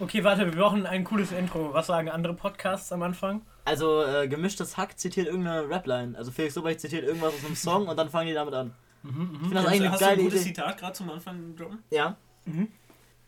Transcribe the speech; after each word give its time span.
Okay, 0.00 0.24
warte, 0.24 0.46
wir 0.46 0.58
brauchen 0.58 0.86
ein 0.86 1.04
cooles 1.04 1.30
Intro. 1.30 1.74
Was 1.74 1.86
sagen 1.88 2.08
andere 2.08 2.32
Podcasts 2.34 2.90
am 2.92 3.02
Anfang? 3.02 3.42
Also, 3.66 4.02
äh, 4.02 4.26
gemischtes 4.28 4.76
Hack 4.76 4.98
zitiert 4.98 5.26
irgendeine 5.26 5.68
Rapline. 5.68 6.16
Also, 6.16 6.30
Felix 6.30 6.54
Lobrecht 6.56 6.80
zitiert 6.80 7.04
irgendwas 7.04 7.34
aus 7.34 7.44
einem 7.44 7.54
Song 7.54 7.86
und 7.86 7.96
dann 7.98 8.08
fangen 8.08 8.28
die 8.28 8.34
damit 8.34 8.54
an. 8.54 8.72
Mhm, 9.02 9.30
Ich 9.32 9.38
finde 9.40 9.54
das 9.54 9.64
Hast, 9.64 9.68
eigentlich 9.72 9.80
eine 9.82 9.90
hast 9.92 10.00
du 10.00 10.04
ein 10.06 10.10
geile 10.10 10.22
gutes 10.22 10.40
Idee. 10.42 10.54
Zitat 10.54 10.78
gerade 10.78 10.92
zum 10.94 11.10
Anfang 11.10 11.56
droppen? 11.56 11.82
Ja. 11.90 12.16
Mhm. 12.46 12.68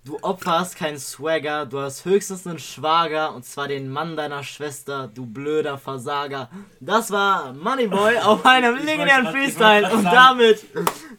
Du 0.04 0.18
Opfer 0.20 0.58
hast 0.58 0.74
keinen 0.74 0.98
Swagger, 0.98 1.64
du 1.64 1.78
hast 1.78 2.04
höchstens 2.04 2.44
einen 2.44 2.58
Schwager 2.58 3.32
und 3.36 3.44
zwar 3.44 3.68
den 3.68 3.88
Mann 3.88 4.16
deiner 4.16 4.42
Schwester, 4.42 5.08
du 5.14 5.24
blöder 5.26 5.78
Versager. 5.78 6.50
Das 6.80 7.12
war 7.12 7.52
Moneyboy 7.52 8.18
auf 8.18 8.44
einem 8.44 8.74
legendären 8.84 9.22
grad- 9.22 9.32
Freestyle 9.32 9.88
und 9.92 10.02
damit 10.04 10.66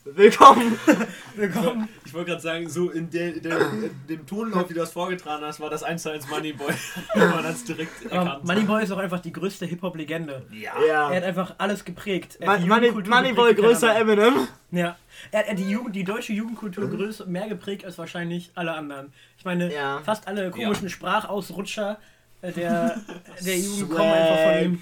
willkommen. 0.03 0.77
Willkommen. 1.35 1.89
Ich 2.05 2.13
wollte 2.13 2.29
gerade 2.31 2.41
sagen, 2.43 2.69
so 2.69 2.91
in, 2.91 3.09
der, 3.09 3.31
der, 3.31 3.57
in 3.71 3.89
dem 4.07 4.27
Tonlauf, 4.27 4.69
wie 4.69 4.73
du 4.75 4.81
das 4.81 4.91
vorgetragen 4.91 5.43
hast, 5.43 5.59
war 5.61 5.69
das 5.71 5.81
1 5.81 6.03
zu 6.03 6.11
1 6.11 6.29
Moneyboy. 6.29 6.71
Man 7.15 7.43
hat 7.43 7.67
direkt 7.67 8.03
erkannt. 8.05 8.43
Moneyboy 8.43 8.83
ist 8.83 8.91
auch 8.91 8.97
einfach 8.99 9.19
die 9.21 9.31
größte 9.33 9.65
Hip-Hop-Legende. 9.65 10.45
ja. 10.51 10.73
Ja. 10.87 11.09
Er 11.09 11.17
hat 11.17 11.23
einfach 11.23 11.55
alles 11.57 11.83
geprägt. 11.85 12.37
Money, 12.41 12.91
Moneyboy 12.91 13.55
kein 13.55 13.63
größer. 13.63 13.95
Eminem. 13.95 14.47
Ja. 14.71 14.95
Er 15.31 15.47
hat, 15.47 15.57
die, 15.57 15.69
Jugend, 15.69 15.95
die 15.95 16.03
deutsche 16.03 16.33
Jugendkultur 16.33 16.89
größer, 16.89 17.25
mehr 17.25 17.47
geprägt 17.47 17.85
als 17.85 17.97
wahrscheinlich 17.97 18.51
alle 18.55 18.73
anderen. 18.73 19.13
Ich 19.37 19.45
meine, 19.45 19.73
Ja. 19.73 19.99
fast 20.03 20.27
alle 20.27 20.51
komischen 20.51 20.89
Sprachausrutscher 20.89 21.99
äh, 22.41 22.51
der, 22.51 22.99
der 23.45 23.57
Jugend 23.57 23.91
kommen 23.91 24.11
einfach 24.11 24.53
von 24.53 24.63
ihm. 24.63 24.81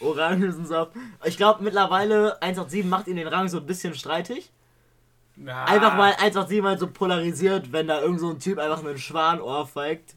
Orangensaft. 0.00 0.92
Ich 1.24 1.36
glaube 1.36 1.62
mittlerweile 1.64 2.40
187 2.40 2.84
macht 2.88 3.08
ihn 3.08 3.16
den 3.16 3.26
Rang 3.26 3.48
so 3.48 3.58
ein 3.58 3.66
bisschen 3.66 3.94
streitig. 3.94 4.52
Ja. 5.36 5.64
Einfach 5.64 5.98
weil 5.98 6.12
187 6.12 6.62
halt 6.62 6.78
so 6.78 6.86
polarisiert, 6.86 7.72
wenn 7.72 7.88
da 7.88 8.00
irgend 8.00 8.20
so 8.20 8.30
ein 8.30 8.38
Typ 8.38 8.58
einfach 8.58 8.84
einen 8.84 8.98
Schwan 8.98 9.40
ohrfeigt. 9.40 10.14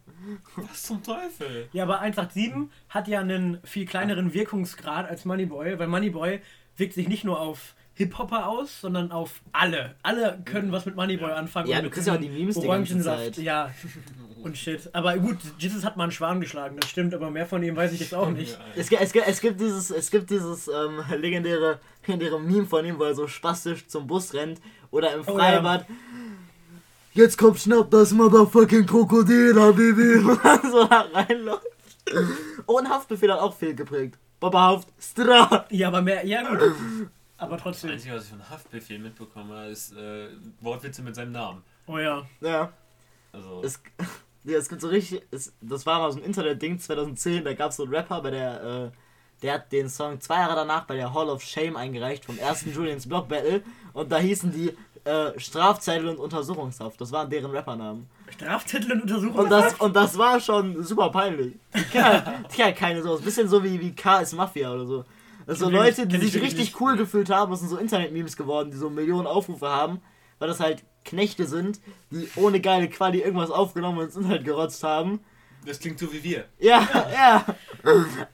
Was 0.56 0.84
zum 0.84 1.02
Teufel? 1.02 1.70
Ja, 1.74 1.84
aber 1.84 2.02
187 2.02 2.70
hat 2.90 3.08
ja 3.08 3.20
einen 3.22 3.60
viel 3.64 3.86
kleineren 3.88 4.34
Wirkungsgrad 4.34 5.10
als 5.10 5.26
Moneyboy, 5.26 5.80
weil 5.80 5.88
Moneyboy 5.88 6.40
wirkt 6.76 6.94
sich 6.94 7.08
nicht 7.08 7.24
nur 7.24 7.40
auf 7.40 7.74
Hip-Hopper 7.98 8.48
aus, 8.48 8.82
sondern 8.82 9.12
auf 9.12 9.42
alle. 9.52 9.96
Alle 10.04 10.40
können 10.46 10.72
was 10.72 10.86
mit 10.86 10.96
Moneyboy 10.96 11.32
anfangen. 11.32 11.68
Ja, 11.68 11.78
und 11.80 11.86
du 11.86 11.90
kriegst 11.90 12.08
ja 12.08 12.14
auch 12.16 12.20
die 12.20 12.30
Memes 12.30 12.56
die 12.56 12.62
ganze 12.68 12.94
Orangensaft, 12.94 13.36
Zeit. 13.36 13.38
ja. 13.38 13.72
Und 14.44 14.56
shit. 14.58 14.88
Aber 14.94 15.18
gut, 15.18 15.38
Jesus 15.58 15.84
hat 15.84 15.98
mal 15.98 16.04
einen 16.04 16.12
Schwan 16.12 16.40
geschlagen, 16.40 16.78
das 16.80 16.90
stimmt, 16.90 17.14
aber 17.16 17.32
mehr 17.32 17.48
von 17.48 17.62
ihm 17.64 17.76
weiß 17.76 17.92
ich 17.94 18.00
jetzt 18.00 18.14
auch 18.14 18.30
nicht. 18.30 18.52
Ja, 18.54 18.60
Es, 18.76 18.90
gibt- 18.90 19.02
es, 19.02 19.14
es 19.16 19.42
gibt 19.42 19.60
dieses, 19.60 19.90
es 19.90 20.12
gibt 20.12 20.30
dieses 20.30 20.68
ähm, 20.68 21.02
legendäre, 21.20 21.80
legendäre 22.06 22.40
Meme 22.40 22.66
von 22.68 22.86
ihm, 22.86 23.00
wo 23.00 23.04
er 23.04 23.16
so 23.16 23.28
spastisch 23.28 23.88
zum 23.88 24.06
Bus 24.06 24.34
rennt 24.36 24.62
oder 24.92 25.14
im 25.16 25.22
Oh, 25.26 25.36
Freibad. 25.36 25.86
Jetzt 27.14 27.38
kommt 27.40 27.60
schnapp 27.60 27.90
das 27.90 28.12
Motherfucking 28.12 28.86
Krokodil, 28.86 29.54
Baby. 29.74 30.22
So 30.72 30.86
da 30.86 31.08
reinläuft. 31.14 31.64
Oh, 32.68 32.78
und 32.78 32.88
Haftbefehl 32.90 33.32
hat 33.34 33.40
auch 33.40 33.56
viel 33.56 33.74
geprägt. 33.74 34.18
Baba 34.40 34.62
Haft, 34.68 34.88
Stra. 35.02 35.66
Ja, 35.72 35.88
aber 35.88 36.04
mehr, 36.04 36.24
ja 36.26 36.48
gut. 36.48 36.60
Aber 37.38 37.56
Das 37.56 37.64
trotzdem. 37.64 37.92
Einzige, 37.92 38.16
was 38.16 38.24
ich 38.24 38.30
von 38.30 38.50
Haftbefehl 38.50 39.00
mitbekomme, 39.00 39.68
ist 39.68 39.94
äh, 39.94 40.30
Wortwitze 40.62 41.02
mit 41.02 41.16
seinem 41.16 41.32
Namen. 41.32 41.64
Oh 41.86 41.98
ja. 41.98 42.26
Ja. 42.42 42.72
Also, 43.32 43.62
Es, 43.64 43.80
ja, 44.44 44.58
es 44.58 44.70
gibt 44.70 44.82
so 44.82 44.88
richtig, 44.88 45.22
es, 45.32 45.54
das 45.62 45.86
war 45.86 46.00
mal 46.00 46.12
so 46.12 46.20
ein 46.20 46.24
Internet-Ding 46.24 46.80
2010, 46.80 47.44
da 47.44 47.54
gab 47.54 47.72
es 47.72 47.78
so 47.78 47.84
einen 47.84 47.94
Rapper, 47.94 48.22
bei 48.22 48.32
der, 48.32 48.64
äh, 48.64 48.92
der 49.42 49.54
hat 49.54 49.72
den 49.72 49.90
Song 49.90 50.20
zwei 50.20 50.38
Jahre 50.38 50.56
danach 50.56 50.86
bei 50.86 50.96
der 50.96 51.14
Hall 51.14 51.30
of 51.30 51.44
Shame 51.44 51.76
eingereicht 51.78 52.26
vom 52.26 52.38
ersten 52.40 52.74
Julians 52.74 53.08
Block 53.08 53.28
Battle 53.28 53.62
und 53.94 54.12
da 54.12 54.18
hießen 54.18 54.52
die 54.52 54.76
äh, 55.08 55.40
Strafzettel 55.40 56.10
und 56.10 56.18
Untersuchungshaft, 56.18 57.00
das 57.00 57.12
waren 57.12 57.30
deren 57.30 57.52
Rappernamen. 57.52 58.10
Strafzettel 58.30 58.94
und 58.94 59.02
Untersuchung. 59.04 59.36
Und 59.36 59.50
das, 59.50 59.74
und 59.76 59.96
das 59.96 60.18
war 60.18 60.40
schon 60.40 60.84
super 60.84 61.10
peinlich. 61.12 61.54
Die 61.76 61.84
kennen 61.84 62.46
die 62.52 62.56
kennen 62.56 62.76
keine 62.76 63.02
sowas, 63.04 63.22
bisschen 63.22 63.48
so 63.48 63.64
wie, 63.64 63.80
wie 63.80 63.94
K 63.94 64.20
ist 64.20 64.34
Mafia 64.34 64.74
oder 64.74 64.86
so. 64.86 65.06
Das 65.48 65.60
sind 65.60 65.72
so 65.72 65.72
Leute, 65.72 66.06
die 66.06 66.18
sich 66.18 66.42
richtig 66.42 66.80
cool 66.82 66.98
gefühlt 66.98 67.30
haben, 67.30 67.52
das 67.52 67.62
sind 67.62 67.70
so 67.70 67.78
Internet-Memes 67.78 68.36
geworden, 68.36 68.70
die 68.70 68.76
so 68.76 68.90
Millionen 68.90 69.26
Aufrufe 69.26 69.70
haben, 69.70 70.02
weil 70.40 70.50
das 70.50 70.60
halt 70.60 70.84
Knechte 71.06 71.48
sind, 71.48 71.80
die 72.12 72.28
ohne 72.36 72.60
geile 72.60 72.90
Quali 72.90 73.22
irgendwas 73.22 73.50
aufgenommen 73.50 74.00
und 74.00 74.06
ins 74.06 74.18
Internet 74.18 74.44
gerotzt 74.44 74.84
haben. 74.84 75.22
Das 75.66 75.80
klingt 75.80 76.00
so 76.00 76.12
wie 76.14 76.24
wir. 76.24 76.46
Ja, 76.60 76.88
ja. 77.14 77.46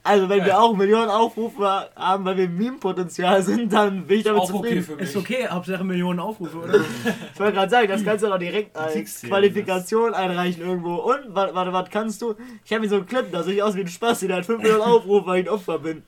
Also 0.02 0.28
wenn 0.28 0.44
wir 0.44 0.60
auch 0.60 0.76
Millionen 0.76 1.08
Aufrufe 1.08 1.90
haben, 1.96 2.24
weil 2.24 2.36
wir 2.36 2.48
Meme-Potenzial 2.48 3.42
sind, 3.42 3.72
dann 3.72 4.06
bin 4.06 4.18
ich 4.18 4.24
damit 4.24 4.42
Auch 4.42 4.52
okay 4.52 4.62
zufrieden. 4.62 4.82
für 4.84 4.96
mich. 4.96 5.04
Ist 5.04 5.16
okay, 5.16 5.48
Hauptsache 5.48 5.84
Millionen 5.84 6.20
Aufrufe, 6.20 6.58
oder? 6.58 6.80
Ich 7.34 7.40
wollte 7.40 7.52
gerade 7.54 7.70
sagen, 7.70 7.88
das 7.88 8.04
kannst 8.04 8.24
du 8.24 8.28
doch 8.28 8.38
direkt 8.38 8.76
als 8.76 9.22
ja 9.22 9.28
Qualifikation 9.28 10.14
einreichen 10.14 10.62
irgendwo. 10.62 10.94
Und, 10.96 11.34
warte, 11.34 11.54
warte, 11.54 11.72
was 11.72 11.90
kannst 11.90 12.22
du? 12.22 12.34
Ich 12.64 12.72
habe 12.72 12.82
hier 12.82 12.90
so 12.90 12.96
einen 12.96 13.06
Clip, 13.06 13.30
da 13.32 13.42
sehe 13.42 13.54
ich 13.54 13.62
aus 13.62 13.74
wie 13.74 13.80
ein 13.80 13.88
Spaß, 13.88 14.20
der 14.20 14.36
hat 14.36 14.46
5 14.46 14.62
Millionen 14.62 14.82
Aufrufe, 14.82 15.26
weil 15.26 15.42
ich 15.42 15.48
ein 15.48 15.54
Opfer 15.54 15.78
bin. 15.80 16.02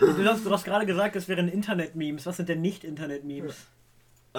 Du 0.00 0.24
hast, 0.24 0.44
du 0.46 0.50
hast 0.50 0.64
gerade 0.64 0.86
gesagt, 0.86 1.16
das 1.16 1.28
wären 1.28 1.48
Internet-Memes. 1.48 2.26
Was 2.26 2.36
sind 2.36 2.48
denn 2.48 2.60
nicht 2.60 2.84
Internet-Memes? 2.84 3.66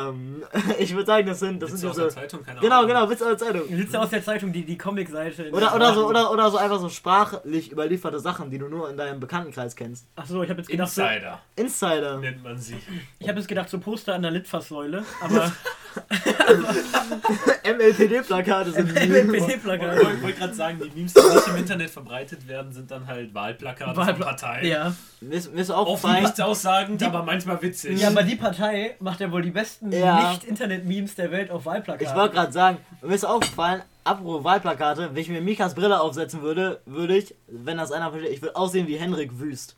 Ähm, 0.09 0.43
ich 0.79 0.93
würde 0.93 1.05
sagen, 1.05 1.27
das 1.27 1.39
sind, 1.39 1.61
das 1.61 1.69
Witze 1.71 1.79
sind 1.81 1.89
aus 1.89 1.95
so... 1.95 2.01
der 2.03 2.09
Zeitung, 2.11 2.43
keine 2.43 2.59
Genau, 2.59 2.75
Ahnung. 2.77 2.87
genau, 2.87 3.09
Witz 3.09 3.21
aus 3.21 3.27
der 3.29 3.37
Zeitung. 3.37 3.61
Sitzt 3.69 3.95
aus 3.95 4.09
der 4.09 4.23
Zeitung 4.23 4.51
die, 4.53 4.63
die 4.63 4.77
Comic-Seite. 4.77 5.49
Oder, 5.51 5.59
der 5.67 5.75
oder, 5.75 5.93
so, 5.93 6.07
oder, 6.07 6.31
oder 6.31 6.51
so 6.51 6.57
einfach 6.57 6.79
so 6.79 6.89
sprachlich 6.89 7.71
überlieferte 7.71 8.19
Sachen, 8.19 8.49
die 8.51 8.57
du 8.57 8.67
nur 8.67 8.89
in 8.89 8.97
deinem 8.97 9.19
Bekanntenkreis 9.19 9.75
kennst. 9.75 10.05
Achso, 10.15 10.41
ich 10.43 10.49
habe 10.49 10.59
jetzt 10.61 10.69
gedacht, 10.69 10.89
so, 10.91 11.01
Insider 11.01 11.39
Insider. 11.55 12.17
nennt 12.19 12.43
man 12.43 12.57
sie. 12.57 12.75
ich 13.19 13.27
habe 13.27 13.39
jetzt 13.39 13.47
gedacht, 13.47 13.69
so 13.69 13.79
Poster 13.79 14.13
an 14.15 14.21
der 14.21 14.31
Litfaßsäule, 14.31 15.03
aber 15.21 15.51
MLPD-Plakate 17.63 18.71
sind 18.71 18.89
Ich 18.97 19.09
MLPD-Plakat. 19.09 19.97
wollte 20.03 20.21
wollt 20.21 20.37
gerade 20.37 20.53
sagen, 20.53 20.79
die 20.83 20.89
Memes, 20.97 21.13
die 21.13 21.21
nicht 21.21 21.47
im 21.47 21.55
Internet 21.57 21.89
verbreitet 21.89 22.47
werden, 22.47 22.71
sind 22.71 22.89
dann 22.91 23.07
halt 23.07 23.33
Wahlplakate 23.33 23.93
von 23.95 24.03
Wahlpla- 24.07 24.23
Parteien. 24.23 24.67
Ja. 24.67 24.95
Mir 25.21 25.35
ist, 25.35 25.53
mir 25.53 25.61
ist 25.61 25.69
Oft 25.69 25.79
aufgefallen, 25.89 26.23
nichts 26.23 26.39
aussagend, 26.39 27.03
aber 27.03 27.23
manchmal 27.23 27.61
witzig. 27.61 27.99
ja, 27.99 28.07
aber 28.07 28.23
die 28.23 28.35
Partei 28.37 28.95
macht 28.99 29.19
ja 29.19 29.31
wohl 29.31 29.41
die 29.41 29.51
besten 29.51 29.88
Ja. 29.91 30.29
Nicht-Internet-Memes 30.31 31.15
der 31.15 31.31
Welt 31.31 31.51
auf 31.51 31.65
Wahlplakaten. 31.65 32.07
ich 32.07 32.15
wollte 32.15 32.35
gerade 32.35 32.51
sagen, 32.51 32.77
mir 33.01 33.15
ist 33.15 33.25
aufgefallen, 33.25 33.81
apropos 34.03 34.43
Wahlplakate, 34.43 35.09
wenn 35.13 35.21
ich 35.21 35.29
mir 35.29 35.41
Mikas 35.41 35.75
Brille 35.75 35.99
aufsetzen 35.99 36.41
würde, 36.41 36.81
würde 36.85 37.17
ich, 37.17 37.35
wenn 37.47 37.77
das 37.77 37.91
einer 37.91 38.11
versteht, 38.11 38.31
ich 38.31 38.41
würde 38.41 38.55
aussehen 38.55 38.87
wie 38.87 38.97
Henrik 38.97 39.39
Wüst. 39.39 39.75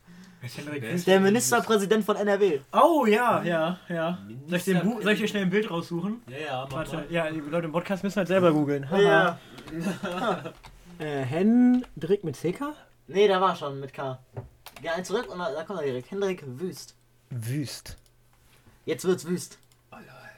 Der 1.06 1.20
Ministerpräsident 1.20 2.04
von 2.04 2.16
NRW. 2.16 2.58
Oh, 2.72 3.06
ja, 3.06 3.42
ja, 3.44 3.78
ja. 3.88 4.18
Soll 4.48 4.58
ich, 4.58 4.64
den 4.64 4.80
Bu 4.80 5.00
soll 5.00 5.12
ich 5.12 5.20
dir 5.20 5.28
schnell 5.28 5.44
ein 5.44 5.50
Bild 5.50 5.70
raussuchen? 5.70 6.20
Ja, 6.26 6.36
ja, 6.38 6.64
mach 6.68 6.78
Warte, 6.78 6.96
mal. 6.96 7.04
ja, 7.10 7.30
die 7.30 7.38
Leute 7.38 7.66
im 7.66 7.72
Podcast 7.72 8.02
müssen 8.02 8.16
halt 8.16 8.26
selber 8.26 8.52
googeln. 8.52 8.90
Haha. 8.90 9.00
Ja. 9.00 9.38
Äh, 10.98 11.22
Hendrik 11.24 12.22
mit 12.22 12.36
CK? 12.36 12.74
Nee, 13.08 13.26
der 13.26 13.40
war 13.40 13.56
schon 13.56 13.80
mit 13.80 13.92
K. 13.92 14.20
Ja, 14.82 14.92
ein 14.92 15.04
zurück 15.04 15.28
und 15.32 15.38
da, 15.38 15.50
da 15.50 15.64
kommt 15.64 15.80
er 15.80 15.86
direkt. 15.86 16.10
Henrik 16.12 16.44
Wüst. 16.46 16.94
Wüst. 17.30 17.96
Jetzt 18.84 19.04
wird's 19.04 19.24
Wüst. 19.26 19.58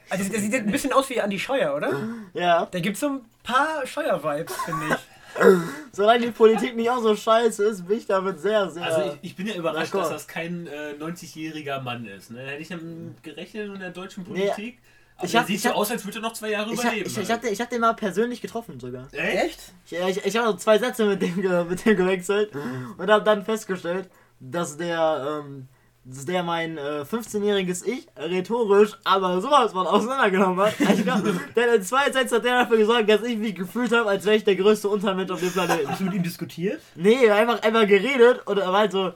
Also, 0.09 0.29
der 0.29 0.39
sieht 0.39 0.53
ein 0.53 0.71
bisschen 0.71 0.93
aus 0.93 1.09
wie 1.09 1.19
Andi 1.21 1.39
Scheuer, 1.39 1.75
oder? 1.75 1.91
Ja. 2.33 2.67
Da 2.69 2.79
gibt's 2.79 2.99
so 2.99 3.07
ein 3.09 3.21
paar 3.43 3.85
Scheuer-Vibes, 3.85 4.55
finde 4.65 4.85
ich. 4.89 4.95
Solange 5.91 6.21
die 6.27 6.31
Politik 6.31 6.75
nicht 6.75 6.89
auch 6.89 7.01
so 7.01 7.15
scheiße 7.15 7.63
ist, 7.65 7.85
bin 7.87 7.97
ich 7.97 8.05
damit 8.05 8.39
sehr, 8.39 8.69
sehr. 8.69 8.83
Also 8.83 9.01
ich, 9.21 9.31
ich 9.31 9.35
bin 9.35 9.47
ja 9.47 9.55
überrascht, 9.55 9.93
dass 9.93 10.09
das 10.09 10.27
kein 10.27 10.67
äh, 10.67 10.93
90-jähriger 10.99 11.81
Mann 11.81 12.05
ist. 12.05 12.31
Ne? 12.31 12.39
Hätte 12.39 12.61
ich 12.61 12.69
damit 12.69 13.21
gerechnet 13.23 13.73
in 13.73 13.79
der 13.79 13.89
deutschen 13.89 14.23
Nee, 14.23 14.29
Politik. 14.45 14.79
Aber 15.17 15.25
ich 15.27 15.35
hab- 15.35 15.45
sieht 15.47 15.55
ich 15.57 15.61
so 15.63 15.69
hab- 15.69 15.75
aus, 15.75 15.91
als 15.91 16.05
würde 16.05 16.19
er 16.19 16.21
noch 16.21 16.33
zwei 16.33 16.51
Jahre 16.51 16.71
ich, 16.73 16.79
überleben. 16.79 17.07
ich, 17.07 17.17
ich, 17.17 17.31
hab, 17.31 17.41
den- 17.41 17.51
ich 17.53 17.59
hab 17.61 17.69
den 17.69 17.81
mal 17.81 17.93
persönlich 17.93 18.41
getroffen 18.41 18.79
sogar. 18.79 19.07
Echt? 19.13 19.59
Ich, 19.89 19.93
ich, 19.97 20.25
ich 20.25 20.37
habe 20.37 20.47
so 20.51 20.53
zwei 20.57 20.77
Sätze 20.77 21.05
mit 21.05 21.21
dem, 21.21 21.35
mit 21.67 21.85
dem 21.85 21.97
gewechselt 21.97 22.51
und 22.97 23.09
habe 23.11 23.23
dann 23.25 23.43
festgestellt, 23.43 24.09
dass 24.39 24.77
der, 24.77 25.41
ähm, 25.45 25.67
der 26.05 26.43
mein 26.43 26.77
äh, 26.77 27.01
15-jähriges 27.01 27.83
Ich 27.85 28.07
rhetorisch 28.15 28.91
aber 29.03 29.41
sowas 29.41 29.71
von 29.71 29.87
auseinandergenommen 29.87 30.63
hat. 30.65 30.79
Ich 30.79 31.03
glaub, 31.03 31.23
denn 31.55 31.73
in 31.73 31.81
zwei 31.81 32.11
Sätzen 32.11 32.35
hat 32.35 32.45
der 32.45 32.59
dafür 32.59 32.77
gesorgt, 32.77 33.09
dass 33.09 33.23
ich 33.23 33.37
mich 33.37 33.55
gefühlt 33.55 33.91
habe, 33.91 34.09
als 34.09 34.23
wäre 34.25 34.35
ich 34.35 34.43
der 34.43 34.55
größte 34.55 34.87
Untermensch 34.87 35.31
auf 35.31 35.39
dem 35.39 35.51
Planeten. 35.51 35.89
Hast 35.89 36.01
du 36.01 36.05
mit 36.05 36.13
ihm 36.13 36.23
diskutiert? 36.23 36.81
Nee, 36.93 37.29
einfach, 37.29 37.61
einfach 37.63 37.87
geredet 37.87 38.45
und 38.45 38.59
er 38.59 38.71
war 38.71 38.81
halt 38.81 38.91
so, 38.91 39.13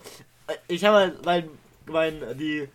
ich 0.68 0.84
habe 0.84 0.98
halt 0.98 1.26
mein, 1.26 1.50
mein, 1.86 2.16
die, 2.40 2.68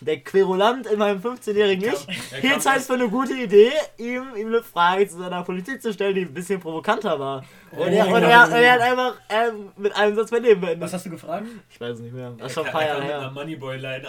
der 0.00 0.20
Querulant 0.20 0.86
in 0.86 0.98
meinem 0.98 1.20
15-jährigen 1.20 1.92
Ich 1.92 2.40
hielt 2.40 2.64
es 2.64 2.86
für 2.86 2.94
eine 2.94 3.08
gute 3.08 3.34
Idee, 3.34 3.72
ihm, 3.96 4.34
ihm 4.36 4.48
eine 4.48 4.62
Frage 4.62 5.08
zu 5.08 5.18
seiner 5.18 5.42
Politik 5.42 5.82
zu 5.82 5.92
stellen, 5.92 6.14
die 6.14 6.22
ein 6.22 6.32
bisschen 6.34 6.60
provokanter 6.60 7.18
war. 7.18 7.44
Und, 7.72 7.88
er, 7.88 8.06
und, 8.06 8.22
er, 8.22 8.44
und 8.44 8.52
er 8.52 8.72
hat 8.72 8.80
einfach 8.80 9.14
ähm, 9.28 9.70
mit 9.76 9.94
einem 9.94 10.16
Satz 10.16 10.30
mein 10.30 10.42
Leben 10.42 10.62
Was 10.62 10.68
beendet. 10.68 10.92
hast 10.92 11.06
du 11.06 11.10
gefragt? 11.10 11.46
Ich 11.70 11.80
weiß 11.80 11.94
es 11.96 12.00
nicht 12.00 12.14
mehr. 12.14 12.32
Das 12.38 12.48
ist 12.48 12.54
schon 12.54 12.66
ein 12.66 12.72
paar 12.72 12.84
Jahre 12.86 13.00
mit 13.00 13.08
her. 13.10 13.30
Moneyboy-Line 13.34 14.06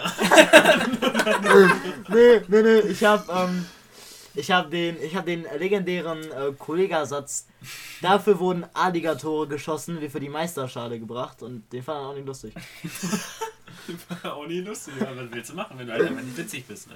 Nee, 2.08 2.40
nee, 2.48 2.62
nee, 2.62 2.78
ich 2.90 3.04
hab, 3.04 3.28
ähm, 3.28 3.66
ich 4.34 4.50
hab 4.50 4.70
den, 4.70 4.96
ich 5.02 5.14
hab 5.16 5.26
den 5.26 5.44
legendären 5.58 6.22
äh, 6.22 6.52
Kollegasatz. 6.58 7.46
Dafür 8.00 8.38
wurden 8.38 8.64
Alligatoren 8.72 9.48
geschossen, 9.48 10.00
wie 10.00 10.08
für 10.08 10.20
die 10.20 10.28
Meisterschale 10.28 10.98
gebracht 10.98 11.42
und 11.42 11.70
den 11.72 11.82
fand 11.82 11.98
er 11.98 12.08
auch 12.08 12.14
nicht 12.14 12.26
lustig. 12.26 12.54
Auch 14.24 14.46
nie 14.46 14.60
lustig, 14.60 14.94
aber 15.00 15.16
was 15.24 15.32
willst 15.32 15.50
du 15.50 15.54
machen, 15.56 15.78
wenn 15.78 15.86
du 15.86 15.92
halt 15.92 16.02
einfach 16.08 16.22
nicht 16.22 16.36
witzig 16.36 16.66
bist, 16.66 16.88
ne? 16.88 16.94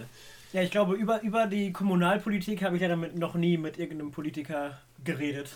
Ja, 0.53 0.63
ich 0.63 0.71
glaube, 0.71 0.95
über, 0.95 1.21
über 1.23 1.47
die 1.47 1.73
Kommunalpolitik 1.73 2.63
habe 2.63 2.77
ich 2.77 2.83
ja 2.83 2.89
damit 2.89 3.17
noch 3.19 3.35
nie 3.35 3.59
mit 3.59 3.79
irgendeinem 3.79 4.13
Politiker 4.13 4.79
geredet. 5.03 5.49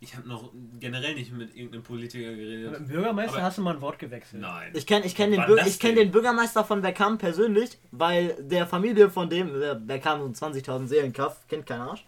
Ich 0.00 0.16
habe 0.16 0.26
noch 0.28 0.50
generell 0.80 1.14
nicht 1.14 1.32
mit 1.32 1.54
irgendeinem 1.54 1.82
Politiker 1.84 2.28
Mit 2.30 2.38
geredet. 2.38 2.74
dem 2.76 2.88
Bürgermeister 2.88 3.34
Aber- 3.36 3.42
hast 3.44 3.58
du 3.58 3.62
mal 3.62 3.74
ein 3.76 3.80
Wort 3.82 3.98
gewechselt. 3.98 4.40
Nein. 4.42 4.70
Ich 4.74 4.86
kenne 4.86 5.04
ich 5.06 5.14
kenn 5.14 5.30
den, 5.30 5.44
Bür 5.46 5.64
ich 5.66 5.78
kenn 5.78 5.94
den 5.94 6.10
Bürgermeister 6.10 6.64
von 6.64 6.80
Bergkamp 6.82 7.20
persönlich, 7.20 7.78
weil 7.92 8.34
der 8.40 8.66
Familie 8.66 9.10
von 9.10 9.28
dem, 9.30 9.60
der 9.60 9.74
Bergkamp 9.76 10.34
so 10.36 10.44
20.000 10.46 10.86
Seelenkraft, 10.88 11.46
kennt 11.48 11.66
kein 11.66 11.80
Arsch. 11.82 12.04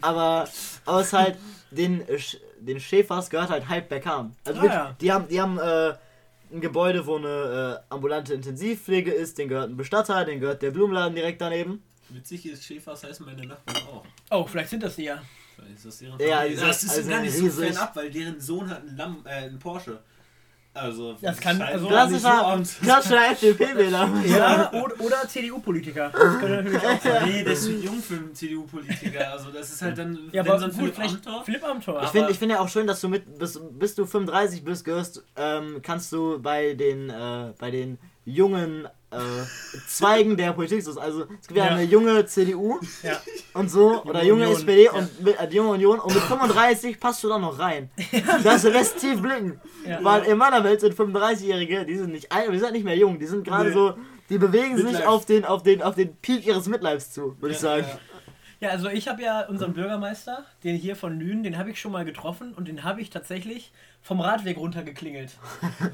Aber 0.00 0.48
aus 0.84 1.12
halt 1.12 1.38
den, 1.72 2.04
Sch- 2.04 2.36
den 2.60 2.78
Schäfers 2.78 3.30
gehört 3.30 3.50
halt 3.50 3.68
halb 3.68 3.88
Bergkamp. 3.88 4.36
Also 4.44 4.60
Ah, 4.60 4.62
wirklich, 4.62 4.78
ja. 4.78 4.96
die 5.00 5.12
haben, 5.12 5.28
die 5.28 5.40
haben 5.40 5.58
äh, 5.58 5.94
ein 6.52 6.60
Gebäude, 6.60 7.06
wo 7.06 7.16
eine 7.16 7.80
äh, 7.88 7.94
ambulante 7.94 8.34
Intensivpflege 8.34 9.12
ist, 9.12 9.38
den 9.38 9.48
gehört 9.48 9.70
ein 9.70 9.76
Bestatter, 9.76 10.24
den 10.24 10.40
gehört 10.40 10.62
der 10.62 10.70
Blumenladen 10.70 11.14
direkt 11.14 11.40
daneben. 11.40 11.82
Witzig 12.10 12.46
ist, 12.46 12.64
Schäfers 12.64 13.04
heißen 13.04 13.24
meine 13.26 13.46
Nachbarn 13.46 13.76
auch. 13.88 14.04
Oh, 14.30 14.46
vielleicht 14.46 14.70
sind 14.70 14.82
das 14.82 14.96
die 14.96 15.04
ja. 15.04 15.22
Vielleicht 15.56 15.74
ist 15.76 15.84
das 15.86 15.98
deren 15.98 16.18
Ja, 16.20 16.38
Familie. 16.38 16.56
das 16.60 16.82
ist 16.84 16.96
also 16.96 17.10
gar 17.10 17.20
nicht 17.20 17.34
so 17.34 17.44
riesig. 17.44 17.64
fernab, 17.66 17.96
weil 17.96 18.10
deren 18.10 18.40
Sohn 18.40 18.70
hat 18.70 18.80
einen, 18.80 18.96
Lam 18.96 19.22
äh, 19.26 19.28
einen 19.30 19.58
Porsche. 19.58 20.00
Also, 20.80 21.16
Das 21.20 21.38
kann- 21.40 21.60
also- 21.60 21.84
so 21.84 21.88
Klassischer, 21.88 22.62
klassischer 22.82 23.30
FDP-Wähler. 23.32 24.08
Ja, 24.26 24.70
oder, 24.72 25.00
oder 25.00 25.28
CDU-Politiker. 25.28 26.10
Das 26.12 26.38
könnte 26.38 26.48
natürlich 26.62 26.78
auch 26.86 27.00
sein. 27.02 27.22
Nee, 27.28 27.42
der 27.44 27.52
ist 27.52 27.64
zu 27.64 27.72
jung 27.72 28.00
für 28.02 28.14
einen 28.14 28.34
CDU-Politiker. 28.34 29.32
Also, 29.32 29.50
das 29.50 29.70
ist 29.70 29.82
halt 29.82 29.98
dann. 29.98 30.18
Ja, 30.32 30.44
wenn 30.44 30.52
aber 30.52 30.58
so 30.60 30.64
ein 30.66 30.72
gut, 30.72 30.94
Philipp 30.94 31.10
Amthor- 31.26 31.44
Philipp 31.44 31.64
Amthor. 31.64 32.02
Ich 32.04 32.08
finde 32.10 32.30
ich 32.30 32.38
find 32.38 32.52
ja 32.52 32.60
auch 32.60 32.68
schön, 32.68 32.86
dass 32.86 33.00
du 33.00 33.08
mit 33.08 33.38
bis, 33.38 33.60
bis 33.72 33.94
du 33.94 34.06
35 34.06 34.64
bist, 34.64 34.84
gehörst, 34.84 35.24
ähm, 35.36 35.80
kannst 35.82 36.12
du 36.12 36.38
bei 36.40 36.74
den 36.74 37.10
äh, 37.10 37.52
bei 37.58 37.70
den 37.70 37.98
jungen 38.24 38.86
äh, 39.10 39.18
Zweigen 39.88 40.36
der 40.36 40.52
Politik, 40.52 40.82
so- 40.82 40.98
also 41.00 41.22
es 41.40 41.46
gibt 41.48 41.56
ja, 41.58 41.66
Ja. 41.66 41.70
eine 41.72 41.84
junge 41.84 42.26
CDU 42.26 42.78
Ja. 43.02 43.20
und 43.54 43.70
so 43.70 44.02
oder 44.04 44.22
junge 44.22 44.42
Union, 44.44 44.56
SPD 44.56 44.84
ja. 44.84 44.92
und 44.92 45.22
mit, 45.22 45.38
äh, 45.40 45.48
die 45.48 45.56
junge 45.56 45.70
Union 45.70 45.98
und 45.98 46.14
mit 46.14 46.22
35 46.24 47.00
passt 47.00 47.24
du 47.24 47.28
da 47.28 47.38
noch 47.38 47.58
rein. 47.58 47.90
Das 48.44 48.64
lässt 48.64 48.98
tief 48.98 49.20
blicken, 49.22 49.60
weil 50.02 50.24
in 50.24 50.36
meiner 50.36 50.62
Welt 50.62 50.80
sind 50.80 50.94
35-Jährige, 50.94 51.84
die 51.86 51.96
sind 51.96 52.12
nicht 52.12 52.30
alt, 52.30 52.52
die 52.52 52.58
sind 52.58 52.72
nicht 52.72 52.84
mehr 52.84 52.96
jung, 52.96 53.18
die 53.18 53.26
sind 53.26 53.44
gerade 53.44 53.68
Nee. 53.70 53.74
so, 53.74 53.94
die 54.28 54.36
bewegen 54.36 54.76
sich 54.76 54.84
Midlife. 54.84 55.08
auf 55.08 55.24
den 55.24 55.44
auf 55.46 55.62
den 55.62 55.82
auf 55.82 55.94
den 55.94 56.14
Peak 56.16 56.46
ihres 56.46 56.66
Midlives 56.68 57.10
zu, 57.12 57.34
würde 57.40 57.54
ich 57.54 57.60
sagen. 57.60 57.86
Ja, 58.60 58.70
also 58.70 58.88
ich 58.88 59.06
habe 59.06 59.22
ja 59.22 59.42
unseren 59.42 59.72
Bürgermeister, 59.72 60.44
den 60.64 60.74
hier 60.74 60.96
von 60.96 61.16
Lünen, 61.20 61.44
den 61.44 61.56
habe 61.58 61.70
ich 61.70 61.80
schon 61.80 61.92
mal 61.92 62.04
getroffen 62.04 62.54
und 62.56 62.66
den 62.66 62.82
habe 62.82 63.00
ich 63.00 63.08
tatsächlich 63.10 63.70
vom 64.02 64.20
Radweg 64.20 64.56
runtergeklingelt. 64.56 65.30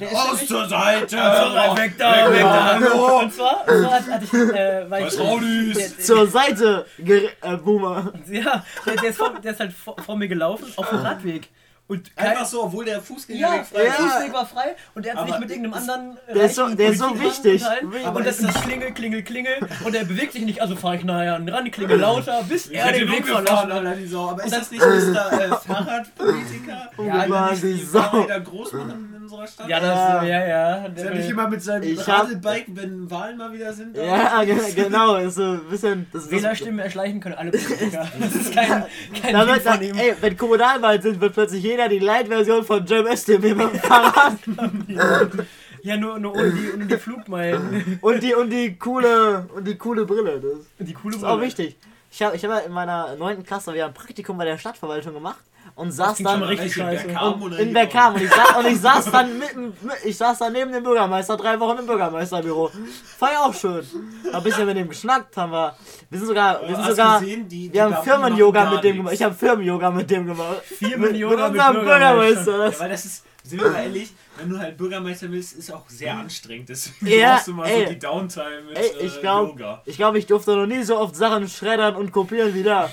Der 0.01 0.11
ist 0.11 0.17
Aus 0.17 0.47
zur 0.47 0.67
Seite! 0.67 1.21
Also, 1.21 1.77
weg 1.77 1.95
da, 1.99 2.33
weg 2.33 2.41
da. 2.41 2.65
Hallo! 2.65 3.19
Und 3.21 3.35
zwar, 3.35 3.69
und 3.69 3.81
zwar 3.83 3.93
hat- 3.93 4.09
hatte 4.09 4.25
ich, 4.25 4.33
äh, 4.33 4.91
weil 4.91 5.07
ich, 5.09 5.15
der, 5.17 5.89
der, 5.89 5.99
Zur 5.99 6.27
Seite, 6.27 6.87
Ger 6.99 7.21
äh, 7.43 7.57
Boomer. 7.59 8.13
ja, 8.31 8.65
der, 8.87 8.97
der, 8.97 9.11
ist 9.11 9.19
vor, 9.19 9.39
der 9.39 9.53
ist 9.53 9.61
halt 9.61 9.73
vor, 9.75 9.97
vor 10.03 10.17
mir 10.17 10.29
gelaufen 10.29 10.73
auf 10.77 10.89
dem 10.89 11.01
Radweg. 11.01 11.51
Und 11.87 12.17
kein, 12.17 12.29
Einfach 12.29 12.47
so, 12.47 12.65
obwohl 12.65 12.87
der 12.87 12.95
ja, 12.95 13.01
Fußgängerweg 13.03 13.57
der 13.57 13.65
frei 13.65 13.83
ist. 13.89 13.97
Fußweg 13.97 14.33
war 14.33 14.47
frei 14.47 14.75
und 14.95 15.05
er 15.05 15.15
hat 15.17 15.29
sich 15.29 15.39
mit 15.39 15.51
irgendeinem 15.51 15.75
anderen 15.75 16.17
der 16.35 16.45
ist 16.45 16.55
so- 16.55 16.69
der 16.75 16.89
ist 16.89 16.99
so 16.99 17.21
wichtig. 17.21 17.63
Aber 18.07 18.17
Und 18.21 18.27
das 18.27 18.39
ist 18.39 18.49
das- 18.49 18.63
Klingel, 18.63 18.93
Klingel, 18.95 19.23
Klingel 19.23 19.53
und 19.85 19.95
er 19.95 20.05
bewegt 20.07 20.33
sich 20.33 20.45
nicht, 20.47 20.63
also 20.63 20.77
fahre 20.77 20.97
ich 20.97 21.05
nachher 21.05 21.35
ran, 21.35 21.71
klingel 21.71 21.99
lauter, 21.99 22.43
bis 22.49 22.67
Ich 22.71 22.77
er 22.79 22.87
hätte 22.87 23.01
den 23.01 23.11
Weg 23.13 23.27
verlassen 23.27 23.73
hat. 23.73 23.85
Aber 23.85 23.95
ist 23.95 24.15
Und 24.15 24.53
das 24.53 24.71
nicht 24.71 24.81
Mr. 24.83 25.33
Äh, 25.33 25.49
Fahrradpolitiker? 25.67 26.91
Nicht 27.51 27.63
die 27.63 27.73
die 27.75 27.85
Sau. 27.85 28.27
Groß 28.45 28.73
machen 28.73 29.14
unserer 29.25 29.47
Stadt? 29.47 29.69
Ja, 29.69 29.81
das, 29.81 29.97
Ja. 29.99 30.23
ja, 30.25 30.47
ja. 30.47 30.87
Ist 30.87 31.03
er 31.03 31.15
nicht 31.15 31.29
immer 31.31 31.49
mit 31.49 31.63
seinem 31.63 31.97
hab- 31.99 32.09
Radelbike, 32.09 32.67
wenn 32.69 33.11
Wahlen 33.11 33.37
mal 33.37 33.53
wieder 33.53 33.73
sind? 33.73 33.97
Ja, 33.97 34.43
ge- 34.45 34.57
genau, 34.75 35.17
ist 35.17 35.35
so 35.35 35.43
ein 35.43 35.61
bisschen. 35.71 36.07
Das, 36.13 36.23
das, 36.23 36.31
Wählerstimmen 36.31 36.79
erschleichen 36.81 37.21
können 37.21 37.35
alle 37.35 37.51
Politiker. 37.51 38.09
Das 38.21 38.35
ist 38.35 38.55
kein, 38.55 38.85
kein 39.23 39.33
da 39.35 39.47
wird, 39.47 39.67
ey, 39.67 40.15
wenn 40.21 40.37
Kommunalwahlen 40.37 41.03
sind, 41.03 41.21
wird 41.21 41.35
plötzlich 41.35 41.63
jeder 41.63 41.89
die 41.89 41.99
Light-Version 41.99 42.65
von 42.65 42.87
Jam 42.87 43.07
STB 43.07 43.43
mit 43.43 43.61
dem 43.61 43.75
Fahrrad 43.81 44.37
Ja, 45.83 45.99
nur, 45.99 46.19
nur 46.19 46.33
ohne, 46.35 46.51
die, 46.51 46.73
ohne 46.73 46.87
die 46.87 46.97
Flugmeilen. 46.97 47.99
und 48.01 48.23
die 48.23 48.35
und 48.35 48.49
die 48.51 48.75
coole 48.79 49.47
und 49.55 49.67
die 49.69 49.77
coole 49.77 50.07
Brille. 50.07 50.41
Das 50.79 50.87
Die 50.87 50.95
coole 50.95 51.17
ist 51.17 51.25
auch 51.25 51.35
Brille. 51.37 51.47
wichtig. 51.49 51.77
Ich 52.11 52.23
habe 52.23 52.35
ich 52.37 52.43
hab 52.45 52.51
ja 52.53 52.59
in 52.61 52.73
meiner 52.73 53.17
9. 53.17 53.43
Klasse 53.45 53.75
wir 53.75 53.83
haben 53.83 53.91
ein 53.91 53.95
Praktikum 53.95 54.39
bei 54.39 54.45
der 54.47 54.57
Stadtverwaltung 54.57 55.13
gemacht 55.13 55.41
und 55.77 55.91
saß 55.91 56.19
dann 56.19 56.43
richtig 56.45 56.81
und 56.81 56.89
in 56.89 57.65
hier 57.67 57.73
Bergkamp 57.75 58.17
und 58.17 58.23
ich, 58.23 58.31
saß, 58.31 58.57
und 58.59 58.67
ich 58.67 58.81
saß 58.81 59.11
dann 59.11 59.39
mitten, 59.39 59.67
mit- 59.83 60.05
ich 60.05 60.17
saß 60.17 60.39
dann 60.39 60.53
neben 60.53 60.71
dem 60.73 60.85
Bürgermeister 60.85 61.37
drei 61.37 61.59
Wochen 61.59 61.79
im 61.79 61.87
Bürgermeisterbüro. 61.87 62.71
War 63.19 63.33
ja 63.33 63.41
auch 63.41 63.55
schön. 63.55 63.85
Hab 64.33 64.35
ein 64.37 64.43
bisschen 64.45 64.67
mit 64.67 64.77
dem 64.77 64.89
geschnackt, 64.89 65.37
haben 65.37 65.51
wir. 65.53 65.75
Wir 66.11 66.19
sind 66.19 66.29
sogar, 66.29 66.61
wir 66.69 66.77
sind 66.77 66.87
sogar, 66.87 67.21
gesehen, 67.21 67.49
die- 67.49 67.69
die 67.69 67.73
wir 67.75 67.85
haben 67.85 68.05
Firmen-Yoga 68.05 68.71
mit 68.71 68.85
dem 68.85 68.97
gemacht. 68.99 69.15
Ich 69.15 69.23
habe 69.23 69.35
Firmen-Yoga 69.35 69.91
mit 69.91 70.11
dem 70.11 70.27
gemacht. 70.27 70.63
Firmen-Yoga 70.63 71.49
mit 71.49 71.53
mit 71.55 71.61
unserem 71.67 71.85
Bürgermeister. 71.85 72.45
Bürgermeister. 72.45 72.73
Ja, 72.75 72.81
weil 72.81 72.91
das 72.91 73.05
ist, 73.05 73.25
sind 73.43 73.61
wir 73.63 73.71
mal 73.71 73.83
ehrlich, 73.83 74.13
wenn 74.39 74.49
du 74.51 74.59
halt 74.59 74.77
Bürgermeister 74.77 75.31
willst, 75.31 75.55
ist 75.57 75.73
auch 75.73 75.89
sehr 75.89 76.15
anstrengend. 76.17 76.69
Deswegen 76.69 77.07
Ja, 77.21 77.33
brauchst 77.35 77.49
du 77.49 77.53
mal 77.55 77.67
ey. 77.69 77.87
so 77.87 77.93
die 77.93 77.99
Downtime 77.99 78.63
mit 78.69 78.79
ey, 78.79 78.91
ich 79.01 79.17
äh, 79.17 79.21
glaube, 79.21 79.51
Yoga. 79.51 79.83
ich, 79.85 79.97
glaub, 79.97 80.15
ich 80.15 80.27
durfte 80.27 80.55
noch 80.57 80.67
nie 80.67 80.83
so 80.85 80.97
oft 80.99 81.15
Sachen 81.17 81.49
schreddern 81.49 81.97
und 81.97 82.13
kopieren 82.13 82.55
wie 82.55 82.63
da. 82.63 82.91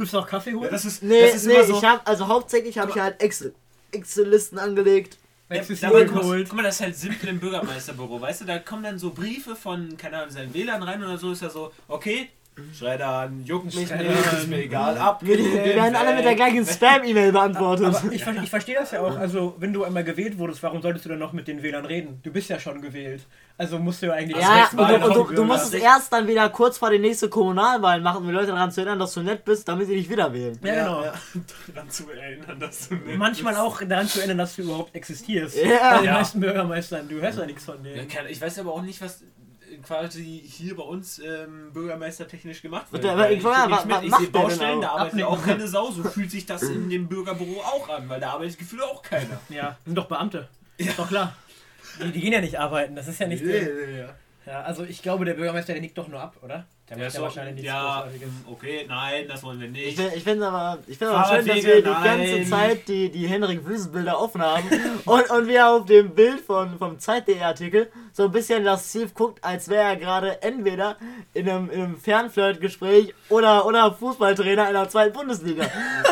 Du 0.00 0.04
musst 0.04 0.16
auch 0.16 0.26
Kaffee 0.26 0.54
holen? 0.54 0.64
Ja, 0.64 0.70
das 0.70 0.86
ist, 0.86 1.02
Nee, 1.02 1.26
das 1.26 1.34
ist 1.34 1.46
nee, 1.46 1.52
immer 1.52 1.64
so. 1.64 1.76
ich 1.76 1.84
habe 1.84 2.00
also 2.06 2.26
hauptsächlich 2.26 2.78
habe 2.78 2.90
ich 2.90 2.98
halt 2.98 3.20
Excel 3.20 3.52
Excel-Listen 3.92 4.58
angelegt. 4.58 5.18
Ja, 5.50 5.90
mal, 5.90 6.06
geholt. 6.06 6.48
guck 6.48 6.56
mal, 6.56 6.62
das 6.62 6.76
ist 6.76 6.80
halt 6.80 6.96
simpel 6.96 7.28
im 7.28 7.38
Bürgermeisterbüro, 7.38 8.18
weißt 8.18 8.40
du, 8.40 8.44
da 8.46 8.58
kommen 8.60 8.82
dann 8.82 8.98
so 8.98 9.10
Briefe 9.10 9.54
von, 9.54 9.98
keine 9.98 10.16
Ahnung, 10.16 10.30
seinen 10.30 10.54
Wählern 10.54 10.82
rein 10.82 11.04
oder 11.04 11.18
so, 11.18 11.32
ist 11.32 11.42
ja 11.42 11.50
so, 11.50 11.70
okay, 11.86 12.30
Schreddern, 12.76 13.42
juckt 13.46 13.74
mich 13.74 13.88
Schreddern. 13.88 14.08
nicht, 14.08 14.32
ist 14.32 14.48
mir 14.48 14.62
egal, 14.64 14.94
Wir, 14.94 15.02
abgelehnt. 15.02 15.54
wir 15.64 15.74
werden 15.76 15.96
alle 15.96 16.14
mit 16.14 16.24
der 16.24 16.34
gleichen 16.34 16.66
Spam-E-Mail 16.66 17.32
beantwortet. 17.32 17.86
Aber 17.86 18.12
ich, 18.12 18.26
ich 18.26 18.50
verstehe 18.50 18.74
das 18.74 18.90
ja 18.90 19.00
auch. 19.00 19.16
Also, 19.16 19.54
wenn 19.58 19.72
du 19.72 19.84
einmal 19.84 20.04
gewählt 20.04 20.36
wurdest, 20.38 20.62
warum 20.62 20.82
solltest 20.82 21.04
du 21.06 21.08
dann 21.08 21.18
noch 21.20 21.32
mit 21.32 21.48
den 21.48 21.62
Wählern 21.62 21.86
reden? 21.86 22.20
Du 22.22 22.30
bist 22.30 22.50
ja 22.50 22.58
schon 22.58 22.82
gewählt. 22.82 23.22
Also 23.56 23.78
musst 23.78 24.02
du 24.02 24.06
ja 24.06 24.12
eigentlich. 24.14 24.40
Ja, 24.42 24.68
und 24.70 24.76
Mal 24.76 24.98
du, 24.98 25.06
und 25.22 25.30
du, 25.30 25.34
du 25.36 25.44
musst 25.44 25.72
es 25.74 25.80
erst 25.80 26.12
dann 26.12 26.26
wieder 26.26 26.48
kurz 26.48 26.78
vor 26.78 26.90
den 26.90 27.02
nächsten 27.02 27.28
Kommunalwahlen 27.30 28.02
machen, 28.02 28.18
um 28.22 28.26
die 28.26 28.32
Leute 28.32 28.48
daran 28.48 28.70
zu 28.70 28.80
erinnern, 28.80 28.98
dass 28.98 29.12
du 29.14 29.20
nett 29.22 29.44
bist, 29.44 29.68
damit 29.68 29.86
sie 29.86 29.96
dich 29.96 30.08
wieder 30.08 30.32
wählen. 30.32 30.58
Ja, 30.62 30.74
genau. 30.74 31.02
Daran 31.74 31.90
zu 31.90 32.10
erinnern, 32.10 32.58
dass 32.58 32.88
du 32.88 32.94
nett 32.94 33.18
Manchmal 33.18 33.52
bist. 33.54 33.62
auch 33.64 33.82
daran 33.82 34.06
zu 34.08 34.18
erinnern, 34.20 34.38
dass 34.38 34.56
du 34.56 34.62
überhaupt 34.62 34.94
existierst. 34.94 35.56
Ja. 35.62 35.90
Bei 35.92 35.96
den 35.98 36.04
Ja. 36.06 36.12
meisten 36.14 36.40
Bürgermeistern, 36.40 37.08
du 37.08 37.20
hörst 37.20 37.38
ja 37.38 37.46
nichts 37.46 37.64
von 37.64 37.82
denen. 37.82 38.08
ich 38.28 38.40
weiß 38.40 38.58
aber 38.60 38.72
auch 38.72 38.82
nicht, 38.82 39.00
was 39.02 39.22
quasi 39.82 40.42
hier 40.46 40.76
bei 40.76 40.82
uns 40.82 41.18
ähm, 41.18 41.72
bürgermeistertechnisch 41.72 42.62
gemacht 42.62 42.92
wird. 42.92 43.04
Aber 43.04 43.30
ich 43.30 43.42
nicht 43.42 43.44
was 43.44 43.84
mit. 43.84 44.02
ich 44.04 44.14
sehe 44.14 44.28
Baustellen, 44.28 44.80
da 44.80 44.88
auch? 44.88 44.92
arbeitet 45.00 45.12
Abnehmen. 45.12 45.28
auch 45.28 45.44
keine 45.44 45.68
Sau. 45.68 45.90
So 45.90 46.02
fühlt 46.04 46.30
sich 46.30 46.46
das 46.46 46.62
in 46.62 46.88
dem 46.90 47.08
Bürgerbüro 47.08 47.60
auch 47.60 47.88
an, 47.88 48.08
weil 48.08 48.20
da 48.20 48.30
arbeitet 48.32 48.58
gefühlt 48.58 48.82
auch 48.82 49.02
keiner. 49.02 49.40
Ja, 49.48 49.76
sind 49.84 49.94
doch 49.96 50.06
Beamte. 50.06 50.48
Ist 50.76 50.98
doch 50.98 51.08
klar. 51.08 51.34
Die, 52.02 52.12
die 52.12 52.20
gehen 52.20 52.32
ja 52.32 52.40
nicht 52.40 52.58
arbeiten, 52.58 52.94
das 52.96 53.08
ist 53.08 53.20
ja 53.20 53.26
nicht. 53.26 53.44
der- 53.44 53.62
nee, 53.86 53.98
ja. 54.00 54.14
Ja, 54.46 54.62
also 54.62 54.84
ich 54.84 55.02
glaube, 55.02 55.24
der 55.26 55.34
Bürgermeister, 55.34 55.74
der 55.74 55.82
nickt 55.82 55.98
doch 55.98 56.08
nur 56.08 56.20
ab, 56.20 56.36
oder? 56.42 56.66
Der 56.90 56.98
Ja, 56.98 57.10
so, 57.10 57.22
wahrscheinlich 57.22 57.64
ja, 57.64 58.00
Großartiges. 58.02 58.28
okay, 58.50 58.84
nein, 58.88 59.24
das 59.28 59.42
wollen 59.44 59.60
wir 59.60 59.66
Ich 59.68 59.72
nicht. 59.72 59.96
finde 60.00 60.14
ich 60.16 60.24
find 60.24 60.42
aber, 60.42 60.78
ich 60.88 60.98
find 60.98 61.10
aber 61.10 61.24
schön, 61.36 61.46
dass 61.46 61.64
wir 61.64 61.82
die 61.82 61.88
nein. 61.88 62.02
ganze 62.04 62.50
Zeit 62.50 62.88
die, 62.88 63.10
die 63.10 63.26
Henrik 63.28 63.64
Wüstenbilder 63.64 64.20
offen 64.20 64.42
haben 64.42 64.64
und, 65.04 65.30
und 65.30 65.46
wir 65.46 65.68
auf 65.68 65.86
dem 65.86 66.10
Bild 66.14 66.40
von, 66.40 66.76
vom 66.78 66.98
Zeit.de-Artikel 66.98 67.90
so 68.12 68.24
ein 68.24 68.32
bisschen 68.32 68.64
lasziv 68.64 69.14
guckt, 69.14 69.42
als 69.44 69.68
wäre 69.68 69.84
er 69.84 69.96
gerade 69.96 70.42
entweder 70.42 70.96
in 71.32 71.48
einem, 71.48 71.70
in 71.70 71.80
einem 71.82 71.96
Fernflirt-Gespräch 71.96 73.14
oder, 73.28 73.66
oder 73.66 73.92
Fußballtrainer 73.92 74.66
in 74.68 74.74
der 74.74 74.88
zweiten 74.88 75.12
Bundesliga. 75.12 75.66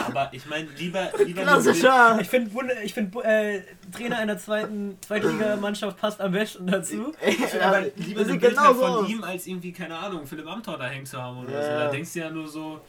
Aber 0.06 0.28
ich 0.32 0.46
meine, 0.46 0.68
lieber, 0.78 1.10
lieber 1.24 1.42
Klassischer! 1.42 2.18
Ich 2.20 2.28
finde, 2.28 2.50
ich 2.84 2.94
find, 2.94 3.14
äh, 3.24 3.62
Trainer 3.92 4.18
einer 4.18 4.38
zweiten 4.38 4.96
Zweitligamannschaft 5.00 5.96
passt 5.98 6.20
am 6.20 6.32
besten 6.32 6.66
dazu. 6.66 7.12
Bild- 7.24 7.62
aber 7.62 7.80
lieber 7.96 8.20
eine 8.20 8.30
sieht 8.30 8.40
Bild 8.40 8.54
genauso 8.56 8.80
von 8.80 8.90
aus. 9.04 9.08
ihm 9.08 9.24
als 9.24 9.46
irgendwie, 9.46 9.72
keine 9.72 9.96
Ahnung, 9.96 10.26
Philipp 10.26 10.46
Amthor 10.46 10.67
da 10.76 10.88
hängen 10.88 11.06
zu 11.06 11.20
haben 11.22 11.38
oder 11.44 11.52
Ja. 11.52 11.62
so. 11.62 11.68
Da 11.70 11.88
denkst 11.90 12.12
du 12.12 12.18
ja 12.18 12.30
nur 12.30 12.46
so, 12.48 12.80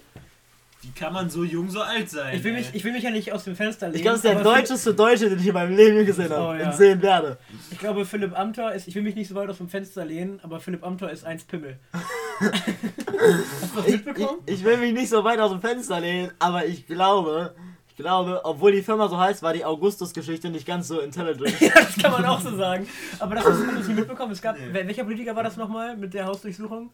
wie 0.81 0.91
kann 0.91 1.11
man 1.13 1.29
so 1.29 1.43
jung, 1.43 1.69
so 1.69 1.81
alt 1.81 2.09
sein? 2.09 2.35
Ich 2.37 2.43
will, 2.43 2.53
mich, 2.53 2.69
ich 2.73 2.83
will 2.83 2.93
mich 2.93 3.03
ja 3.03 3.11
nicht 3.11 3.33
aus 3.33 3.43
dem 3.43 3.55
Fenster 3.55 3.87
lehnen. 3.87 3.95
Ich 3.97 4.01
glaube, 4.01 4.17
das 4.17 4.25
ist 4.25 4.33
der 4.33 4.43
deutscheste 4.43 4.93
Deutsche, 4.93 5.29
den 5.29 5.39
ich 5.39 5.47
in 5.47 5.53
meinem 5.53 5.75
Leben 5.75 6.05
gesehen 6.05 6.31
habe 6.31 6.41
Oh, 6.47 6.53
ja. 6.53 6.67
und 6.69 6.75
sehen 6.75 7.01
werde. 7.01 7.37
Philipp- 7.47 7.71
Ich 7.71 7.79
glaube, 7.79 8.05
Philipp 8.05 8.37
Amthor 8.39 8.71
ist, 8.71 8.87
ich 8.87 8.95
will 8.95 9.01
mich 9.03 9.15
nicht 9.15 9.27
so 9.27 9.35
weit 9.35 9.49
aus 9.49 9.57
dem 9.57 9.67
Fenster 9.69 10.05
lehnen, 10.05 10.39
aber 10.41 10.59
Philipp 10.61 10.85
Amthor 10.85 11.09
ist 11.09 11.25
eins 11.25 11.43
Pimmel. 11.43 11.77
Hast 12.39 13.75
du 13.75 13.77
das 13.77 13.87
Ich, 13.87 13.95
ich, 13.95 14.05
mitbekommen? 14.05 14.39
ich 14.45 14.63
will 14.63 14.77
mich 14.77 14.93
nicht 14.93 15.09
so 15.09 15.23
weit 15.23 15.39
aus 15.39 15.51
dem 15.51 15.59
Fenster 15.61 15.99
lehnen, 15.99 16.31
aber 16.39 16.65
ich 16.65 16.87
glaube, 16.87 17.53
ich 17.89 17.95
glaube, 17.97 18.39
obwohl 18.45 18.71
die 18.71 18.81
Firma 18.81 19.09
so 19.09 19.17
heißt, 19.17 19.43
war 19.43 19.51
die 19.51 19.65
Augustus-Geschichte 19.65 20.49
nicht 20.49 20.65
ganz 20.65 20.87
so 20.87 21.01
intelligent. 21.01 21.53
Ja, 21.59 21.73
das 21.75 21.97
kann 21.97 22.11
man 22.13 22.23
auch 22.25 22.39
so 22.39 22.55
sagen. 22.55 22.87
Aber 23.19 23.35
das 23.35 23.43
hast 23.45 23.59
du 23.61 23.71
nicht 23.73 23.89
mitbekommen. 23.89 24.31
Es 24.31 24.41
gab, 24.41 24.55
wer- 24.71 24.87
welcher 24.87 25.03
Politiker 25.03 25.35
war 25.35 25.43
das 25.43 25.57
nochmal 25.57 25.97
mit 25.97 26.13
der 26.13 26.25
Hausdurchsuchung? 26.25 26.91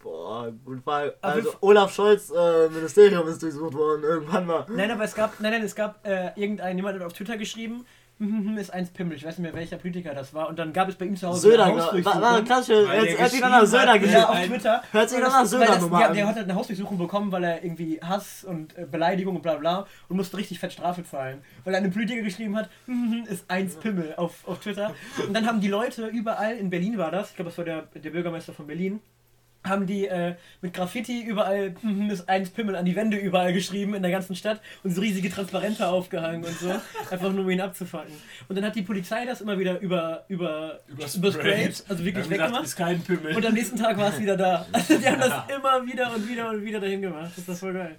Boah, 0.00 0.52
gute 0.64 0.80
Frage. 0.82 1.14
Also 1.20 1.54
Olaf 1.60 1.92
Scholz 1.92 2.30
äh, 2.30 2.68
Ministerium 2.68 3.26
ist 3.28 3.42
durchsucht 3.42 3.74
worden, 3.74 4.02
irgendwann 4.04 4.46
mal. 4.46 4.64
Nein, 4.68 4.90
aber 4.90 5.04
es 5.04 5.14
gab, 5.14 5.40
nein, 5.40 5.52
nein, 5.52 5.62
es 5.62 5.74
gab 5.74 6.06
äh, 6.06 6.30
irgendein, 6.36 6.76
jemand 6.76 6.96
hat 7.00 7.02
auf 7.06 7.12
Twitter 7.14 7.36
geschrieben, 7.36 7.84
hm, 8.20 8.58
ist 8.58 8.70
eins 8.72 8.90
Pimmel. 8.90 9.16
Ich 9.16 9.24
weiß 9.24 9.38
nicht 9.38 9.44
mehr, 9.44 9.54
welcher 9.54 9.76
Politiker 9.76 10.12
das 10.12 10.34
war. 10.34 10.48
Und 10.48 10.58
dann 10.58 10.72
gab 10.72 10.88
es 10.88 10.96
bei 10.96 11.04
ihm 11.04 11.16
zu 11.16 11.28
Hause 11.28 11.50
Söder, 11.50 11.66
eine 11.66 11.76
war, 11.76 12.04
war 12.04 12.42
der 12.42 12.56
hört 12.56 12.64
sich 12.64 13.40
nach 13.40 13.60
geschrieben 13.60 13.66
Söder 13.66 13.92
hat, 13.92 14.00
Geschichte 14.00 14.18
Ja, 14.20 14.28
auf 14.28 14.42
Twitter. 14.46 14.82
Hört 14.90 15.10
sich 15.10 15.18
nach 15.20 15.40
das- 15.40 15.50
Söder-Nummer 15.50 16.00
ja, 16.00 16.06
an. 16.08 16.14
Der 16.14 16.26
hat 16.26 16.34
halt 16.34 16.44
eine 16.44 16.54
Hausdurchsuchung 16.56 16.98
bekommen, 16.98 17.30
weil 17.30 17.44
er 17.44 17.62
irgendwie 17.62 18.00
Hass 18.02 18.42
und 18.44 18.76
äh, 18.76 18.86
Beleidigung 18.90 19.36
und 19.36 19.42
bla 19.42 19.54
bla 19.54 19.86
und 20.08 20.16
musste 20.16 20.36
richtig 20.36 20.58
fett 20.58 20.72
Strafe 20.72 21.04
zahlen. 21.04 21.42
Weil 21.64 21.74
er 21.74 21.78
eine 21.78 21.90
Politiker 21.90 22.22
geschrieben 22.22 22.56
hat, 22.56 22.68
"Mhm, 22.86 23.24
ist 23.30 23.48
eins 23.48 23.76
Pimmel 23.76 24.14
auf, 24.16 24.46
auf 24.48 24.58
Twitter. 24.58 24.94
Und 25.24 25.32
dann 25.34 25.46
haben 25.46 25.60
die 25.60 25.68
Leute 25.68 26.06
überall, 26.08 26.56
in 26.56 26.70
Berlin 26.70 26.98
war 26.98 27.12
das, 27.12 27.30
ich 27.30 27.36
glaube, 27.36 27.50
das 27.50 27.58
war 27.58 27.64
der, 27.64 27.82
der 27.82 28.10
Bürgermeister 28.10 28.52
von 28.52 28.66
Berlin, 28.66 29.00
haben 29.64 29.86
die 29.86 30.06
äh, 30.06 30.34
mit 30.62 30.72
Graffiti 30.72 31.22
überall 31.22 31.74
"Mhm, 31.82 32.10
ist 32.10 32.28
eins 32.28 32.50
Pimmel 32.50 32.76
an 32.76 32.84
die 32.84 32.94
Wände 32.96 33.16
überall 33.16 33.52
geschrieben 33.52 33.94
in 33.94 34.02
der 34.02 34.10
ganzen 34.10 34.36
Stadt 34.36 34.60
und 34.84 34.92
so 34.94 35.00
riesige 35.00 35.30
Transparente 35.30 35.86
aufgehangen 35.86 36.44
und 36.44 36.58
so. 36.58 36.70
einfach 37.10 37.32
nur 37.32 37.44
um 37.44 37.50
ihn 37.50 37.60
abzufacken. 37.60 38.12
Und 38.48 38.56
dann 38.56 38.64
hat 38.64 38.76
die 38.76 38.82
Polizei 38.82 39.24
das 39.26 39.40
immer 39.40 39.58
wieder 39.58 39.80
über, 39.80 40.24
über, 40.28 40.80
übersprayt, 40.88 41.84
also 41.88 42.04
wirklich 42.04 42.14
Wir 42.14 42.22
haben 42.22 42.30
gedacht, 42.30 42.48
weggemacht. 42.48 42.64
ist 42.64 42.76
kein 42.76 43.00
Pimmel. 43.02 43.36
Und 43.36 43.44
am 43.46 43.54
nächsten 43.54 43.76
Tag 43.76 43.96
war 43.98 44.08
es 44.10 44.20
wieder 44.20 44.36
da. 44.36 44.66
Also 44.72 44.96
die 44.98 45.06
haben 45.06 45.20
das 45.20 45.32
immer 45.54 45.84
wieder 45.86 46.14
und 46.14 46.28
wieder 46.28 46.50
und 46.50 46.64
wieder 46.64 46.80
dahin 46.80 47.02
gemacht. 47.02 47.32
Das 47.36 47.48
ist 47.48 47.60
voll 47.60 47.74
geil. 47.74 47.96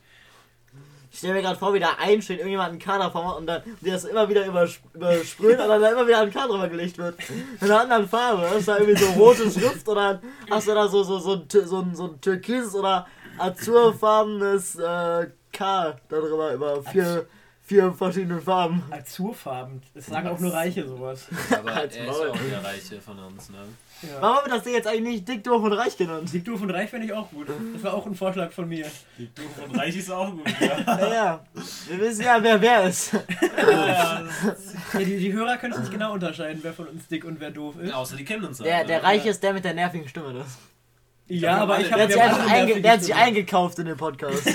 Ich 1.11 1.17
stelle 1.17 1.33
mir 1.33 1.41
gerade 1.41 1.57
vor, 1.57 1.73
wie 1.73 1.79
da 1.79 1.95
einsteht, 1.99 2.37
irgendjemand 2.37 2.69
einen 2.69 2.79
Kader 2.79 3.09
vormacht 3.09 3.39
und 3.39 3.47
dann 3.47 3.63
die 3.81 3.89
das 3.89 4.03
immer 4.05 4.29
wieder 4.29 4.45
übers- 4.45 4.79
übersprüht 4.93 5.59
und 5.59 5.67
dann 5.67 5.81
da 5.81 5.91
immer 5.91 6.07
wieder 6.07 6.19
ein 6.21 6.31
Kader 6.31 6.49
drüber 6.49 6.67
gelegt 6.69 6.97
wird. 6.99 7.15
In 7.61 7.65
einer 7.71 7.81
anderen 7.81 8.07
Farbe. 8.07 8.43
Das 8.43 8.57
ist 8.57 8.67
da 8.67 8.77
irgendwie 8.77 8.99
so 9.03 9.09
rote 9.13 9.49
Schrift 9.49 9.87
oder 9.89 10.21
hast 10.51 10.67
du 10.67 10.73
da 10.75 10.87
so, 10.87 11.01
so, 11.03 11.17
so, 11.17 11.41
so, 11.49 11.79
ein, 11.79 11.95
so 11.95 12.03
ein 12.05 12.21
türkises 12.21 12.75
oder 12.75 13.07
azurfarbenes 13.39 14.75
äh, 14.75 15.27
K 15.51 15.95
darüber 16.09 16.53
über 16.53 16.83
vier, 16.83 17.25
vier 17.69 17.93
verschiedene 17.93 18.41
Farben. 18.41 18.81
Azurfarben. 18.89 19.79
Das 19.93 20.07
sagen 20.07 20.27
auch 20.27 20.39
nur 20.39 20.51
Reiche 20.51 20.87
sowas. 20.87 21.27
Aber 21.51 21.71
er 21.73 21.85
ist 21.85 21.97
ja 21.97 22.09
auch 22.09 22.35
der 22.35 22.63
Reiche 22.63 22.99
von 22.99 23.19
uns, 23.19 23.51
ne? 23.51 23.57
Ja. 24.01 24.21
Warum 24.21 24.37
wird 24.45 24.55
das 24.55 24.63
Ding 24.63 24.73
jetzt 24.73 24.87
eigentlich 24.87 25.13
nicht 25.15 25.27
dick, 25.27 25.43
doof 25.43 25.61
und 25.61 25.73
reich 25.73 25.95
genannt? 25.95 26.33
Dick, 26.33 26.45
doof 26.45 26.61
und 26.63 26.71
reich 26.71 26.89
finde 26.89 27.05
ich 27.05 27.13
auch 27.13 27.29
gut. 27.29 27.47
Das 27.73 27.83
war 27.83 27.93
auch 27.93 28.07
ein 28.07 28.15
Vorschlag 28.15 28.51
von 28.51 28.67
mir. 28.67 28.87
Die 29.19 29.29
Doof 29.35 29.45
und 29.67 29.77
Reich 29.77 29.95
ist 29.95 30.09
auch 30.09 30.31
gut, 30.31 30.49
ja. 30.59 30.79
Naja, 30.85 31.45
wir 31.87 31.99
wissen 31.99 32.23
ja, 32.23 32.41
wer 32.41 32.59
wer 32.59 32.85
ist. 32.85 33.13
ja, 33.13 33.19
Ja, 34.93 34.99
die, 34.99 35.17
die 35.17 35.31
Hörer 35.33 35.57
können 35.57 35.73
es 35.73 35.79
nicht 35.81 35.91
genau 35.91 36.13
unterscheiden, 36.13 36.59
wer 36.63 36.73
von 36.73 36.87
uns 36.87 37.07
dick 37.07 37.23
und 37.23 37.39
wer 37.39 37.51
doof 37.51 37.75
ist. 37.79 37.93
Außer 37.93 38.15
die 38.15 38.25
kennen 38.25 38.45
uns 38.45 38.57
Der, 38.57 38.77
halt, 38.77 38.89
der 38.89 38.99
ne? 38.99 39.03
Reiche 39.03 39.29
ist 39.29 39.43
der 39.43 39.53
mit 39.53 39.63
der 39.63 39.75
nervigen 39.75 40.07
Stimme. 40.07 40.33
Das. 40.33 40.57
Ja, 41.27 41.57
aber 41.57 41.79
ich 41.79 41.89
Der 41.89 41.91
habe 41.91 42.03
hat, 42.03 42.11
sich 42.11 42.21
einfach 42.21 42.49
einge 42.49 42.81
der 42.81 42.91
hat 42.93 43.03
sich 43.03 43.13
eingekauft 43.13 43.77
in 43.77 43.85
den 43.85 43.97
Podcast. 43.97 44.47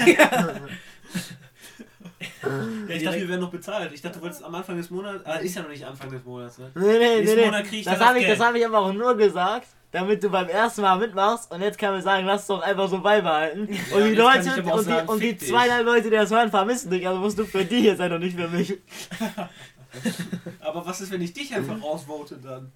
Ja, 2.88 2.94
ich 2.94 3.02
dachte, 3.02 3.18
wir 3.18 3.28
werden 3.28 3.40
noch 3.40 3.50
bezahlt. 3.50 3.92
Ich 3.92 4.02
dachte, 4.02 4.18
du 4.18 4.22
wolltest 4.22 4.44
am 4.44 4.54
Anfang 4.54 4.76
des 4.76 4.90
Monats. 4.90 5.24
Ah, 5.24 5.36
ist 5.36 5.54
ja 5.54 5.62
noch 5.62 5.68
nicht 5.68 5.84
Anfang 5.84 6.10
des 6.10 6.24
Monats, 6.24 6.58
ne? 6.58 6.70
Nee, 6.74 6.84
nee, 6.84 6.98
nee, 6.98 7.16
Nächsten 7.20 7.36
nee. 7.36 7.44
Monat 7.46 7.64
krieg 7.64 7.78
ich 7.80 7.84
Das 7.84 8.00
habe 8.00 8.18
ich, 8.18 8.26
das 8.26 8.40
hab 8.40 8.54
ich 8.54 8.64
aber 8.66 8.78
auch 8.78 8.92
nur 8.92 9.16
gesagt, 9.16 9.66
damit 9.92 10.22
du 10.22 10.28
beim 10.28 10.48
ersten 10.48 10.82
Mal 10.82 10.98
mitmachst 10.98 11.52
und 11.52 11.62
jetzt 11.62 11.78
kann 11.78 11.92
man 11.92 12.02
sagen, 12.02 12.26
lass 12.26 12.42
es 12.42 12.46
doch 12.48 12.60
einfach 12.62 12.88
so 12.88 13.00
beibehalten. 13.00 13.60
und 13.62 14.04
die 14.04 14.14
Leute 14.14 14.38
und 14.38 14.80
die, 14.80 14.84
sagen, 14.84 15.08
und 15.08 15.22
die 15.22 15.28
fick 15.28 15.38
dich. 15.38 15.48
zwei 15.48 15.68
drei 15.68 15.82
Leute, 15.82 16.10
die 16.10 16.16
das 16.16 16.30
hören, 16.30 16.50
vermissen 16.50 16.90
dich. 16.90 17.06
Also 17.06 17.20
musst 17.20 17.38
du 17.38 17.44
für 17.44 17.64
die 17.64 17.84
jetzt 17.84 17.98
sein 17.98 18.12
und 18.12 18.20
nicht 18.20 18.36
für 18.36 18.48
mich. 18.48 18.76
Aber 20.60 20.84
was 20.84 21.00
ist, 21.00 21.12
wenn 21.12 21.22
ich 21.22 21.32
dich 21.32 21.54
einfach 21.54 21.80
rausvote 21.82 22.36
dann? 22.42 22.72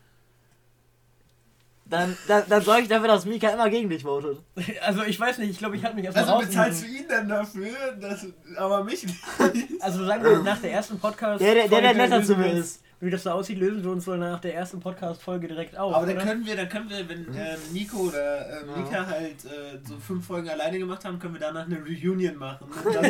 Dann, 1.91 2.17
dann, 2.27 2.43
dann 2.49 2.63
sorge 2.63 2.83
ich 2.83 2.89
dafür, 2.89 3.09
dass 3.09 3.25
Mika 3.25 3.49
immer 3.49 3.71
gegen 3.71 3.89
dich 3.89 4.03
votet. 4.03 4.39
Also 4.83 5.03
ich 5.05 5.19
weiß 5.19 5.39
nicht, 5.39 5.51
ich 5.51 5.59
glaube, 5.59 5.77
ich 5.77 5.85
hatte 5.85 5.97
mich 5.97 6.05
erstmal 6.05 6.29
Also 6.29 6.47
bezahlst 6.47 6.83
du 6.83 6.87
ihn 6.87 7.07
dann 7.09 7.29
dafür, 7.29 7.71
dass, 8.01 8.27
aber 8.57 8.85
mich 8.85 9.05
nicht? 9.05 9.19
Also 9.81 10.05
sagen 10.05 10.23
wir 10.23 10.39
nach 10.41 10.59
der 10.61 10.73
ersten 10.73 10.99
Podcast. 10.99 11.41
Der, 11.41 11.55
der, 11.55 11.69
der, 11.69 11.81
der 11.81 11.91
Folge 11.95 12.11
netter 12.11 12.23
zu 12.23 12.35
lösen 12.35 12.55
mir 12.55 12.61
ist. 12.61 12.83
Wie 13.01 13.11
das 13.11 13.23
so 13.23 13.31
aussieht, 13.31 13.59
lösen 13.59 13.85
wir 13.85 13.93
uns 13.93 14.07
wohl 14.09 14.19
nach 14.19 14.41
der 14.41 14.57
ersten 14.57 14.81
Podcast-Folge 14.81 15.47
direkt 15.47 15.79
auf. 15.79 15.95
Aber 15.95 16.05
dann 16.05 16.17
oder? 16.17 16.25
können 16.27 16.45
wir, 16.45 16.57
dann 16.57 16.69
können 16.69 16.91
wir, 16.91 17.09
wenn 17.09 17.27
ähm, 17.33 17.59
Nico 17.73 17.97
oder 17.99 18.61
ähm, 18.61 18.83
Mika 18.83 19.07
halt 19.07 19.45
äh, 19.45 19.79
so 19.87 19.97
fünf 19.99 20.27
Folgen 20.27 20.49
alleine 20.49 20.79
gemacht 20.81 21.05
haben, 21.05 21.19
können 21.21 21.35
wir 21.35 21.41
danach 21.41 21.67
eine 21.67 21.79
Reunion 21.79 22.37
machen. 22.37 22.67
Und 22.85 22.95
dann 22.95 23.05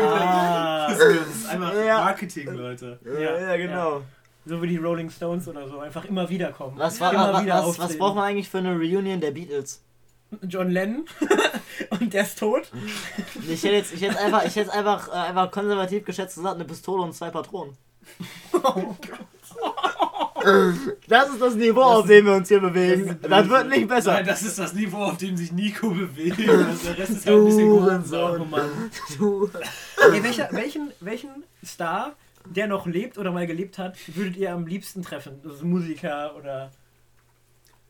Ah, 0.00 0.88
das 0.88 0.98
ist 0.98 1.48
einfach 1.50 1.74
Ja. 1.74 1.98
Marketing, 2.04 2.54
Leute. 2.54 2.98
Ja, 3.04 3.38
ja, 3.38 3.56
genau. 3.58 4.02
So 4.48 4.62
wie 4.62 4.68
die 4.68 4.76
Rolling 4.78 5.10
Stones 5.10 5.46
oder 5.46 5.68
so, 5.68 5.78
einfach 5.78 6.04
immer 6.06 6.28
wieder 6.28 6.52
kommen. 6.52 6.78
Was, 6.78 7.00
war, 7.00 7.12
immer 7.12 7.32
was, 7.32 7.42
wieder 7.42 7.66
was, 7.66 7.78
was 7.78 7.98
braucht 7.98 8.16
man 8.16 8.24
eigentlich 8.24 8.48
für 8.48 8.58
eine 8.58 8.72
Reunion 8.72 9.20
der 9.20 9.30
Beatles? 9.30 9.82
John 10.42 10.70
Lennon 10.70 11.06
und 11.90 12.12
der 12.12 12.22
ist 12.22 12.38
tot. 12.38 12.70
Ich 13.48 13.62
hätte 13.62 13.76
jetzt, 13.76 13.94
ich 13.94 14.02
hätte 14.02 14.18
einfach, 14.18 14.44
ich 14.44 14.56
hätte 14.56 14.72
einfach, 14.72 15.08
äh, 15.08 15.12
einfach 15.12 15.50
konservativ 15.50 16.04
geschätzt 16.04 16.36
gesagt, 16.36 16.56
eine 16.56 16.64
Pistole 16.64 17.02
und 17.02 17.14
zwei 17.14 17.30
Patronen. 17.30 17.76
Das 21.08 21.30
ist 21.30 21.40
das 21.42 21.54
Niveau, 21.54 21.82
auf 21.82 22.06
dem 22.06 22.26
wir 22.26 22.34
uns 22.34 22.48
hier 22.48 22.60
bewegen. 22.60 23.18
Das, 23.22 23.48
wird 23.48 23.68
nicht 23.68 23.88
besser. 23.88 24.14
Nein, 24.14 24.26
das 24.26 24.42
ist 24.42 24.58
das 24.58 24.72
Niveau, 24.72 24.98
auf 24.98 25.16
dem 25.16 25.36
sich 25.36 25.52
Nico 25.52 25.90
bewegt. 25.90 26.38
Also 26.48 26.88
der 26.88 26.98
Rest 26.98 27.10
ist 27.12 27.26
halt 27.26 27.36
ein 27.36 27.44
bisschen 27.44 27.70
Hurensohn. 27.70 28.40
Oh 28.40 28.44
Mann. 28.44 28.90
Du. 29.18 29.50
Ey, 30.12 30.22
welcher, 30.22 30.48
welchen, 30.52 30.92
welchen 31.00 31.44
Star, 31.64 32.12
der 32.50 32.66
noch 32.66 32.86
lebt 32.86 33.18
oder 33.18 33.32
mal 33.32 33.46
gelebt 33.46 33.78
hat, 33.78 33.96
würdet 34.16 34.36
ihr 34.36 34.52
am 34.52 34.66
liebsten 34.66 35.02
treffen? 35.02 35.40
Also 35.44 35.64
Musiker 35.64 36.34
oder 36.36 36.70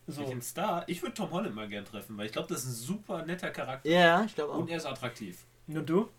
so. 0.07 0.21
Welchen 0.21 0.41
Star? 0.41 0.83
Ich 0.87 1.01
würde 1.01 1.13
Tom 1.13 1.31
Holland 1.31 1.55
mal 1.55 1.67
gern 1.67 1.85
treffen, 1.85 2.17
weil 2.17 2.25
ich 2.25 2.31
glaube, 2.31 2.47
das 2.49 2.63
ist 2.63 2.69
ein 2.69 2.73
super 2.73 3.25
netter 3.25 3.51
Charakter. 3.51 3.87
Ja, 3.89 4.23
ich 4.25 4.35
glaube 4.35 4.53
auch. 4.53 4.57
Und 4.57 4.69
er 4.69 4.77
ist 4.77 4.85
attraktiv. 4.85 5.45
Und 5.67 5.87
du? 5.87 6.09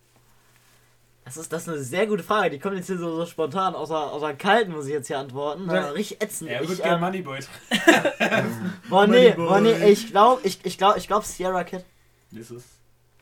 Das 1.25 1.37
ist, 1.37 1.53
das 1.53 1.63
ist 1.63 1.69
eine 1.69 1.79
sehr 1.79 2.07
gute 2.07 2.23
Frage. 2.23 2.51
Die 2.51 2.59
kommt 2.59 2.77
jetzt 2.77 2.87
hier 2.87 2.99
so, 2.99 3.15
so 3.17 3.27
spontan 3.27 3.75
aus 3.75 3.89
der 3.89 4.35
Kalten, 4.37 4.73
muss 4.73 4.87
ich 4.87 4.93
jetzt 4.93 5.09
hier 5.09 5.19
antworten. 5.19 5.67
Ja. 5.67 5.75
Ja. 5.75 5.91
Richtig 5.91 6.23
ätzend. 6.23 6.51
Er 6.51 6.63
ich, 6.63 6.69
wird 6.69 6.83
gern 6.83 6.95
ähm, 6.95 7.01
Moneyboy 7.01 7.39
treffen. 7.71 8.73
boah, 8.89 9.07
nee, 9.07 9.31
Moneyboy. 9.31 9.47
boah, 9.47 9.61
nee, 9.61 9.91
ich 9.91 10.09
glaube, 10.09 10.41
ich, 10.45 10.65
ich 10.65 10.79
glaube, 10.79 10.99
ich 10.99 11.07
glaube 11.07 11.27
Sierra 11.27 11.65
Kid. 11.65 11.85
Das 12.33 12.51
ist. 12.51 12.67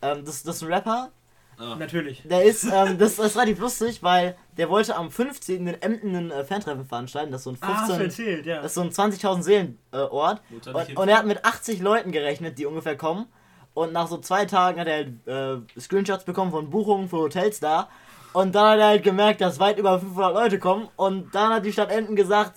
Ähm, 0.00 0.24
das, 0.24 0.42
das 0.42 0.56
ist 0.56 0.62
ein 0.62 0.72
Rapper. 0.72 1.10
Ah. 1.58 1.74
Natürlich. 1.76 2.22
Der 2.24 2.44
ist, 2.44 2.64
ähm, 2.64 2.98
das, 2.98 3.16
das 3.16 3.26
ist 3.26 3.36
relativ 3.36 3.58
lustig, 3.58 4.02
weil 4.02 4.36
der 4.56 4.68
wollte 4.70 4.94
am 4.96 5.10
15. 5.10 5.66
in 5.66 5.82
Emden 5.82 6.14
ein 6.14 6.30
äh, 6.30 6.44
Fantreffen 6.44 6.84
veranstalten. 6.86 7.32
Das 7.32 7.40
ist 7.40 7.44
so 7.44 7.50
ein 7.50 7.58
Ah, 7.60 7.80
hast 7.82 7.90
du 7.90 7.94
15, 7.96 8.26
erzählt, 8.26 8.46
ja. 8.46 8.56
das 8.62 8.66
ist 8.66 8.74
so 8.74 8.80
ein 8.82 8.90
20.000 8.90 9.42
Seelen 9.42 9.78
äh, 9.92 9.96
Ort. 9.98 10.40
Und, 10.72 10.96
und 10.96 11.08
er 11.08 11.18
hat 11.18 11.26
mit 11.26 11.44
80 11.44 11.80
Leuten 11.80 12.12
gerechnet, 12.12 12.58
die 12.58 12.66
ungefähr 12.66 12.96
kommen. 12.96 13.26
Und 13.74 13.92
nach 13.92 14.06
so 14.08 14.18
zwei 14.18 14.44
Tagen 14.44 14.80
hat 14.80 14.86
er 14.88 14.94
halt, 14.96 15.66
äh, 15.76 15.80
Screenshots 15.80 16.24
bekommen 16.24 16.50
von 16.52 16.70
Buchungen 16.70 17.08
für 17.08 17.18
Hotels 17.18 17.60
da. 17.60 17.88
Und 18.32 18.54
dann 18.54 18.72
hat 18.72 18.78
er 18.78 18.86
halt 18.88 19.02
gemerkt, 19.02 19.40
dass 19.40 19.58
weit 19.58 19.78
über 19.78 19.98
500 19.98 20.34
Leute 20.34 20.58
kommen. 20.58 20.88
Und 20.96 21.34
dann 21.34 21.52
hat 21.54 21.64
die 21.64 21.72
Stadt 21.72 21.90
Emden 21.90 22.14
gesagt, 22.14 22.52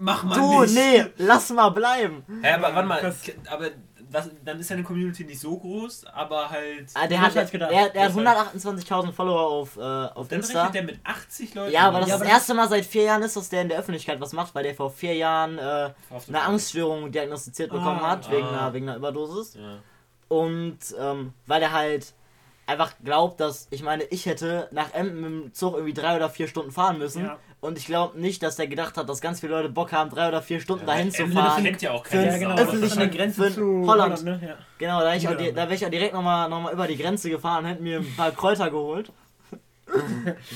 Mach 0.00 0.22
mal 0.22 0.36
du, 0.38 0.60
nicht. 0.62 0.74
nee, 0.74 1.04
lass 1.16 1.50
mal 1.50 1.70
bleiben. 1.70 2.24
Hä, 2.42 2.52
aber 2.52 2.72
warte 2.74 2.86
mal, 2.88 3.14
aber 3.50 3.66
was, 4.10 4.30
dann 4.44 4.58
ist 4.60 4.68
seine 4.68 4.82
Community 4.82 5.24
nicht 5.24 5.40
so 5.40 5.56
groß, 5.58 6.06
aber 6.06 6.50
halt. 6.50 6.90
Ah, 6.94 7.06
der, 7.06 7.20
hat, 7.20 7.36
als 7.36 7.50
gedacht. 7.50 7.70
der, 7.70 7.88
der 7.90 8.04
hat 8.04 8.12
Größer. 8.14 8.70
128.000 8.70 9.12
Follower 9.12 9.40
auf, 9.40 9.76
äh, 9.76 9.80
auf 9.80 10.28
Dann 10.28 10.40
Insta. 10.40 10.58
rechnet 10.66 10.74
der 10.74 10.82
mit 10.84 11.00
80 11.04 11.54
Leuten. 11.54 11.72
Ja, 11.72 11.88
aber 11.88 12.00
das 12.00 12.08
Ja, 12.08 12.14
ist 12.16 12.20
aber 12.20 12.24
das 12.30 12.34
erste 12.34 12.54
Mal 12.54 12.68
seit 12.68 12.84
vier 12.86 13.02
Jahren 13.04 13.22
ist, 13.22 13.36
dass 13.36 13.48
der 13.48 13.62
in 13.62 13.68
der 13.68 13.78
Öffentlichkeit 13.78 14.20
was 14.20 14.32
macht, 14.32 14.54
weil 14.54 14.62
der 14.64 14.74
vor 14.74 14.90
vier 14.90 15.14
Jahren 15.14 15.58
äh, 15.58 15.90
eine 16.28 16.42
Angststörung 16.42 17.10
diagnostiziert 17.12 17.70
bekommen 17.70 18.00
Ah, 18.02 18.10
hat, 18.10 18.30
wegen, 18.30 18.46
ah. 18.46 18.50
einer, 18.66 18.72
wegen 18.74 18.88
einer 18.88 18.98
Überdosis. 18.98 19.54
Ja. 19.54 19.78
Und 20.28 20.78
ähm, 21.00 21.32
weil 21.46 21.62
er 21.62 21.72
halt 21.72 22.12
einfach 22.68 22.92
glaubt, 23.04 23.40
dass, 23.40 23.66
ich 23.70 23.82
meine, 23.82 24.04
ich 24.04 24.26
hätte 24.26 24.68
nach 24.70 24.92
Emden 24.94 25.20
mit 25.20 25.30
dem 25.30 25.54
Zug 25.54 25.74
irgendwie 25.74 25.94
drei 25.94 26.16
oder 26.16 26.28
vier 26.30 26.46
Stunden 26.48 26.70
fahren 26.70 26.98
müssen. 26.98 27.24
Ja. 27.24 27.38
Und 27.60 27.76
ich 27.76 27.86
glaube 27.86 28.20
nicht, 28.20 28.42
dass 28.44 28.54
der 28.56 28.68
gedacht 28.68 28.96
hat, 28.96 29.08
dass 29.08 29.20
ganz 29.20 29.40
viele 29.40 29.52
Leute 29.54 29.68
Bock 29.68 29.90
haben, 29.90 30.10
drei 30.10 30.28
oder 30.28 30.42
vier 30.42 30.60
Stunden 30.60 30.86
Ja, 30.86 30.94
dahin 30.94 31.10
zu 31.10 31.24
das 31.24 31.34
fahren. 31.34 31.64
kennt 31.64 31.82
ja 31.82 31.90
auch 31.90 32.04
Für 32.06 32.16
keiner. 32.18 32.32
ja, 32.32 32.38
genau. 32.38 32.54
Das 32.56 32.68
öffentliche- 32.68 33.08
Grenze 33.10 33.42
für 33.44 33.54
zu 33.54 33.84
Holland. 33.86 34.22
ne? 34.24 34.40
ja. 34.46 34.54
Genau, 34.78 35.00
da, 35.00 35.06
wäre 35.06 35.16
ich 35.16 35.24
da 35.24 35.38
wäre 35.62 35.74
ich 35.74 35.84
auch 35.84 35.90
direkt 35.90 36.14
nochmal 36.14 36.48
noch 36.48 36.60
mal 36.60 36.72
über 36.72 36.86
die 36.86 36.96
Grenze 36.96 37.30
gefahren 37.30 37.64
und 37.64 37.70
hätte 37.70 37.82
mir 37.82 37.98
ein 37.98 38.14
paar 38.16 38.30
Kräuter 38.30 38.70
geholt. 38.70 39.10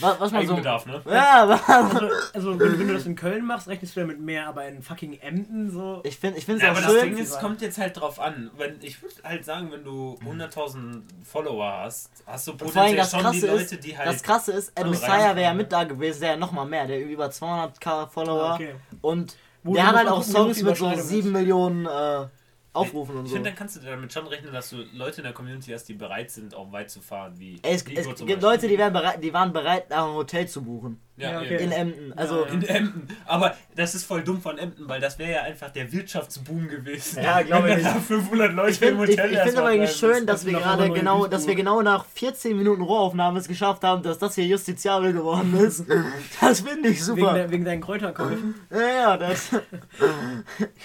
Was, 0.01 0.21
was 0.21 0.33
man 0.33 0.47
so. 0.47 0.53
Eigenbedarf, 0.55 0.87
ne? 0.87 1.03
Ja, 1.07 1.43
aber 1.43 1.61
Also, 1.69 2.09
also 2.35 2.61
wenn, 2.61 2.79
wenn 2.79 2.89
du 2.89 2.95
das 2.95 3.07
in 3.07 3.17
Köln 3.17 3.45
machst, 3.47 3.69
rechnest 3.69 3.97
du 3.97 4.01
damit 4.01 4.21
mehr, 4.21 4.47
aber 4.49 4.67
in 4.69 4.83
fucking 4.83 5.19
Emden 5.21 5.71
so. 5.71 6.01
ich 6.05 6.19
finde 6.19 6.39
ich 6.39 6.49
es 6.49 6.61
Ja, 6.63 6.69
auch 6.73 6.77
aber 6.77 6.83
das 6.83 6.93
schön. 6.93 7.15
Ding 7.15 7.19
ist, 7.19 7.39
kommt 7.41 7.61
jetzt 7.63 7.79
halt 7.79 7.99
drauf 8.01 8.21
an. 8.21 8.51
Wenn, 8.57 8.77
ich 8.83 9.01
würde 9.03 9.15
halt 9.25 9.45
sagen, 9.45 9.71
wenn 9.73 9.85
du 9.85 10.19
100.000 10.27 11.03
Follower 11.25 11.73
hast, 11.85 12.11
hast 12.27 12.47
du 12.47 12.53
Und 12.53 12.59
vor 12.71 12.83
allem 12.83 12.97
potenziell 12.97 12.97
das 12.97 13.11
schon 13.11 13.21
die 13.21 13.25
Krasse 13.41 13.47
Leute, 13.47 13.75
ist, 13.77 13.85
die 13.85 13.99
halt. 13.99 14.09
das 14.09 14.23
Krasse 14.23 14.53
ist, 14.53 14.73
Ed 14.79 14.87
Messiah 14.87 15.35
wäre 15.37 15.43
ja 15.43 15.55
mit 15.55 15.73
da 15.73 15.85
gewesen, 15.85 16.21
der 16.21 16.31
ja 16.33 16.37
nochmal 16.37 16.67
mehr, 16.67 16.87
der 16.87 17.01
über 17.05 17.27
200k 17.27 18.09
Follower 18.09 18.43
Ah, 18.51 18.55
okay. 18.55 18.75
und 19.01 19.37
Wo- 19.65 19.75
der 19.75 19.87
hat 19.87 19.97
halt 19.97 20.09
auch 20.09 20.23
Songs 20.23 20.57
die 20.59 20.65
mit 20.65 20.77
so 20.77 20.85
Überschneidung 20.87 21.05
7 21.09 21.27
ist. 21.29 21.33
Millionen 21.33 21.87
äh, 21.87 22.27
Aufrufen 22.75 23.17
und 23.17 23.25
ich 23.25 23.31
so. 23.31 23.35
finde, 23.37 23.51
dann 23.51 23.59
kannst 23.59 23.77
du 23.77 23.81
damit 23.81 24.13
schon 24.13 24.27
rechnen, 24.27 24.53
dass 24.53 24.71
du 24.71 24.77
Leute 24.95 25.19
in 25.19 25.25
der 25.25 25.35
Community 25.35 25.73
hast, 25.73 25.85
die 25.85 25.95
bereit 25.95 26.31
sind, 26.31 26.55
auch 26.55 26.73
weit 26.73 26.91
zu 26.91 27.03
fahren. 27.03 27.35
Wie 27.39 27.61
es, 27.63 27.87
Nico 27.87 28.11
es 28.13 28.25
gibt. 28.25 28.43
Leute, 28.43 28.67
die, 28.67 28.77
bereit, 28.77 29.23
die 29.23 29.33
waren 29.33 29.53
bereit, 29.53 29.91
nach 29.91 30.05
einem 30.05 30.15
Hotel 30.15 30.49
zu 30.49 30.63
buchen. 30.63 30.99
Ja, 31.19 31.39
okay. 31.41 31.63
in 31.63 31.71
Emden. 31.73 32.13
Also, 32.17 32.47
Ja, 32.47 32.53
In 32.53 32.63
Emden. 32.65 33.07
Aber 33.27 33.55
das 33.77 33.95
ist 33.95 34.05
voll 34.07 34.23
dumm 34.25 34.41
von 34.41 34.57
Emden, 34.57 34.89
weil 34.89 34.99
das 34.99 35.19
wäre 35.19 35.31
ja 35.31 35.43
einfach 35.43 35.69
der 35.69 35.93
Wirtschaftsboom 35.93 36.69
gewesen. 36.69 37.23
Ja, 37.23 37.43
glaub 37.43 37.65
Wenn 37.65 37.79
ich. 37.79 37.85
da 37.85 37.95
500 37.97 38.53
Leute 38.55 38.71
ich 38.71 38.79
finde 38.79 38.95
im 38.95 39.05
ich, 39.05 39.11
Hotel 39.11 39.25
ich 39.27 39.31
find 39.37 39.45
erstmal 39.45 39.65
aber 39.65 39.73
eigentlich 39.75 39.93
schön, 39.97 40.27
dass 40.27 40.47
wir 40.47 40.55
gerade 40.55 40.91
genau, 40.91 41.27
dass 41.27 41.47
wir 41.47 41.55
genau 41.55 41.83
nach 41.83 42.07
14 42.07 42.57
Minuten 42.57 42.81
Rohaufnahme 42.81 43.39
es 43.41 43.47
geschafft 43.47 43.85
haben, 43.85 44.03
dass 44.03 44.19
das 44.19 44.35
hier 44.37 44.47
justiziabel 44.47 45.13
geworden 45.13 45.55
ist. 45.59 45.85
Das 46.41 46.61
finde 46.63 46.89
ich 46.89 46.97
Wegen, 46.97 47.05
super. 47.21 47.35
der, 47.35 47.51
wegen 47.51 47.65
deinen 47.67 47.83
Kräuterkäufen. 47.83 48.55
Ja, 48.71 48.81
ja, 48.81 49.17
das. 49.19 49.51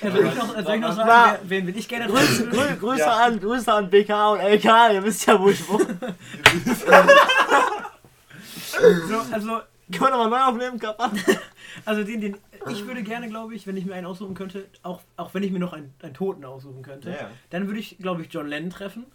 Ja, 0.02 0.12
soll 0.12 0.26
ich 0.28 0.36
noch, 0.36 0.54
soll 0.64 0.76
ich 0.76 0.82
noch 0.82 0.96
sagen, 0.96 1.10
War- 1.10 1.40
wen 1.44 1.68
will 1.68 1.78
ich 1.78 1.88
gerne 1.88 2.08
Grüße? 2.08 2.48
Grü 2.50 2.76
Grüße, 2.80 3.00
Ja. 3.00 3.26
an, 3.26 3.40
Grüße 3.40 3.72
an 3.74 3.90
BK 3.90 4.32
und 4.34 4.40
LK, 4.42 4.66
ihr 4.94 5.04
wisst 5.04 5.26
ja, 5.26 5.40
wo 5.40 5.50
ich 5.50 5.68
wohne. 5.68 5.98
So, 9.10 9.22
also, 9.32 9.62
Können 9.92 10.12
wir 10.14 10.18
mal 10.18 10.30
neu 10.30 10.42
aufnehmen, 10.52 10.80
Kappa? 10.80 11.12
also 11.86 12.04
den, 12.04 12.20
den, 12.22 12.38
ich 12.70 12.86
würde 12.86 13.04
gerne, 13.04 13.30
glaube 13.30 13.56
ich, 13.56 13.66
wenn 13.68 13.78
ich 13.78 13.86
mir 13.86 13.96
einen 13.96 14.06
aussuchen 14.06 14.34
könnte, 14.36 14.66
auch, 14.84 15.02
auch 15.16 15.34
wenn 15.34 15.44
ich 15.44 15.52
mir 15.52 15.60
noch 15.60 15.74
einen, 15.74 15.94
einen 16.02 16.14
Toten 16.14 16.44
aussuchen 16.46 16.82
könnte, 16.82 17.12
Ja. 17.12 17.32
dann 17.50 17.68
würde 17.68 17.80
ich, 17.80 17.98
glaube 17.98 18.22
ich, 18.22 18.34
John 18.34 18.48
Lennon 18.48 18.70
treffen. 18.70 19.06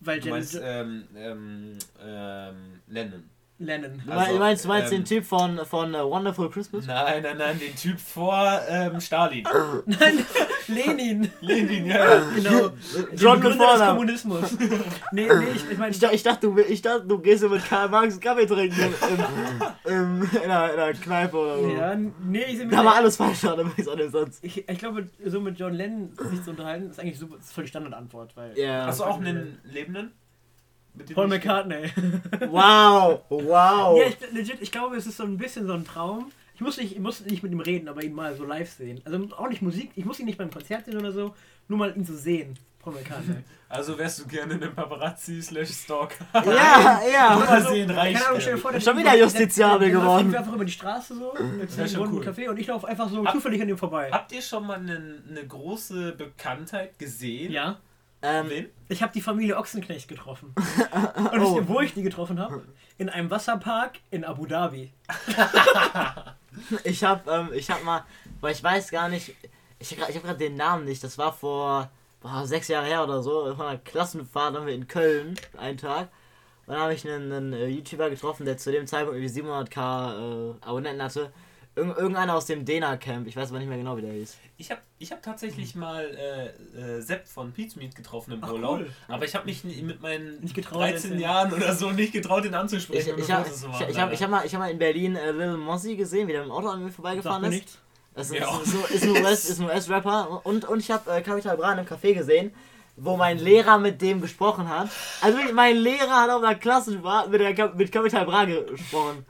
Weil 0.00 0.18
Du 0.20 0.28
Jan- 0.28 0.36
meinst, 0.38 0.58
ähm, 0.62 1.04
ähm, 1.14 1.78
ähm, 2.02 2.80
Lennon. 2.86 3.29
Lennon. 3.60 4.02
Du 4.06 4.10
Also, 4.12 4.38
meinst, 4.38 4.64
du 4.64 4.68
meinst 4.68 4.90
ähm, 4.92 5.00
den 5.00 5.04
Typ 5.04 5.24
von, 5.24 5.58
von 5.66 5.94
uh, 5.94 6.10
Wonderful 6.10 6.50
Christmas? 6.50 6.86
Nein, 6.86 7.22
nein, 7.22 7.36
nein, 7.36 7.58
den 7.58 7.76
Typ 7.76 8.00
vor 8.00 8.58
ähm, 8.68 8.98
Stalin. 9.00 9.44
Nein, 9.86 10.24
Lenin. 10.66 11.30
Lenin, 11.42 11.86
ja. 11.86 12.20
Genau. 12.34 12.70
John 13.16 13.40
Der 13.40 13.50
mit 13.50 13.58
Begründer 13.58 13.78
des. 13.78 13.88
Kommunismus. 13.88 14.56
nee, 15.12 15.28
nee, 15.28 15.44
ich, 15.54 15.70
ich 15.70 15.78
meine, 15.78 15.94
Ich, 15.94 16.02
ich, 16.02 16.22
dachte, 16.22 16.46
du, 16.46 16.58
ich 16.58 16.80
dachte, 16.80 17.06
du 17.06 17.18
gehst 17.18 17.42
mit 17.48 17.62
Karl 17.66 17.90
Marx 17.90 18.18
Kaffee 18.18 18.46
trinken 18.46 18.94
im, 19.84 19.92
im, 19.92 20.22
in, 20.42 20.50
einer, 20.50 20.72
in 20.72 20.80
einer 20.80 20.92
Kneipe 20.94 21.36
oder 21.36 21.58
so. 21.60 21.68
ja, 21.68 21.94
nee, 21.96 22.44
ich 22.48 22.56
sehe 22.56 22.66
Da 22.68 22.82
war 22.84 22.94
alles 22.94 23.16
falsch 23.16 23.42
dran, 23.42 23.60
übrigens 23.60 23.88
an 23.88 23.98
dem 23.98 24.10
Satz. 24.10 24.38
ich, 24.42 24.66
ich 24.68 24.78
glaube, 24.78 25.06
so 25.26 25.40
mit 25.40 25.58
John 25.58 25.74
Lennon 25.74 26.12
sich 26.30 26.42
zu 26.42 26.50
unterhalten, 26.50 26.88
ist 26.88 26.98
eigentlich 26.98 27.18
super, 27.18 27.36
ist 27.38 27.52
voll 27.52 27.64
die 27.64 27.68
Standardantwort. 27.70 28.36
Weil 28.36 28.58
Ja. 28.58 28.86
Hast 28.86 29.00
du 29.00 29.04
auch 29.04 29.18
einen 29.18 29.58
Lebenden? 29.64 30.12
Mit 30.94 31.08
dem 31.08 31.14
Paul 31.14 31.26
ich- 31.26 31.30
McCartney. 31.30 31.90
Wow, 32.50 33.20
wow. 33.28 33.98
Ja, 33.98 34.06
ich, 34.08 34.16
legit, 34.32 34.58
ich 34.60 34.72
glaube, 34.72 34.96
es 34.96 35.06
ist 35.06 35.16
so 35.16 35.24
ein 35.24 35.36
bisschen 35.38 35.66
so 35.66 35.72
ein 35.72 35.84
Traum. 35.84 36.30
Ich 36.54 36.60
muss, 36.60 36.76
nicht, 36.76 36.92
ich 36.92 36.98
muss 37.00 37.20
nicht 37.24 37.42
mit 37.42 37.52
ihm 37.52 37.60
reden, 37.60 37.88
aber 37.88 38.02
ihn 38.02 38.12
mal 38.12 38.34
so 38.36 38.44
live 38.44 38.70
sehen. 38.70 39.00
Also 39.04 39.18
auch 39.36 39.48
nicht 39.48 39.62
Musik, 39.62 39.92
ich 39.96 40.04
muss 40.04 40.18
ihn 40.20 40.26
nicht 40.26 40.36
beim 40.36 40.50
Konzert 40.50 40.84
sehen 40.84 40.98
oder 40.98 41.10
so, 41.12 41.34
nur 41.68 41.78
mal 41.78 41.96
ihn 41.96 42.04
zu 42.04 42.14
sehen. 42.16 42.58
Paul 42.80 42.94
McCartney. 42.94 43.36
Also 43.72 43.96
wärst 43.96 44.18
du 44.18 44.26
gerne 44.26 44.54
ein 44.54 44.74
Paparazzi 44.74 45.40
slash 45.40 45.68
Stalker. 45.70 46.26
ja, 46.34 47.00
ja. 47.12 47.36
Mal 47.38 47.62
sehen, 47.68 47.88
reicht 47.88 48.14
keine 48.16 48.26
Ahnung, 48.26 48.38
ja. 48.38 48.40
stell 48.40 48.54
dir 48.56 48.58
vor, 48.60 48.72
Schon 48.72 48.80
der- 48.82 48.96
wieder 48.96 49.10
der- 49.12 49.20
justiziabel 49.20 49.90
geworden. 49.92 50.18
irgendwie 50.18 50.38
einfach 50.38 50.52
über 50.54 50.64
die 50.64 50.72
Straße 50.72 51.14
so, 51.14 51.32
jetzt 51.60 51.78
in 51.78 51.86
schon 51.88 52.02
einem 52.08 52.14
cool. 52.16 52.24
Café 52.26 52.48
und 52.48 52.58
ich 52.58 52.66
laufe 52.66 52.88
einfach 52.88 53.08
so 53.08 53.24
Hab- 53.24 53.32
zufällig 53.32 53.62
an 53.62 53.68
ihm 53.68 53.78
vorbei. 53.78 54.10
Habt 54.10 54.32
ihr 54.32 54.42
schon 54.42 54.66
mal 54.66 54.76
eine, 54.80 55.22
eine 55.30 55.46
große 55.46 56.16
Bekanntheit 56.18 56.98
gesehen? 56.98 57.52
Ja. 57.52 57.78
Ähm, 58.22 58.50
Wen? 58.50 58.66
Ich 58.88 59.02
habe 59.02 59.12
die 59.12 59.22
Familie 59.22 59.56
Ochsenknecht 59.56 60.08
getroffen. 60.08 60.54
Und 61.32 61.40
Oh. 61.40 61.56
ihr, 61.56 61.68
wo 61.68 61.80
ich 61.80 61.94
die 61.94 62.02
getroffen 62.02 62.38
habe? 62.38 62.62
In 62.98 63.08
einem 63.08 63.30
Wasserpark 63.30 63.98
in 64.10 64.24
Abu 64.24 64.44
Dhabi. 64.46 64.92
ich 66.84 67.04
hab, 67.04 67.26
ähm, 67.28 67.50
ich 67.54 67.70
hab 67.70 67.82
mal, 67.84 68.04
weil 68.40 68.52
ich 68.52 68.62
weiß 68.62 68.90
gar 68.90 69.08
nicht, 69.08 69.34
ich, 69.78 69.90
hab 69.92 69.98
grad- 69.98 70.10
ich 70.10 70.16
habe 70.16 70.26
gerade 70.26 70.38
den 70.38 70.56
Namen 70.56 70.84
nicht, 70.84 71.02
das 71.02 71.16
war 71.18 71.32
vor 71.32 71.90
boah, 72.20 72.46
sechs 72.46 72.68
Jahre 72.68 72.86
her 72.86 73.04
oder 73.04 73.22
so, 73.22 73.54
von 73.54 73.66
einer 73.66 73.78
Klassenfahrt 73.78 74.54
haben 74.54 74.66
wir 74.66 74.74
in 74.74 74.88
Köln, 74.88 75.34
einen 75.56 75.78
Tag. 75.78 76.08
Und 76.66 76.74
dann 76.74 76.82
habe 76.82 76.94
ich 76.94 77.08
einen, 77.08 77.32
einen 77.32 77.52
äh, 77.54 77.66
YouTuber 77.68 78.10
getroffen, 78.10 78.44
der 78.44 78.56
zu 78.58 78.70
dem 78.70 78.86
Zeitpunkt 78.86 79.18
irgendwie 79.18 79.40
700k 79.40 80.52
äh, 80.52 80.54
Abonnenten 80.60 81.02
hatte. 81.02 81.32
Irgend, 81.80 81.96
irgendeiner 81.96 82.34
aus 82.34 82.44
dem 82.44 82.64
Dena-Camp, 82.66 83.26
ich 83.26 83.34
weiß 83.36 83.48
aber 83.48 83.58
nicht 83.58 83.68
mehr 83.68 83.78
genau, 83.78 83.96
wie 83.96 84.02
der 84.02 84.12
hieß. 84.12 84.36
Ich 84.58 84.70
habe 84.70 84.82
ich 84.98 85.10
hab 85.10 85.22
tatsächlich 85.22 85.74
mal 85.74 86.04
äh, 86.04 86.78
äh, 86.98 87.00
Sepp 87.00 87.26
von 87.26 87.52
Meat 87.56 87.94
getroffen 87.94 88.32
im 88.34 88.40
Ach, 88.44 88.52
Urlaub. 88.52 88.80
cool. 88.80 88.90
Aber 89.08 89.24
ich 89.24 89.34
habe 89.34 89.46
mich 89.46 89.64
mit 89.64 90.02
meinen 90.02 90.40
Nicht 90.40 90.54
getraut, 90.54 90.82
13 90.82 90.94
erzählen. 90.94 91.20
Jahren 91.20 91.52
oder 91.54 91.74
so 91.74 91.90
nicht 91.90 92.12
getraut, 92.12 92.44
ihn 92.44 92.50
Ich, 92.50 92.56
anzusprechen. 92.56 93.14
ich 93.18 93.24
und 93.24 93.32
habe 93.32 93.48
ich, 93.48 93.88
ich 93.88 93.98
hab, 93.98 94.12
ich 94.12 94.22
hab 94.22 94.30
mal, 94.30 94.44
ich 94.44 94.54
hab 94.54 94.60
mal 94.60 94.70
in 94.70 94.78
Berlin 94.78 95.16
äh, 95.16 95.30
Lil 95.32 95.56
Mossi 95.56 95.96
gesehen, 95.96 96.28
wie 96.28 96.32
der 96.32 96.42
im 96.44 96.50
Auto 96.50 96.68
an 96.68 96.84
mir 96.84 96.90
vorbeigefahren 96.90 97.44
ist. 97.50 97.78
Das 98.14 98.30
ist, 98.30 98.36
Ja. 98.38 98.60
ist, 98.92 99.02
ein 99.04 99.10
US, 99.22 99.58
ein 99.58 99.64
US-Rapper 99.64 100.44
und, 100.44 100.66
und 100.66 100.80
ich 100.80 100.90
habe 100.90 101.10
äh, 101.10 101.22
Capital 101.22 101.56
Bra 101.56 101.72
in 101.72 101.78
einem 101.78 101.88
Café 101.88 102.12
gesehen, 102.12 102.52
wo 102.96 103.16
mein 103.16 103.38
Lehrer 103.38 103.78
mit 103.78 104.02
dem 104.02 104.20
gesprochen 104.20 104.68
hat. 104.68 104.90
Also 105.22 105.38
mein 105.54 105.76
Lehrer 105.78 106.20
hat 106.22 106.28
auf 106.28 106.42
einer 106.42 106.56
Klassenfahrt 106.56 107.30
mit, 107.30 107.40
der, 107.40 107.74
mit 107.74 107.90
Capital 107.90 108.26
Bra 108.26 108.44
gesprochen. 108.44 109.24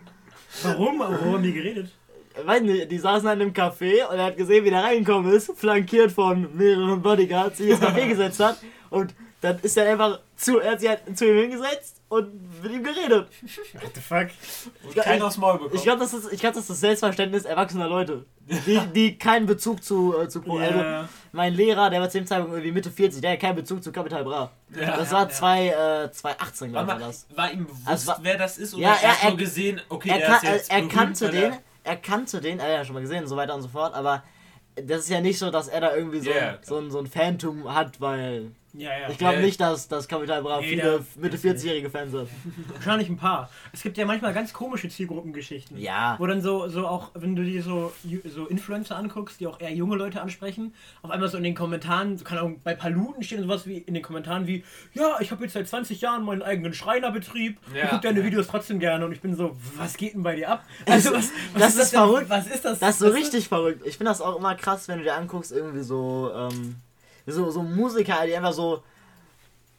Warum? 0.64 0.98
Warum 0.98 1.34
haben 1.34 1.42
die 1.44 1.52
geredet? 1.52 1.92
Ich 2.38 2.46
weiß 2.46 2.62
nicht, 2.62 2.90
die 2.90 2.98
saßen 2.98 3.28
an 3.28 3.40
einem 3.40 3.52
Café 3.52 4.06
und 4.06 4.18
er 4.18 4.26
hat 4.26 4.36
gesehen, 4.36 4.64
wie 4.64 4.70
der 4.70 4.82
reingekommen 4.84 5.32
ist, 5.32 5.52
flankiert 5.56 6.12
von 6.12 6.48
mehreren 6.56 7.02
Bodyguards, 7.02 7.58
sich 7.58 7.70
ins 7.70 7.80
Café 7.80 8.06
gesetzt 8.08 8.40
hat 8.40 8.56
und 8.90 9.14
dann 9.40 9.58
ist 9.62 9.76
er 9.76 9.90
einfach 9.90 10.20
zu, 10.36 10.58
er 10.60 10.72
hat 10.72 10.80
sich 10.80 10.88
halt 10.90 11.00
zu 11.16 11.26
ihm 11.26 11.38
hingesetzt 11.50 12.02
und 12.10 12.62
mit 12.62 12.72
ihm 12.72 12.84
geredet. 12.84 13.26
What 13.72 13.90
the 13.94 14.00
fuck? 14.00 14.26
Und 14.84 14.94
keiner 14.96 15.26
aufs 15.26 15.38
Maul 15.38 15.54
bekommen. 15.54 15.74
Ich 15.74 15.82
glaube, 15.82 16.00
das, 16.00 16.12
ist- 16.12 16.30
ich 16.32 16.40
glaub, 16.40 16.52
das 16.52 16.62
ist 16.64 16.70
das 16.70 16.80
Selbstverständnis 16.80 17.44
erwachsener 17.46 17.88
Leute, 17.88 18.26
die, 18.66 18.78
die 18.94 19.16
keinen 19.18 19.46
Bezug 19.46 19.82
zu, 19.82 20.14
äh, 20.18 20.28
zu 20.28 20.42
Pro. 20.42 20.58
Also, 20.58 20.78
Ja. 20.78 21.08
mein 21.32 21.54
Lehrer, 21.54 21.88
der 21.88 22.00
war 22.02 22.10
zu 22.10 22.18
dem 22.18 22.26
Zeitpunkt 22.26 22.52
irgendwie 22.54 22.72
Mitte 22.72 22.90
40, 22.90 23.22
der 23.22 23.32
hat 23.32 23.40
keinen 23.40 23.56
Bezug 23.56 23.82
zu 23.82 23.90
Capital 23.92 24.24
Bra. 24.24 24.50
Ja. 24.78 24.96
das 24.98 25.10
war 25.10 25.22
ja. 25.22 25.28
zwei, 25.30 25.68
äh, 25.68 26.10
2018, 26.12 26.72
War, 26.74 26.84
glaube 26.84 26.98
ich, 26.98 27.06
war 27.06 27.08
das. 27.08 27.26
war 27.34 27.52
ihm 27.52 27.64
bewusst, 27.66 27.80
Also 27.88 28.06
war- 28.08 28.18
wer 28.22 28.36
das 28.36 28.58
ist? 28.58 28.74
Oder 28.74 28.82
Ja, 28.82 28.98
er 29.02 29.08
hat 29.12 29.22
er- 29.24 29.28
nur 29.30 29.38
gesehen, 29.38 29.80
okay, 29.88 30.10
Er, 30.10 30.18
er, 30.20 30.26
kan 30.26 30.36
ist 30.36 30.42
jetzt 30.42 30.70
er, 30.70 30.76
berühmt, 30.76 30.92
kannte 30.92 31.30
den, 31.30 31.52
er- 31.84 31.96
kannte 31.96 32.40
den, 32.40 32.58
er 32.58 32.64
hat 32.66 32.72
ja 32.72 32.84
schon 32.84 32.94
mal 32.94 33.00
gesehen 33.00 33.22
und 33.24 33.28
so 33.28 33.36
weiter 33.36 33.54
und 33.54 33.62
so 33.62 33.68
fort, 33.68 33.94
aber 33.94 34.22
das 34.76 35.00
ist 35.00 35.10
ja 35.10 35.20
nicht 35.20 35.38
so, 35.38 35.50
dass 35.50 35.68
er 35.68 35.80
da 35.80 35.94
irgendwie 35.94 36.20
so, 36.20 36.30
ja, 36.30 36.58
so, 36.62 36.78
ein, 36.78 36.90
so 36.90 36.98
ein 36.98 37.06
Phantom 37.06 37.72
hat, 37.74 38.00
weil 38.00 38.52
Ja, 38.72 38.90
ja. 38.96 39.08
ich 39.10 39.18
glaube 39.18 39.40
nicht, 39.40 39.60
dass, 39.60 39.88
dass 39.88 40.06
Capital 40.06 40.42
Bra 40.42 40.60
Nee, 40.60 40.68
viele 40.68 41.04
Mitte 41.16 41.36
40-jährige 41.36 41.90
Fans 41.90 42.14
hat. 42.14 42.28
Wahrscheinlich 42.74 43.08
ein 43.08 43.16
paar. 43.16 43.50
Es 43.72 43.82
gibt 43.82 43.98
ja 43.98 44.04
manchmal 44.06 44.32
ganz 44.32 44.52
komische 44.52 44.88
Zielgruppengeschichten. 44.88 45.76
Ja. 45.78 46.14
Wo 46.18 46.26
dann 46.26 46.40
so, 46.40 46.68
so 46.68 46.86
auch, 46.86 47.10
wenn 47.14 47.34
du 47.34 47.42
dir 47.44 47.62
so, 47.62 47.92
so 48.32 48.46
Influencer 48.46 48.96
anguckst, 48.96 49.40
die 49.40 49.46
auch 49.46 49.60
eher 49.60 49.72
junge 49.72 49.96
Leute 49.96 50.20
ansprechen, 50.20 50.74
auf 51.02 51.10
einmal 51.10 51.28
so 51.28 51.36
in 51.36 51.42
den 51.42 51.54
Kommentaren, 51.54 52.16
so 52.16 52.24
keine 52.24 52.40
Ahnung, 52.42 52.60
bei 52.62 52.74
Paluten 52.74 53.22
stehen 53.22 53.42
sowas 53.42 53.66
wie 53.66 53.78
in 53.78 53.94
den 53.94 54.02
Kommentaren 54.02 54.46
wie, 54.46 54.64
ja, 54.94 55.16
ich 55.20 55.30
habe 55.30 55.42
jetzt 55.44 55.54
seit 55.54 55.68
20 55.68 56.00
Jahren 56.00 56.24
meinen 56.24 56.42
eigenen 56.42 56.72
Schreinerbetrieb, 56.72 57.58
Ja. 57.74 57.84
ich 57.84 57.90
gucke 57.90 58.02
deine 58.02 58.22
Videos 58.24 58.46
trotzdem 58.46 58.78
gerne 58.78 59.04
und 59.04 59.12
ich 59.12 59.20
bin 59.20 59.34
so, 59.34 59.56
was 59.76 59.96
geht 59.96 60.14
denn 60.14 60.22
bei 60.22 60.36
dir 60.36 60.48
ab? 60.48 60.64
Also 60.86 61.12
was, 61.12 61.30
was 61.54 61.60
das 61.74 61.76
ist 61.76 61.92
denn? 61.92 62.00
verrückt. 62.00 62.30
Was 62.30 62.46
ist 62.46 62.64
das? 62.64 62.78
Das 62.78 62.90
ist 62.90 62.98
so 63.00 63.06
Was 63.08 63.14
richtig 63.14 63.48
verrückt. 63.48 63.82
Ich 63.84 63.96
finde 63.96 64.10
das 64.10 64.20
auch 64.20 64.36
immer 64.36 64.54
krass, 64.54 64.86
wenn 64.88 64.98
du 64.98 65.04
dir 65.04 65.14
anguckst, 65.16 65.50
irgendwie 65.52 65.82
so, 65.82 66.30
ähm, 66.34 66.76
so, 67.30 67.50
so 67.50 67.62
Musiker, 67.62 68.26
die 68.26 68.36
einfach 68.36 68.52
so. 68.52 68.82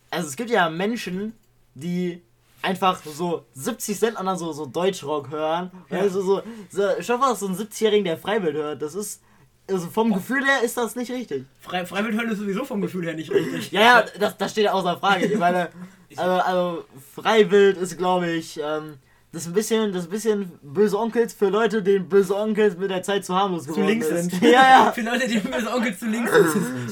Also 0.10 0.28
es 0.28 0.36
gibt 0.36 0.50
ja 0.50 0.70
Menschen, 0.70 1.34
die 1.74 2.22
einfach 2.62 3.02
so 3.04 3.46
70 3.54 3.98
Cent 3.98 4.18
an 4.18 4.38
so, 4.38 4.52
so 4.52 4.66
Deutschrock 4.66 5.30
hören. 5.30 5.72
Ja. 5.90 6.00
Also 6.00 6.22
so, 6.22 6.44
so, 6.70 6.84
schau 7.00 7.18
mal, 7.18 7.36
so 7.36 7.48
ein 7.48 7.56
70-Jährigen, 7.56 8.06
der 8.06 8.18
Freiwild 8.18 8.56
hört. 8.56 8.82
Das 8.82 8.96
ist. 8.96 9.22
Also 9.70 9.88
vom 9.88 10.12
Gefühl 10.12 10.44
her 10.44 10.64
ist 10.64 10.76
das 10.76 10.96
nicht 10.98 11.12
richtig. 11.12 11.46
Frei, 11.62 11.86
Freiwild 11.86 12.16
hören 12.16 12.30
ist 12.30 12.40
sowieso 12.40 12.66
vom 12.66 12.82
Gefühl 12.82 13.06
her 13.06 13.14
nicht 13.14 13.32
richtig. 13.32 13.72
Ja, 13.72 13.82
ja, 13.82 14.06
das, 14.20 14.36
das 14.38 14.52
steht 14.52 14.66
ja 14.66 14.74
außer 14.74 14.98
Frage. 14.98 15.28
Ich 15.28 15.40
meine, 15.40 15.70
also, 16.18 16.32
also 16.32 16.86
Freiwild 17.16 17.78
ist, 17.78 17.98
glaube 17.98 18.32
ich, 18.32 18.60
ähm, 18.62 18.98
das 19.34 19.44
ist 19.44 19.48
ein 19.48 19.54
bisschen, 19.54 19.92
das 19.94 20.04
ist 20.04 20.08
ein 20.10 20.12
bisschen 20.12 20.52
böse 20.62 20.98
Onkels 21.00 21.34
für 21.34 21.48
Leute, 21.50 21.82
denen 21.82 22.10
böse 22.10 22.36
Onkels 22.36 22.78
mit 22.78 22.90
der 22.92 23.02
Zeit 23.02 23.24
zu 23.24 23.34
harmlos 23.36 23.64
Zu 23.64 23.70
geworden 23.72 23.88
links 23.88 24.08
ist. 24.08 24.32
sind. 24.32 24.42
Ja, 24.44 24.50
ja. 24.86 24.92
Für 24.96 25.02
Leute, 25.02 25.28
die 25.28 25.38
böse 25.40 25.74
Onkel 25.74 25.98
zu 25.98 26.06
links 26.08 26.32
sind. 26.32 26.90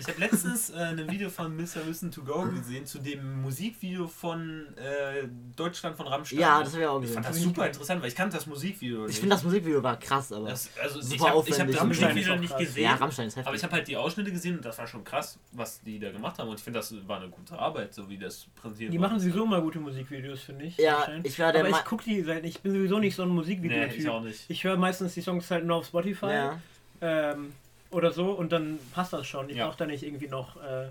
Ich 0.00 0.08
habe 0.08 0.18
letztens 0.18 0.70
äh, 0.70 0.76
ein 0.78 1.10
Video 1.10 1.28
von 1.28 1.54
Mr. 1.56 1.82
Listen 1.86 2.10
to 2.10 2.22
Go 2.22 2.42
gesehen 2.48 2.86
zu 2.86 2.98
dem 2.98 3.42
Musikvideo 3.42 4.06
von 4.08 4.66
äh, 4.76 5.28
Deutschland 5.54 5.96
von 5.96 6.06
Rammstein. 6.08 6.40
Ja, 6.40 6.60
das 6.62 6.72
habe 6.72 6.82
ich 6.82 6.88
auch 6.88 6.96
Ich 6.96 7.02
gesehen. 7.02 7.14
fand 7.22 7.26
das 7.36 7.42
super 7.42 7.66
interessant, 7.66 8.00
weil 8.02 8.08
ich 8.08 8.16
kannte 8.16 8.36
das 8.36 8.46
Musikvideo 8.46 9.02
nicht. 9.02 9.10
Ich 9.10 9.20
finde 9.20 9.34
das 9.36 9.44
Musikvideo 9.44 9.82
war 9.82 9.98
krass, 9.98 10.32
aber. 10.32 10.48
das, 10.48 10.70
also 10.82 10.98
ich 11.00 11.04
super 11.06 11.20
habe 11.24 11.30
hab 11.30 11.36
aufwendig. 11.36 11.76
das 11.76 11.82
Rammstein 11.84 12.08
Musikvideo 12.08 12.32
ist 12.32 12.36
auch 12.36 12.40
nicht 12.40 12.50
krass. 12.50 12.60
gesehen. 12.60 12.82
ja, 12.84 12.94
Rammstein 12.94 13.26
ist 13.28 13.36
heftig. 13.36 13.46
Aber 13.46 13.56
ich 13.56 13.62
habe 13.62 13.72
halt 13.74 13.88
die 13.88 13.96
Ausschnitte 13.96 14.32
gesehen 14.32 14.56
und 14.56 14.64
das 14.64 14.78
war 14.78 14.86
schon 14.86 15.04
krass, 15.04 15.38
was 15.52 15.80
die 15.82 15.98
da 16.00 16.10
gemacht 16.10 16.38
haben. 16.38 16.48
Und 16.48 16.56
ich 16.58 16.64
finde, 16.64 16.78
das 16.80 16.94
war 17.06 17.18
eine 17.20 17.28
gute 17.28 17.58
Arbeit, 17.58 17.94
so 17.94 18.08
wie 18.08 18.18
das 18.18 18.46
präsentiert 18.60 18.92
Die 18.92 18.98
wurde. 18.98 19.08
machen 19.08 19.20
sowieso 19.20 19.44
mal 19.46 19.60
gute 19.60 19.78
Musikvideos, 19.80 20.40
finde 20.40 20.64
ich. 20.64 20.76
Ja, 20.78 21.06
ich 21.22 21.38
war 21.38 21.52
der 21.52 21.59
Aber 21.66 21.78
ich 21.78 21.84
gucke 21.84 22.04
die 22.04 22.20
selten. 22.22 22.46
Ich 22.46 22.60
bin 22.60 22.72
sowieso 22.72 22.98
nicht 22.98 23.14
so 23.14 23.22
ein 23.22 23.28
Nee, 23.28 23.34
Musikvideo-Typ. 23.34 23.98
ich 23.98 24.08
auch 24.08 24.22
nicht. 24.22 24.44
ich 24.48 24.64
höre 24.64 24.76
meistens 24.76 25.14
die 25.14 25.20
Songs 25.22 25.50
halt 25.50 25.64
nur 25.64 25.76
auf 25.76 25.86
Spotify 25.86 26.26
ja. 26.26 26.60
ähm, 27.00 27.52
oder 27.90 28.12
so 28.12 28.32
und 28.32 28.52
dann 28.52 28.78
passt 28.94 29.12
das 29.12 29.26
schon. 29.26 29.48
Ich 29.50 29.56
Ja. 29.56 29.66
brauche 29.66 29.78
da 29.78 29.86
nicht 29.86 30.02
irgendwie 30.02 30.28
noch 30.28 30.56
äh, 30.56 30.88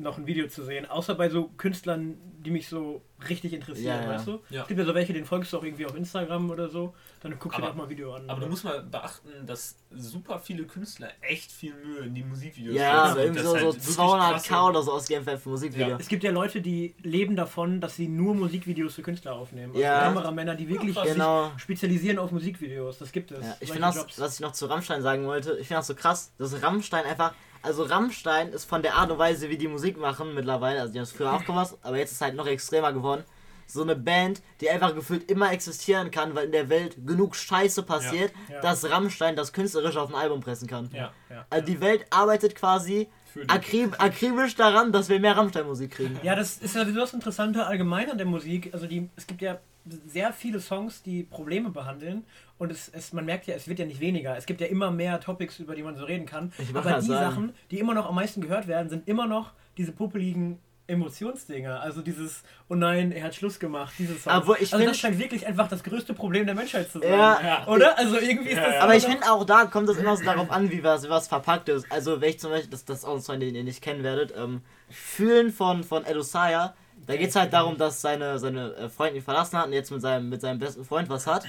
noch 0.00 0.18
ein 0.18 0.26
Video 0.26 0.48
zu 0.48 0.64
sehen, 0.64 0.86
außer 0.86 1.14
bei 1.14 1.28
so 1.28 1.48
Künstlern, 1.56 2.16
die 2.44 2.50
mich 2.50 2.68
so 2.68 3.02
richtig 3.28 3.52
interessieren, 3.52 4.00
Ja, 4.00 4.02
ja. 4.04 4.08
weißt 4.16 4.26
du? 4.26 4.40
Ja. 4.48 4.62
Es 4.62 4.68
gibt 4.68 4.80
ja 4.80 4.86
so 4.86 4.94
welche, 4.94 5.12
den 5.12 5.26
folgst 5.26 5.52
du 5.52 5.58
auch 5.58 5.62
irgendwie 5.62 5.84
auf 5.84 5.94
Instagram 5.94 6.50
oder 6.50 6.68
so, 6.70 6.94
dann 7.22 7.38
guckst 7.38 7.58
du 7.58 7.60
dir 7.62 7.66
Aber- 7.68 7.72
auch 7.74 7.76
mal 7.76 7.82
ein 7.84 7.90
Video 7.90 8.14
an. 8.14 8.22
Aber 8.24 8.38
oder? 8.38 8.46
du 8.46 8.50
musst 8.50 8.64
mal 8.64 8.82
beachten, 8.82 9.28
dass 9.46 9.76
super 9.94 10.38
viele 10.38 10.64
Künstler 10.64 11.10
echt 11.20 11.52
viel 11.52 11.74
Mühe 11.74 11.98
in 12.06 12.14
die 12.14 12.22
Musikvideos 12.24 12.74
Ja, 12.74 13.08
setzen 13.08 13.10
aber 13.10 13.14
und 13.20 13.24
irgendwie 13.26 13.42
so, 13.42 13.52
halt 13.52 13.60
so 13.60 13.66
wirklich 13.66 13.96
200k 13.96 14.48
krasse- 14.48 14.68
oder 14.70 14.82
so 14.82 14.92
ausgeben 14.92 15.24
für 15.24 15.30
ein 15.32 15.40
Musikvideo. 15.44 15.96
es 15.98 16.08
gibt 16.08 16.24
ja 16.24 16.30
Leute, 16.30 16.62
die 16.62 16.94
leben 17.02 17.36
davon, 17.36 17.80
dass 17.82 17.96
sie 17.96 18.08
nur 18.08 18.34
Musikvideos 18.34 18.94
für 18.94 19.02
Künstler 19.02 19.34
aufnehmen. 19.34 19.72
Also 19.72 19.82
Ja. 19.82 20.00
Kameramänner, 20.04 20.54
die 20.54 20.68
wirklich 20.68 20.96
Ja, 20.96 21.02
sich 21.04 21.12
Genau. 21.12 21.52
spezialisieren 21.58 22.18
auf 22.18 22.32
Musikvideos. 22.32 22.98
Das 22.98 23.12
gibt 23.12 23.32
es. 23.32 23.44
Ja, 23.44 23.56
ich 23.60 23.70
finde 23.70 23.82
das, 23.88 24.18
was 24.18 24.34
ich 24.34 24.40
noch 24.40 24.52
zu 24.52 24.64
Rammstein 24.64 25.02
sagen 25.02 25.26
wollte, 25.26 25.52
ich 25.58 25.66
finde 25.68 25.80
das 25.80 25.88
so 25.88 25.94
krass, 25.94 26.32
dass 26.38 26.62
Rammstein 26.62 27.04
einfach, 27.04 27.34
also 27.62 27.82
Rammstein 27.84 28.52
ist 28.52 28.64
von 28.64 28.82
der 28.82 28.94
Art 28.94 29.10
und 29.10 29.18
Weise, 29.18 29.48
wie 29.50 29.58
die 29.58 29.68
Musik 29.68 29.98
machen 29.98 30.34
mittlerweile, 30.34 30.80
also 30.80 30.92
die 30.92 30.98
haben 30.98 31.04
es 31.04 31.12
früher 31.12 31.32
auch 31.32 31.44
gemacht, 31.44 31.74
aber 31.82 31.98
jetzt 31.98 32.10
ist 32.10 32.16
es 32.16 32.20
halt 32.22 32.34
noch 32.34 32.46
extremer 32.46 32.92
geworden, 32.92 33.24
so 33.66 33.82
eine 33.82 33.94
Band, 33.94 34.42
die 34.60 34.68
einfach 34.68 34.94
gefühlt 34.94 35.30
immer 35.30 35.52
existieren 35.52 36.10
kann, 36.10 36.34
weil 36.34 36.46
in 36.46 36.52
der 36.52 36.68
Welt 36.68 36.96
genug 37.06 37.36
Scheiße 37.36 37.82
passiert, 37.84 38.32
Ja, 38.48 38.56
ja. 38.56 38.60
dass 38.62 38.90
Rammstein 38.90 39.36
das 39.36 39.52
künstlerisch 39.52 39.96
auf 39.96 40.08
ein 40.12 40.16
Album 40.20 40.40
pressen 40.40 40.66
kann. 40.66 40.90
ja, 40.92 41.12
ja. 41.28 41.46
Also 41.50 41.66
die 41.66 41.80
Welt 41.80 42.04
arbeitet 42.10 42.56
quasi 42.56 43.08
akrib 43.46 43.94
akribisch 44.02 44.56
daran, 44.56 44.90
dass 44.90 45.08
wir 45.08 45.20
mehr 45.20 45.36
Rammstein-Musik 45.36 45.92
kriegen. 45.92 46.18
Ja, 46.24 46.34
das 46.34 46.58
ist 46.58 46.74
ja 46.74 46.84
das 46.84 47.14
Interessante 47.14 47.64
allgemein 47.64 48.10
an 48.10 48.18
der 48.18 48.26
Musik. 48.26 48.70
Also 48.74 48.88
die, 48.88 49.08
es 49.14 49.24
gibt 49.26 49.40
ja 49.40 49.58
sehr 50.06 50.32
viele 50.32 50.60
Songs, 50.60 51.02
die 51.02 51.22
Probleme 51.22 51.70
behandeln 51.70 52.24
und 52.58 52.70
es, 52.70 52.88
es, 52.88 53.12
man 53.12 53.24
merkt 53.24 53.46
ja, 53.46 53.54
es 53.54 53.68
wird 53.68 53.78
ja 53.78 53.86
nicht 53.86 54.00
weniger. 54.00 54.36
Es 54.36 54.46
gibt 54.46 54.60
ja 54.60 54.66
immer 54.66 54.90
mehr 54.90 55.20
Topics, 55.20 55.58
über 55.58 55.74
die 55.74 55.82
man 55.82 55.96
so 55.96 56.04
reden 56.04 56.26
kann. 56.26 56.52
Aber 56.74 57.00
die 57.00 57.06
sagen. 57.06 57.30
Sachen, 57.30 57.54
die 57.70 57.78
immer 57.78 57.94
noch 57.94 58.06
am 58.06 58.14
meisten 58.14 58.40
gehört 58.40 58.66
werden, 58.68 58.88
sind 58.90 59.08
immer 59.08 59.26
noch 59.26 59.52
diese 59.78 59.92
puppeligen 59.92 60.58
Emotionsdinger. 60.90 61.80
Also 61.80 62.02
dieses, 62.02 62.42
oh 62.68 62.74
nein, 62.74 63.12
er 63.12 63.24
hat 63.24 63.34
Schluss 63.34 63.58
gemacht, 63.58 63.94
dieses 63.98 64.24
Song. 64.24 64.32
Aber 64.32 64.60
ich 64.60 64.74
also 64.74 64.84
das 64.84 64.98
scheint 64.98 65.18
wirklich 65.18 65.46
einfach 65.46 65.68
das 65.68 65.82
größte 65.82 66.12
Problem 66.14 66.46
der 66.46 66.54
Menschheit 66.54 66.90
zu 66.90 66.98
sein. 66.98 67.12
Ja. 67.12 67.66
Oder? 67.68 67.96
Also 67.96 68.18
irgendwie 68.18 68.50
ist 68.50 68.56
Ja, 68.56 68.64
das. 68.64 68.74
ja. 68.74 68.80
Aber 68.80 68.96
ich 68.96 69.04
finde 69.04 69.30
auch 69.30 69.44
da 69.44 69.66
kommt 69.66 69.88
es 69.88 69.96
immer 69.96 70.16
so 70.16 70.24
darauf 70.24 70.50
an, 70.50 70.70
wie 70.70 70.82
was, 70.82 71.04
wie 71.04 71.10
was 71.10 71.28
verpackt 71.28 71.68
ist. 71.68 71.90
Also, 71.90 72.20
wenn 72.20 72.30
ich 72.30 72.40
zum 72.40 72.50
Beispiel, 72.50 72.70
das, 72.70 72.84
das 72.84 72.98
ist 72.98 73.04
auch 73.04 73.14
ein 73.14 73.22
Song, 73.22 73.40
den 73.40 73.54
ihr 73.54 73.64
nicht 73.64 73.82
kennen 73.82 74.02
werdet, 74.02 74.34
ähm, 74.36 74.62
Fühlen 74.90 75.52
von, 75.52 75.84
von 75.84 76.04
Edo 76.04 76.22
Saya, 76.22 76.74
da 77.06 77.16
geht 77.16 77.30
es 77.30 77.36
halt 77.36 77.52
darum, 77.52 77.76
dass 77.76 78.00
seine, 78.00 78.38
seine 78.38 78.74
äh, 78.74 78.88
Freundin 78.88 79.16
ihn 79.16 79.22
verlassen 79.22 79.58
hat 79.58 79.66
und 79.66 79.72
jetzt 79.72 79.90
mit 79.90 80.00
seinem, 80.00 80.28
mit 80.28 80.40
seinem 80.40 80.58
besten 80.58 80.84
Freund 80.84 81.08
was 81.08 81.26
hat. 81.26 81.44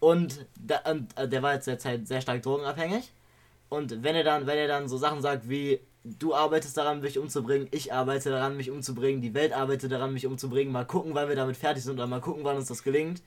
Und, 0.00 0.46
da, 0.58 0.78
und 0.90 1.16
äh, 1.18 1.28
der 1.28 1.42
war 1.42 1.54
jetzt 1.54 1.66
derzeit 1.66 2.06
sehr 2.06 2.20
stark 2.20 2.42
drogenabhängig. 2.42 3.12
Und 3.68 4.02
wenn 4.02 4.14
er 4.14 4.24
dann, 4.24 4.46
wenn 4.46 4.58
er 4.58 4.68
dann 4.68 4.88
so 4.88 4.96
Sachen 4.96 5.22
sagt 5.22 5.48
wie, 5.48 5.80
du 6.04 6.34
arbeitest 6.34 6.76
daran, 6.76 7.00
mich 7.00 7.18
umzubringen, 7.18 7.68
ich 7.72 7.92
arbeite 7.92 8.30
daran, 8.30 8.56
mich 8.56 8.70
umzubringen, 8.70 9.20
die 9.20 9.34
Welt 9.34 9.52
arbeitet 9.52 9.90
daran, 9.90 10.12
mich 10.12 10.26
umzubringen, 10.26 10.72
mal 10.72 10.84
gucken, 10.84 11.14
wann 11.14 11.28
wir 11.28 11.36
damit 11.36 11.56
fertig 11.56 11.82
sind 11.82 11.94
oder 11.94 12.06
mal 12.06 12.20
gucken, 12.20 12.44
wann 12.44 12.56
uns 12.56 12.68
das 12.68 12.84
gelingt, 12.84 13.22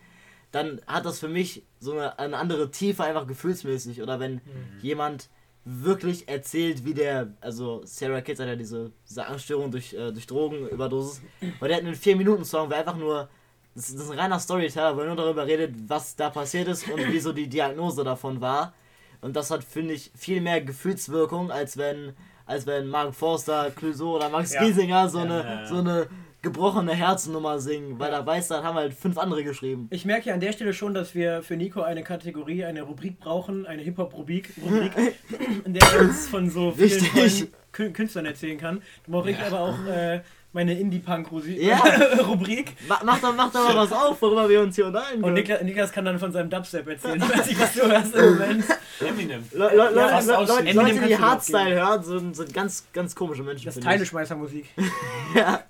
dann 0.51 0.81
hat 0.87 1.05
das 1.05 1.19
für 1.19 1.27
mich 1.27 1.63
so 1.79 1.91
eine, 1.91 2.17
eine 2.17 2.37
andere 2.37 2.71
Tiefe 2.71 3.03
einfach 3.03 3.27
gefühlsmäßig. 3.27 4.01
Oder 4.01 4.19
wenn 4.19 4.41
jemand 4.81 5.29
wirklich 5.65 6.27
erzählt, 6.27 6.85
wie 6.85 6.93
der, 6.93 7.33
also 7.41 7.81
Sarah 7.83 8.21
Kids 8.21 8.39
hat 8.39 8.47
ja 8.47 8.55
diese, 8.55 8.91
diese 9.07 9.25
Angststörung 9.25 9.71
durch, 9.71 9.93
äh, 9.93 10.11
durch 10.11 10.25
Drogenüberdosis, 10.25 11.21
weil 11.59 11.69
der 11.69 11.77
hat 11.77 11.85
einen 11.85 11.95
4-Minuten-Song, 11.95 12.69
der 12.69 12.79
einfach 12.79 12.95
nur, 12.95 13.29
das, 13.75 13.93
das 13.93 14.03
ist 14.05 14.11
ein 14.11 14.19
reiner 14.19 14.39
Storyteller, 14.39 14.95
wo 14.95 15.01
er 15.01 15.07
nur 15.07 15.15
darüber 15.15 15.45
redet, 15.45 15.75
was 15.87 16.15
da 16.15 16.29
passiert 16.29 16.67
ist 16.67 16.89
und 16.89 17.11
wie 17.11 17.19
so 17.19 17.33
die 17.33 17.47
Diagnose 17.47 18.03
davon 18.03 18.41
war. 18.41 18.73
Und 19.21 19.35
das 19.35 19.51
hat, 19.51 19.63
finde 19.63 19.93
ich, 19.93 20.11
viel 20.15 20.41
mehr 20.41 20.61
Gefühlswirkung, 20.61 21.51
als 21.51 21.77
wenn, 21.77 22.13
als 22.45 22.65
wenn 22.65 22.87
Mark 22.87 23.13
Forster, 23.13 23.69
Clouseau 23.71 24.15
oder 24.15 24.29
Max 24.29 24.53
Ja. 24.53 24.63
Giesinger 24.63 25.09
so, 25.09 25.19
eine, 25.19 25.39
ja, 25.39 25.53
ja. 25.61 25.65
so 25.67 25.75
eine 25.77 26.07
gebrochene 26.41 26.93
Herzennummer 26.93 27.59
singen, 27.59 27.99
weil 27.99 28.11
Ja. 28.11 28.19
er 28.19 28.25
weiß, 28.25 28.47
dann 28.47 28.63
haben 28.63 28.75
halt 28.75 28.93
fünf 28.93 29.17
andere 29.17 29.43
geschrieben. 29.43 29.87
Ich 29.91 30.05
merke 30.05 30.29
ja 30.29 30.33
an 30.33 30.39
der 30.39 30.53
Stelle 30.53 30.73
schon, 30.73 30.93
dass 30.93 31.13
wir 31.13 31.43
für 31.43 31.57
Nico 31.57 31.81
eine 31.81 32.01
Kategorie, 32.03 32.63
eine 32.63 32.83
Rubrik 32.83 33.19
brauchen, 33.19 33.65
eine 33.67 33.81
Hip-Hop-Rubrik, 33.81 34.53
Rubrik, 34.63 34.91
in 35.65 35.73
der 35.73 35.83
er 35.93 36.01
uns 36.01 36.29
von 36.29 36.49
so 36.49 36.71
vielen 36.71 37.93
Künstlern 37.93 38.25
erzählen 38.25 38.57
kann. 38.57 38.81
Da 39.05 39.11
brauche 39.11 39.31
ich 39.31 39.37
Ja. 39.39 39.47
aber 39.47 39.59
auch 39.59 39.85
äh, 39.87 40.21
meine 40.51 40.77
Indie-Punk-Rubrik. 40.79 41.61
Ja. 41.61 41.77
Rubrik. 42.27 42.75
Ma- 42.87 42.99
Mach 43.05 43.19
doch, 43.19 43.35
mach 43.35 43.51
doch 43.51 43.63
mal 43.67 43.75
was 43.75 43.91
auf, 43.91 44.19
worüber 44.21 44.49
wir 44.49 44.61
uns 44.61 44.75
hier 44.75 44.87
unterhalten 44.87 45.23
Und. 45.23 45.33
Niklas, 45.35 45.61
Niklas 45.61 45.91
kann 45.91 46.05
dann 46.05 46.17
von 46.17 46.31
seinem 46.31 46.49
Dubstep 46.49 46.87
erzählen. 46.87 47.21
Ich 47.21 47.37
weiß 47.37 47.45
nicht, 47.47 47.59
was 47.61 47.73
du 47.73 47.81
hörst 47.87 48.15
im 48.15 48.31
Moment. 48.33 48.65
Eminem. 48.99 49.43
Le 49.51 49.57
Le 49.57 49.69
Le 49.69 49.75
Ja, 49.77 49.91
Le 50.19 50.37
aus- 50.37 50.47
Leute, 50.49 50.67
Eminem 50.67 51.07
die 51.07 51.17
Hardstyle 51.17 51.75
hören, 51.75 52.03
sind, 52.03 52.35
sind 52.35 52.53
ganz, 52.53 52.85
ganz 52.93 53.15
komische 53.15 53.43
Menschen. 53.43 53.65
Das 53.65 53.75
ist 53.77 53.83
finde 53.83 53.93
ich. 53.95 53.99
Teileschmeißermusik. 53.99 54.65
Ja. 55.35 55.63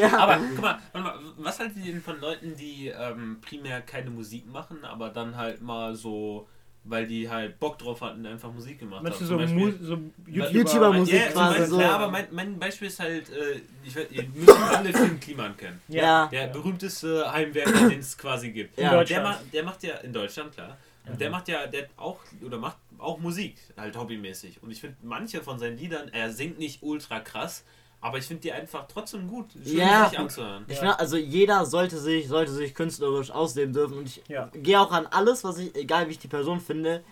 ja. 0.00 0.18
Aber 0.18 0.38
guck 0.54 0.60
mal, 0.60 0.78
warte 0.92 1.06
mal, 1.06 1.14
was 1.38 1.60
haltet 1.60 1.76
ihr 1.84 1.92
denn 1.92 2.02
von 2.02 2.20
Leuten, 2.20 2.56
die 2.56 2.88
ähm, 2.88 3.38
primär 3.40 3.80
keine 3.82 4.10
Musik 4.10 4.50
machen, 4.52 4.78
aber 4.84 5.10
dann 5.10 5.36
halt 5.36 5.62
mal 5.62 5.94
so, 5.94 6.48
weil 6.84 7.06
die 7.06 7.28
halt 7.30 7.58
Bock 7.60 7.78
drauf 7.78 8.00
hatten, 8.00 8.26
einfach 8.26 8.52
Musik 8.52 8.78
gemacht 8.80 9.02
Meinst 9.02 9.20
du 9.20 9.24
haben? 9.24 9.40
so, 9.40 9.46
Zum 9.46 9.56
Mu 9.56 9.66
Beispiel- 9.66 9.86
so 9.86 9.98
YouTuber-Musik 10.26 11.14
Ja, 11.14 11.26
quasi 11.28 11.66
so. 11.66 11.80
Ja, 11.80 11.96
aber 11.96 12.10
mein, 12.10 12.26
mein 12.32 12.58
Beispiel 12.58 12.88
ist 12.88 12.98
halt, 13.00 13.30
äh, 13.30 13.60
ich, 13.84 13.94
weiß- 13.94 14.10
ihr 14.10 14.24
müsst 14.34 14.50
alle 14.74 14.92
Film 14.92 15.20
Kliman 15.20 15.56
kennen. 15.56 15.80
Ja. 15.88 16.26
Der 16.26 16.48
berühmteste 16.48 17.30
Heimwerker, 17.32 17.88
den 17.88 18.00
es 18.00 18.16
quasi 18.18 18.50
gibt. 18.50 18.76
Ja. 18.78 18.84
In 18.84 18.90
Der, 18.90 18.98
Deutschland. 18.98 19.24
macht, 19.24 19.54
der 19.54 19.64
macht 19.64 19.82
ja 19.82 19.94
in 19.96 20.12
Deutschland, 20.12 20.52
klar. 20.52 20.76
Und 21.06 21.20
der 21.20 21.30
macht 21.30 21.48
ja, 21.48 21.66
der 21.66 21.88
auch, 21.96 22.20
oder 22.44 22.58
macht 22.58 22.76
auch 22.98 23.18
Musik, 23.18 23.56
halt 23.76 23.96
hobbymäßig. 23.96 24.62
Und 24.62 24.70
ich 24.70 24.80
finde 24.80 24.96
manche 25.02 25.42
von 25.42 25.58
seinen 25.58 25.76
Liedern, 25.76 26.08
er 26.12 26.32
singt 26.32 26.58
nicht 26.58 26.82
ultra 26.82 27.18
krass, 27.20 27.64
aber 28.02 28.18
ich 28.18 28.24
finde 28.26 28.42
die 28.42 28.52
einfach 28.52 28.86
trotzdem 28.88 29.26
gut, 29.28 29.46
schön 29.64 29.78
Ja. 29.78 30.08
sich 30.10 30.18
anzuhören. 30.18 30.64
Ich 30.68 30.76
finde, 30.78 30.98
also 30.98 31.16
jeder 31.16 31.64
sollte 31.64 31.96
sich, 31.98 32.28
sollte 32.28 32.52
sich 32.52 32.74
künstlerisch 32.74 33.30
ausleben 33.30 33.72
dürfen 33.72 33.96
und 33.98 34.06
ich 34.08 34.22
Ja. 34.28 34.50
gehe 34.52 34.78
auch 34.78 34.92
an 34.92 35.06
alles, 35.06 35.42
was 35.44 35.56
ich, 35.58 35.74
egal 35.76 36.08
wie 36.08 36.10
ich 36.12 36.18
die 36.18 36.28
Person 36.28 36.60
finde, 36.60 37.02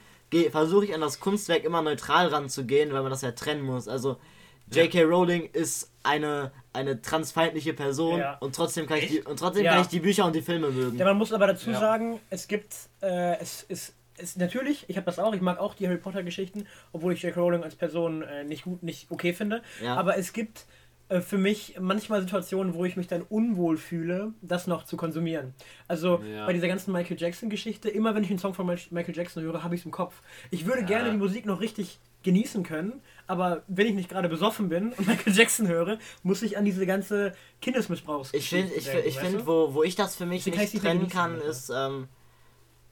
versuche 0.50 0.84
ich 0.84 0.94
an 0.94 1.00
das 1.00 1.18
Kunstwerk 1.20 1.64
immer 1.64 1.80
neutral 1.82 2.28
ranzugehen, 2.28 2.92
weil 2.92 3.02
man 3.02 3.10
das 3.10 3.22
ja 3.22 3.32
trennen 3.32 3.62
muss. 3.62 3.88
Also 3.88 4.18
J.K. 4.72 5.02
Rowling 5.02 5.50
ist 5.52 5.90
eine, 6.04 6.52
eine 6.72 7.02
transfeindliche 7.02 7.72
Person 7.74 8.20
Ja. 8.20 8.36
und 8.38 8.54
trotzdem 8.54 8.86
kann 8.86 8.98
ich 8.98 9.08
die, 9.08 9.22
und 9.22 9.38
trotzdem 9.38 9.64
Ja. 9.64 9.72
kann 9.72 9.80
ich 9.82 9.88
die 9.88 9.98
Bücher 10.00 10.24
und 10.26 10.34
die 10.36 10.42
Filme 10.42 10.70
mögen. 10.70 10.96
Ja, 10.98 11.04
man 11.06 11.16
muss 11.18 11.32
aber 11.32 11.46
dazu 11.48 11.70
Ja. 11.70 11.80
sagen, 11.80 12.20
es 12.30 12.46
gibt, 12.46 12.74
äh, 13.02 13.36
es 13.40 13.64
ist, 13.64 13.94
es, 14.16 14.36
natürlich, 14.36 14.84
ich 14.86 14.96
habe 14.96 15.06
das 15.06 15.18
auch, 15.18 15.34
ich 15.34 15.40
mag 15.40 15.58
auch 15.58 15.74
die 15.74 15.86
Harry 15.88 15.96
Potter 15.96 16.22
Geschichten, 16.22 16.66
obwohl 16.92 17.14
ich 17.14 17.22
J.K. 17.22 17.40
Rowling 17.40 17.64
als 17.64 17.74
Person 17.74 18.22
äh, 18.22 18.44
nicht 18.44 18.62
gut, 18.64 18.82
nicht 18.84 19.10
okay 19.10 19.32
finde. 19.32 19.62
Ja. 19.82 19.96
Aber 19.96 20.16
es 20.16 20.32
gibt 20.32 20.66
äh, 21.10 21.20
für 21.20 21.36
mich 21.38 21.76
manchmal 21.78 22.22
Situationen, 22.22 22.72
wo 22.74 22.84
ich 22.86 22.96
mich 22.96 23.06
dann 23.08 23.22
unwohl 23.28 23.76
fühle, 23.76 24.32
das 24.40 24.66
noch 24.66 24.84
zu 24.84 24.96
konsumieren. 24.96 25.52
Also 25.88 26.20
Ja. 26.22 26.46
bei 26.46 26.52
dieser 26.54 26.68
ganzen 26.68 26.92
Michael 26.92 27.18
Jackson-Geschichte, 27.20 27.88
immer 27.90 28.14
wenn 28.14 28.24
ich 28.24 28.30
einen 28.30 28.38
Song 28.38 28.54
von 28.54 28.66
Mich- 28.66 28.90
Michael 28.90 29.14
Jackson 29.16 29.42
höre, 29.42 29.62
habe 29.62 29.74
ich 29.74 29.82
es 29.82 29.84
im 29.84 29.90
Kopf. 29.90 30.22
Ich 30.50 30.64
würde 30.66 30.80
Ja. 30.80 30.86
gerne 30.86 31.10
die 31.10 31.16
Musik 31.18 31.44
noch 31.46 31.60
richtig 31.60 31.98
genießen 32.22 32.62
können, 32.64 33.00
aber 33.26 33.62
wenn 33.66 33.86
ich 33.86 33.94
nicht 33.94 34.08
gerade 34.10 34.28
besoffen 34.28 34.68
bin 34.68 34.92
und 34.92 35.06
Michael 35.06 35.32
Jackson 35.34 35.68
höre, 35.68 35.98
muss 36.22 36.42
ich 36.42 36.56
an 36.58 36.64
diese 36.64 36.86
ganze 36.86 37.32
Kindesmissbrauchs. 37.62 38.32
Ich 38.34 38.48
finde, 38.48 38.72
ich, 38.74 38.84
denken, 38.84 39.08
ich 39.08 39.18
find, 39.18 39.46
wo, 39.46 39.74
wo 39.74 39.82
ich 39.82 39.96
das 39.96 40.16
für 40.16 40.26
mich 40.26 40.44
nicht 40.46 40.80
trennen 40.80 41.08
kann, 41.08 41.40
ist, 41.40 41.70
ähm, 41.74 42.08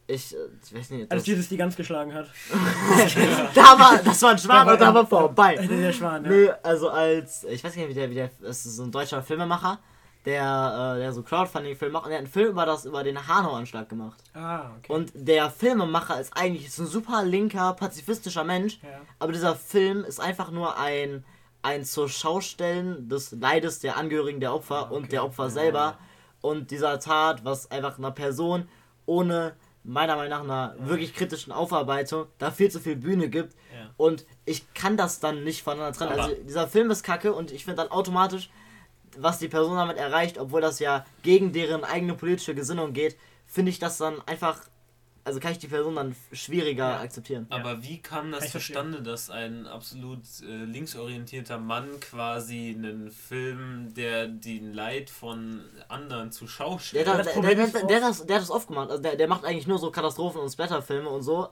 ich, 0.08 0.34
äh, 0.34 0.38
ich 0.64 0.74
weiß 0.74 0.90
nicht, 0.90 1.12
Als 1.12 1.20
das, 1.20 1.24
dieses 1.24 1.48
die 1.48 1.56
ganz 1.56 1.76
geschlagen 1.76 2.12
hat. 2.14 2.28
da 3.54 3.78
war, 3.78 3.98
das 4.02 4.22
war 4.22 4.30
ein 4.30 4.38
Schwan 4.38 4.60
Da 4.60 4.66
war 4.66 4.72
und 4.72 4.80
da 4.80 4.94
war 4.94 5.06
vorbei. 5.06 5.56
Der 5.56 5.92
Schwan, 5.92 6.24
ja. 6.24 6.30
Nö, 6.30 6.50
also 6.62 6.88
als, 6.88 7.44
ich 7.44 7.62
weiß 7.62 7.76
nicht, 7.76 7.88
wie 7.88 7.94
der, 7.94 8.10
wie 8.10 8.14
der, 8.14 8.30
es 8.42 8.64
ist 8.64 8.76
so 8.76 8.84
ein 8.84 8.90
deutscher 8.90 9.22
Filmemacher, 9.22 9.78
der, 10.24 10.94
äh, 10.96 10.98
der 11.00 11.12
so 11.12 11.22
Crowdfunding-Film 11.22 11.92
macht 11.92 12.04
und 12.04 12.10
der 12.10 12.18
hat 12.18 12.24
einen 12.24 12.32
Film 12.32 12.48
über 12.48 12.64
das, 12.64 12.86
über 12.86 13.04
den 13.04 13.28
Hanau-Anschlag 13.28 13.88
gemacht. 13.88 14.18
Ah, 14.34 14.70
okay. 14.78 14.92
Und 14.92 15.12
der 15.14 15.50
Filmemacher 15.50 16.18
ist 16.18 16.34
eigentlich 16.34 16.66
ist 16.66 16.78
ein 16.78 16.86
super 16.86 17.22
linker, 17.22 17.74
pazifistischer 17.74 18.44
Mensch, 18.44 18.78
ja. 18.82 18.88
aber 19.18 19.32
dieser 19.32 19.54
Film 19.56 20.04
ist 20.04 20.20
einfach 20.20 20.50
nur 20.50 20.78
ein, 20.78 21.22
ein 21.60 21.84
zur 21.84 22.08
Schaustellen 22.08 23.10
des 23.10 23.32
Leides 23.32 23.80
der 23.80 23.98
Angehörigen 23.98 24.40
der 24.40 24.54
Opfer 24.54 24.76
Ah, 24.76 24.82
okay. 24.86 24.94
und 24.94 25.12
der 25.12 25.24
Opfer 25.24 25.50
selber 25.50 25.98
und 26.40 26.70
dieser 26.70 26.98
Tat, 26.98 27.44
was 27.44 27.70
einfach 27.70 27.98
einer 27.98 28.10
Person 28.10 28.68
ohne 29.04 29.54
meiner 29.84 30.16
Meinung 30.16 30.30
nach 30.30 30.42
einer 30.44 30.74
wirklich 30.88 31.14
kritischen 31.14 31.52
Aufarbeitung 31.52 32.26
da 32.38 32.50
viel 32.50 32.70
zu 32.70 32.80
viel 32.80 32.96
Bühne 32.96 33.28
gibt 33.28 33.54
Ja. 33.74 33.90
und 33.96 34.26
ich 34.44 34.72
kann 34.74 34.96
das 34.96 35.20
dann 35.20 35.44
nicht 35.44 35.62
voneinander 35.62 35.96
trennen. 35.96 36.12
Aber- 36.12 36.22
Also 36.24 36.34
dieser 36.42 36.68
Film 36.68 36.90
ist 36.90 37.02
kacke 37.02 37.32
und 37.32 37.50
ich 37.50 37.64
finde 37.64 37.82
dann 37.82 37.90
automatisch, 37.90 38.50
was 39.16 39.38
die 39.38 39.48
Person 39.48 39.76
damit 39.76 39.96
erreicht, 39.96 40.38
obwohl 40.38 40.60
das 40.60 40.78
ja 40.78 41.04
gegen 41.22 41.52
deren 41.52 41.84
eigene 41.84 42.14
politische 42.14 42.54
Gesinnung 42.54 42.92
geht, 42.92 43.16
finde 43.46 43.70
ich 43.70 43.78
das 43.78 43.96
dann 43.98 44.20
einfach, 44.26 44.60
also 45.28 45.40
kann 45.40 45.52
ich 45.52 45.58
die 45.58 45.68
Person 45.68 45.94
dann 45.94 46.16
schwieriger 46.32 46.88
Ja. 46.90 47.00
akzeptieren. 47.00 47.46
Aber 47.50 47.82
wie 47.82 47.98
kam 48.02 48.32
das 48.32 48.50
zustande, 48.50 49.02
dass 49.02 49.30
ein 49.30 49.66
absolut 49.66 50.20
äh, 50.42 50.64
linksorientierter 50.64 51.58
Mann 51.58 51.88
quasi 52.00 52.74
einen 52.76 53.10
Film, 53.10 53.94
der 53.94 54.26
den 54.28 54.72
Leid 54.74 55.08
von 55.10 55.60
anderen 55.88 56.32
zur 56.32 56.48
Schau 56.48 56.72
Der, 56.72 56.78
stellt? 56.80 57.06
hat- 57.08 57.18
das 57.26 57.32
der, 57.34 57.42
der, 57.54 57.64
ist 57.64 57.74
der, 57.74 57.86
der, 57.86 57.96
hat 57.96 58.02
das, 58.10 58.26
der 58.26 58.36
hat 58.36 58.42
das 58.42 58.50
oft 58.50 58.68
gemacht. 58.68 58.90
Also 58.90 59.02
der, 59.02 59.16
der 59.16 59.28
macht 59.28 59.44
eigentlich 59.44 59.66
nur 59.66 59.78
so 59.78 59.90
Katastrophen- 59.90 60.40
und 60.40 60.50
Splatterfilme 60.50 61.08
und 61.08 61.22
so. 61.22 61.48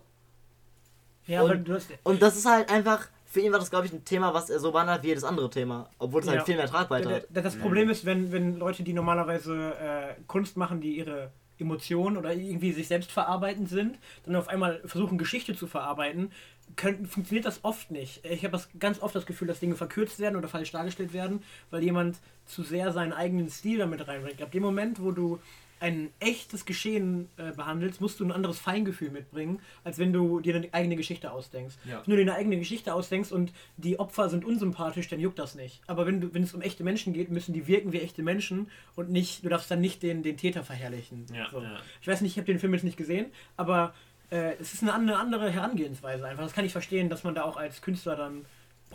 Ja, 1.26 1.42
Und- 1.42 1.50
aber 1.50 1.58
du 1.60 1.74
hast. 1.74 1.88
Und 2.04 2.22
das 2.22 2.36
ist 2.36 2.46
halt 2.46 2.70
einfach, 2.70 3.06
für 3.24 3.40
ihn 3.40 3.52
war 3.52 3.58
das, 3.58 3.70
glaube 3.70 3.86
ich, 3.86 3.92
ein 3.92 4.04
Thema, 4.04 4.32
was 4.34 4.48
er 4.50 4.60
so 4.60 4.72
behandelt 4.72 5.02
wie 5.02 5.08
jedes 5.08 5.24
andere 5.24 5.50
Thema. 5.50 5.88
Obwohl 5.98 6.20
es 6.20 6.26
Ja. 6.26 6.32
halt 6.34 6.44
viel 6.46 6.56
mehr 6.56 6.66
Tragweite 6.68 7.08
hat. 7.16 7.26
Das 7.30 7.44
das 7.44 7.56
Problem 7.56 7.90
ist, 7.90 8.04
wenn, 8.04 8.32
wenn 8.32 8.58
Leute, 8.58 8.82
die 8.82 8.92
normalerweise 8.92 9.74
äh, 9.74 10.14
Kunst 10.26 10.56
machen, 10.56 10.80
die 10.80 10.96
ihre 10.96 11.30
Emotionen 11.58 12.16
oder 12.16 12.34
irgendwie 12.34 12.72
sich 12.72 12.88
selbst 12.88 13.10
verarbeiten 13.10 13.66
sind, 13.66 13.98
dann 14.24 14.36
auf 14.36 14.48
einmal 14.48 14.80
versuchen, 14.84 15.18
Geschichte 15.18 15.54
zu 15.54 15.66
verarbeiten, 15.66 16.30
können, 16.74 17.06
funktioniert 17.06 17.46
das 17.46 17.64
oft 17.64 17.90
nicht. 17.90 18.24
Ich 18.24 18.44
habe 18.44 18.60
ganz 18.78 19.00
oft 19.00 19.14
das 19.14 19.26
Gefühl, 19.26 19.48
dass 19.48 19.60
Dinge 19.60 19.76
verkürzt 19.76 20.18
werden 20.18 20.36
oder 20.36 20.48
falsch 20.48 20.72
dargestellt 20.72 21.12
werden, 21.12 21.42
weil 21.70 21.82
jemand 21.82 22.18
zu 22.44 22.62
sehr 22.62 22.92
seinen 22.92 23.12
eigenen 23.12 23.48
Stil 23.48 23.78
damit 23.78 24.06
reinbringt. 24.08 24.42
Ab 24.42 24.50
dem 24.50 24.62
Moment, 24.62 25.00
wo 25.00 25.12
du 25.12 25.38
ein 25.80 26.10
echtes 26.20 26.64
Geschehen 26.64 27.28
äh, 27.36 27.52
behandelst, 27.52 28.00
musst 28.00 28.20
du 28.20 28.24
ein 28.24 28.32
anderes 28.32 28.58
Feingefühl 28.58 29.10
mitbringen, 29.10 29.60
als 29.84 29.98
wenn 29.98 30.12
du 30.12 30.40
dir 30.40 30.56
eine 30.56 30.72
eigene 30.72 30.96
Geschichte 30.96 31.30
ausdenkst. 31.30 31.78
Ja. 31.84 32.02
Wenn 32.04 32.10
du 32.10 32.16
dir 32.16 32.30
eine 32.30 32.34
eigene 32.34 32.58
Geschichte 32.58 32.94
ausdenkst 32.94 33.30
und 33.32 33.52
die 33.76 33.98
Opfer 33.98 34.28
sind 34.30 34.44
unsympathisch, 34.44 35.08
dann 35.08 35.20
juckt 35.20 35.38
das 35.38 35.54
nicht. 35.54 35.82
Aber 35.86 36.06
wenn, 36.06 36.20
du, 36.20 36.34
wenn 36.34 36.42
es 36.42 36.54
um 36.54 36.62
echte 36.62 36.84
Menschen 36.84 37.12
geht, 37.12 37.30
müssen 37.30 37.52
die 37.52 37.66
wirken 37.66 37.92
wie 37.92 38.00
echte 38.00 38.22
Menschen 38.22 38.70
und 38.94 39.10
nicht, 39.10 39.44
du 39.44 39.48
darfst 39.48 39.70
dann 39.70 39.80
nicht 39.80 40.02
den, 40.02 40.22
den 40.22 40.36
Täter 40.36 40.64
verherrlichen. 40.64 41.26
Ja, 41.32 41.48
so. 41.50 41.60
ja. 41.60 41.78
Ich 42.00 42.08
weiß 42.08 42.22
nicht, 42.22 42.32
ich 42.32 42.38
habe 42.38 42.46
den 42.46 42.58
Film 42.58 42.72
jetzt 42.72 42.84
nicht 42.84 42.96
gesehen, 42.96 43.26
aber 43.56 43.94
äh, 44.30 44.54
es 44.60 44.72
ist 44.74 44.82
eine, 44.82 44.94
eine 44.94 45.18
andere 45.18 45.50
Herangehensweise 45.50 46.26
einfach. 46.26 46.44
Das 46.44 46.52
kann 46.52 46.64
ich 46.64 46.72
verstehen, 46.72 47.08
dass 47.08 47.24
man 47.24 47.34
da 47.34 47.42
auch 47.42 47.56
als 47.56 47.82
Künstler 47.82 48.16
dann 48.16 48.46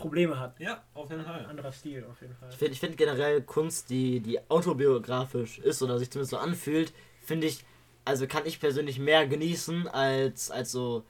Probleme 0.02 0.38
hat. 0.38 0.58
Ja, 0.60 0.82
auf 0.94 1.10
jeden 1.10 1.24
Fall. 1.24 1.46
Anderer 1.46 1.72
Stil 1.72 2.04
auf 2.10 2.20
jeden 2.20 2.34
Fall. 2.34 2.48
Ich 2.50 2.56
finde 2.56 2.72
ich 2.72 2.80
find 2.80 2.96
generell 2.96 3.42
Kunst, 3.42 3.90
die, 3.90 4.20
die 4.20 4.38
autobiografisch 4.50 5.58
ist 5.58 5.82
oder 5.82 5.98
sich 5.98 6.10
zumindest 6.10 6.32
so 6.32 6.38
anfühlt, 6.38 6.92
finde 7.24 7.46
ich, 7.46 7.64
also 8.04 8.26
kann 8.26 8.44
ich 8.44 8.60
persönlich 8.60 8.98
mehr 8.98 9.26
genießen 9.26 9.88
als, 9.88 10.50
als 10.50 10.72
so, 10.72 11.04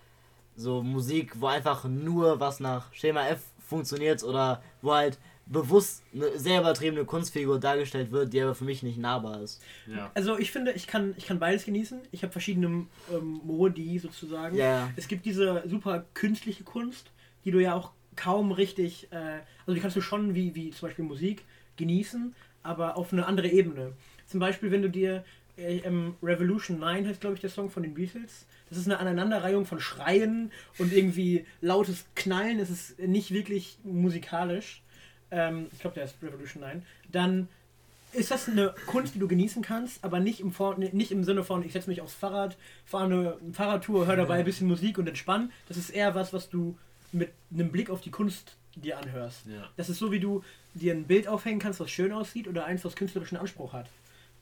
so 0.56 0.82
Musik, 0.82 1.40
wo 1.40 1.46
einfach 1.46 1.84
nur 1.84 2.38
was 2.38 2.60
nach 2.60 2.92
Schema 2.92 3.26
F 3.26 3.40
funktioniert 3.66 4.22
oder 4.22 4.62
wo 4.82 4.92
halt 4.92 5.18
bewusst 5.46 6.02
eine 6.14 6.38
sehr 6.38 6.60
übertriebene 6.60 7.04
Kunstfigur 7.04 7.58
dargestellt 7.58 8.12
wird, 8.12 8.32
die 8.32 8.40
aber 8.40 8.54
für 8.54 8.64
mich 8.64 8.82
nicht 8.82 8.98
nahbar 8.98 9.40
ist. 9.40 9.60
Ja. 9.86 10.10
Also 10.14 10.38
ich 10.38 10.50
finde, 10.50 10.72
ich 10.72 10.86
kann, 10.86 11.14
ich 11.16 11.26
kann 11.26 11.38
beides 11.38 11.64
genießen. 11.64 12.00
Ich 12.10 12.22
habe 12.22 12.32
verschiedene 12.32 12.86
ähm, 13.12 13.40
Modi 13.44 13.98
sozusagen. 13.98 14.56
Ja, 14.56 14.64
ja. 14.64 14.90
Es 14.96 15.08
gibt 15.08 15.26
diese 15.26 15.62
super 15.66 16.04
künstliche 16.14 16.64
Kunst, 16.64 17.10
die 17.44 17.50
du 17.50 17.60
ja 17.60 17.74
auch 17.74 17.92
kaum 18.16 18.52
richtig, 18.52 19.08
äh, 19.12 19.40
also 19.60 19.74
die 19.74 19.80
kannst 19.80 19.96
du 19.96 20.00
schon 20.00 20.34
wie, 20.34 20.54
wie 20.54 20.70
zum 20.70 20.88
Beispiel 20.88 21.04
Musik 21.04 21.44
genießen, 21.76 22.34
aber 22.62 22.96
auf 22.96 23.12
eine 23.12 23.26
andere 23.26 23.48
Ebene. 23.48 23.92
Zum 24.26 24.40
Beispiel, 24.40 24.70
wenn 24.70 24.82
du 24.82 24.90
dir 24.90 25.24
äh, 25.56 25.78
ähm, 25.78 26.14
Revolution 26.22 26.78
9 26.78 27.06
heißt, 27.06 27.20
glaube 27.20 27.34
ich, 27.34 27.40
der 27.40 27.50
Song 27.50 27.70
von 27.70 27.82
den 27.82 27.94
Beatles. 27.94 28.46
Das 28.68 28.78
ist 28.78 28.86
eine 28.86 28.98
Aneinanderreihung 28.98 29.66
von 29.66 29.80
Schreien 29.80 30.50
und 30.78 30.92
irgendwie 30.92 31.44
lautes 31.60 32.06
Knallen. 32.14 32.58
Es 32.58 32.70
ist 32.70 32.98
nicht 32.98 33.32
wirklich 33.32 33.78
musikalisch. 33.84 34.82
Ähm, 35.30 35.66
ich 35.72 35.80
glaube, 35.80 35.94
der 35.94 36.04
ist 36.04 36.16
Revolution 36.22 36.62
9. 36.62 36.82
Dann 37.10 37.48
ist 38.12 38.30
das 38.30 38.48
eine 38.48 38.74
Kunst, 38.86 39.14
die 39.14 39.18
du 39.18 39.28
genießen 39.28 39.62
kannst, 39.62 40.04
aber 40.04 40.20
nicht 40.20 40.40
im, 40.40 40.52
Vor 40.52 40.78
nicht 40.78 41.12
im 41.12 41.24
Sinne 41.24 41.44
von, 41.44 41.64
ich 41.64 41.72
setze 41.72 41.88
mich 41.88 42.02
aufs 42.02 42.14
Fahrrad, 42.14 42.56
fahre 42.84 43.04
eine 43.04 43.36
Fahrradtour, 43.52 44.06
höre 44.06 44.16
dabei 44.16 44.40
ein 44.40 44.44
bisschen 44.44 44.68
Musik 44.68 44.98
und 44.98 45.08
entspann. 45.08 45.50
Das 45.68 45.76
ist 45.76 45.90
eher 45.90 46.14
was, 46.14 46.32
was 46.32 46.50
du 46.50 46.76
mit 47.12 47.30
einem 47.52 47.70
Blick 47.70 47.90
auf 47.90 48.00
die 48.00 48.10
Kunst 48.10 48.56
dir 48.74 48.98
anhörst. 48.98 49.40
Ja. 49.46 49.68
Das 49.76 49.88
ist 49.88 49.98
so, 49.98 50.10
wie 50.12 50.20
du 50.20 50.42
dir 50.74 50.94
ein 50.94 51.04
Bild 51.04 51.28
aufhängen 51.28 51.58
kannst, 51.58 51.78
was 51.80 51.90
schön 51.90 52.12
aussieht 52.12 52.48
oder 52.48 52.64
eins, 52.64 52.84
was 52.84 52.96
künstlerischen 52.96 53.36
Anspruch 53.36 53.72
hat. 53.72 53.86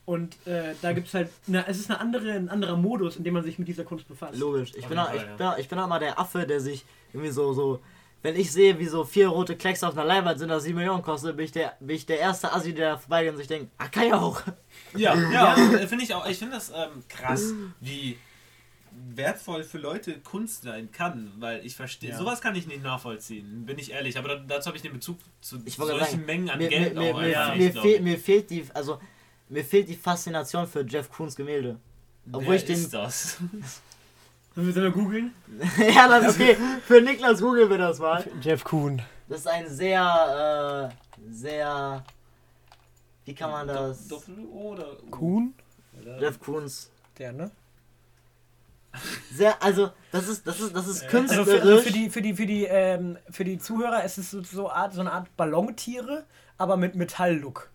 Und 0.06 0.35
äh, 0.46 0.74
da 0.83 0.92
gibt 0.92 1.09
es 1.09 1.14
halt, 1.14 1.30
na, 1.46 1.64
es 1.68 1.78
ist 1.78 1.90
eine 1.90 2.00
andere, 2.00 2.33
ein 2.33 2.48
anderer 2.48 2.76
Modus, 2.76 3.16
in 3.16 3.24
dem 3.24 3.35
man 3.35 3.44
sich 3.44 3.59
mit 3.59 3.68
dieser 3.68 3.85
Kunst 3.85 4.09
befasst. 4.09 4.38
Logisch. 4.38 4.72
Ich 4.76 4.87
bin, 4.87 4.98
auch, 4.98 5.12
ich, 5.14 5.22
bin, 5.22 5.46
auch- 5.46 5.59
ich 5.59 5.68
bin 5.68 5.78
auch 5.78 5.87
mal 5.88 5.98
der 5.98 6.18
Affe, 6.18 6.46
der 6.46 6.61
sich 6.61 6.85
irgendwie 7.12 7.30
so, 7.30 7.52
so, 7.52 7.80
wenn 8.22 8.35
ich 8.37 8.50
sehe, 8.50 8.78
wie 8.78 8.87
so 8.87 9.04
vier 9.04 9.28
rote 9.28 9.56
Klecks 9.56 9.83
auf 9.85 9.96
einer 9.96 10.04
Leinwand 10.06 10.38
sind, 10.38 10.48
das 10.48 10.64
7 10.64 10.76
Millionen 10.76 11.02
kostet, 11.02 11.37
bin 11.37 11.44
ich 11.44 11.52
der, 11.52 11.74
bin 11.80 11.96
ich 11.96 12.06
der 12.06 12.18
erste 12.18 12.52
Assi, 12.52 12.74
der 12.74 12.98
vorbeigeht 12.98 13.33
und 13.33 13.38
sich 13.38 13.46
denkt, 13.48 13.70
ah, 13.78 13.88
kann 13.88 14.09
ja 14.09 14.18
auch. 14.20 14.42
Ja, 14.96 15.14
ja, 15.33 15.54
äh, 15.56 15.87
finde 15.87 16.04
ich 16.04 16.14
auch. 16.14 16.26
Ich 16.26 16.38
finde 16.38 16.54
das 16.54 16.70
ähm, 16.70 17.02
krass, 17.09 17.52
wie 17.80 18.16
wertvoll 18.92 19.62
für 19.64 19.79
Leute 19.79 20.18
Kunst 20.20 20.62
sein 20.62 20.90
kann, 20.92 21.33
weil 21.38 21.64
ich 21.64 21.76
verstehe, 21.76 22.11
Ja. 22.11 22.18
sowas 22.18 22.40
kann 22.40 22.55
ich 22.55 22.66
nicht 22.66 22.83
nachvollziehen, 22.83 23.64
bin 23.66 23.79
ich 23.79 23.92
ehrlich, 23.92 24.18
aber 24.18 24.29
da, 24.29 24.37
dazu 24.37 24.68
habe 24.68 24.76
ich 24.76 24.83
den 24.83 24.92
Bezug 24.92 25.18
zu 25.40 25.61
Ich 25.64 25.79
wollte 25.79 25.98
solchen 25.98 26.11
sagen, 26.12 26.26
Mengen 26.26 26.50
an 26.50 26.59
mir, 26.59 26.68
Geld 26.68 26.94
mir, 26.94 27.00
mir, 27.00 27.14
auch 27.14 27.20
mir, 27.20 27.40
einfach 27.40 27.57
mir, 27.57 27.72
fehl, 27.72 28.00
mir 28.00 28.18
fehlt 28.18 28.50
die, 28.50 28.64
also, 28.74 28.98
mir 29.48 29.64
fehlt 29.64 29.88
die 29.88 29.96
Faszination 29.96 30.66
für 30.66 30.85
Jeff 30.87 31.11
Koons 31.11 31.35
Gemälde. 31.37 31.79
Obwohl 32.33 32.48
Wer 32.48 32.57
ich 32.57 32.64
den, 32.64 32.76
ist 32.76 32.92
das? 32.94 33.38
Sollen 34.55 34.66
wir, 34.66 34.72
sollen 34.74 34.87
wir 34.87 34.90
googeln? 34.90 35.33
ja, 35.94 36.09
das 36.09 36.35
ist 36.37 36.40
okay. 36.40 36.57
Für 36.85 37.00
Niklas 37.00 37.40
googeln 37.40 37.70
wir 37.70 37.79
das 37.79 38.00
mal. 38.00 38.24
Jeff 38.42 38.64
Kuhn. 38.64 39.00
Das 39.29 39.40
ist 39.40 39.46
ein 39.46 39.68
sehr, 39.68 40.90
äh, 40.90 41.33
sehr, 41.33 42.05
wie 43.24 43.35
kann 43.35 43.50
man 43.53 43.68
das? 43.68 44.09
Doppel-O 44.09 44.72
oder? 44.72 44.96
Kuhn? 45.12 45.55
Jeff 46.18 46.40
Koons. 46.40 46.90
Der, 47.16 47.33
ne? 47.33 47.50
Sehr, 49.33 49.62
also, 49.62 49.90
das 50.12 50.26
ist, 50.29 50.46
das 50.46 50.61
ist, 50.61 50.74
das 50.74 50.87
ist 50.88 51.03
Also 51.05 51.16
Also 51.18 51.44
künstlerisch. 51.44 51.48
für, 51.48 51.62
also 51.68 51.83
für 51.83 51.92
die, 51.92 52.11
für 52.11 52.22
die, 52.22 52.35
für 52.35 52.46
die, 52.46 52.64
ähm, 52.64 53.18
für 53.31 53.44
die 53.44 53.59
Zuhörer 53.59 54.03
ist 54.05 54.18
es 54.18 54.31
so, 54.31 54.42
so, 54.42 54.70
Art, 54.70 54.92
so 54.94 55.00
eine 55.00 55.12
Art 55.12 55.35
Ballontiere, 55.37 56.24
aber 56.59 56.76
mit 56.76 56.94
Metalllook. 56.96 57.70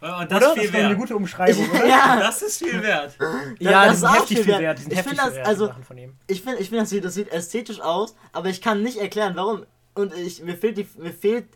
Und 0.00 0.08
Oder? 0.08 0.26
das 0.26 0.40
ist 0.40 0.46
Das 0.56 0.64
viel 0.64 0.72
wäre 0.72 0.86
eine 0.86 0.96
gute 0.96 1.16
Umschreibung, 1.16 1.68
oder? 1.70 1.86
ja, 1.86 2.16
Das 2.18 2.42
ist 2.42 2.58
viel 2.58 2.82
wert. 2.82 3.16
Ja, 3.58 3.86
das 3.86 4.00
die 4.00 4.06
ist 4.06 4.12
heftig 4.14 4.38
viel 4.38 4.46
wert. 4.48 4.60
wert. 4.60 4.78
Ich 4.80 4.84
heftig 4.98 5.02
find 5.18 5.20
viel 5.22 5.38
das, 5.38 5.48
also- 5.48 5.66
Sachen 5.66 5.84
von 5.84 5.98
ihm. 5.98 6.16
ich 6.26 6.42
finde, 6.42 6.58
ich 6.60 6.68
find, 6.68 6.82
das, 6.82 6.90
sieht, 6.90 7.04
das 7.04 7.14
sieht 7.14 7.32
ästhetisch 7.32 7.80
aus, 7.80 8.14
aber 8.32 8.48
ich 8.48 8.60
kann 8.60 8.82
nicht 8.82 8.98
erklären, 8.98 9.32
warum. 9.36 9.64
Und 9.94 10.14
ich, 10.14 10.42
mir, 10.42 10.56
fehlt 10.56 10.76
die, 10.78 10.88
mir 10.98 11.12
fehlt 11.12 11.46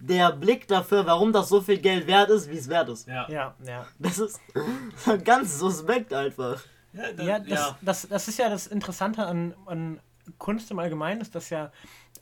der 0.00 0.32
Blick 0.32 0.68
dafür, 0.68 1.06
warum 1.06 1.32
das 1.32 1.48
so 1.48 1.60
viel 1.60 1.78
Geld 1.78 2.06
wert 2.06 2.30
ist, 2.30 2.48
wie 2.50 2.56
es 2.58 2.68
wert 2.68 2.88
ist. 2.88 3.06
Ja, 3.08 3.26
Ja, 3.28 3.54
ja. 3.66 3.86
Das 3.98 4.18
ist 4.18 4.40
ganz 5.24 5.58
suspekt 5.58 6.12
einfach. 6.14 6.60
Ja, 6.92 7.12
da, 7.12 7.22
Ja, 7.22 7.38
das, 7.38 7.48
ja. 7.50 7.78
Das, 7.80 8.08
das 8.08 8.28
ist 8.28 8.38
ja 8.38 8.48
das 8.48 8.66
Interessante 8.66 9.26
an, 9.26 9.54
an 9.66 10.00
Kunst 10.38 10.70
im 10.70 10.78
Allgemeinen, 10.78 11.20
ist 11.20 11.34
das 11.34 11.50
ja, 11.50 11.72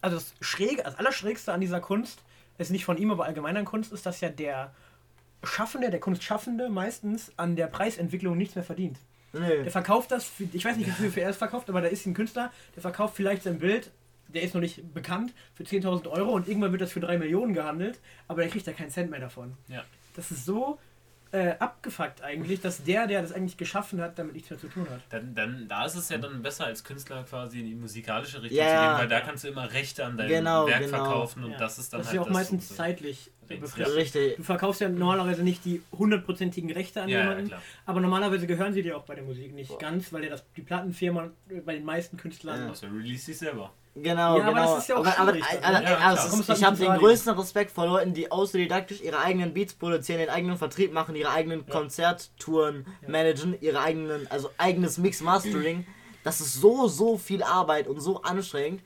also 0.01 0.17
das 0.17 0.35
Schräge, 0.41 0.83
das 0.83 0.97
Allerschrägste 0.97 1.53
an 1.53 1.61
dieser 1.61 1.81
Kunst, 1.81 2.21
ist 2.59 2.71
nicht 2.71 2.85
von 2.85 2.97
ihm, 2.97 3.11
aber 3.11 3.25
allgemein 3.25 3.57
an 3.57 3.65
Kunst, 3.65 3.93
ist, 3.93 4.07
dass 4.07 4.21
ja 4.21 4.29
der 4.29 4.73
Schaffende, 5.43 5.91
der 5.91 6.01
Kunstschaffende 6.01 6.69
meistens 6.69 7.33
an 7.37 7.57
der 7.57 7.67
Preisentwicklung 7.67 8.37
nichts 8.37 8.55
mehr 8.55 8.65
verdient. 8.65 8.99
Nee. 9.33 9.65
Der 9.65 9.71
verkauft 9.71 10.11
das, 10.11 10.25
für, 10.25 10.45
ich 10.53 10.65
weiß 10.65 10.77
nicht, 10.77 10.87
wie 10.87 10.93
viel 10.93 11.11
für 11.11 11.21
er 11.21 11.31
es 11.31 11.37
verkauft, 11.37 11.69
aber 11.69 11.81
da 11.81 11.89
ist 11.89 12.07
ein 12.07 12.15
Künstler, 12.15 12.51
der 12.75 12.83
verkauft 12.83 13.15
vielleicht 13.17 13.43
sein 13.43 13.59
Bild, 13.59 13.91
der 14.29 14.43
ist 14.43 14.55
noch 14.55 14.61
nicht 14.61 14.95
bekannt, 14.95 15.35
für 15.55 15.65
10.000 15.65 16.09
Euro 16.11 16.33
und 16.33 16.49
irgendwann 16.49 16.73
wird 16.73 16.83
das 16.83 16.93
für 16.93 17.01
3 17.01 17.19
Millionen 17.19 17.53
gehandelt, 17.53 18.01
aber 18.29 18.43
der 18.43 18.51
kriegt 18.51 18.67
da 18.67 18.73
keinen 18.73 18.91
Cent 18.91 19.11
mehr 19.11 19.21
davon. 19.21 19.55
Ja. 19.69 19.85
Das 20.15 20.31
ist 20.31 20.45
so 20.47 20.79
äh, 21.37 21.55
abgefuckt 21.59 22.23
eigentlich, 22.23 22.61
dass 22.61 22.83
der, 22.83 23.07
der 23.07 23.23
das 23.23 23.33
eigentlich 23.33 23.57
geschaffen 23.57 24.01
hat, 24.01 24.19
damit 24.19 24.33
nichts 24.35 24.51
mehr 24.51 24.59
zu 24.59 24.69
tun 24.69 24.87
hat. 24.91 25.01
Dann, 25.11 25.35
dann, 25.35 25.69
da 25.69 25.85
ist 25.85 25.95
es 25.95 26.09
ja 26.09 26.19
dann 26.19 26.43
besser 26.43 26.65
als 26.67 26.83
Künstler 26.83 27.23
quasi 27.25 27.61
in 27.61 27.67
die 27.67 27.75
musikalische 27.75 28.43
Richtung 28.43 28.59
Ja, 28.59 28.67
zu 28.69 28.75
gehen, 28.89 28.99
weil 28.99 29.09
da 29.09 29.21
kannst 29.21 29.45
du 29.45 29.49
immer 29.49 29.71
Rechte 29.73 30.05
an 30.05 30.17
deinem 30.17 30.29
Genau, 30.29 30.67
Werk 30.67 30.81
genau. 30.81 30.97
verkaufen 30.97 31.45
und 31.45 31.53
Ja. 31.53 31.59
das 31.59 31.79
ist 31.79 31.93
dann 31.93 32.01
Das 32.01 32.07
ist 32.07 32.11
halt 32.11 32.15
ja 32.17 32.21
auch 32.23 32.27
das 32.27 32.35
meistens 32.35 32.69
so- 32.69 32.75
zeitlich 32.75 33.31
Richtig. 33.43 33.61
befristet. 33.61 33.97
Richtig. 33.97 34.37
Du 34.37 34.43
verkaufst 34.43 34.81
ja 34.81 34.89
normalerweise 34.89 35.43
nicht 35.43 35.65
die 35.65 35.83
hundertprozentigen 35.93 36.73
Rechte 36.73 37.03
an 37.03 37.09
Ja, 37.09 37.21
jemanden, 37.21 37.53
aber 37.85 38.01
normalerweise 38.01 38.47
gehören 38.47 38.73
sie 38.73 38.83
dir 38.83 38.97
auch 38.97 39.05
bei 39.05 39.15
der 39.15 39.25
Musik 39.25 39.55
nicht 39.55 39.79
ganz, 39.79 40.13
weil 40.13 40.25
ja 40.25 40.31
das, 40.31 40.45
die 40.57 40.63
Plattenfirma 40.63 41.31
bei 41.65 41.75
den 41.75 41.85
meisten 41.85 42.17
Künstlern 42.17 42.63
Ja. 42.63 42.69
Also 42.71 42.87
release 42.87 43.27
dich 43.27 43.39
selber. 43.39 43.73
Genau, 43.99 44.37
Ja, 44.39 44.45
aber 44.45 44.53
genau. 44.53 44.75
das 44.75 44.83
ist 44.83 44.89
ja 44.89 44.97
auch 44.97 45.07
aber, 45.07 45.19
aber, 45.19 45.33
aber, 45.63 45.81
ne? 45.81 45.85
Ja, 45.85 45.99
also, 45.99 46.53
ich 46.53 46.65
habe 46.65 46.77
den 46.77 46.95
größten 46.99 47.33
Respekt 47.39 47.71
vor 47.71 47.87
Leuten, 47.87 48.13
die 48.13 48.31
autodidaktisch 48.31 49.01
ihre 49.01 49.19
eigenen 49.19 49.55
Beats 49.55 49.73
produzieren, 49.73 50.19
den 50.19 50.29
eigenen 50.29 50.59
Vertrieb 50.59 50.93
machen, 50.93 51.17
ihre 51.17 51.31
eigenen 51.31 51.67
Konzerttouren 51.67 52.87
managen, 53.09 53.57
ihre 53.61 53.81
eigenen, 53.81 54.31
also 54.31 54.51
eigenes 54.59 54.99
Mix-Mastering. 54.99 55.87
Das 56.25 56.41
ist 56.41 56.55
so, 56.61 56.89
so 56.89 57.17
viel 57.17 57.43
Arbeit 57.43 57.87
und 57.89 58.01
so 58.01 58.23
anstrengend. 58.23 58.83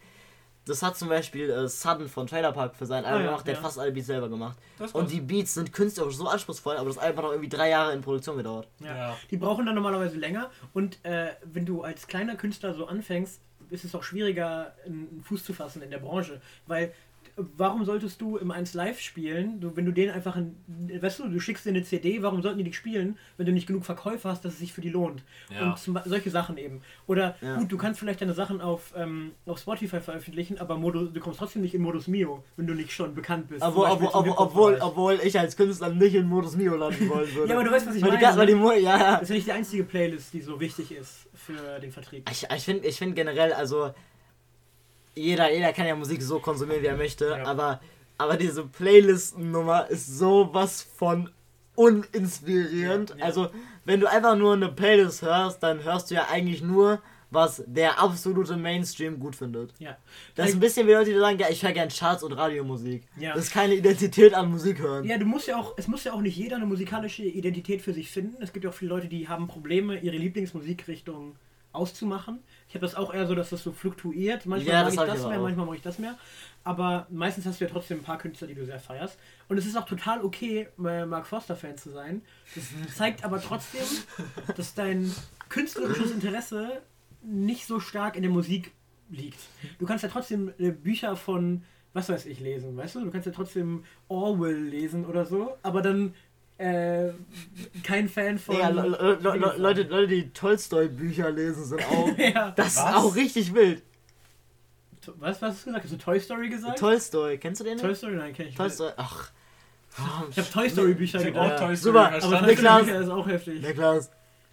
Das 0.66 0.82
hat 0.82 0.96
zum 0.96 1.08
Beispiel 1.08 1.50
äh, 1.50 1.66
Sudden 1.68 2.08
von 2.08 2.26
Trailer 2.28 2.52
Park 2.52 2.76
für 2.76 2.86
sein 2.86 3.04
Album 3.04 3.22
Ah, 3.22 3.24
ja, 3.24 3.30
gemacht, 3.30 3.46
der 3.46 3.54
ja. 3.54 3.58
hat 3.60 3.64
fast 3.66 3.78
alle 3.78 3.90
Beats 3.90 4.06
selber 4.06 4.28
gemacht. 4.28 4.58
Und 4.92 5.10
die 5.10 5.20
Beats 5.20 5.54
sind 5.54 5.72
künstlerisch 5.72 6.16
so 6.16 6.28
anspruchsvoll, 6.28 6.76
aber 6.76 6.88
das 6.88 6.98
Album 6.98 7.18
hat 7.18 7.24
auch 7.24 7.32
irgendwie 7.32 7.48
drei 7.48 7.70
Jahre 7.70 7.92
in 7.94 8.02
Produktion 8.02 8.36
gedauert. 8.36 8.68
Ja. 8.78 8.94
Ja. 8.96 9.16
Die 9.30 9.38
brauchen 9.38 9.66
dann 9.66 9.74
normalerweise 9.74 10.16
länger 10.18 10.50
und 10.72 11.04
äh, 11.04 11.30
wenn 11.44 11.64
du 11.66 11.82
als 11.82 12.06
kleiner 12.06 12.36
Künstler 12.36 12.74
so 12.74 12.86
anfängst, 12.86 13.40
ist 13.70 13.84
es 13.84 13.94
auch 13.94 14.02
schwieriger, 14.02 14.74
einen 14.84 15.22
Fuß 15.24 15.44
zu 15.44 15.52
fassen 15.52 15.82
in 15.82 15.90
der 15.90 15.98
Branche, 15.98 16.40
weil 16.66 16.92
warum 17.36 17.84
solltest 17.84 18.20
du 18.20 18.36
im 18.36 18.50
1 18.50 18.74
Live 18.74 19.00
spielen, 19.00 19.60
du, 19.60 19.76
wenn 19.76 19.84
du 19.86 19.92
denen 19.92 20.12
einfach, 20.12 20.36
ein, 20.36 20.56
weißt 21.00 21.20
du, 21.20 21.28
du 21.28 21.40
schickst 21.40 21.64
dir 21.64 21.70
eine 21.70 21.82
CD, 21.82 22.22
warum 22.22 22.42
sollten 22.42 22.58
die 22.58 22.64
die 22.64 22.72
spielen, 22.72 23.16
wenn 23.36 23.46
du 23.46 23.52
nicht 23.52 23.66
genug 23.66 23.84
Verkäufe 23.84 24.28
hast, 24.28 24.44
dass 24.44 24.54
es 24.54 24.58
sich 24.58 24.72
für 24.72 24.80
die 24.80 24.90
lohnt? 24.90 25.22
Ja. 25.52 25.70
Und 25.70 25.78
solche 26.06 26.30
Sachen 26.30 26.56
eben. 26.58 26.80
Oder 27.06 27.36
Ja. 27.40 27.56
gut, 27.56 27.70
du 27.72 27.76
kannst 27.76 28.00
vielleicht 28.00 28.20
deine 28.20 28.34
Sachen 28.34 28.60
auf, 28.60 28.92
ähm, 28.96 29.32
auf 29.46 29.58
Spotify 29.58 30.00
veröffentlichen, 30.00 30.58
aber 30.58 30.76
Modus, 30.76 31.12
du 31.12 31.20
kommst 31.20 31.38
trotzdem 31.38 31.62
nicht 31.62 31.74
in 31.74 31.82
Modus 31.82 32.06
Mio, 32.08 32.44
wenn 32.56 32.66
du 32.66 32.74
nicht 32.74 32.92
schon 32.92 33.14
bekannt 33.14 33.48
bist. 33.48 33.62
Obwohl, 33.62 33.86
obwohl, 33.88 34.32
obwohl, 34.36 34.78
obwohl, 34.80 35.20
ich 35.22 35.38
als 35.38 35.56
Künstler 35.56 35.88
nicht 35.90 36.14
in 36.14 36.26
Modus 36.26 36.56
Mio 36.56 36.76
landen 36.76 37.08
wollen 37.08 37.34
würde. 37.34 37.50
Ja, 37.52 37.56
aber 37.58 37.64
du 37.64 37.70
weißt, 37.72 37.86
was 37.86 37.94
ich 37.94 38.02
weil 38.02 38.12
meine. 38.12 38.32
Die, 38.32 38.38
weil 38.38 38.46
die, 38.46 38.54
ne? 38.54 38.58
Mo- 38.60 38.72
ja, 38.72 38.98
ja. 38.98 39.12
Das 39.12 39.22
ist 39.22 39.28
ja 39.30 39.34
nicht 39.36 39.46
die 39.46 39.52
einzige 39.52 39.84
Playlist, 39.84 40.32
die 40.32 40.40
so 40.40 40.60
wichtig 40.60 40.92
ist 40.92 41.28
für 41.34 41.78
den 41.80 41.92
Vertrieb. 41.92 42.28
Ich, 42.30 42.46
ich 42.54 42.64
finde 42.64 42.86
ich 42.86 42.96
find 42.98 43.14
generell, 43.14 43.52
also 43.52 43.92
jeder, 45.14 45.52
jeder 45.52 45.72
kann 45.72 45.86
ja 45.86 45.94
Musik 45.96 46.22
so 46.22 46.38
konsumieren, 46.40 46.82
wie 46.82 46.86
er 46.86 46.96
möchte, 46.96 47.26
Ja. 47.26 47.44
aber, 47.44 47.80
aber 48.18 48.36
diese 48.36 48.64
Playlisten-Nummer 48.64 49.88
ist 49.88 50.06
sowas 50.18 50.86
von 50.96 51.30
uninspirierend. 51.74 53.10
Ja, 53.10 53.16
ja. 53.16 53.24
Also, 53.24 53.50
wenn 53.84 54.00
du 54.00 54.10
einfach 54.10 54.36
nur 54.36 54.54
eine 54.54 54.68
Playlist 54.68 55.22
hörst, 55.22 55.62
dann 55.62 55.82
hörst 55.84 56.10
du 56.10 56.14
ja 56.14 56.28
eigentlich 56.30 56.62
nur, 56.62 57.00
was 57.32 57.62
der 57.66 58.00
absolute 58.00 58.56
Mainstream 58.56 59.20
gut 59.20 59.36
findet. 59.36 59.72
Ja. 59.78 59.96
Das 60.34 60.48
ist 60.48 60.54
ein 60.54 60.60
bisschen 60.60 60.88
wie 60.88 60.92
Leute, 60.92 61.10
die 61.12 61.18
sagen, 61.18 61.38
ja, 61.38 61.48
ich 61.48 61.62
höre 61.62 61.72
gern 61.72 61.88
Charts 61.88 62.24
und 62.24 62.32
Radiomusik. 62.32 63.04
Ja. 63.18 63.34
Das 63.34 63.44
ist 63.44 63.52
keine 63.52 63.74
Identität 63.74 64.34
an 64.34 64.50
Musik 64.50 64.80
hören. 64.80 65.04
Ja, 65.04 65.16
du 65.16 65.26
musst 65.26 65.46
ja 65.46 65.56
auch, 65.56 65.74
es 65.76 65.86
muss 65.86 66.02
ja 66.04 66.12
auch 66.12 66.20
nicht 66.20 66.36
jeder 66.36 66.56
eine 66.56 66.66
musikalische 66.66 67.22
Identität 67.22 67.82
für 67.82 67.92
sich 67.92 68.10
finden. 68.10 68.42
Es 68.42 68.52
gibt 68.52 68.64
ja 68.64 68.70
auch 68.70 68.74
viele 68.74 68.90
Leute, 68.90 69.06
die 69.06 69.28
haben 69.28 69.46
Probleme, 69.46 69.98
ihre 70.00 70.16
Lieblingsmusikrichtung 70.16 71.36
auszumachen. 71.72 72.40
Ich 72.70 72.74
habe 72.76 72.86
das 72.86 72.94
auch 72.94 73.12
eher 73.12 73.26
so, 73.26 73.34
dass 73.34 73.50
das 73.50 73.64
so 73.64 73.72
fluktuiert. 73.72 74.46
Manchmal 74.46 74.72
Ja, 74.72 74.82
mag 74.84 74.94
das 74.94 74.94
ich 74.94 75.12
das 75.14 75.26
mehr, 75.28 75.38
auch. 75.38 75.42
manchmal 75.42 75.66
mag 75.66 75.74
ich 75.74 75.82
das 75.82 75.98
mehr. 75.98 76.16
Aber 76.62 77.08
meistens 77.10 77.44
hast 77.44 77.60
du 77.60 77.64
ja 77.64 77.70
trotzdem 77.70 77.98
ein 77.98 78.04
paar 78.04 78.18
Künstler, 78.18 78.46
die 78.46 78.54
du 78.54 78.64
sehr 78.64 78.78
feierst. 78.78 79.18
Und 79.48 79.58
es 79.58 79.66
ist 79.66 79.76
auch 79.76 79.86
total 79.86 80.22
okay, 80.22 80.68
äh, 80.78 81.04
Mark 81.04 81.26
Foster-Fan 81.26 81.76
zu 81.78 81.90
sein. 81.90 82.22
Das 82.54 82.64
zeigt 82.96 83.24
aber 83.24 83.42
trotzdem, 83.42 83.82
dass 84.56 84.74
dein 84.74 85.12
künstlerisches 85.48 86.12
Interesse 86.12 86.80
nicht 87.22 87.66
so 87.66 87.80
stark 87.80 88.14
in 88.14 88.22
der 88.22 88.30
Musik 88.30 88.70
liegt. 89.10 89.40
Du 89.80 89.84
kannst 89.86 90.04
ja 90.04 90.08
trotzdem 90.08 90.52
äh, 90.60 90.70
Bücher 90.70 91.16
von, 91.16 91.64
was 91.92 92.08
weiß 92.08 92.24
ich, 92.26 92.38
lesen, 92.38 92.76
weißt 92.76 92.94
du? 92.94 93.00
Du 93.04 93.10
kannst 93.10 93.26
ja 93.26 93.32
trotzdem 93.32 93.82
Orwell 94.06 94.56
lesen 94.62 95.04
oder 95.06 95.24
so, 95.26 95.56
aber 95.64 95.82
dann 95.82 96.14
äh, 96.60 97.12
kein 97.82 98.08
Fan 98.08 98.38
von. 98.38 98.56
Ja, 98.58 98.68
Le 98.68 98.82
Le 98.82 99.18
Le 99.22 99.36
Le 99.36 99.54
Leute, 99.56 99.82
Leute, 99.84 100.08
die 100.08 100.30
Tolstoi-Bücher 100.30 101.30
lesen, 101.30 101.64
sind 101.64 101.82
auch. 101.86 102.16
ja. 102.18 102.50
Das 102.50 102.76
Was? 102.76 102.90
ist 102.90 102.94
auch 102.96 103.14
richtig 103.16 103.54
wild. 103.54 103.82
To- 105.02 105.14
Was, 105.18 105.40
was 105.40 105.50
hast 105.54 105.62
du 105.66 105.70
gesagt? 105.70 105.84
Hast 105.84 105.92
du 105.94 105.98
Toy 105.98 106.20
Story 106.20 106.48
gesagt? 106.50 106.78
Tolstoi, 106.78 107.38
kennst 107.38 107.60
du 107.60 107.64
den? 107.64 107.78
Toy 107.78 107.94
Story? 107.94 108.16
Nein, 108.16 108.32
kenn 108.34 108.44
ich 108.46 108.50
nicht. 108.50 108.58
Tolstoi, 108.58 108.92
ach. 108.96 109.30
Ich 110.30 110.38
habe 110.38 110.50
Toy 110.50 110.68
Story 110.68 110.94
Bücher 110.94 111.18
Ich 111.20 111.26
hab 111.26 111.32
gedacht. 111.32 111.52
auch 111.54 111.66
Toy 111.66 111.76
Story 111.76 111.92
super, 111.94 112.00
Aber 112.00 112.10
verstanden. 112.20 112.44
Toy 112.46 112.56
Story 112.56 112.82
Niklas- 112.84 113.00
ist 113.02 113.08
auch 113.08 113.26
heftig. 113.26 113.62
Niklas, 113.62 114.10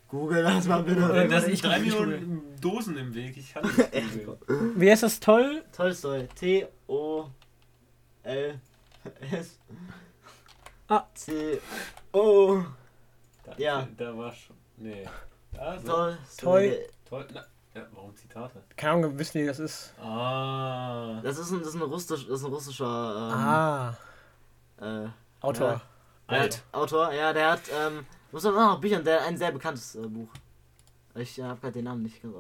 google 0.08 0.44
das 0.44 0.66
mal 0.68 0.80
Äh, 0.80 0.84
bitte. 0.84 1.02
Da 1.30 1.38
Ich 1.40 1.44
sind 1.62 1.64
drei 1.64 1.78
guck, 1.80 1.88
ich 1.88 1.94
guck. 1.98 2.06
Millionen 2.08 2.42
Dosen 2.62 2.98
im 2.98 3.14
Weg. 3.14 3.36
Ich 3.38 3.54
kann 3.54 3.64
nicht. 3.78 4.28
Wie 4.76 4.90
heißt 4.90 5.04
das 5.04 5.20
toll? 5.20 5.64
Tolstoi, 5.76 6.28
T-O-L-S. 6.40 7.36
Ah. 10.88 11.06
C-O. 11.14 12.64
Da, 13.44 13.54
Ja. 13.58 13.88
Da 13.98 14.18
war 14.18 14.32
schon. 14.34 14.56
Nee. 14.78 15.08
Also, 15.58 15.88
Tolstoi. 15.88 16.88
toll. 17.10 17.28
Na, 17.34 17.46
ja, 17.74 17.86
warum 17.94 18.16
Zitate? 18.16 18.64
Keine 18.76 18.94
Ahnung, 18.94 19.18
wissen 19.20 19.40
die, 19.40 19.46
das 19.46 19.60
ist. 19.60 19.94
Ah. 20.00 21.20
Das 21.24 21.38
ist 21.38 21.52
ein, 21.52 21.60
das 21.60 21.70
ist 21.70 21.76
ein, 21.76 21.82
russisch, 21.82 22.28
das 22.28 22.40
ist 22.40 22.46
ein 22.46 22.54
russischer 22.54 22.86
Ah, 22.86 23.98
ähm, 24.82 25.06
äh, 25.06 25.46
Autor. 25.46 25.70
Ja. 25.70 25.82
Alt. 26.28 26.56
hat, 26.56 26.64
Autor. 26.74 27.12
Ja, 27.14 27.34
der 27.34 27.52
hat, 27.52 27.62
ähm, 27.72 28.06
muss 28.32 28.44
man 28.44 28.54
noch 28.54 28.80
Büchern, 28.80 29.04
der 29.04 29.24
ein 29.26 29.38
sehr 29.38 29.52
bekanntes 29.52 29.96
äh, 29.96 30.08
Buch. 30.08 30.30
Ich 31.16 31.40
äh, 31.40 31.44
habe 31.44 31.60
gerade 31.60 31.74
den 31.74 31.86
Namen 31.86 32.04
nicht 32.04 32.22
ganz 32.22 32.34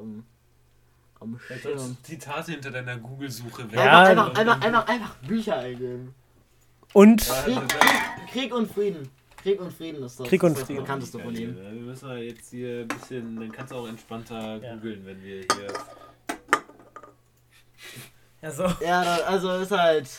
du 1.63 2.03
Zitate 2.03 2.51
hinter 2.51 2.71
deiner 2.71 2.97
Google-Suche 2.97 3.67
Ja, 3.71 4.01
einfach, 4.03 4.27
einfach, 4.29 4.39
einfach, 4.39 4.62
einfach, 4.62 4.88
einfach 4.88 5.15
Bücher 5.17 5.57
eingeben. 5.57 6.13
Und 6.97 7.27
Krieg, 7.27 7.60
Krieg, 8.31 8.55
und 8.55 8.73
Frieden. 8.73 9.12
Krieg 9.43 9.62
und 9.62 9.71
Frieden 9.71 10.01
ist 10.01 10.19
das, 10.19 10.27
Krieg 10.27 10.41
und 10.41 10.57
das, 10.57 10.63
Frieden. 10.63 10.77
das 10.77 10.86
bekannteste 10.86 11.19
von 11.19 11.36
ihm. 11.36 11.55
Wir 11.55 11.69
müssen 11.69 12.10
wir 12.10 12.17
jetzt 12.23 12.49
hier 12.49 12.79
ein 12.79 12.88
bisschen, 12.88 13.36
dann 13.36 13.51
kannst 13.51 13.71
du 13.71 13.75
auch 13.75 13.88
entspannter 13.88 14.57
Ja. 14.57 14.73
googeln, 14.73 15.05
wenn 15.05 15.23
wir 15.23 15.41
hier. 15.41 15.67
ja, 18.41 18.51
so. 18.51 18.63
Ja, 18.83 19.01
also 19.27 19.51
ist 19.60 19.69
halt 19.69 20.10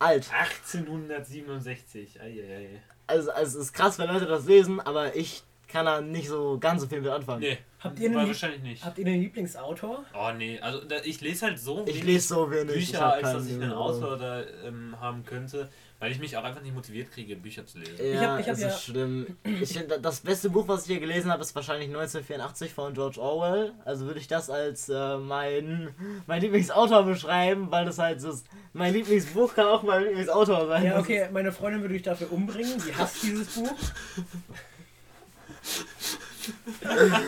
alt. 0.00 0.28
1867. 0.32 2.20
Eieiei. 2.20 2.82
Also, 3.06 3.30
also 3.30 3.60
es 3.60 3.66
ist 3.66 3.72
krass, 3.72 3.96
wenn 4.00 4.08
Leute 4.08 4.26
das 4.26 4.44
lesen, 4.46 4.80
aber 4.80 5.14
ich 5.14 5.44
kann 5.68 5.86
da 5.86 6.00
nicht 6.00 6.28
so 6.28 6.58
ganz 6.58 6.80
so 6.82 6.88
viel 6.88 7.00
mit 7.00 7.10
anfangen. 7.10 7.40
Nee, 7.40 7.58
Habt 7.80 7.98
ihr 8.00 8.08
einen, 8.10 8.26
wahrscheinlich 8.26 8.62
nicht. 8.62 8.84
habt 8.84 8.98
ihr 8.98 9.06
einen 9.06 9.20
Lieblingsautor? 9.20 10.04
Oh 10.14 10.30
nee, 10.36 10.58
also 10.58 10.82
da, 10.84 10.96
ich 11.04 11.20
lese 11.20 11.46
halt 11.46 11.58
so 11.60 11.82
Ich 11.86 11.94
wenig 11.96 12.04
lese 12.04 12.28
so 12.28 12.50
wenig. 12.50 12.76
ich 12.76 12.90
Bücher, 12.92 13.12
als 13.12 13.32
dass 13.32 13.46
ich 13.46 13.54
einen. 13.54 13.72
Autor 13.72 14.16
da 14.16 14.42
ähm, 14.66 14.96
haben 15.00 15.24
könnte, 15.24 15.68
weil 16.00 16.10
ich 16.10 16.18
mich 16.18 16.36
auch 16.36 16.42
einfach 16.42 16.62
nicht 16.62 16.74
motiviert 16.74 17.12
kriege, 17.12 17.36
Bücher 17.36 17.66
zu 17.66 17.78
lesen. 17.78 17.94
Ja, 17.98 18.12
Ich 18.14 18.18
hab- 18.20 18.40
ich 18.40 18.46
hab 18.48 18.54
es 18.54 18.60
ja- 18.62 18.68
ist 18.68 18.82
schlimm. 18.82 19.36
Ich 19.44 19.78
das 20.02 20.20
beste 20.20 20.50
Buch, 20.50 20.66
was 20.66 20.82
ich 20.82 20.86
hier 20.88 20.98
gelesen 21.00 21.30
habe, 21.30 21.42
ist 21.42 21.54
wahrscheinlich 21.54 21.88
1984 21.88 22.72
von 22.72 22.94
George 22.94 23.20
Orwell. 23.20 23.72
Also 23.84 24.06
würde 24.06 24.18
ich 24.18 24.26
das 24.26 24.50
als 24.50 24.88
äh, 24.88 25.16
mein, 25.18 25.94
mein 26.26 26.40
Lieblingsautor 26.40 27.04
beschreiben, 27.04 27.70
weil 27.70 27.84
das 27.84 27.98
halt 27.98 28.20
so 28.20 28.30
ist. 28.30 28.46
Mein 28.72 28.92
Lieblingsbuch 28.94 29.54
kann 29.54 29.66
auch 29.66 29.84
mein 29.84 30.02
Lieblingsautor 30.04 30.66
sein. 30.66 30.84
Ja, 30.84 30.98
okay, 30.98 31.28
meine 31.32 31.52
Freundin 31.52 31.82
würde 31.82 31.94
dich 31.94 32.02
dafür 32.02 32.32
umbringen. 32.32 32.82
Die 32.88 32.94
hasst 32.96 33.22
dieses 33.22 33.54
Buch. 33.54 33.70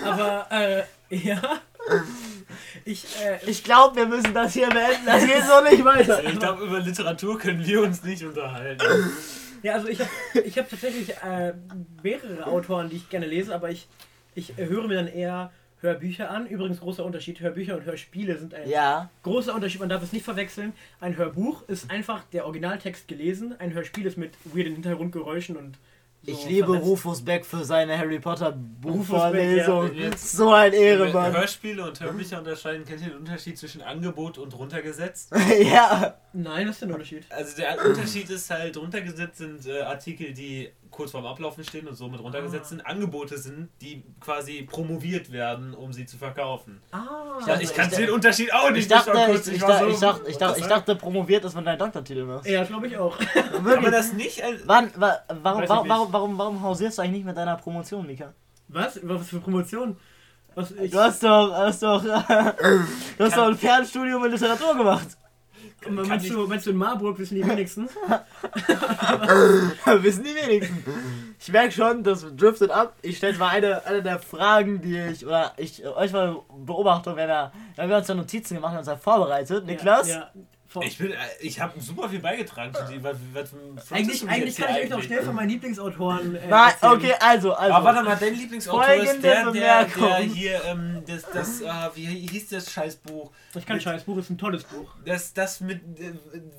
Aber, 0.05 0.47
äh, 0.51 0.83
ja. 1.11 1.41
Ich, 2.85 3.05
äh, 3.25 3.39
ich 3.47 3.65
glaube, 3.65 3.97
wir 3.97 4.07
müssen 4.07 4.33
das 4.35 4.53
hier 4.53 4.69
beenden. 4.69 5.07
Das 5.07 5.25
geht 5.25 5.43
so 5.45 5.61
nicht 5.63 5.85
weiter. 5.85 6.23
Ich 6.25 6.39
glaube, 6.39 6.65
über 6.65 6.81
Literatur 6.81 7.39
können 7.39 7.65
wir 7.65 7.83
uns 7.83 8.03
nicht 8.03 8.25
unterhalten. 8.25 8.85
ja, 9.63 9.75
also 9.75 9.89
ich 9.89 10.01
habe 10.01 10.11
ich 10.45 10.59
hab 10.59 10.69
tatsächlich 10.69 11.11
äh, 11.23 11.55
mehrere 12.03 12.47
Autoren, 12.47 12.89
die 12.89 12.97
ich 12.97 13.09
gerne 13.09 13.27
lese, 13.27 13.55
aber 13.55 13.71
ich, 13.71 13.89
ich 14.35 14.57
höre 14.57 14.87
mir 14.87 14.97
dann 14.97 15.09
eher 15.09 15.53
Hörbücher 15.81 16.31
an. 16.31 16.47
Übrigens, 16.47 16.81
großer 16.81 17.05
Unterschied. 17.05 17.41
Hörbücher 17.41 17.77
und 17.77 17.85
Hörspiele 17.85 18.39
sind 18.39 18.55
ein 18.55 18.69
Ja, 18.69 19.11
großer 19.23 19.55
Unterschied. 19.55 19.81
Man 19.81 19.89
darf 19.89 20.03
es 20.03 20.13
nicht 20.13 20.25
verwechseln. 20.25 20.73
Ein 21.01 21.17
Hörbuch 21.17 21.67
ist 21.69 21.91
einfach 21.91 22.23
der 22.33 22.45
Originaltext 22.45 23.09
gelesen. 23.09 23.55
Ein 23.59 23.73
Hörspiel 23.73 24.07
ist 24.07 24.19
mit 24.19 24.33
weirden 24.45 24.75
Hintergrundgeräuschen 24.75 25.57
und 25.57 25.79
ich 26.23 26.47
liebe 26.47 26.67
vernetzt. 26.67 26.87
Rufus 26.87 27.25
Beck 27.25 27.47
für 27.47 27.65
seine 27.65 27.97
Harry 27.97 28.21
Potter 28.21 28.53
Buchvorlesung. 28.53 29.95
Ja. 29.95 30.17
So 30.17 30.53
ein 30.53 30.73
Ehrenmann. 30.73 31.33
Hörspiele 31.33 31.87
und 31.87 31.99
Hörbücher 31.99 32.39
unterscheiden. 32.39 32.85
Kennt 32.85 33.01
ihr 33.01 33.09
den 33.09 33.19
Unterschied 33.19 33.59
zwischen 33.59 33.81
Angebot 33.83 34.39
und 34.39 34.57
runtergesetzt? 34.59 35.33
ja. 35.63 36.15
Nein, 36.33 36.67
was 36.67 36.75
ist 36.77 36.83
denn 36.83 36.89
der 36.89 36.97
Unterschied? 36.97 37.25
Also 37.31 37.57
der 37.57 37.85
Unterschied 37.85 38.29
ist 38.31 38.51
halt, 38.51 38.77
runtergesetzt 38.77 39.39
sind 39.39 39.67
äh, 39.67 39.81
Artikel, 39.81 40.33
die 40.33 40.71
kurz 40.91 41.13
vorm 41.13 41.27
Ablaufen 41.27 41.65
stehen 41.65 41.87
und 41.89 41.95
somit 41.95 42.21
runtergesetzt 42.21 42.71
sind. 42.71 42.85
Angebote 42.87 43.39
sind, 43.39 43.69
die 43.81 44.03
quasi 44.21 44.63
promoviert 44.63 45.31
werden, 45.33 45.75
um 45.75 45.93
sie 45.93 46.07
zu 46.07 46.17
verkaufen. 46.19 46.81
Ah, 46.93 46.99
Ja, 47.47 47.53
Also 47.55 47.63
ich 47.63 47.71
ich 47.71 47.75
kann 47.77 47.91
den 47.91 48.11
Unterschied 48.11 48.53
auch 48.53 48.71
nicht. 48.71 48.83
Ich 48.83 48.89
dachte, 48.89 49.11
ich, 49.13 49.25
kurz- 49.27 49.47
ich, 49.49 49.61
dachte, 49.61 49.85
so- 49.85 49.91
ich, 49.91 49.99
dachte, 50.01 50.31
ich, 50.31 50.37
dachte, 50.39 50.61
ich 50.61 50.67
dachte, 50.67 50.97
promoviert 50.97 51.45
ist, 51.45 51.55
wenn 51.57 51.65
du 51.65 51.71
einen 51.71 51.79
Doktortitel 51.79 52.25
machst. 52.25 52.47
ja, 52.49 52.65
glaube 52.65 52.87
ich 52.89 52.97
auch. 52.97 53.17
Man 53.63 53.83
das 53.91 54.13
nicht 54.13 54.43
als. 54.43 54.61
Wann, 54.67 54.91
wa, 54.97 55.19
warum, 55.43 55.63
ich 55.63 55.69
warum, 55.69 55.83
nicht. 55.87 55.91
warum, 55.97 56.13
warum, 56.13 56.39
warum 56.39 56.63
hausierst 56.63 56.99
du 56.99 57.03
eigentlich 57.03 57.13
nicht 57.19 57.27
mit 57.27 57.37
deiner 57.37 57.57
Promotion, 57.57 58.07
Mika? 58.07 58.33
Was? 58.69 58.99
Was 59.03 59.29
für 59.29 59.41
Promotion? 59.41 59.97
Was 60.55 60.73
ich, 60.73 60.91
Du 60.91 60.99
hast 60.99 61.23
doch, 61.23 61.53
hast 61.55 61.83
doch, 61.83 62.03
du 62.03 62.11
hast 62.13 63.37
doch 63.37 63.47
ein 63.49 63.57
Fernstudium 63.57 64.25
in 64.25 64.33
Literatur 64.33 64.77
gemacht. 64.77 65.07
Meinst, 65.89 66.29
du, 66.29 66.47
meinst 66.47 66.67
du 66.67 66.71
in 66.71 66.77
Marburg 66.77 67.19
wissen 67.19 67.37
die 67.37 67.47
wenigsten? 67.47 67.89
Wissen 70.03 70.25
die 70.25 70.35
wenigsten. 70.35 70.85
Ich 71.39 71.51
merke 71.51 71.73
schon, 71.73 72.03
das 72.05 72.27
driftet 72.37 72.71
ab. 72.71 72.95
Ich 73.03 73.17
stelle 73.17 73.39
mal 73.39 73.49
eine, 73.49 73.85
eine 73.87 74.03
der 74.03 74.19
Fragen, 74.19 74.81
die 74.83 74.99
ich, 74.99 75.27
oder 75.27 75.53
ich, 75.57 75.85
euch 75.87 76.13
mal 76.13 76.37
beobachte, 76.65 77.17
wenn 77.17 77.29
wir, 77.29 77.53
wenn 77.77 77.89
wir 77.89 77.97
uns 77.97 78.09
ja 78.09 78.15
Notizen 78.15 78.57
gemacht 78.57 78.73
haben, 78.73 78.79
uns 78.79 78.89
ja 78.89 78.97
vorbereitet. 78.97 79.65
Niklas? 79.67 80.09
Ja, 80.09 80.15
ja, 80.15 80.31
vor- 80.71 80.83
Ich 80.85 80.97
bin, 80.99 81.11
äh, 81.11 81.17
ich 81.41 81.61
habe 81.61 81.79
super 81.81 82.09
viel 82.09 82.21
beigetragen 82.21 82.73
zu 82.73 82.85
dir. 82.85 83.03
Was, 83.03 83.17
was, 83.33 83.51
was 83.75 83.93
eigentlich 83.93 84.27
eigentlich 84.29 84.57
kann 84.57 84.71
ich 84.77 84.85
euch 84.85 84.89
noch 84.91 85.03
schnell 85.03 85.23
von 85.23 85.35
meinen 85.35 85.49
Lieblingsautoren 85.51 86.37
äh, 86.37 86.39
erzählen. 86.49 86.93
okay, 86.93 87.15
also, 87.21 87.53
also. 87.53 87.75
Aber 87.75 87.85
warte 87.87 88.03
mal, 88.09 88.17
dein 88.19 88.35
Lieblingsautor 88.35 88.87
ist 88.87 89.05
Folgende 89.05 89.21
der, 89.23 89.35
der, 89.35 89.45
der 89.45 89.51
Bemerkung. 89.51 90.23
hier, 90.33 90.61
ähm, 90.65 91.03
das, 91.07 91.23
das, 91.33 91.61
äh, 91.61 91.67
wie 91.97 92.07
hieß 92.29 92.49
das 92.51 92.73
Scheißbuch? 92.73 93.31
Ich 93.57 93.67
kann 93.67 93.81
scheiß 93.81 94.05
Buch, 94.05 94.17
ist 94.19 94.31
ein 94.31 94.39
tolles 94.39 94.63
Buch. 94.65 94.89
Das, 95.05 95.35
das 95.35 95.61
mit 95.61 95.81
äh, 95.99 96.13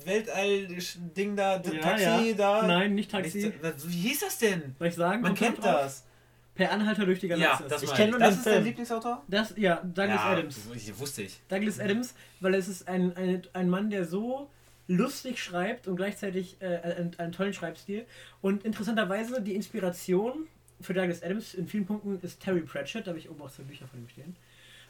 Weltall-Ding 0.04 1.36
da, 1.36 1.54
Ja, 1.62 1.80
Taxi 1.80 2.04
ja. 2.30 2.34
da. 2.36 2.62
Nein, 2.66 2.94
nicht 2.94 3.10
Taxi. 3.10 3.46
Nicht- 3.62 3.88
Wie 3.88 4.08
hieß 4.08 4.20
das 4.20 4.38
denn? 4.38 4.74
Soll 4.78 4.88
ich 4.88 4.94
sagen? 4.94 5.22
Man 5.22 5.34
kennt 5.34 5.58
drauf? 5.58 5.82
das. 5.82 6.04
Per 6.54 6.70
Anhalter 6.70 7.06
durch 7.06 7.18
die 7.20 7.28
Ja, 7.28 7.36
Galaxis. 7.36 7.66
das 7.68 7.82
Ich 7.82 7.88
meine 7.90 8.00
kenn 8.02 8.10
nur 8.10 8.18
Das 8.18 8.28
den 8.30 8.38
ist 8.38 8.46
dein 8.46 8.52
Film. 8.54 8.64
Lieblingsautor? 8.64 9.22
Das, 9.28 9.54
ja, 9.56 9.76
Douglas 9.76 10.08
ja, 10.16 10.30
Adams. 10.32 10.58
Ich, 10.74 10.98
wusste 10.98 11.22
ich. 11.22 11.40
Douglas 11.48 11.80
Adams, 11.80 12.14
weil 12.40 12.54
es 12.54 12.68
ist 12.68 12.88
ein, 12.88 13.16
ein, 13.16 13.42
ein 13.54 13.70
Mann, 13.70 13.88
der 13.88 14.04
so 14.04 14.50
lustig 14.86 15.42
schreibt 15.42 15.88
und 15.88 15.96
gleichzeitig 15.96 16.56
äh, 16.60 16.76
einen, 16.78 17.18
einen 17.18 17.32
tollen 17.32 17.54
Schreibstil. 17.54 18.04
Und 18.42 18.64
interessanterweise 18.64 19.40
die 19.40 19.54
Inspiration 19.54 20.46
für 20.80 20.92
Douglas 20.92 21.22
Adams 21.22 21.54
in 21.54 21.68
vielen 21.68 21.86
Punkten 21.86 22.18
ist 22.20 22.40
Terry 22.40 22.60
Pratchett, 22.60 23.06
da 23.06 23.10
habe 23.10 23.18
ich 23.18 23.30
oben 23.30 23.40
auch 23.40 23.50
zwei 23.50 23.62
Bücher 23.62 23.86
von 23.86 24.00
ihm 24.00 24.08
stehen. 24.08 24.36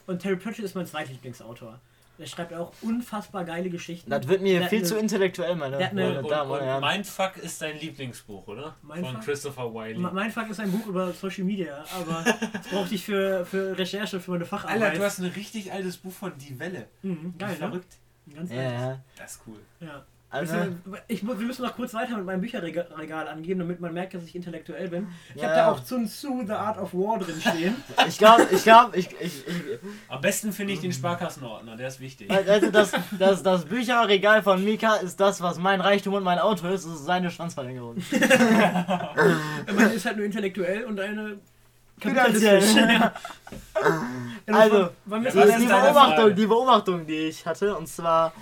Und 0.06 0.20
Terry 0.20 0.36
Pratchett 0.36 0.64
ist 0.64 0.74
mein 0.74 0.86
zweitlieblingsautor. 0.86 1.80
Der 2.18 2.26
schreibt 2.26 2.52
auch 2.54 2.72
unfassbar 2.82 3.44
geile 3.44 3.70
Geschichten. 3.70 4.10
Das 4.10 4.28
wird 4.28 4.42
mir 4.42 4.60
Der 4.60 4.68
viel 4.68 4.84
zu 4.84 4.94
eine- 4.94 5.02
intellektuell, 5.02 5.56
meine, 5.56 5.78
meine 5.92 6.18
Und, 6.20 6.30
Damen 6.30 6.50
und 6.50 6.60
Herren. 6.60 6.80
Mindfuck 6.84 7.36
ist 7.38 7.60
dein 7.62 7.78
Lieblingsbuch, 7.80 8.46
oder? 8.46 8.76
Von 8.86 9.00
Mindfuck? 9.00 9.24
Christopher 9.24 9.74
Wiley. 9.74 9.98
Mein 9.98 10.30
Fuck 10.30 10.50
ist 10.50 10.60
ein 10.60 10.70
Buch 10.70 10.86
über 10.86 11.12
Social 11.12 11.44
Media, 11.44 11.82
aber 11.94 12.22
das 12.52 12.68
brauchte 12.68 12.94
ich 12.94 13.04
für, 13.04 13.44
für 13.46 13.76
Recherche 13.76 14.20
für 14.20 14.32
meine 14.32 14.44
Facharbeit. 14.44 14.82
Alter, 14.82 14.98
du 14.98 15.04
hast 15.04 15.18
ein 15.20 15.26
richtig 15.30 15.72
altes 15.72 15.96
Buch 15.96 16.12
von 16.12 16.32
Die 16.38 16.58
Welle. 16.60 16.86
mhm, 17.02 17.34
geil, 17.38 17.50
ne? 17.52 17.56
Verrückt. 17.56 17.96
Ganz 18.34 18.52
Ja, 18.52 18.56
altes. 18.88 18.98
Das 19.16 19.32
ist 19.32 19.40
cool. 19.46 19.58
Ja. 19.80 20.04
Also, 20.32 20.54
Also, 20.56 20.72
ich, 21.08 21.26
wir 21.26 21.34
müssen 21.34 21.62
noch 21.62 21.76
kurz 21.76 21.92
weiter 21.92 22.16
mit 22.16 22.24
meinem 22.24 22.40
Bücherregal 22.40 22.88
Regal 22.98 23.28
angeben, 23.28 23.60
damit 23.60 23.80
man 23.80 23.92
merkt, 23.92 24.14
dass 24.14 24.24
ich 24.24 24.34
intellektuell 24.34 24.88
bin. 24.88 25.06
Ich 25.34 25.42
Ja, 25.42 25.48
habe 25.48 25.54
da 25.56 25.60
ja. 25.66 25.70
auch 25.72 25.84
Sun 25.84 26.06
Tzu, 26.08 26.42
The 26.46 26.54
Art 26.54 26.78
of 26.78 26.94
War 26.94 27.18
drin 27.18 27.38
stehen. 27.38 27.76
ich 28.08 28.16
glaube, 28.16 28.48
ich 28.50 28.62
glaube, 28.62 28.96
ich, 28.96 29.10
ich, 29.20 29.46
ich, 29.46 29.54
Am 30.08 30.22
besten 30.22 30.52
finde 30.52 30.72
ich 30.72 30.80
den 30.80 30.92
Sparkassenordner, 30.92 31.76
der 31.76 31.88
ist 31.88 32.00
wichtig. 32.00 32.30
also 32.30 32.70
das, 32.70 32.92
das, 33.18 33.42
das 33.42 33.66
Bücherregal 33.66 34.42
von 34.42 34.64
Mika 34.64 34.96
ist 34.96 35.20
das, 35.20 35.42
was 35.42 35.58
mein 35.58 35.82
Reichtum 35.82 36.14
und 36.14 36.24
mein 36.24 36.38
Auto 36.38 36.66
ist, 36.68 36.86
das 36.86 36.94
ist 36.94 37.04
seine 37.04 37.30
Schwanzverlängerung. 37.30 37.96
Meine 39.74 39.92
ist 39.92 40.06
halt 40.06 40.16
nur 40.16 40.24
intellektuell 40.26 40.84
und 40.84 40.98
eine 40.98 41.38
Finanziell. 41.98 42.60
kapitalistisch. 42.60 42.82
Ja. 42.82 43.12
Also, 44.46 44.90
wir 45.04 45.20
Die, 45.30 45.66
Beobachtung, 45.66 46.34
die 46.34 46.46
Beobachtung, 46.46 47.06
die 47.06 47.28
ich 47.28 47.46
hatte, 47.46 47.76
und 47.76 47.86
zwar 47.86 48.32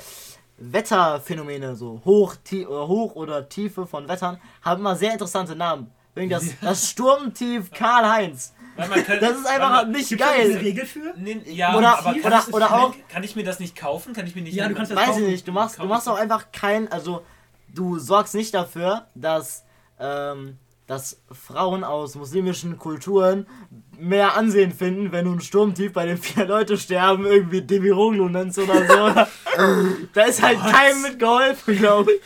Wetterphänomene, 0.60 1.74
so 1.74 2.00
hoch, 2.04 2.36
tie, 2.44 2.66
oder 2.66 2.86
hoch 2.86 3.14
oder 3.16 3.48
Tiefe 3.48 3.86
von 3.86 4.08
Wettern, 4.08 4.38
haben 4.62 4.80
immer 4.80 4.94
sehr 4.96 5.12
interessante 5.12 5.56
Namen. 5.56 5.90
Wegen 6.14 6.30
das, 6.30 6.44
das 6.60 6.88
Sturmtief 6.90 7.70
Karl-Heinz. 7.70 8.52
Könnte- 8.76 9.18
Das 9.20 9.36
ist 9.38 9.46
einfach 9.46 9.70
man- 9.82 9.90
nicht 9.90 10.18
da 10.20 10.30
eine 10.30 10.48
geil. 10.52 10.58
Regel 10.58 10.86
für? 10.86 11.12
Nee, 11.16 11.42
ja, 11.46 11.76
Oder- 11.76 11.98
aber 11.98 12.14
kann 12.14 12.24
oder- 12.24 12.44
ich- 12.48 12.54
oder 12.54 12.72
auch- 12.74 12.94
Kann 13.08 13.22
ich 13.24 13.36
mir 13.36 13.44
das 13.44 13.60
nicht 13.60 13.76
kaufen? 13.76 14.12
Kann 14.14 14.26
ich 14.26 14.34
mir 14.34 14.42
nicht. 14.42 14.54
Ja, 14.54 14.68
du 14.68 14.74
kannst 14.74 14.90
das 14.90 14.96
Weiß 14.98 15.08
ich 15.08 15.14
kaufen. 15.16 15.26
nicht, 15.26 15.48
du 15.48 15.52
machst, 15.52 15.78
du 15.78 15.84
machst 15.84 16.08
auch 16.08 16.16
einfach 16.16 16.46
kein, 16.52 16.90
also 16.90 17.22
du 17.74 17.98
sorgst 17.98 18.34
nicht 18.34 18.54
dafür, 18.54 19.06
dass, 19.14 19.64
ähm, 19.98 20.56
dass 20.86 21.20
Frauen 21.30 21.84
aus 21.84 22.14
muslimischen 22.16 22.78
Kulturen 22.78 23.46
mehr 24.00 24.36
Ansehen 24.36 24.72
finden, 24.72 25.12
wenn 25.12 25.26
du 25.26 25.32
ein 25.32 25.40
Sturmtief 25.40 25.92
bei 25.92 26.06
den 26.06 26.18
vier 26.18 26.46
Leute 26.46 26.76
sterben, 26.76 27.26
irgendwie 27.26 27.62
Demiroglu 27.62 28.28
nennst 28.28 28.58
oder 28.58 28.86
so. 28.86 29.26
da 30.14 30.22
ist 30.22 30.42
halt 30.42 30.58
keinem 30.60 31.02
mitgeholfen, 31.02 31.76
glaube 31.76 32.12
ich. 32.12 32.20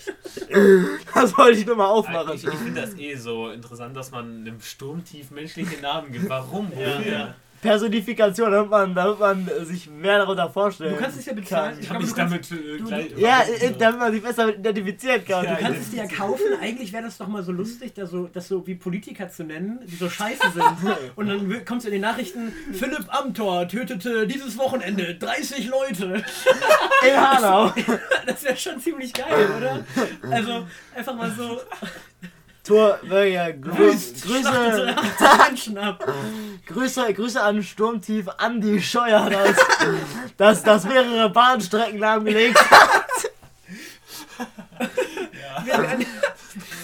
Das 1.15 1.37
wollte 1.39 1.61
ich 1.61 1.67
nur 1.67 1.77
mal 1.77 1.87
aufmachen. 1.87 2.35
Ich, 2.35 2.45
ich 2.45 2.55
finde 2.55 2.81
das 2.81 2.99
eh 2.99 3.15
so 3.15 3.51
interessant, 3.51 3.97
dass 3.97 4.11
man 4.11 4.41
einem 4.41 4.61
Sturmtief 4.61 5.31
menschliche 5.31 5.81
Namen 5.81 6.13
gibt. 6.13 6.29
Warum? 6.29 6.71
Wofür? 6.73 7.35
Personifikation, 7.69 8.51
damit 8.53 8.71
man, 8.71 8.95
damit 8.95 9.19
man 9.19 9.49
sich 9.65 9.89
mehr 9.91 10.19
darunter 10.19 10.49
vorstellen 10.51 10.95
Du 10.95 11.01
kannst 11.01 11.19
es 11.19 11.27
ja 11.27 11.33
bezahlen. 11.33 11.73
kann. 11.75 11.81
Ich 11.83 11.91
Hab 11.91 11.99
glaube, 11.99 12.05
ich 12.05 12.11
du 12.11 12.17
kannst, 12.17 12.51
damit 12.53 12.65
äh, 12.65 12.79
du- 12.79 12.85
gleich. 12.85 13.11
Ja, 13.19 13.43
äh, 13.43 13.73
damit 13.79 13.99
man 14.01 14.13
sich 14.13 14.23
besser 14.23 14.55
identifizieren 14.55 15.25
kann. 15.25 15.45
Ja, 15.45 15.55
du 15.55 15.61
kannst 15.63 15.81
es 15.81 15.91
dir 15.91 15.97
ja 16.05 16.07
kaufen. 16.07 16.45
Eigentlich 16.61 16.93
wäre 16.93 17.03
das 17.05 17.19
doch 17.19 17.27
mal 17.29 17.43
so 17.43 17.53
lustig, 17.53 17.95
da 17.95 18.07
so, 18.07 18.29
das 18.33 18.49
so 18.49 18.67
wie 18.67 18.75
Politiker 18.75 19.29
zu 19.29 19.45
nennen, 19.45 19.81
die 19.87 19.97
so 19.97 20.09
scheiße 20.09 20.51
sind. 20.53 20.65
Und 21.17 21.27
dann 21.29 21.65
kommst 21.65 21.85
du 21.87 21.89
in 21.89 21.95
den 21.95 22.03
Nachrichten, 22.03 22.53
Philipp 22.73 23.07
Amthor 23.09 23.67
tötete 23.69 24.27
dieses 24.27 24.57
Wochenende 24.59 25.15
30 25.17 25.69
Leute. 25.69 26.23
In 27.07 27.17
Hanau. 27.21 27.73
Das 28.27 28.43
wäre 28.43 28.57
schon 28.57 28.81
ziemlich 28.81 29.13
geil, 29.13 29.49
oder? 29.59 29.85
Also 30.31 30.67
einfach 30.95 31.15
mal 31.15 31.31
so, 31.37 31.61
Tor, 32.65 32.99
ja, 33.05 33.51
Grüß, 33.53 34.23
Grüße, 34.23 34.97
80 34.97 35.49
Menschen 35.49 35.79
ab. 35.79 36.03
Grüße, 36.67 37.13
Grüße 37.13 37.43
an 37.43 37.63
Sturmtief 37.63 38.27
Andi 38.39 38.81
Scheuer, 38.81 39.29
das, 39.29 39.57
das, 40.39 40.63
das 40.63 40.85
mehrere 40.85 41.29
Bahnstrecken 41.29 41.99
lahmgelegt 41.99 42.59
hat. 42.71 43.05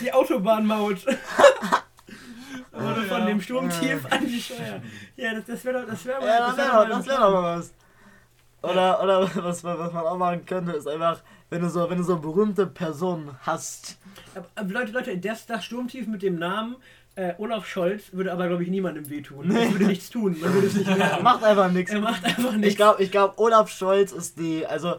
Die 0.02 0.12
Autobahnmaut. 0.12 1.06
Wurde 2.72 3.02
von 3.04 3.26
dem 3.26 3.40
Sturmtief 3.40 4.04
an 4.10 4.26
die 4.26 4.40
Steuer. 4.40 4.80
Ja, 5.16 5.34
das, 5.34 5.44
das 5.46 5.64
wäre 5.64 5.80
doch, 5.80 5.88
das 5.88 6.04
wäre 6.04 6.26
Ja, 6.26 6.46
das 6.48 6.56
wäre 6.56 6.68
doch, 6.68 6.88
das 6.98 7.06
wär 7.06 7.16
doch 7.18 7.30
mal 7.32 7.58
was. 7.58 7.72
Oder, 8.62 9.02
oder 9.02 9.30
was, 9.44 9.62
man- 9.62 9.78
was 9.78 9.92
man 9.92 10.04
auch 10.06 10.16
machen 10.18 10.44
könnte, 10.44 10.72
ist 10.72 10.86
einfach, 10.86 11.20
wenn 11.48 11.62
du 11.62 11.70
so, 11.70 11.88
wenn 11.88 11.98
du 11.98 12.04
so 12.04 12.18
berühmte 12.18 12.66
Personen 12.66 13.34
hast. 13.42 13.96
Aber 14.54 14.72
Leute, 14.72 14.92
Leute, 14.92 15.16
das, 15.18 15.46
das 15.46 15.64
Sturmtief 15.64 16.06
mit 16.06 16.22
dem 16.22 16.38
Namen 16.38 16.76
äh, 17.16 17.34
Olaf 17.38 17.66
Scholz 17.66 18.12
würde 18.12 18.32
aber, 18.32 18.46
glaube 18.48 18.62
ich, 18.62 18.70
niemandem 18.70 19.08
wehtun. 19.10 19.48
Das 19.52 19.72
würde 19.72 19.86
nichts 19.86 20.10
tun. 20.10 20.36
Man 20.40 20.54
würde 20.54 20.66
es 20.68 20.74
nicht 20.74 20.86
merken. 20.96 21.24
Macht 21.24 21.42
einfach 21.44 21.70
nichts. 21.70 21.90
Er 21.92 22.00
macht 22.00 22.24
einfach 22.24 22.52
Ich 22.52 22.58
nichts. 22.58 22.76
glaube, 22.76 23.02
ich 23.02 23.10
glaub, 23.10 23.38
Olaf 23.38 23.68
Scholz 23.70 24.12
ist 24.12 24.38
die, 24.38 24.64
also 24.66 24.96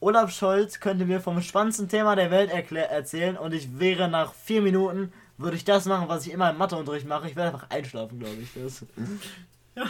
Olaf 0.00 0.32
Scholz 0.32 0.80
könnte 0.80 1.04
mir 1.04 1.20
vom 1.20 1.40
spannendsten 1.40 1.88
Thema 1.88 2.16
der 2.16 2.30
Welt 2.32 2.50
erzählen 2.50 3.36
und 3.36 3.54
ich 3.54 3.78
wäre 3.78 4.08
nach 4.08 4.34
vier 4.34 4.60
Minuten, 4.60 5.12
würde 5.38 5.56
ich 5.56 5.64
das 5.64 5.86
machen, 5.86 6.08
was 6.08 6.26
ich 6.26 6.32
immer 6.32 6.50
im 6.50 6.58
Matheunterricht 6.58 7.06
mache. 7.06 7.28
Ich 7.28 7.36
werde 7.36 7.54
einfach 7.54 7.70
einschlafen, 7.70 8.18
glaube 8.18 8.36
ich. 8.42 8.48
Das, 8.60 8.84
Ja. 9.76 9.84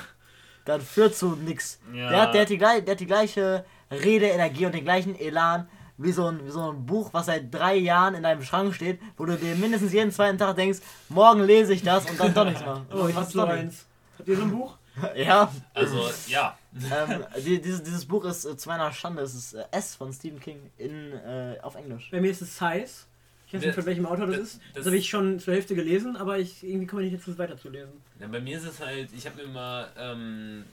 Das 0.64 0.84
führt 0.84 1.16
zu 1.16 1.30
nix. 1.36 1.80
Ja. 1.92 2.08
Der, 2.10 2.20
hat, 2.22 2.34
der, 2.34 2.42
hat 2.42 2.48
die, 2.50 2.58
der 2.58 2.68
hat 2.86 3.00
die 3.00 3.06
gleiche 3.06 3.64
Redeenergie 3.90 4.66
und 4.66 4.74
den 4.74 4.84
gleichen 4.84 5.18
Elan 5.18 5.66
wie 6.02 6.12
so, 6.12 6.26
ein, 6.26 6.44
wie 6.46 6.50
so 6.50 6.70
ein 6.70 6.84
Buch, 6.86 7.10
was 7.12 7.26
seit 7.26 7.52
drei 7.52 7.76
Jahren 7.76 8.14
in 8.14 8.22
deinem 8.22 8.42
Schrank 8.42 8.74
steht, 8.74 9.00
wo 9.16 9.24
du 9.24 9.36
dir 9.36 9.54
mindestens 9.56 9.92
jeden 9.92 10.10
zweiten 10.12 10.38
Tag 10.38 10.56
denkst, 10.56 10.80
morgen 11.08 11.42
lese 11.44 11.72
ich 11.74 11.82
das 11.82 12.08
und 12.10 12.18
dann 12.18 12.34
doch 12.34 12.44
nichts 12.44 12.60
machen. 12.64 12.86
Oh, 12.92 13.06
ich 13.08 13.14
hab 13.14 13.22
Was 13.24 13.32
so 13.32 13.40
doch 13.40 13.48
eins. 13.48 13.84
Habt 14.18 14.28
ihr 14.28 14.36
so 14.36 14.42
ein 14.42 14.50
Buch? 14.50 14.76
Ja, 15.16 15.50
Also, 15.72 16.06
ja. 16.28 16.56
ähm, 16.74 17.24
die, 17.44 17.60
dieses, 17.62 17.82
dieses 17.82 18.04
Buch 18.04 18.24
ist 18.26 18.44
äh, 18.44 18.56
zu 18.58 18.68
meiner 18.68 18.92
Schande. 18.92 19.22
Es 19.22 19.34
ist 19.34 19.54
äh, 19.54 19.64
S 19.70 19.94
von 19.94 20.12
Stephen 20.12 20.38
King 20.38 20.58
in, 20.76 21.12
äh, 21.12 21.56
auf 21.62 21.76
Englisch. 21.76 22.10
Bei 22.10 22.20
mir 22.20 22.30
ist 22.30 22.42
es 22.42 22.58
Size. 22.58 23.06
Ich 23.46 23.54
weiß 23.54 23.62
nicht, 23.66 23.74
von 23.74 23.86
welchem 23.86 24.04
Autor 24.06 24.26
das, 24.26 24.36
das- 24.36 24.44
ist. 24.48 24.60
Das, 24.60 24.72
das- 24.74 24.86
habe 24.86 24.96
ich 24.98 25.08
schon 25.08 25.38
zur 25.40 25.54
Hälfte 25.54 25.74
gelesen, 25.74 26.16
aber 26.18 26.38
ich 26.38 26.62
irgendwie 26.62 26.86
komme 26.86 27.02
ich 27.04 27.12
nicht 27.12 27.22
dazu, 27.22 27.30
es 27.32 27.38
weiterzulesen. 27.38 27.92
Ja, 28.20 28.26
bei 28.26 28.40
mir 28.40 28.58
ist 28.58 28.64
es 28.66 28.80
halt, 28.80 29.08
ich 29.16 29.24
habe 29.26 29.36
mir 29.36 29.42
immer 29.44 29.88
ähm, 29.98 30.64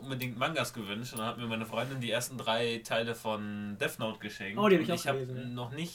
unbedingt 0.00 0.38
Mangas 0.38 0.72
gewünscht 0.72 1.12
und 1.12 1.18
dann 1.20 1.28
hat 1.28 1.38
mir 1.38 1.46
meine 1.46 1.66
Freundin 1.66 2.00
die 2.00 2.10
ersten 2.10 2.38
drei 2.38 2.80
Teile 2.84 3.14
von 3.14 3.76
Death 3.80 3.98
Note 3.98 4.18
geschenkt. 4.18 4.58
Oh, 4.58 4.68
die 4.68 4.76
hab 4.76 4.82
ich 4.82 4.88
und 4.88 4.94
auch 4.94 4.98
ich 5.00 5.06
habe 5.08 5.18
noch 5.54 5.70
nicht 5.72 5.94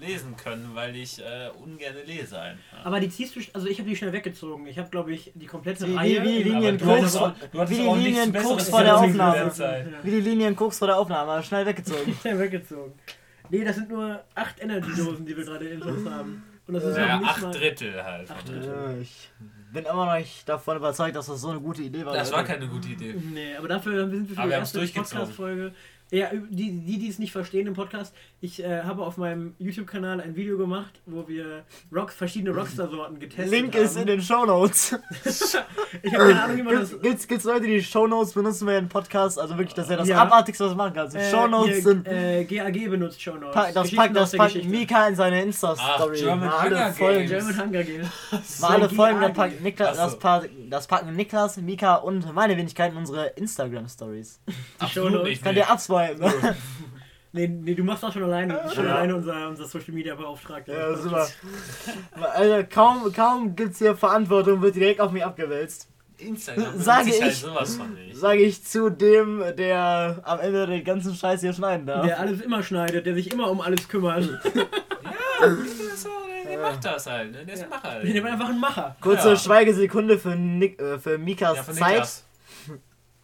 lesen 0.00 0.36
können, 0.36 0.70
weil 0.74 0.96
ich 0.96 1.18
äh, 1.20 1.50
ungern 1.62 1.94
lese 2.06 2.40
einfach. 2.40 2.84
Aber 2.84 2.98
die 2.98 3.10
ziehst 3.10 3.36
du, 3.36 3.40
also 3.52 3.66
ich 3.66 3.78
habe 3.78 3.88
die 3.88 3.94
schnell 3.94 4.12
weggezogen. 4.12 4.66
Ich 4.66 4.78
habe, 4.78 4.88
glaube 4.88 5.12
ich, 5.12 5.32
die 5.34 5.46
komplette 5.46 5.86
Wie- 5.86 5.92
wie- 5.92 5.96
Reihe. 5.96 6.22
wie 6.22 6.42
Linien 6.44 6.80
auch- 6.82 7.32
wie 7.68 7.74
die 7.76 7.82
Linien 7.82 8.32
zu 8.32 8.58
vor 8.70 8.82
der 8.82 8.96
Aufnahme. 8.96 9.52
Wie 10.02 10.10
die 10.10 10.20
Linien 10.20 10.56
guckst 10.56 10.78
vor 10.78 10.88
der 10.88 10.98
Aufnahme, 10.98 11.42
schnell 11.42 11.66
weggezogen. 11.66 12.16
Schnell 12.20 12.38
weggezogen. 12.38 12.92
Nee, 13.50 13.64
das 13.64 13.76
sind 13.76 13.88
nur 13.88 14.22
acht 14.34 14.60
Energy-Dosen, 14.62 15.26
die 15.26 15.36
wir 15.36 15.44
gerade 15.44 15.68
in 15.68 15.82
uns 15.82 16.08
haben. 16.08 16.42
Und 16.66 16.74
das 16.74 16.84
ist 16.84 16.96
Ja, 16.96 17.14
noch 17.14 17.20
nicht 17.20 17.30
acht 17.30 17.42
mal. 17.42 17.50
Drittel 17.52 18.02
halt. 18.04 18.30
Acht 18.30 18.48
Drittel. 18.48 18.64
Ja, 18.64 18.96
ich 19.00 19.30
bin 19.72 19.84
immer 19.84 20.06
noch 20.06 20.16
nicht 20.18 20.48
davon 20.48 20.76
überzeugt, 20.78 21.14
dass 21.16 21.26
das 21.26 21.40
so 21.40 21.50
eine 21.50 21.60
gute 21.60 21.82
Idee 21.82 22.04
war. 22.04 22.12
Das 22.14 22.32
war 22.32 22.42
keine 22.44 22.66
gute 22.66 22.88
Idee. 22.88 23.14
Nee, 23.14 23.54
aber 23.56 23.68
dafür 23.68 24.08
sind 24.08 24.28
wir 24.28 24.34
für 24.34 24.40
Aber 24.42 24.50
die 24.50 24.54
erste. 24.56 24.80
Podcast-Folge. 24.80 25.72
Ja, 26.10 26.30
die, 26.32 26.80
die, 26.84 26.98
die 26.98 27.08
es 27.08 27.18
nicht 27.18 27.32
verstehen 27.32 27.66
im 27.66 27.74
Podcast, 27.74 28.14
ich 28.46 28.62
äh, 28.62 28.82
habe 28.82 29.02
auf 29.02 29.16
meinem 29.16 29.54
YouTube-Kanal 29.58 30.20
ein 30.20 30.36
Video 30.36 30.56
gemacht, 30.56 31.00
wo 31.04 31.26
wir 31.26 31.64
Rock, 31.92 32.12
verschiedene 32.12 32.54
Rockstar-Sorten 32.54 33.18
getestet 33.18 33.50
Link 33.50 33.74
haben. 33.74 33.84
ist 33.84 33.96
in 33.96 34.06
den 34.06 34.22
Shownotes. 34.22 34.96
Ich 36.02 36.12
habe 36.12 36.24
keine 36.28 36.42
Ahnung, 36.42 36.56
wie 36.58 36.62
man 36.62 36.74
das. 36.74 36.90
Gibt's, 36.90 37.02
gibt's, 37.02 37.28
gibt's 37.28 37.44
Leute, 37.44 37.66
die 37.66 37.82
Shownotes 37.82 38.34
benutzen 38.34 38.66
wir 38.68 38.78
in 38.78 38.88
Podcast? 38.88 39.38
Also 39.38 39.56
wirklich, 39.56 39.74
das 39.74 39.86
ist 39.86 39.90
ja 39.90 39.96
das 39.96 40.08
Ja. 40.08 40.18
Abartigste, 40.22 40.64
was 40.64 40.72
du 40.72 40.76
machen 40.76 40.92
kannst. 40.94 41.14
Die 41.14 41.18
Äh, 41.20 41.30
Shownotes 41.30 41.72
hier, 41.72 41.82
sind. 41.82 42.06
Äh, 42.06 42.44
GAG 42.44 42.90
benutzt 42.90 43.20
Shownotes. 43.20 43.54
Pa 43.54 43.72
das 43.72 43.90
packt, 43.94 44.16
das 44.16 44.30
der 44.32 44.38
packt. 44.38 44.64
Mika 44.64 45.08
in 45.08 45.16
seine 45.16 45.42
Insta-Story. 45.42 46.18
German 46.18 46.50
Hunger 46.62 46.90
Games. 46.92 47.30
German 47.30 47.60
Hunger 47.60 47.84
Games. 47.84 48.60
mal 48.60 48.70
alle 48.74 48.88
Folgen, 48.90 49.20
da 49.20 49.28
packt 49.30 49.60
Niklas, 49.62 49.96
das, 49.96 50.18
pa 50.18 50.42
das 50.68 50.86
packen 50.86 51.14
Niklas, 51.16 51.56
Mika 51.56 51.96
und 51.96 52.32
meine 52.34 52.56
Wenigkeit 52.56 52.92
in 52.92 52.98
unsere 52.98 53.26
Instagram-Stories. 53.28 54.40
Absolut 54.78 55.10
Shownotes. 55.10 55.28
nicht. 55.30 55.42
Könnt 55.42 55.54
nee. 55.54 55.60
ihr 55.60 55.70
abswipen. 55.70 56.32
Ne? 57.32 57.48
Nee, 57.48 57.48
nee, 57.48 57.74
du 57.74 57.84
machst 57.84 58.02
das 58.02 58.14
schon 58.14 58.22
alleine. 58.24 58.60
Schon 58.74 58.86
Ja. 58.86 58.94
alleine 58.96 59.16
unser, 59.16 59.48
unser 59.48 59.64
Social 59.66 59.92
Media 59.92 60.14
Beauftragter. 60.14 60.72
Ja, 60.90 60.96
super. 60.96 61.28
Also 62.34 62.64
kaum, 62.72 63.12
kaum 63.12 63.54
gibt's 63.56 63.78
hier 63.78 63.96
Verantwortung, 63.96 64.62
wird 64.62 64.76
direkt 64.76 65.00
auf 65.00 65.12
mich 65.12 65.24
abgewälzt. 65.24 65.88
Instagram 66.18 66.78
Sage 66.80 67.10
halt 67.10 67.30
ich. 67.32 67.38
sowas 67.40 67.76
von 67.76 67.92
nicht. 67.92 68.16
Sage 68.16 68.38
ich 68.40 68.64
zu 68.64 68.88
dem, 68.88 69.42
der 69.58 70.20
am 70.24 70.40
Ende 70.40 70.66
den 70.66 70.82
ganzen 70.82 71.14
Scheiß 71.14 71.42
hier 71.42 71.52
schneiden 71.52 71.84
darf. 71.86 72.06
Der 72.06 72.18
alles 72.18 72.40
immer 72.40 72.62
schneidet, 72.62 73.04
der 73.04 73.14
sich 73.14 73.30
immer 73.32 73.50
um 73.50 73.60
alles 73.60 73.86
kümmert. 73.86 74.24
Ja, 74.24 75.48
so, 75.94 76.08
der, 76.44 76.52
der 76.52 76.62
macht 76.62 76.82
das 76.84 77.06
halt. 77.06 77.32
Ne? 77.32 77.44
Der 77.44 77.54
ist 77.54 77.60
Ja. 77.62 77.68
Macher. 77.68 78.00
Der 78.00 78.24
war 78.24 78.30
einfach 78.32 78.48
ein 78.48 78.58
Macher. 78.60 78.96
Kurze 79.02 79.28
Ja. 79.30 79.36
Schweigesekunde 79.36 80.18
für, 80.18 80.34
Nick, 80.36 80.80
äh, 80.80 80.98
für 80.98 81.18
Mikas 81.18 81.56
Ja, 81.58 81.64
Zeit. 81.64 81.74
Niklas. 81.90 82.24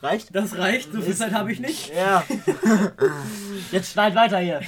Reicht? 0.02 0.34
Das 0.34 0.58
reicht, 0.58 0.92
so 0.92 1.00
viel 1.00 1.14
Zeit 1.14 1.32
habe 1.32 1.52
ich 1.52 1.60
nicht. 1.60 1.92
Ja. 1.94 2.24
Jetzt 3.70 3.92
schneid 3.92 4.14
weiter 4.16 4.38
hier. 4.38 4.60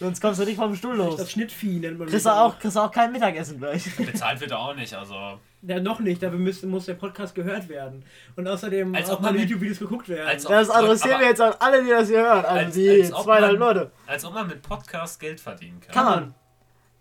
Sonst 0.00 0.20
kommst 0.20 0.40
du 0.40 0.44
nicht 0.44 0.56
vom 0.56 0.74
Stuhl 0.74 0.96
Das 0.96 1.18
los. 1.18 1.30
Schnittvieh 1.30 1.78
nennt 1.78 1.98
man 1.98 2.08
Kriegst 2.08 2.26
du 2.26 2.30
auch, 2.30 2.58
kriegst 2.58 2.76
du 2.76 2.80
auch 2.80 2.90
kein 2.90 3.12
Mittagessen 3.12 3.58
gleich. 3.58 3.84
Bezahlt 3.96 4.40
wird 4.40 4.50
er 4.50 4.58
auch 4.58 4.74
nicht, 4.74 4.92
also. 4.92 5.38
Ja, 5.62 5.80
noch 5.80 6.00
nicht, 6.00 6.22
dafür 6.22 6.38
müsste, 6.38 6.66
muss 6.66 6.86
der 6.86 6.94
Podcast 6.94 7.34
gehört 7.34 7.68
werden. 7.68 8.04
Und 8.36 8.46
außerdem 8.46 8.94
Als 8.94 9.08
auch 9.10 9.14
ob 9.14 9.22
mal 9.22 9.36
YouTube-Videos 9.36 9.78
geguckt 9.78 10.08
werden. 10.08 10.26
als 10.28 10.44
ob- 10.46 10.52
Das 10.52 10.68
adressieren 10.70 11.20
wir 11.20 11.28
jetzt 11.28 11.40
an 11.40 11.54
alle, 11.60 11.82
die 11.82 11.90
das 11.90 12.08
hier 12.08 12.20
hören. 12.20 12.44
Also 12.44 12.64
Als- 12.66 12.74
die 12.74 12.90
als 12.90 13.08
zweieinhalb 13.10 13.58
man- 13.58 13.68
Leute. 13.76 13.90
Als 14.06 14.24
ob 14.24 14.34
man 14.34 14.46
mit 14.48 14.62
Podcast 14.62 15.18
Geld 15.20 15.40
verdienen 15.40 15.80
kann. 15.80 15.94
Kann 15.94 16.04
man. 16.04 16.34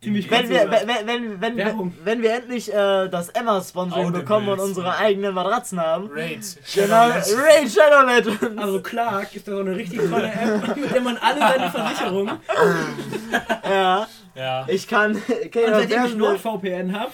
Ziemlich 0.05 0.29
Wenn 0.29 0.47
wir, 0.49 0.69
wenn, 0.69 0.87
wenn, 0.87 1.07
wenn, 1.07 1.41
wenn, 1.41 1.57
Werbung. 1.57 1.93
wenn 2.03 2.21
wir 2.21 2.33
endlich 2.35 2.71
äh, 2.71 3.07
das 3.09 3.29
Emma-Sponsoring 3.29 4.11
bekommen 4.11 4.47
und 4.49 4.59
unsere 4.59 4.95
eigenen 4.95 5.33
Matratzen 5.33 5.79
haben. 5.79 6.09
Raid. 6.13 6.41
Genau, 6.75 7.07
Raid 7.09 7.71
Shadow 7.71 8.05
Legends. 8.07 8.57
Also 8.57 8.81
Clark 8.81 9.35
ist 9.35 9.47
da 9.47 9.53
so 9.53 9.59
eine 9.61 9.75
richtig 9.75 9.99
tolle 10.09 10.27
App, 10.31 10.75
mit 10.77 10.93
der 10.93 11.01
man 11.01 11.17
alle 11.17 11.39
seine 11.39 11.71
Versicherungen. 11.71 12.37
Ja, 13.67 14.07
Ja. 14.35 14.65
ich 14.67 14.87
kann. 14.87 15.15
Okay, 15.45 15.65
Und 15.65 15.71
das 15.71 15.79
seitdem 15.81 16.05
ich 16.05 16.15
NordVPN 16.15 16.99
habe, 16.99 17.11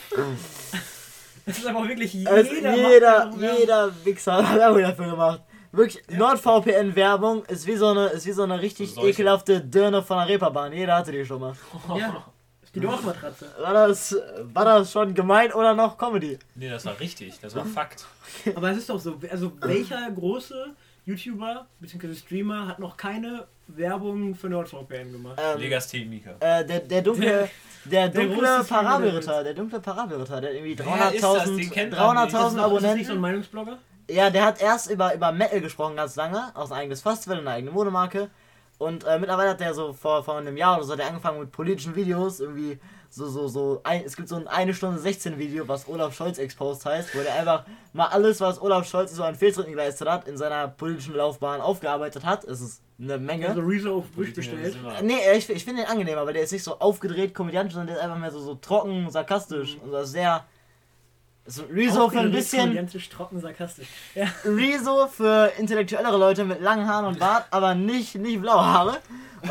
das 1.45 1.57
ist 1.59 1.65
aber 1.67 1.79
auch 1.79 1.87
wirklich 1.87 2.13
jeder. 2.13 2.31
Also 2.31 2.53
jeder, 2.53 3.31
jeder 3.59 3.91
Wichser 4.05 4.47
hat 4.47 4.57
Werbung 4.57 4.81
dafür 4.81 5.05
gemacht. 5.11 5.41
Wirklich, 5.71 6.03
NordVPN-Werbung 6.09 7.45
ist 7.45 7.65
wie 7.67 7.77
so 7.77 7.87
eine, 7.87 8.07
ist 8.07 8.25
wie 8.25 8.33
so 8.33 8.43
eine 8.43 8.61
richtig 8.61 8.93
Solche. 8.93 9.09
ekelhafte 9.09 9.61
Dirne 9.61 10.03
von 10.03 10.17
der 10.17 10.27
Reeperbahn. 10.27 10.73
Jeder 10.73 10.95
hatte 10.97 11.13
die 11.13 11.23
schon 11.25 11.39
mal. 11.39 11.53
Ja, 11.97 12.25
die 12.75 12.79
Dorfmatratze. 12.79 13.47
War 13.59 13.73
das, 13.73 14.15
war 14.53 14.65
das 14.65 14.91
schon 14.91 15.13
gemein 15.13 15.51
oder 15.53 15.73
noch 15.73 15.97
Comedy? 15.97 16.39
Nee, 16.55 16.69
das 16.69 16.85
war 16.85 16.99
richtig. 16.99 17.39
Das 17.41 17.55
war 17.55 17.65
Fakt. 17.65 18.05
Aber 18.55 18.71
es 18.71 18.77
ist 18.77 18.89
doch 18.89 18.99
so, 18.99 19.19
also 19.29 19.51
welcher 19.61 20.09
große 20.11 20.67
YouTuber 21.05 21.65
bzw. 21.79 22.15
Streamer 22.15 22.67
hat 22.67 22.79
noch 22.79 22.95
keine 22.95 23.45
Werbung 23.67 24.35
für 24.35 24.49
NordVPN 24.49 25.11
gemacht? 25.11 25.39
Ähm, 25.41 25.59
Legastheniker. 25.59 26.35
äh, 26.39 26.65
der, 26.65 26.79
der 26.81 27.01
dunkle, 27.01 27.49
der 27.85 28.09
dunkle 28.09 28.41
der 28.41 28.63
Parabelritter, 28.63 29.43
der 29.43 29.53
dunkle 29.53 29.79
Parabelritter, 29.79 30.41
der 30.41 30.53
irgendwie 30.53 30.77
Wer 30.77 31.13
ist 31.13 31.23
das? 31.23 31.43
Den 31.45 31.69
kennt 31.71 31.93
300.000 31.93 31.97
man 31.97 32.15
nicht. 32.25 32.27
Ist 32.27 32.33
das 32.33 32.53
300.000 32.53 32.55
noch- 32.55 32.75
ist 32.77 32.83
das 32.83 32.95
nicht 32.95 33.07
so 33.07 33.13
ein 33.13 33.17
Abonnenten. 33.17 33.21
Meinungsblogger? 33.21 33.77
Ja, 34.09 34.29
der 34.29 34.45
hat 34.45 34.61
erst 34.61 34.91
über, 34.91 35.13
über 35.15 35.31
Metal 35.31 35.61
gesprochen 35.61 35.95
ganz 35.95 36.15
lange, 36.17 36.51
aus 36.53 36.71
ein 36.71 36.79
eigenes 36.79 37.01
Festival, 37.01 37.39
eine 37.39 37.49
eigene 37.49 37.71
Modemarke. 37.71 38.29
Und 38.81 39.03
äh, 39.03 39.19
mittlerweile 39.19 39.51
hat 39.51 39.59
der 39.59 39.75
so 39.75 39.93
vor, 39.93 40.23
vor 40.23 40.37
einem 40.37 40.57
Jahr 40.57 40.77
oder 40.77 40.85
so 40.85 40.93
hat 40.93 40.99
er 40.99 41.07
angefangen 41.07 41.39
mit 41.39 41.51
politischen 41.51 41.95
Videos, 41.95 42.39
irgendwie 42.39 42.79
so, 43.11 43.27
so, 43.27 43.47
so, 43.47 43.79
ein, 43.83 44.03
es 44.03 44.15
gibt 44.15 44.27
so 44.27 44.37
ein 44.37 44.47
1 44.47 44.75
Stunde 44.75 44.97
16 44.97 45.37
Video, 45.37 45.67
was 45.67 45.87
Olaf 45.87 46.15
Scholz 46.15 46.39
exposed 46.39 46.83
heißt, 46.83 47.13
wo 47.13 47.21
der 47.21 47.35
einfach 47.35 47.63
mal 47.93 48.07
alles, 48.07 48.41
was 48.41 48.59
Olaf 48.59 48.89
Scholz 48.89 49.13
so 49.13 49.23
an 49.23 49.35
Fehltritten 49.35 49.71
geleistet 49.71 50.09
hat, 50.09 50.27
in 50.27 50.35
seiner 50.35 50.67
politischen 50.67 51.13
Laufbahn 51.13 51.61
aufgearbeitet 51.61 52.25
hat. 52.25 52.43
Es 52.43 52.59
ist 52.59 52.81
eine 52.99 53.19
Menge. 53.19 53.49
Also 53.49 53.61
Rezo 53.61 53.97
auf 53.99 54.05
Wish 54.15 54.33
bestellt. 54.33 54.75
Nee, 55.03 55.19
ich, 55.37 55.47
ich 55.47 55.63
finde 55.63 55.83
den 55.83 55.91
angenehmer, 55.91 56.25
weil 56.25 56.33
der 56.33 56.41
ist 56.41 56.51
nicht 56.51 56.63
so 56.63 56.79
aufgedreht 56.79 57.35
komödiantisch, 57.35 57.75
sondern 57.75 57.89
der 57.89 57.97
ist 57.97 58.03
einfach 58.03 58.17
mehr 58.17 58.31
so, 58.31 58.39
so 58.39 58.55
trocken, 58.55 59.11
sarkastisch 59.11 59.77
und 59.83 59.91
so 59.91 60.03
sehr. 60.05 60.43
So 61.45 61.63
Rezo 61.63 62.09
für 62.09 62.19
ein 62.19 62.31
bisschen. 62.31 62.87
trocken, 63.09 63.39
sarkastisch. 63.39 63.87
Ja. 64.15 64.27
Rezo 64.45 65.07
für 65.07 65.51
intellektuellere 65.57 66.17
Leute 66.17 66.45
mit 66.45 66.61
langen 66.61 66.87
Haaren 66.87 67.05
und 67.05 67.19
Bart, 67.19 67.47
aber 67.51 67.73
nicht, 67.73 68.15
nicht 68.15 68.41
blaue 68.41 68.63
Haare. 68.63 68.97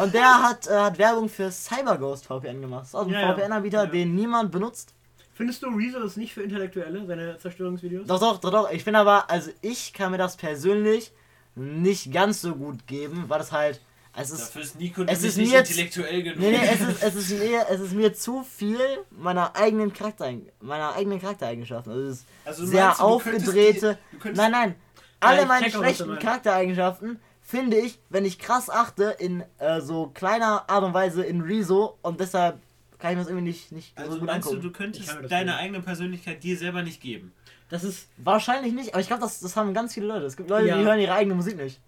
Und 0.00 0.14
der 0.14 0.42
hat, 0.42 0.66
äh, 0.68 0.78
hat 0.78 0.98
Werbung 0.98 1.28
für 1.28 1.50
CyberGhost 1.50 2.26
VPN 2.26 2.60
gemacht. 2.60 2.82
Das 2.82 2.88
ist 2.90 2.94
auch 2.94 3.06
ein 3.06 3.10
ja. 3.12 3.34
VPN-Anbieter, 3.34 3.84
Ja. 3.84 3.90
den 3.90 4.14
niemand 4.14 4.52
benutzt. 4.52 4.94
Findest 5.34 5.62
du 5.62 5.68
Rezo 5.68 6.00
ist 6.00 6.16
nicht 6.16 6.32
für 6.34 6.42
Intellektuelle, 6.42 7.04
seine 7.06 7.38
Zerstörungsvideos? 7.38 8.06
Doch, 8.06 8.20
doch, 8.20 8.38
doch, 8.38 8.50
doch. 8.50 8.70
Ich 8.70 8.84
finde 8.84 9.00
aber, 9.00 9.28
also 9.30 9.50
ich 9.62 9.92
kann 9.92 10.12
mir 10.12 10.18
das 10.18 10.36
persönlich 10.36 11.12
nicht 11.54 12.12
ganz 12.12 12.40
so 12.40 12.54
gut 12.54 12.86
geben, 12.86 13.24
weil 13.28 13.38
das 13.38 13.50
halt. 13.50 13.80
Es 14.16 14.30
ist, 14.30 14.40
Dafür 14.40 14.62
ist 14.62 14.78
Nico 14.80 15.02
es 15.04 15.22
ist 15.22 15.36
nicht 15.36 15.52
mir 15.52 15.58
intellektuell 15.60 16.22
genug. 16.24 16.38
Nee, 16.40 16.50
nee, 16.50 16.68
es 16.72 16.80
ist, 16.88 17.02
es 17.02 17.14
ist, 17.14 17.30
mir, 17.38 17.66
es 17.70 17.80
ist 17.80 17.92
mir 17.92 18.12
zu 18.12 18.42
viel 18.42 18.78
meiner 19.10 19.54
eigenen 19.54 19.92
Charakter, 19.92 20.32
meiner 20.60 20.94
eigenen 20.94 21.20
Charaktereigenschaften. 21.20 21.92
Also 21.92 22.08
es 22.08 22.16
ist 22.18 22.26
Also 22.44 22.62
du 22.62 22.68
sehr 22.68 22.84
meinst, 22.86 23.00
du 23.00 23.04
aufgedrehte. 23.04 23.98
die- 24.12 24.16
du 24.16 24.22
könntest- 24.22 24.42
nein, 24.42 24.50
nein. 24.52 24.74
Alle 25.20 25.46
meine 25.46 25.70
du 25.70 25.78
schlechten. 25.78 26.18
Charaktereigenschaften 26.18 27.20
finde 27.40 27.76
ich, 27.78 28.00
wenn 28.08 28.24
ich 28.24 28.38
krass 28.38 28.68
achte, 28.70 29.14
in 29.18 29.44
äh, 29.58 29.80
so 29.80 30.08
kleiner 30.08 30.68
Art 30.68 30.82
und 30.82 30.94
Weise 30.94 31.22
in 31.22 31.40
Rezo 31.42 31.98
und 32.02 32.18
deshalb 32.20 32.58
kann 32.98 33.12
ich 33.12 33.16
mir 33.16 33.22
das 33.22 33.30
irgendwie 33.30 33.48
nicht, 33.48 33.70
nicht 33.72 33.96
so 33.96 34.02
Also 34.04 34.18
gut 34.18 34.26
meinst 34.26 34.46
du, 34.48 34.50
angucken. 34.56 34.62
du 34.62 34.68
Ich 34.68 34.74
könntest 35.06 35.08
deine 35.30 35.50
geben. 35.52 35.58
eigene 35.58 35.80
Persönlichkeit 35.82 36.42
dir 36.42 36.56
selber 36.56 36.82
nicht 36.82 37.00
geben? 37.00 37.32
Das 37.68 37.84
ist, 37.84 38.08
Wahrscheinlich 38.16 38.72
nicht, 38.72 38.92
aber 38.94 39.00
ich 39.00 39.06
glaube, 39.06 39.22
das, 39.22 39.38
das 39.40 39.54
haben 39.56 39.72
ganz 39.74 39.94
viele 39.94 40.06
Leute. 40.06 40.26
Es 40.26 40.36
gibt 40.36 40.50
Leute, 40.50 40.66
Ja. 40.68 40.78
die 40.78 40.84
hören 40.84 40.98
ihre 40.98 41.12
eigene 41.14 41.34
Musik 41.36 41.56
nicht. 41.56 41.80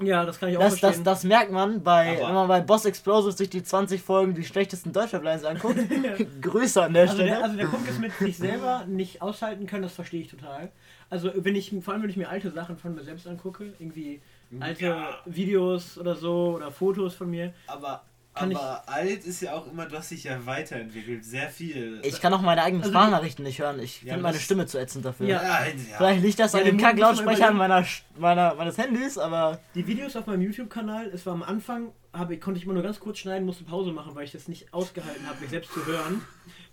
Ja, 0.00 0.24
das 0.24 0.38
kann 0.38 0.48
ich 0.48 0.56
auch 0.56 0.60
Das, 0.62 0.72
das, 0.74 0.80
verstehen. 0.80 1.04
das 1.04 1.24
merkt 1.24 1.52
man 1.52 1.82
bei, 1.82 2.16
Aber- 2.18 2.28
wenn 2.28 2.34
man 2.34 2.48
bei 2.48 2.60
Boss 2.60 2.84
Explosives 2.84 3.36
sich 3.38 3.50
die 3.50 3.62
20 3.62 4.00
Folgen 4.02 4.34
die 4.34 4.44
schlechtesten 4.44 4.92
Deutschrap-Lines 4.92 5.44
anguckt. 5.44 5.78
Grüße 6.42 6.82
an 6.82 6.92
der 6.94 7.02
also, 7.02 7.14
Stelle. 7.14 7.30
der, 7.30 7.42
also 7.44 7.56
der 7.56 7.66
Punkt 7.66 7.88
ist 7.88 7.98
mit 8.00 8.12
sich 8.16 8.36
selber 8.38 8.84
nicht 8.86 9.22
aushalten 9.22 9.66
können, 9.66 9.82
das 9.82 9.92
verstehe 9.94 10.20
ich 10.22 10.28
total. 10.28 10.70
Also 11.10 11.30
wenn 11.34 11.56
ich, 11.56 11.74
vor 11.82 11.94
allem 11.94 12.02
wenn 12.02 12.10
ich 12.10 12.16
mir 12.16 12.28
alte 12.28 12.50
Sachen 12.50 12.76
von 12.76 12.94
mir 12.94 13.02
selbst 13.02 13.26
angucke, 13.26 13.72
irgendwie 13.78 14.20
alte 14.60 14.84
Ja. 14.86 15.08
Videos 15.24 15.98
oder 15.98 16.14
so 16.14 16.54
oder 16.56 16.70
Fotos 16.70 17.14
von 17.14 17.30
mir, 17.30 17.52
Aber, 17.66 18.02
Kann 18.38 18.54
aber 18.56 18.82
alt 18.86 19.24
ist 19.24 19.40
ja 19.42 19.54
auch 19.54 19.70
immer, 19.70 19.86
du 19.86 19.96
hast 19.96 20.10
dich 20.10 20.24
ja 20.24 20.44
weiterentwickelt, 20.46 21.24
sehr 21.24 21.48
viel. 21.48 22.00
Ich 22.04 22.20
kann 22.20 22.32
auch 22.34 22.40
meine 22.42 22.62
eigenen 22.62 22.82
Also 22.82 22.92
Sprachnachrichten 22.92 23.44
nicht 23.44 23.58
hören. 23.60 23.80
Ich 23.80 24.02
Ja, 24.02 24.14
finde 24.14 24.22
meine 24.24 24.38
Stimme 24.38 24.66
zu 24.66 24.78
ätzend 24.78 25.04
dafür. 25.04 25.26
Ja. 25.26 25.42
ja, 25.42 25.66
ja. 25.66 25.72
Vielleicht 25.96 26.22
liegt 26.22 26.38
das 26.38 26.52
Ja, 26.52 26.60
an 26.60 26.76
Kacklautsprechern 26.76 27.54
überlegen. 27.56 27.58
meiner, 27.58 27.86
meiner, 28.18 28.54
meines 28.54 28.78
Handys, 28.78 29.18
aber 29.18 29.60
Die 29.74 29.86
Videos 29.86 30.16
auf 30.16 30.26
meinem 30.26 30.42
YouTube-Kanal, 30.42 31.06
es 31.06 31.24
war 31.26 31.32
am 31.34 31.42
Anfang, 31.42 31.92
habe, 32.12 32.34
ich- 32.34 32.40
konnte 32.40 32.58
ich 32.58 32.64
immer 32.64 32.74
nur 32.74 32.82
ganz 32.82 33.00
kurz 33.00 33.18
schneiden, 33.18 33.44
musste 33.46 33.64
Pause 33.64 33.92
machen, 33.92 34.14
weil 34.14 34.24
ich 34.24 34.32
das 34.32 34.48
nicht 34.48 34.72
ausgehalten 34.72 35.26
habe, 35.28 35.40
mich 35.40 35.50
selbst 35.50 35.72
zu 35.72 35.84
hören. 35.86 36.22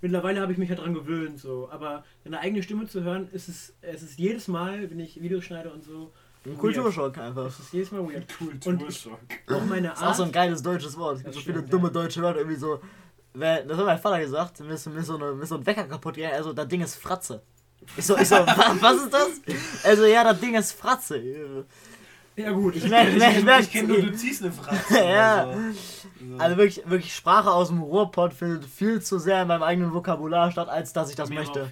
Mittlerweile 0.01 0.41
habe 0.41 0.51
ich 0.51 0.57
mich 0.57 0.69
halt 0.69 0.79
dran 0.79 0.93
gewöhnt, 0.93 1.39
so. 1.39 1.69
Aber 1.71 2.03
seine 2.23 2.39
eigene 2.39 2.61
Stimme 2.63 2.87
zu 2.87 3.03
hören, 3.03 3.27
ist 3.31 3.47
es, 3.49 3.73
es 3.81 4.03
ist 4.03 4.19
jedes 4.19 4.47
Mal, 4.47 4.89
wenn 4.89 4.99
ich 4.99 5.21
Videos 5.21 5.43
schneide 5.43 5.71
und 5.71 5.83
so, 5.83 6.13
Kulturschock 6.53 7.17
einfach. 7.17 7.45
es 7.47 7.59
ist 7.59 7.73
jedes 7.73 7.91
Mal 7.91 8.01
weird. 8.07 8.25
Kulturschock. 8.63 9.19
Auch 9.51 9.65
meine 9.65 9.89
Das 9.89 9.99
ist 9.99 10.03
auch 10.05 10.13
so 10.13 10.23
ein 10.23 10.27
Art. 10.27 10.33
geiles 10.33 10.61
deutsches 10.61 10.97
Wort. 10.97 11.17
Es 11.17 11.23
gibt 11.23 11.29
Das 11.29 11.35
so 11.35 11.41
viele 11.41 11.57
stimmt, 11.59 11.73
dumme 11.73 11.87
ja. 11.87 11.93
deutsche 11.93 12.21
Wörter, 12.21 12.39
irgendwie 12.39 12.57
so. 12.59 12.79
Das 13.33 13.77
hat 13.77 13.85
mein 13.85 13.99
Vater 13.99 14.19
gesagt, 14.19 14.59
mir 14.61 14.73
ist, 14.73 14.87
mir 14.87 14.99
ist, 14.99 15.07
so, 15.07 15.15
eine, 15.17 15.33
mir 15.33 15.43
ist 15.43 15.49
so 15.49 15.55
ein 15.55 15.65
Wecker 15.65 15.83
kaputt 15.85 16.13
gegangen, 16.15 16.35
also 16.35 16.53
das 16.53 16.67
Ding 16.67 16.81
ist 16.81 16.95
Fratze. 16.95 17.41
Ich 17.97 18.05
so, 18.05 18.17
ich 18.17 18.27
so, 18.27 18.35
wa- 18.37 18.75
was 18.79 18.95
ist 19.03 19.13
das? 19.13 19.29
Also 19.83 20.05
ja, 20.05 20.23
das 20.23 20.39
Ding 20.39 20.55
ist 20.55 20.71
Fratze. 20.71 21.65
Ja, 22.35 22.51
gut. 22.51 22.75
Ich 22.75 22.87
merke, 22.89 23.11
ich 23.11 23.17
merke, 23.17 23.39
ich 23.39 23.45
merke, 23.45 23.63
Ich 23.63 23.71
kenne 23.71 23.87
nur, 23.87 24.01
du 24.01 24.11
ziehst 24.13 24.43
eine 24.43 24.51
Fratze. 24.51 24.99
Ja. 24.99 25.53
so. 25.53 26.37
Also 26.37 26.57
wirklich, 26.57 26.89
wirklich 26.89 27.15
Sprache 27.15 27.51
aus 27.51 27.69
dem 27.69 27.81
Ruhrpott 27.81 28.33
findet 28.33 28.65
viel 28.65 29.01
zu 29.01 29.19
sehr 29.19 29.43
in 29.43 29.47
meinem 29.47 29.63
eigenen 29.63 29.93
Vokabular 29.93 30.51
statt, 30.51 30.67
als 30.67 30.91
dass 30.91 31.09
ich 31.09 31.15
das 31.15 31.29
Mir 31.29 31.39
möchte. 31.39 31.69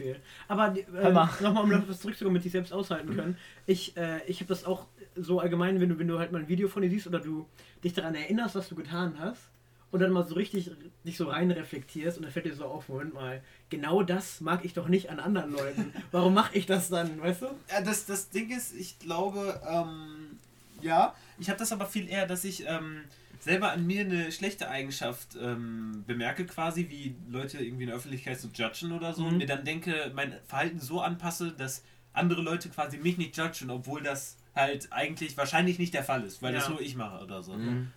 Aber 0.47 0.73
äh, 0.77 1.11
mal. 1.11 1.29
nochmal, 1.41 1.63
um 1.63 1.71
etwas 1.71 1.99
zurückzukommen, 1.99 2.33
mit 2.33 2.43
sich 2.43 2.51
selbst 2.51 2.71
aushalten 2.71 3.15
können. 3.15 3.37
Ich, 3.65 3.97
äh, 3.97 4.19
ich 4.27 4.39
habe 4.39 4.47
das 4.47 4.65
auch 4.65 4.85
so 5.15 5.39
allgemein, 5.39 5.79
wenn 5.81 5.89
du, 5.89 5.99
wenn 5.99 6.07
du 6.07 6.19
halt 6.19 6.31
mal 6.31 6.39
ein 6.39 6.47
Video 6.47 6.67
von 6.67 6.81
dir 6.81 6.89
siehst 6.89 7.07
oder 7.07 7.19
du 7.19 7.45
dich 7.83 7.93
daran 7.93 8.15
erinnerst, 8.15 8.55
was 8.55 8.69
du 8.69 8.75
getan 8.75 9.15
hast 9.19 9.49
und 9.91 9.99
dann 9.99 10.11
mal 10.11 10.25
so 10.25 10.35
richtig 10.35 10.71
dich 11.05 11.17
so 11.17 11.25
rein 11.25 11.51
reflektierst 11.51 12.17
und 12.17 12.23
dann 12.23 12.31
fällt 12.31 12.45
dir 12.45 12.55
so 12.55 12.65
auf, 12.65 12.89
Moment 12.89 13.13
mal, 13.13 13.41
genau 13.69 14.01
das 14.01 14.41
mag 14.41 14.63
ich 14.65 14.73
doch 14.73 14.87
nicht 14.87 15.09
an 15.09 15.19
anderen 15.19 15.51
Leuten. 15.51 15.93
Warum 16.11 16.33
mache 16.33 16.57
ich 16.57 16.65
das 16.65 16.89
dann, 16.89 17.21
weißt 17.21 17.43
du? 17.43 17.45
Ja, 17.69 17.81
das, 17.81 18.05
das 18.05 18.29
Ding 18.29 18.49
ist, 18.49 18.75
ich 18.75 18.97
glaube, 18.99 19.61
ähm, 19.69 20.39
ja, 20.83 21.15
ich 21.39 21.49
habe 21.49 21.59
das 21.59 21.71
aber 21.71 21.85
viel 21.85 22.07
eher, 22.09 22.27
dass 22.27 22.43
ich 22.43 22.65
ähm, 22.67 23.01
selber 23.39 23.71
an 23.71 23.85
mir 23.85 24.01
eine 24.01 24.31
schlechte 24.31 24.69
Eigenschaft 24.69 25.35
ähm, 25.41 26.03
bemerke, 26.07 26.45
quasi 26.45 26.89
wie 26.89 27.15
Leute 27.29 27.57
irgendwie 27.59 27.83
in 27.83 27.87
der 27.89 27.97
Öffentlichkeit 27.97 28.39
zu 28.39 28.49
judgen 28.53 28.91
oder 28.91 29.13
so, 29.13 29.23
Mhm. 29.23 29.27
und 29.29 29.37
mir 29.37 29.47
dann 29.47 29.65
denke, 29.65 30.11
mein 30.15 30.35
Verhalten 30.45 30.79
so 30.79 31.01
anpasse, 31.01 31.51
dass 31.51 31.83
andere 32.13 32.41
Leute 32.41 32.69
quasi 32.69 32.97
mich 32.97 33.17
nicht 33.17 33.35
judgen, 33.37 33.69
obwohl 33.71 34.01
das 34.03 34.37
halt 34.55 34.91
eigentlich 34.91 35.35
wahrscheinlich 35.35 35.79
nicht 35.79 35.93
der 35.93 36.03
Fall 36.03 36.23
ist, 36.23 36.41
weil 36.43 36.53
das 36.53 36.65
Ja. 36.65 36.71
nur 36.71 36.81
ich 36.81 36.95
mache 36.95 37.23
oder 37.23 37.41
so. 37.41 37.53
Mhm. 37.53 37.91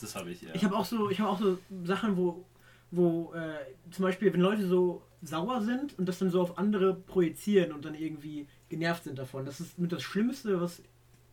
Das 0.00 0.14
habe 0.14 0.30
ich, 0.30 0.42
ja. 0.42 0.50
Ich 0.54 0.62
habe 0.62 0.76
auch 0.76 0.84
so, 0.84 1.08
ich 1.10 1.18
habe 1.20 1.30
auch 1.30 1.40
so 1.40 1.58
Sachen, 1.84 2.16
wo, 2.18 2.44
wo 2.90 3.32
äh, 3.34 3.54
zum 3.90 4.02
Beispiel, 4.04 4.30
wenn 4.32 4.40
Leute 4.40 4.66
so 4.68 5.02
sauer 5.22 5.62
sind 5.62 5.98
und 5.98 6.06
das 6.06 6.18
dann 6.18 6.28
so 6.30 6.42
auf 6.42 6.58
andere 6.58 6.94
projizieren 6.94 7.72
und 7.72 7.84
dann 7.86 7.94
irgendwie 7.94 8.46
genervt 8.68 9.04
sind 9.04 9.18
davon. 9.18 9.46
Das 9.46 9.58
ist 9.58 9.78
mit 9.78 9.90
das 9.90 10.02
Schlimmste, 10.02 10.60
was 10.60 10.82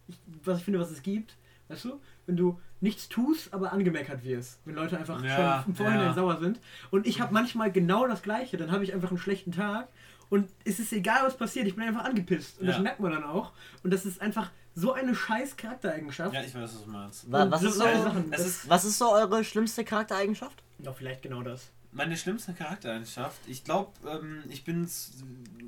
ich, 0.08 0.18
was 0.44 0.60
ich 0.60 0.66
finde, 0.66 0.80
was 0.80 0.92
es 0.92 1.02
gibt. 1.02 1.36
Weißt 1.70 1.86
du? 1.86 2.00
Wenn 2.26 2.36
du 2.36 2.60
nichts 2.82 3.08
tust, 3.10 3.54
aber 3.54 3.72
angemeckert 3.74 4.24
wirst. 4.24 4.60
Wenn 4.66 4.76
Leute 4.76 4.98
einfach 4.98 5.24
Ja, 5.24 5.62
schon 5.64 5.72
im 5.72 5.76
Vorhinein 5.76 6.06
ja. 6.08 6.14
sauer 6.14 6.38
sind. 6.40 6.60
Und 6.92 7.08
ich 7.08 7.22
habe 7.22 7.34
manchmal 7.34 7.72
genau 7.72 8.06
das 8.08 8.22
Gleiche. 8.22 8.58
Dann 8.58 8.72
habe 8.72 8.84
ich 8.84 8.94
einfach 8.94 9.10
einen 9.10 9.18
schlechten 9.18 9.52
Tag 9.54 9.88
und 10.30 10.50
es 10.66 10.80
ist 10.80 10.92
egal, 10.94 11.26
was 11.26 11.38
passiert. 11.38 11.68
Ich 11.68 11.76
bin 11.76 11.86
einfach 11.86 12.04
angepisst. 12.04 12.60
Und 12.60 12.68
das 12.68 12.76
Ja. 12.78 12.82
merkt 12.82 13.00
man 13.00 13.12
dann 13.12 13.24
auch. 13.24 13.54
Und 13.84 13.92
das 13.94 14.06
ist 14.06 14.22
einfach 14.22 14.52
so 14.76 14.92
eine 14.94 15.16
scheiß 15.16 15.56
Charaktereigenschaft. 15.56 16.34
ja, 16.34 16.42
ich 16.42 16.54
weiß, 16.54 16.62
was 16.76 16.84
du 16.84 16.90
meinst. 16.90 17.32
Was 17.32 17.64
ist, 17.64 17.76
so, 17.76 17.84
Sachen, 17.84 18.32
Das 18.32 18.40
das 18.42 18.48
ist 18.50 18.70
was 18.70 18.86
ist 18.86 18.98
so 18.98 19.12
eure 19.12 19.44
schlimmste 19.44 19.84
Charaktereigenschaft? 19.86 20.62
Doch, 20.80 20.96
vielleicht 20.98 21.22
genau 21.22 21.44
das. 21.44 21.70
Meine 21.94 22.18
schlimmste 22.18 22.54
Charaktereigenschaft, 22.54 23.38
ich 23.48 23.64
glaube, 23.64 23.92
ähm, 24.10 24.44
ich 24.50 24.64
bin, 24.64 24.90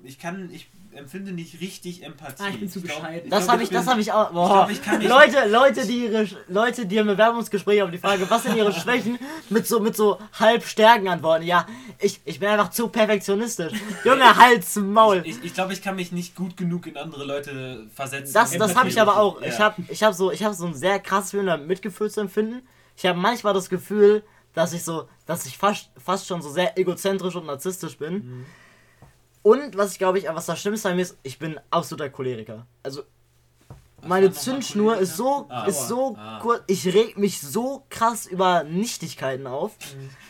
ich 0.03 0.19
kann, 0.19 0.49
ich 0.51 0.67
empfinde 0.93 1.31
nicht 1.31 1.59
richtig 1.61 2.03
Empathie. 2.03 2.43
Ah, 2.43 2.49
ich 2.49 2.59
bin 2.59 2.69
zu 2.69 2.81
glaub- 2.81 3.01
bescheiden. 3.01 3.29
Das 3.29 3.43
glaub, 3.43 3.53
habe 3.53 3.63
ich, 3.63 3.69
das 3.69 3.87
habe 3.87 4.01
ich 4.01 4.11
auch. 4.11 4.31
Boah. 4.31 4.47
glaub, 4.47 4.69
ich 4.71 4.81
kann 4.81 4.99
nicht- 4.99 5.09
Leute, 5.09 5.47
Leute, 5.47 5.85
die 5.85 6.05
ihre, 6.05 6.27
Leute, 6.47 6.85
die 6.85 6.97
im 6.97 7.07
Bewerbungsgespräch 7.07 7.81
auf 7.83 7.91
die 7.91 7.97
Frage, 7.97 8.29
was 8.29 8.43
sind 8.43 8.55
ihre 8.55 8.73
Schwächen, 8.73 9.19
mit 9.49 9.67
so, 9.67 9.79
mit 9.79 9.95
so 9.95 10.19
halb 10.39 10.63
Stärken 10.65 11.07
antworten. 11.07 11.45
Ja, 11.45 11.67
ich, 11.99 12.21
ich 12.25 12.39
bin 12.39 12.49
einfach 12.49 12.71
zu 12.71 12.87
perfektionistisch. 12.87 13.73
Junge, 14.03 14.35
Hals, 14.37 14.75
Maul. 14.77 15.21
Ich, 15.25 15.43
ich 15.43 15.53
glaube, 15.53 15.73
ich 15.73 15.81
kann 15.81 15.95
mich 15.95 16.11
nicht 16.11 16.35
gut 16.35 16.57
genug 16.57 16.87
in 16.87 16.97
andere 16.97 17.25
Leute 17.25 17.87
versetzen. 17.93 18.33
Das, 18.33 18.51
das 18.57 18.75
habe 18.75 18.89
ich 18.89 18.99
aber 18.99 19.17
auch. 19.17 19.41
Ja. 19.41 19.47
Ich 19.47 19.59
habe 19.59 19.83
ich 19.89 20.03
hab 20.03 20.13
so, 20.13 20.31
ich 20.31 20.43
hab 20.43 20.53
so 20.53 20.65
ein 20.65 20.73
sehr 20.73 21.01
um 21.23 21.67
Mitgefühl 21.67 22.09
zu 22.09 22.21
empfinden. 22.21 22.61
Ich 22.97 23.05
habe 23.05 23.19
manchmal 23.19 23.53
das 23.53 23.69
Gefühl, 23.69 24.23
dass 24.55 24.73
ich 24.73 24.83
so, 24.83 25.07
dass 25.25 25.45
ich 25.45 25.57
fast, 25.57 25.91
fast 25.97 26.25
schon 26.27 26.41
so 26.41 26.49
sehr 26.49 26.77
egozentrisch 26.77 27.35
und 27.35 27.45
narzisstisch 27.45 27.97
bin. 27.97 28.13
Mhm. 28.13 28.45
Und 29.43 29.77
was 29.77 29.91
ich 29.91 29.99
glaube 29.99 30.17
ich, 30.17 30.25
was 30.27 30.47
das 30.47 30.59
Schlimmste 30.59 30.89
an 30.89 30.95
mir 30.95 31.03
ist, 31.03 31.19
ich 31.21 31.37
bin 31.37 31.59
absoluter 31.69 32.09
Choleriker. 32.09 32.65
Also 32.81 33.03
meine 34.05 34.31
Zündschnur 34.31 34.97
ist 34.97 35.15
so, 35.17 35.45
Ah, 35.49 35.65
ist 35.65 35.87
so 35.87 36.15
ah. 36.17 36.39
kurz. 36.41 36.63
Ich 36.67 36.85
reg 36.93 37.17
mich 37.17 37.39
so 37.41 37.85
krass 37.89 38.25
über 38.25 38.63
Nichtigkeiten 38.63 39.47
auf. 39.47 39.71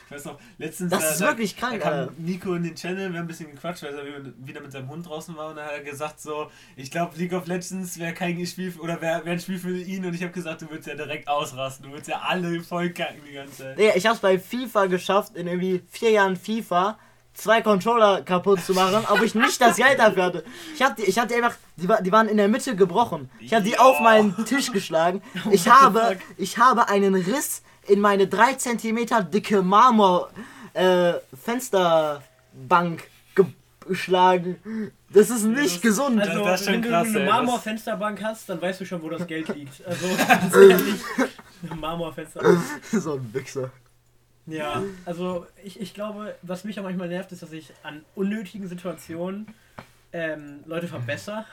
Ich 0.07 0.11
weiß 0.11 0.25
noch, 0.25 0.39
letztens 0.59 0.91
Das 0.91 1.01
da- 1.01 1.09
ist 1.09 1.21
da- 1.21 1.25
wirklich 1.27 1.57
krank, 1.57 1.81
da 1.83 2.05
kam 2.05 2.15
Nico 2.17 2.53
in 2.53 2.61
den 2.63 2.75
Channel, 2.75 3.11
wir 3.11 3.17
haben 3.19 3.25
ein 3.25 3.27
bisschen 3.27 3.49
gequatscht, 3.51 3.81
weil 3.83 3.95
er 3.97 4.47
wieder 4.47 4.61
mit 4.61 4.71
seinem 4.71 4.87
Hund 4.89 5.07
draußen 5.07 5.35
war 5.35 5.49
und 5.49 5.55
dann 5.55 5.65
hat 5.65 5.73
er 5.73 5.83
gesagt 5.83 6.21
so, 6.21 6.51
ich 6.75 6.91
glaube 6.91 7.17
League 7.17 7.33
of 7.33 7.47
Legends 7.47 7.97
wäre 7.97 8.13
kein 8.13 8.45
Spiel 8.45 8.71
für, 8.71 8.81
oder 8.81 9.01
wäre 9.01 9.25
wär 9.25 9.33
ein 9.33 9.39
Spiel 9.39 9.57
für 9.57 9.75
ihn 9.75 10.05
und 10.05 10.13
ich 10.13 10.21
habe 10.21 10.31
gesagt, 10.31 10.61
du 10.61 10.69
würdest 10.69 10.87
ja 10.87 10.93
direkt 10.95 11.27
ausrasten, 11.27 11.85
du 11.87 11.91
würdest 11.91 12.07
ja 12.09 12.21
alle 12.21 12.61
voll 12.61 12.91
kacken 12.91 13.21
die 13.27 13.33
ganze 13.33 13.57
Zeit. 13.63 13.77
Nee, 13.77 13.91
ich 13.95 14.05
hab's 14.05 14.19
bei 14.19 14.37
FIFA 14.37 14.85
geschafft, 14.85 15.35
in 15.35 15.47
irgendwie 15.47 15.81
vier 15.89 16.11
Jahren 16.11 16.35
FIFA 16.35 16.99
zwei 17.35 17.61
Controller 17.61 18.21
kaputt 18.21 18.61
zu 18.63 18.73
machen, 18.73 19.05
aber 19.05 19.23
ich 19.23 19.35
nicht 19.35 19.59
das 19.61 19.75
Geld 19.77 19.99
dafür 19.99 20.23
hatte. 20.23 20.43
Ich 20.73 20.81
hab 20.81 20.95
die, 20.95 21.03
ich 21.03 21.19
hab 21.19 21.27
die 21.27 21.35
einfach, 21.35 21.55
die, 21.75 21.87
war, 21.87 22.01
die 22.01 22.11
waren 22.11 22.27
in 22.27 22.37
der 22.37 22.47
Mitte 22.47 22.75
gebrochen. 22.75 23.29
Ich 23.39 23.53
habe 23.53 23.63
die 23.63 23.71
Ja. 23.71 23.79
auf 23.79 23.99
meinen 23.99 24.45
Tisch 24.45 24.71
geschlagen. 24.71 25.21
Ich 25.51 25.67
habe, 25.69 26.17
ich 26.37 26.57
habe 26.57 26.87
einen 26.89 27.13
Riss 27.15 27.61
in 27.87 27.99
meine 27.99 28.27
3 28.27 28.53
cm 28.55 29.29
dicke 29.31 29.61
Marmor 29.61 30.29
äh, 30.73 31.13
Fensterbank 31.43 33.03
ge- 33.35 33.45
geschlagen. 33.87 34.91
Das 35.13 35.29
ist 35.29 35.43
nicht 35.43 35.81
gesund. 35.81 36.19
Also, 36.21 36.43
Das 36.43 36.61
ist 36.61 36.65
schon 36.65 36.75
wenn 36.75 36.81
du 36.81 36.89
krass, 36.89 37.07
eine 37.07 37.19
ey, 37.21 37.29
Marmorfensterbank 37.29 38.23
hast, 38.23 38.49
dann 38.49 38.61
weißt 38.61 38.81
du 38.81 38.85
schon, 38.85 39.01
wo 39.01 39.09
das 39.09 39.25
Geld 39.27 39.47
liegt. 39.55 39.85
Also, 39.85 40.07
ganz 40.27 40.53
ehrlich, 40.55 41.01
eine 41.69 41.79
Marmorfensterbank. 41.79 42.59
so 42.91 43.13
ein 43.13 43.33
Wichser. 43.33 43.69
Ja, 44.47 44.83
also 45.05 45.47
ich, 45.63 45.79
ich 45.79 45.93
glaube, 45.93 46.35
was 46.41 46.63
mich 46.63 46.79
auch 46.79 46.83
manchmal 46.83 47.07
nervt, 47.07 47.31
ist, 47.31 47.41
dass 47.41 47.51
ich 47.51 47.73
an 47.83 48.05
unnötigen 48.13 48.67
Situationen 48.67 49.47
ähm, 50.13 50.59
Leute 50.65 50.87
verbessere. 50.87 51.45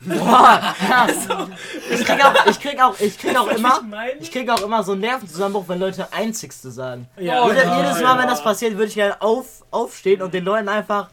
Boah, 0.00 0.74
ja. 0.88 1.06
Ich 1.90 2.04
krieg 2.04 2.24
auch, 2.24 2.46
ich 2.46 2.60
krieg 2.60 2.82
auch, 2.82 3.00
ich 3.00 3.18
krieg 3.18 3.36
auch 3.38 3.46
immer, 3.48 3.80
ich 4.18 4.32
krieg 4.32 4.50
auch 4.50 4.62
immer 4.62 4.82
so 4.82 4.92
einen 4.92 5.02
Nervenzusammenbruch, 5.02 5.68
wenn 5.68 5.78
Leute 5.78 6.12
Einzigste 6.12 6.72
sagen. 6.72 7.08
Ja, 7.16 7.46
Jede, 7.46 7.62
ja, 7.62 7.80
jedes 7.82 8.00
ja. 8.00 8.08
Mal, 8.08 8.18
wenn 8.20 8.28
das 8.28 8.42
passiert, 8.42 8.72
würde 8.74 8.86
ich 8.86 8.94
gerne 8.94 9.20
auf, 9.22 9.64
aufstehen 9.70 10.20
und 10.22 10.34
den 10.34 10.44
Leuten 10.44 10.68
einfach, 10.68 11.08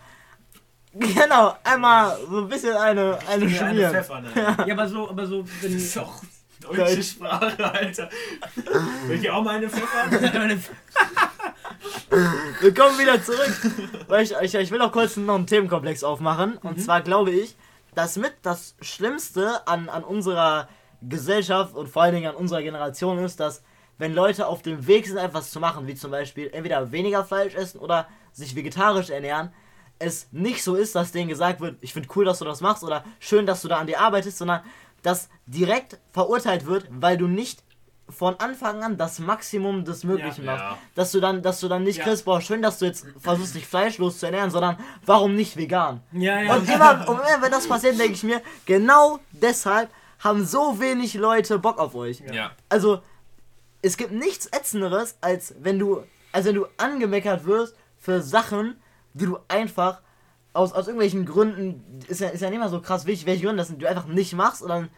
genau, 0.93 1.55
einmal 1.63 2.17
so 2.27 2.39
ein 2.39 2.47
bisschen 2.47 2.75
eine, 2.75 3.19
eine 3.29 3.45
Mir 3.45 3.61
eine 3.61 3.71
schmieren. 3.71 3.91
Pfeffer, 3.91 4.21
ne? 4.21 4.29
Ja, 4.65 4.73
aber 4.73 4.87
so, 4.87 5.09
aber 5.09 5.25
so, 5.27 5.43
Das 5.61 5.71
wenn. 5.71 6.21
Deutsche 6.59 7.03
Sprache, 7.03 7.63
Alter. 7.63 8.09
Will 9.07 9.19
ich 9.19 9.29
auch 9.29 9.43
mal 9.43 9.55
eine 9.57 9.69
Pfeffer? 9.69 10.09
Wir 12.61 12.73
kommen 12.73 12.99
wieder 12.99 13.23
zurück. 13.23 13.71
Ich, 14.21 14.33
ich, 14.41 14.55
ich 14.55 14.71
will 14.71 14.81
auch 14.81 14.91
kurz 14.91 15.15
noch 15.17 15.35
einen 15.35 15.47
Themenkomplex 15.47 16.03
aufmachen. 16.03 16.57
Und 16.57 16.81
zwar 16.81 17.01
glaube 17.01 17.31
ich, 17.31 17.55
dass 17.95 18.17
mit 18.17 18.33
das 18.41 18.75
Schlimmste 18.81 19.67
an, 19.67 19.89
an 19.89 20.03
unserer 20.03 20.67
Gesellschaft 21.01 21.75
und 21.75 21.87
vor 21.87 22.03
allen 22.03 22.15
Dingen 22.15 22.29
an 22.29 22.35
unserer 22.35 22.61
Generation 22.61 23.19
ist, 23.19 23.39
dass 23.39 23.63
wenn 23.97 24.13
Leute 24.13 24.47
auf 24.47 24.61
dem 24.61 24.87
Weg 24.87 25.07
sind, 25.07 25.17
etwas 25.17 25.51
zu 25.51 25.59
machen, 25.59 25.87
wie 25.87 25.95
zum 25.95 26.11
Beispiel 26.11 26.49
entweder 26.53 26.91
weniger 26.91 27.23
Fleisch 27.23 27.55
essen 27.55 27.79
oder 27.79 28.07
sich 28.31 28.55
vegetarisch 28.55 29.09
ernähren, 29.09 29.51
es 29.99 30.29
nicht 30.31 30.63
so 30.63 30.75
ist, 30.75 30.95
dass 30.95 31.11
denen 31.11 31.27
gesagt 31.27 31.59
wird, 31.59 31.77
ich 31.81 31.91
finde 31.91 32.07
cool, 32.15 32.23
dass 32.23 32.39
du 32.39 32.45
das 32.45 32.61
machst 32.61 32.83
oder 32.83 33.03
schön, 33.19 33.45
dass 33.45 33.61
du 33.61 33.67
da 33.67 33.77
an 33.77 33.87
dir 33.87 33.99
arbeitest, 33.99 34.37
sondern 34.37 34.61
dass 35.03 35.29
direkt 35.45 35.97
verurteilt 36.11 36.65
wird, 36.65 36.87
weil 36.89 37.17
du 37.17 37.27
nicht 37.27 37.63
von 38.09 38.35
Anfang 38.39 38.83
an 38.83 38.97
das 38.97 39.19
Maximum 39.19 39.85
des 39.85 40.03
Möglichen 40.03 40.43
Ja. 40.43 40.51
machst. 40.53 40.63
Ja. 40.63 40.77
Dass 40.95 41.11
du 41.11 41.19
dann, 41.19 41.43
dass 41.43 41.59
du 41.59 41.67
dann 41.67 41.83
nicht 41.83 41.97
Ja. 41.97 42.05
kriegst, 42.05 42.25
boah, 42.25 42.41
schön, 42.41 42.61
dass 42.63 42.79
du 42.79 42.85
jetzt 42.85 43.05
versuchst, 43.19 43.53
dich 43.53 43.67
fleischlos 43.67 44.19
zu 44.19 44.25
ernähren, 44.25 44.49
sondern 44.49 44.77
warum 45.05 45.35
nicht 45.35 45.57
vegan? 45.57 46.01
Ja, 46.11 46.41
ja. 46.41 46.55
Und 46.55 46.67
immer, 46.67 47.07
und 47.07 47.17
immer 47.19 47.41
wenn 47.41 47.51
das 47.51 47.67
passiert, 47.67 47.99
denke 47.99 48.13
ich 48.13 48.23
mir, 48.23 48.41
genau 48.65 49.19
deshalb 49.31 49.91
haben 50.19 50.43
so 50.43 50.79
wenig 50.79 51.13
Leute 51.13 51.59
Bock 51.59 51.77
auf 51.77 51.93
euch. 51.93 52.23
Ja. 52.33 52.51
Also, 52.67 53.01
es 53.83 53.95
gibt 53.95 54.11
nichts 54.11 54.47
ätzenderes, 54.47 55.17
als 55.21 55.53
wenn 55.59 55.77
du, 55.77 56.03
als 56.31 56.45
wenn 56.47 56.55
du 56.55 56.65
angemeckert 56.77 57.45
wirst 57.45 57.75
für 57.99 58.21
Sachen, 58.23 58.81
die 59.13 59.25
du 59.27 59.37
einfach 59.47 60.01
aus, 60.53 60.73
aus 60.73 60.87
irgendwelchen 60.87 61.25
Gründen, 61.25 61.83
ist 62.07 62.21
ja, 62.21 62.29
ist 62.29 62.41
ja 62.41 62.49
nicht 62.49 62.59
mal 62.59 62.69
so 62.69 62.81
krass 62.81 63.05
wichtig, 63.05 63.25
welche 63.25 63.43
Gründe 63.45 63.57
das 63.59 63.67
sind, 63.67 63.81
du 63.81 63.87
einfach 63.87 64.07
nicht 64.07 64.33
machst 64.33 64.61
und 64.61 64.69
dann 64.69 64.89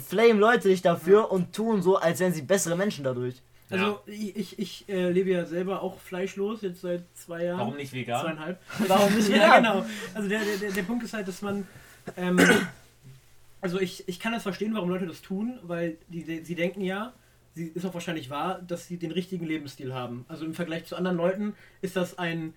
flame 0.00 0.40
Leute 0.40 0.68
dich 0.68 0.82
dafür 0.82 1.30
und 1.30 1.54
tun 1.54 1.82
so, 1.82 1.96
als 1.96 2.20
wären 2.20 2.32
sie 2.32 2.42
bessere 2.42 2.76
Menschen 2.76 3.04
dadurch. 3.04 3.42
Also 3.70 4.00
ich, 4.06 4.36
ich, 4.36 4.58
ich 4.58 4.88
äh, 4.88 5.10
lebe 5.10 5.30
ja 5.30 5.46
selber 5.46 5.82
auch 5.82 5.98
fleischlos, 5.98 6.62
jetzt 6.62 6.82
seit 6.82 7.02
zwei 7.14 7.44
Jahren. 7.44 7.58
Warum 7.58 7.76
nicht 7.76 7.92
vegan? 7.92 8.20
Zweieinhalb. 8.20 8.60
Warum 8.88 9.14
nicht 9.14 9.28
Ja, 9.28 9.36
vegan? 9.36 9.62
genau. 9.62 9.86
Also 10.14 10.28
der, 10.28 10.40
der, 10.44 10.56
der, 10.58 10.70
der 10.72 10.82
Punkt 10.82 11.02
ist 11.02 11.12
halt, 11.14 11.26
dass 11.26 11.42
man. 11.42 11.66
Ähm, 12.16 12.38
also 13.60 13.80
ich, 13.80 14.06
ich 14.06 14.20
kann 14.20 14.32
das 14.32 14.42
verstehen, 14.42 14.74
warum 14.74 14.90
Leute 14.90 15.06
das 15.06 15.22
tun, 15.22 15.58
weil 15.62 15.96
die, 16.08 16.22
die, 16.24 16.44
sie 16.44 16.54
denken 16.54 16.82
ja, 16.82 17.14
sie 17.54 17.68
ist 17.68 17.86
auch 17.86 17.94
wahrscheinlich 17.94 18.28
wahr, 18.28 18.60
dass 18.60 18.86
sie 18.86 18.98
den 18.98 19.10
richtigen 19.10 19.46
Lebensstil 19.46 19.94
haben. 19.94 20.26
Also 20.28 20.44
im 20.44 20.52
Vergleich 20.54 20.84
zu 20.84 20.96
anderen 20.96 21.16
Leuten 21.16 21.54
ist 21.80 21.96
das 21.96 22.18
ein 22.18 22.52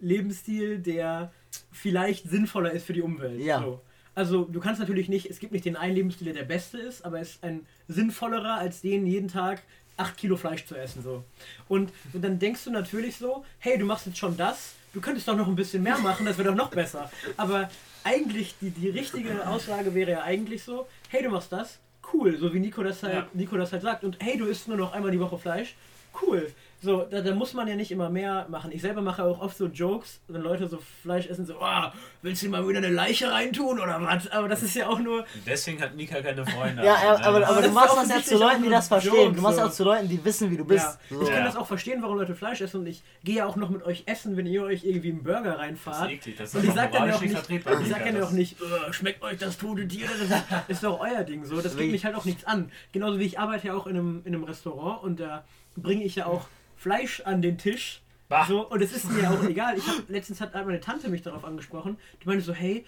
Lebensstil, 0.00 0.78
der 0.78 1.32
vielleicht 1.72 2.28
sinnvoller 2.28 2.72
ist 2.72 2.86
für 2.86 2.92
die 2.92 3.02
Umwelt. 3.02 3.40
Ja. 3.40 3.60
So. 3.60 3.80
Also 4.14 4.44
du 4.44 4.60
kannst 4.60 4.80
natürlich 4.80 5.08
nicht, 5.08 5.26
es 5.30 5.38
gibt 5.38 5.52
nicht 5.52 5.64
den 5.64 5.76
einen 5.76 5.94
Lebensstil, 5.94 6.26
der 6.26 6.34
der 6.34 6.44
beste 6.44 6.78
ist, 6.78 7.04
aber 7.04 7.20
es 7.20 7.30
ist 7.30 7.44
ein 7.44 7.66
sinnvollerer, 7.88 8.54
als 8.54 8.80
den 8.80 9.06
jeden 9.06 9.28
Tag 9.28 9.62
8 9.96 10.16
Kilo 10.16 10.36
Fleisch 10.36 10.66
zu 10.66 10.76
essen. 10.76 11.02
So. 11.02 11.24
Und, 11.68 11.92
und 12.12 12.22
dann 12.22 12.38
denkst 12.38 12.64
du 12.64 12.70
natürlich 12.70 13.16
so, 13.16 13.44
hey, 13.58 13.78
du 13.78 13.84
machst 13.84 14.06
jetzt 14.06 14.18
schon 14.18 14.36
das, 14.36 14.74
du 14.92 15.00
könntest 15.00 15.28
doch 15.28 15.36
noch 15.36 15.46
ein 15.46 15.54
bisschen 15.56 15.82
mehr 15.82 15.98
machen, 15.98 16.26
das 16.26 16.38
wäre 16.38 16.48
doch 16.48 16.56
noch 16.56 16.70
besser. 16.70 17.10
Aber 17.36 17.70
eigentlich, 18.04 18.56
die, 18.60 18.70
die 18.70 18.88
richtige 18.88 19.46
Aussage 19.46 19.94
wäre 19.94 20.10
ja 20.10 20.22
eigentlich 20.22 20.64
so, 20.64 20.86
hey, 21.08 21.22
du 21.22 21.30
machst 21.30 21.52
das, 21.52 21.78
cool, 22.12 22.36
so 22.38 22.52
wie 22.52 22.60
Nico 22.60 22.82
das 22.82 23.02
halt, 23.02 23.14
Ja. 23.14 23.28
Nico 23.34 23.56
das 23.56 23.72
halt 23.72 23.82
sagt. 23.82 24.04
Und 24.04 24.16
hey, 24.20 24.36
du 24.36 24.46
isst 24.46 24.68
nur 24.68 24.76
noch 24.76 24.92
einmal 24.92 25.12
die 25.12 25.20
Woche 25.20 25.38
Fleisch, 25.38 25.74
cool. 26.22 26.50
So, 26.82 27.02
da, 27.10 27.20
da 27.20 27.34
muss 27.34 27.52
man 27.52 27.68
ja 27.68 27.76
nicht 27.76 27.90
immer 27.92 28.08
mehr 28.08 28.46
machen. 28.48 28.72
Ich 28.72 28.80
selber 28.80 29.02
mache 29.02 29.22
auch 29.22 29.40
oft 29.40 29.54
so 29.56 29.66
Jokes, 29.66 30.20
wenn 30.28 30.40
Leute 30.40 30.66
so 30.66 30.78
Fleisch 31.02 31.26
essen, 31.26 31.44
so, 31.44 31.56
oh, 31.60 31.88
willst 32.22 32.42
du 32.42 32.48
mal 32.48 32.66
wieder 32.66 32.78
eine 32.78 32.88
Leiche 32.88 33.30
reintun 33.30 33.78
oder 33.78 34.00
was? 34.00 34.30
Aber 34.32 34.48
das 34.48 34.62
ist 34.62 34.74
ja 34.74 34.88
auch 34.88 34.98
nur, 34.98 35.26
Deswegen 35.46 35.80
hat 35.82 35.94
Mika 35.94 36.22
keine 36.22 36.46
Freunde. 36.46 36.82
Ja, 36.82 36.94
aber, 36.96 37.24
aber, 37.26 37.40
das 37.40 37.48
aber 37.50 37.60
das 37.60 37.68
du 37.68 37.74
machst 37.74 37.90
auch 37.90 37.96
das 38.02 38.08
ja 38.08 38.22
zu 38.22 38.38
Leuten, 38.38 38.56
auch 38.56 38.62
die 38.62 38.68
das 38.70 38.88
verstehen. 38.88 39.14
Joke, 39.14 39.34
Du 39.36 39.42
machst 39.42 39.58
so. 39.58 39.64
das 39.64 39.76
zu 39.76 39.84
Leuten, 39.84 40.08
die 40.08 40.24
wissen, 40.24 40.50
wie 40.50 40.56
du 40.56 40.64
bist. 40.64 40.84
Ja, 41.10 41.16
So. 41.16 41.22
ich 41.22 41.28
kann 41.28 41.38
Ja. 41.40 41.44
das 41.44 41.56
auch 41.56 41.66
verstehen, 41.66 42.00
warum 42.00 42.16
Leute 42.16 42.34
Fleisch 42.34 42.62
essen 42.62 42.80
und 42.80 42.86
ich 42.86 43.02
gehe 43.24 43.36
ja 43.36 43.46
auch 43.46 43.56
noch 43.56 43.68
mit 43.68 43.82
euch 43.82 44.04
essen, 44.06 44.38
wenn 44.38 44.46
ihr 44.46 44.62
euch 44.62 44.82
irgendwie 44.84 45.10
einen 45.10 45.22
Burger 45.22 45.42
Das 45.42 45.52
ist 45.54 45.58
reinfahrt. 45.60 46.10
eklig. 46.10 46.36
Das 46.38 46.48
ist 46.48 46.54
Und 46.54 46.62
ich 46.62 46.68
doch 46.70 46.76
sag 46.76 46.92
dann 46.92 47.08
ja 47.08 47.14
auch 47.14 47.20
nicht 47.20 47.32
ich 47.32 47.38
sag 47.38 47.48
Mika, 47.50 47.70
dann 47.74 48.16
ja 48.16 48.24
auch 48.24 48.30
nicht, 48.30 48.56
"Äh, 48.60 48.92
schmeckt 48.94 49.22
euch 49.22 49.36
das 49.38 49.58
tote 49.58 49.86
Tier, 49.86 50.06
das 50.28 50.42
ist 50.68 50.82
doch 50.82 50.98
euer 51.00 51.24
Ding 51.24 51.44
so. 51.44 51.60
Das 51.60 51.76
geht 51.76 51.90
mich 51.90 52.06
halt 52.06 52.14
auch 52.14 52.24
nichts 52.24 52.44
an. 52.44 52.72
Genauso 52.92 53.18
wie 53.18 53.24
ich 53.24 53.38
arbeite 53.38 53.66
ja 53.66 53.74
auch 53.74 53.86
in 53.86 53.96
einem, 53.98 54.22
in 54.24 54.34
einem 54.34 54.44
Restaurant 54.44 55.02
und 55.02 55.20
da 55.20 55.44
bringe 55.76 56.04
ich 56.04 56.16
ja 56.16 56.24
auch 56.26 56.46
Fleisch 56.80 57.20
an 57.24 57.42
den 57.42 57.58
Tisch. 57.58 58.00
Bah. 58.28 58.46
So, 58.46 58.66
und 58.68 58.80
es 58.80 58.92
ist 58.92 59.10
mir 59.10 59.28
auch 59.30 59.42
egal. 59.44 59.76
Ich 59.76 59.86
hab, 59.86 60.08
letztens 60.08 60.40
hat 60.40 60.54
meine 60.54 60.80
Tante 60.80 61.08
mich 61.08 61.22
darauf 61.22 61.44
angesprochen. 61.44 61.98
Die 62.22 62.28
meinte 62.28 62.44
so, 62.44 62.54
hey, 62.54 62.86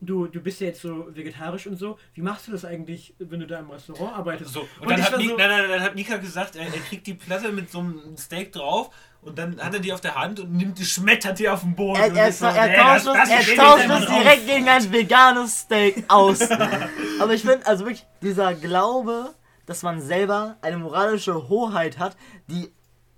du, 0.00 0.26
du 0.28 0.40
bist 0.40 0.60
ja 0.60 0.68
jetzt 0.68 0.80
so 0.82 1.08
vegetarisch 1.14 1.66
und 1.66 1.76
so. 1.76 1.98
Wie 2.14 2.22
machst 2.22 2.46
du 2.46 2.52
das 2.52 2.64
eigentlich, 2.64 3.12
wenn 3.18 3.40
du 3.40 3.46
da 3.46 3.58
im 3.58 3.70
Restaurant 3.70 4.14
arbeitest? 4.16 4.52
So, 4.52 4.60
und, 4.60 4.68
Und 4.82 4.90
dann, 4.90 5.00
ich 5.00 5.04
hat 5.10 5.18
Ni- 5.18 5.28
so- 5.28 5.36
nein, 5.36 5.48
nein, 5.50 5.68
dann 5.68 5.80
hat 5.82 5.94
Nika 5.94 6.16
gesagt, 6.18 6.56
er, 6.56 6.62
er 6.66 6.80
kriegt 6.88 7.06
die 7.06 7.14
Platte 7.14 7.50
mit 7.52 7.70
so 7.70 7.80
einem 7.80 8.16
Steak 8.16 8.52
drauf 8.52 8.90
und 9.20 9.36
dann 9.36 9.60
hat 9.60 9.74
er 9.74 9.80
die 9.80 9.92
auf 9.92 10.00
der 10.00 10.14
Hand 10.14 10.38
und 10.40 10.52
nimmt 10.52 10.78
die, 10.78 10.84
schmettert 10.86 11.38
die 11.40 11.48
auf 11.48 11.60
den 11.62 11.74
Boden. 11.74 12.00
Er, 12.00 12.08
und 12.10 12.16
er, 12.16 12.28
ist 12.28 12.38
so, 12.38 12.46
er 12.46 12.74
tauscht 12.76 13.06
das- 13.06 13.28
es, 13.28 13.28
das 13.30 13.48
er 13.48 13.56
tauscht 13.56 13.88
drauf. 13.88 14.22
direkt 14.22 14.46
gegen 14.46 14.68
ein 14.68 14.92
veganes 14.92 15.60
Steak 15.60 16.04
aus. 16.08 16.40
Aber 17.20 17.34
ich 17.34 17.42
finde, 17.42 17.66
also 17.66 17.84
wirklich, 17.84 18.06
dieser 18.22 18.54
Glaube, 18.54 19.34
dass 19.66 19.82
man 19.82 20.00
selber 20.00 20.56
eine 20.62 20.76
moralische 20.78 21.48
Hoheit 21.48 21.98
hat, 21.98 22.16
die 22.48 22.70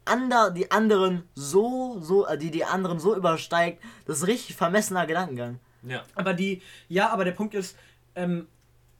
ander, 0.07 0.51
die 0.51 0.71
anderen 0.71 1.25
so, 1.35 1.99
so, 2.01 2.27
äh, 2.27 2.39
die 2.39 2.51
die 2.51 2.65
anderen 2.65 2.99
so 2.99 3.15
übersteigt, 3.15 3.83
das 4.07 4.19
ist 4.19 4.27
richtig 4.27 4.57
vermessener 4.57 5.07
Gedankengang. 5.07 5.61
Ja. 5.83 6.05
Aber 6.15 6.35
die, 6.35 6.63
ja, 6.89 7.11
aber 7.11 7.25
der 7.25 7.33
Punkt 7.33 7.55
ist, 7.55 7.77
ähm, 8.15 8.47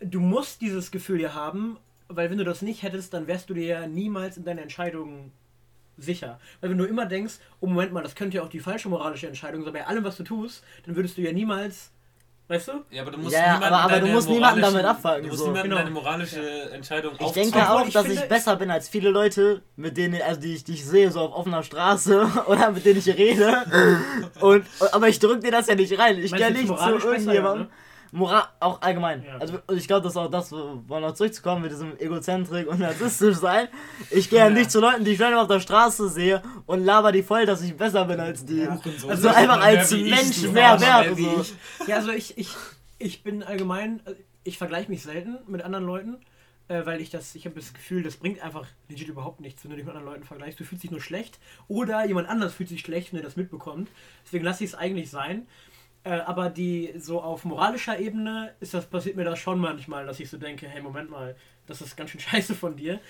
du 0.01 0.21
musst 0.21 0.61
dieses 0.61 0.91
Gefühl 0.91 1.21
ja 1.21 1.35
haben, 1.35 1.79
weil 2.09 2.31
wenn 2.31 2.39
du 2.39 2.45
das 2.45 2.63
nicht 2.63 2.83
hättest, 2.83 3.15
dann 3.15 3.27
wärst 3.27 3.51
du 3.51 3.55
dir 3.55 3.67
ja 3.67 3.87
niemals 3.87 4.37
in 4.37 4.45
deine 4.45 4.61
Entscheidungen 4.61 5.33
sicher. 5.97 6.39
Weil 6.61 6.71
wenn 6.71 6.79
du 6.79 6.85
immer 6.85 7.07
denkst, 7.07 7.39
oh 7.61 7.67
Moment 7.67 7.93
mal, 7.93 8.03
das 8.03 8.15
könnte 8.15 8.37
ja 8.37 8.43
auch 8.43 8.49
die 8.49 8.61
falsche 8.61 8.89
moralische 8.89 9.27
Entscheidung 9.27 9.65
sein, 9.65 9.73
bei 9.73 9.87
allem, 9.87 10.05
was 10.05 10.17
du 10.17 10.23
tust, 10.23 10.63
dann 10.85 10.97
würdest 10.97 11.17
du 11.17 11.23
ja 11.23 11.33
niemals, 11.33 11.91
weißt 12.49 12.69
du? 12.69 12.73
Ja, 12.91 13.03
aber 13.03 13.11
du 13.11 13.19
musst 13.19 13.33
Ja, 13.35 13.41
niemanden 13.55 13.65
aber- 13.65 13.77
aber 13.95 14.01
du 14.01 14.07
musst 14.07 14.29
niemanden 14.29 14.61
damit 14.63 14.85
abfangen, 14.85 15.23
Du 15.23 15.29
musst 15.29 15.39
so. 15.41 15.47
niemanden 15.47 15.71
Genau. 15.71 15.81
deine 15.83 15.91
moralische 15.91 16.71
Entscheidung 16.71 17.15
Ich 17.19 17.33
denke 17.33 17.71
auch, 17.71 17.87
ich 17.87 17.93
dass 17.93 18.07
finde- 18.07 18.23
ich 18.23 18.29
besser 18.29 18.57
bin 18.57 18.71
als 18.71 18.89
viele 18.89 19.11
Leute, 19.11 19.63
mit 19.77 19.97
denen, 19.97 20.21
also 20.23 20.41
die 20.41 20.55
ich, 20.55 20.65
die 20.65 20.75
ich 20.75 20.85
sehe, 20.87 21.11
so 21.11 21.21
auf 21.21 21.35
offener 21.35 21.63
Straße 21.63 22.27
oder 22.47 22.71
mit 22.71 22.85
denen 22.85 22.99
ich 22.99 23.09
rede. 23.09 23.65
Und, 24.41 24.65
aber 24.93 25.09
ich 25.09 25.19
drücke 25.19 25.41
dir 25.41 25.51
das 25.51 25.67
ja 25.67 25.75
nicht 25.75 25.99
rein. 25.99 26.19
Ich 26.19 26.33
gehe 26.33 26.51
nicht 26.53 26.69
zu 26.69 26.75
irgendjemandem. 26.75 27.35
ja, 27.35 27.55
ne? 27.55 27.69
Moral, 28.17 28.45
auch 28.61 28.81
allgemein. 28.81 29.23
Ja. 29.23 29.37
Also 29.37 29.59
ich 29.75 29.87
glaube, 29.87 30.03
das 30.03 30.15
ist 30.15 30.17
auch 30.17 30.31
das, 30.31 30.51
wo 30.51 30.99
noch 30.99 31.13
zurückzukommen 31.13 31.61
mit 31.61 31.71
diesem 31.71 31.99
Egozentrik 31.99 32.67
und 32.67 32.81
narzisstisch 32.81 33.37
sein. 33.37 33.69
Ich 34.11 34.31
gehe 34.31 34.39
ja. 34.39 34.49
nicht 34.49 34.71
zu 34.71 34.81
Leuten, 34.81 35.05
die 35.05 35.11
ich 35.11 35.23
auf 35.23 35.49
der 35.49 35.61
Straße 35.61 36.09
sehe 36.09 36.43
und 36.65 36.83
laber 36.83 37.13
die 37.13 37.23
voll, 37.23 37.45
dass 37.45 37.63
ich 37.63 37.77
besser 37.77 38.07
bin 38.07 38.19
als 38.19 38.43
die. 38.47 38.67
So 38.97 39.09
Also 39.09 39.29
einfach 39.29 39.61
als 39.61 39.93
ich, 39.93 40.09
Mensch 40.09 40.41
du 40.41 40.53
mehr 40.53 40.81
wert. 40.81 41.19
So. 41.19 41.41
ich. 41.43 41.89
Ja, 41.89 41.97
also 41.97 42.11
ich, 42.11 42.39
ich, 42.39 42.49
ich 42.99 43.23
bin 43.23 43.43
allgemein, 43.43 44.01
äh, 44.07 44.15
ich 44.45 44.57
vergleiche 44.57 44.91
mich 44.91 45.03
selten 45.03 45.37
mit 45.47 45.61
anderen 45.61 45.85
Leuten, 45.85 46.17
äh, 46.69 46.87
weil 46.87 47.03
ich 47.03 47.11
das, 47.11 47.35
ich 47.35 47.45
habe 47.45 47.57
das 47.57 47.75
Gefühl, 47.75 48.03
das 48.03 48.17
bringt 48.17 48.41
einfach 48.41 48.67
legit 48.89 49.09
überhaupt 49.09 49.41
nichts, 49.41 49.63
wenn 49.63 49.73
du 49.73 49.77
dich 49.77 49.85
mit 49.85 49.95
anderen 49.95 50.15
Leuten 50.15 50.25
vergleichst. 50.25 50.59
Du 50.59 50.65
fühlst 50.65 50.85
dich 50.85 50.91
nur 50.91 51.03
schlecht 51.03 51.39
oder 51.69 52.07
jemand 52.07 52.31
anders 52.31 52.55
fühlt 52.55 52.71
sich 52.71 52.81
schlecht, 52.81 53.13
wenn 53.13 53.21
er 53.21 53.25
das 53.25 53.37
mitbekommt. 53.37 53.91
Deswegen 54.25 54.45
lasse 54.47 54.65
ich 54.65 54.71
es 54.71 54.75
eigentlich 54.75 55.11
sein. 55.11 55.47
Äh, 56.07 56.21
aber 56.21 56.51
die 56.51 56.95
so 56.99 57.21
auf 57.21 57.45
moralischer 57.45 57.99
Ebene 57.99 58.55
ist 58.61 58.73
das 58.75 58.87
passiert 58.87 59.17
mir 59.17 59.25
das 59.25 59.41
schon 59.41 59.59
manchmal, 59.59 60.07
dass 60.07 60.21
ich 60.21 60.31
so 60.31 60.39
denke, 60.39 60.69
hey 60.69 60.81
Moment 60.81 61.11
mal, 61.11 61.35
das 61.67 61.81
ist 61.81 61.97
ganz 61.97 62.11
schön 62.11 62.21
scheiße 62.29 62.55
von 62.55 62.77
dir. 62.77 63.01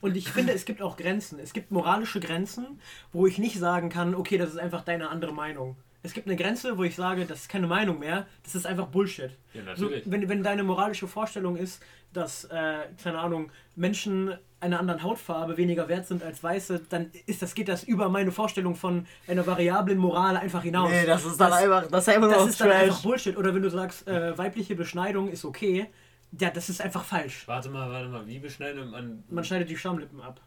Und 0.00 0.16
ich 0.16 0.30
finde, 0.30 0.54
es 0.54 0.64
gibt 0.64 0.80
auch 0.80 0.96
Grenzen. 0.96 1.38
Es 1.38 1.52
gibt 1.52 1.70
moralische 1.70 2.18
Grenzen, 2.18 2.80
wo 3.12 3.26
ich 3.26 3.36
nicht 3.36 3.58
sagen 3.58 3.90
kann, 3.90 4.14
okay, 4.14 4.38
das 4.38 4.50
ist 4.50 4.58
einfach 4.58 4.84
deine 4.84 5.10
andere 5.10 5.34
Meinung. 5.34 5.76
Es 6.02 6.14
gibt 6.14 6.28
eine 6.28 6.36
Grenze, 6.36 6.78
wo 6.78 6.84
ich 6.84 6.94
sage, 6.94 7.26
das 7.26 7.42
ist 7.42 7.48
keine 7.50 7.66
Meinung 7.66 7.98
mehr, 7.98 8.26
das 8.44 8.54
ist 8.54 8.64
einfach 8.64 8.86
Bullshit. 8.86 9.32
Ja, 9.52 9.76
So, 9.76 9.90
wenn, 10.06 10.26
wenn 10.28 10.42
deine 10.42 10.62
moralische 10.62 11.08
Vorstellung 11.08 11.56
ist, 11.56 11.82
dass, 12.14 12.44
äh, 12.44 12.84
keine 13.02 13.18
Ahnung, 13.18 13.50
Menschen 13.74 14.32
einer 14.60 14.80
anderen 14.80 15.02
Hautfarbe 15.02 15.56
weniger 15.56 15.88
wert 15.88 16.06
sind 16.06 16.22
als 16.22 16.42
Weiße, 16.42 16.82
dann 16.88 17.10
ist 17.26 17.42
das, 17.42 17.54
geht 17.54 17.68
das 17.68 17.84
über 17.84 18.08
meine 18.08 18.32
Vorstellung 18.32 18.74
von 18.74 19.06
einer 19.28 19.46
variablen 19.46 19.98
Moral 19.98 20.36
einfach 20.36 20.62
hinaus. 20.62 20.90
Nee, 20.90 21.04
das 21.06 21.24
ist 21.24 21.38
dann 21.38 21.52
einfach, 21.52 21.86
das 21.88 22.08
ist 22.08 22.14
einfach 22.14 22.28
das 22.30 22.38
nur 22.38 22.48
ist 22.48 22.60
dann 22.60 22.70
einfach. 22.70 23.02
Bullshit. 23.02 23.36
Oder 23.36 23.54
wenn 23.54 23.62
du 23.62 23.70
sagst, 23.70 24.08
äh, 24.08 24.36
weibliche 24.36 24.74
Beschneidung 24.74 25.28
ist 25.28 25.44
okay, 25.44 25.88
ja, 26.38 26.50
das 26.50 26.68
ist 26.68 26.80
einfach 26.80 27.04
falsch. 27.04 27.46
Warte 27.46 27.68
mal, 27.68 27.90
warte 27.90 28.08
mal, 28.08 28.26
wie 28.26 28.38
beschneidet 28.38 28.90
man. 28.90 29.24
Man 29.28 29.44
schneidet 29.44 29.70
die 29.70 29.76
Schamlippen 29.76 30.20
ab. 30.20 30.40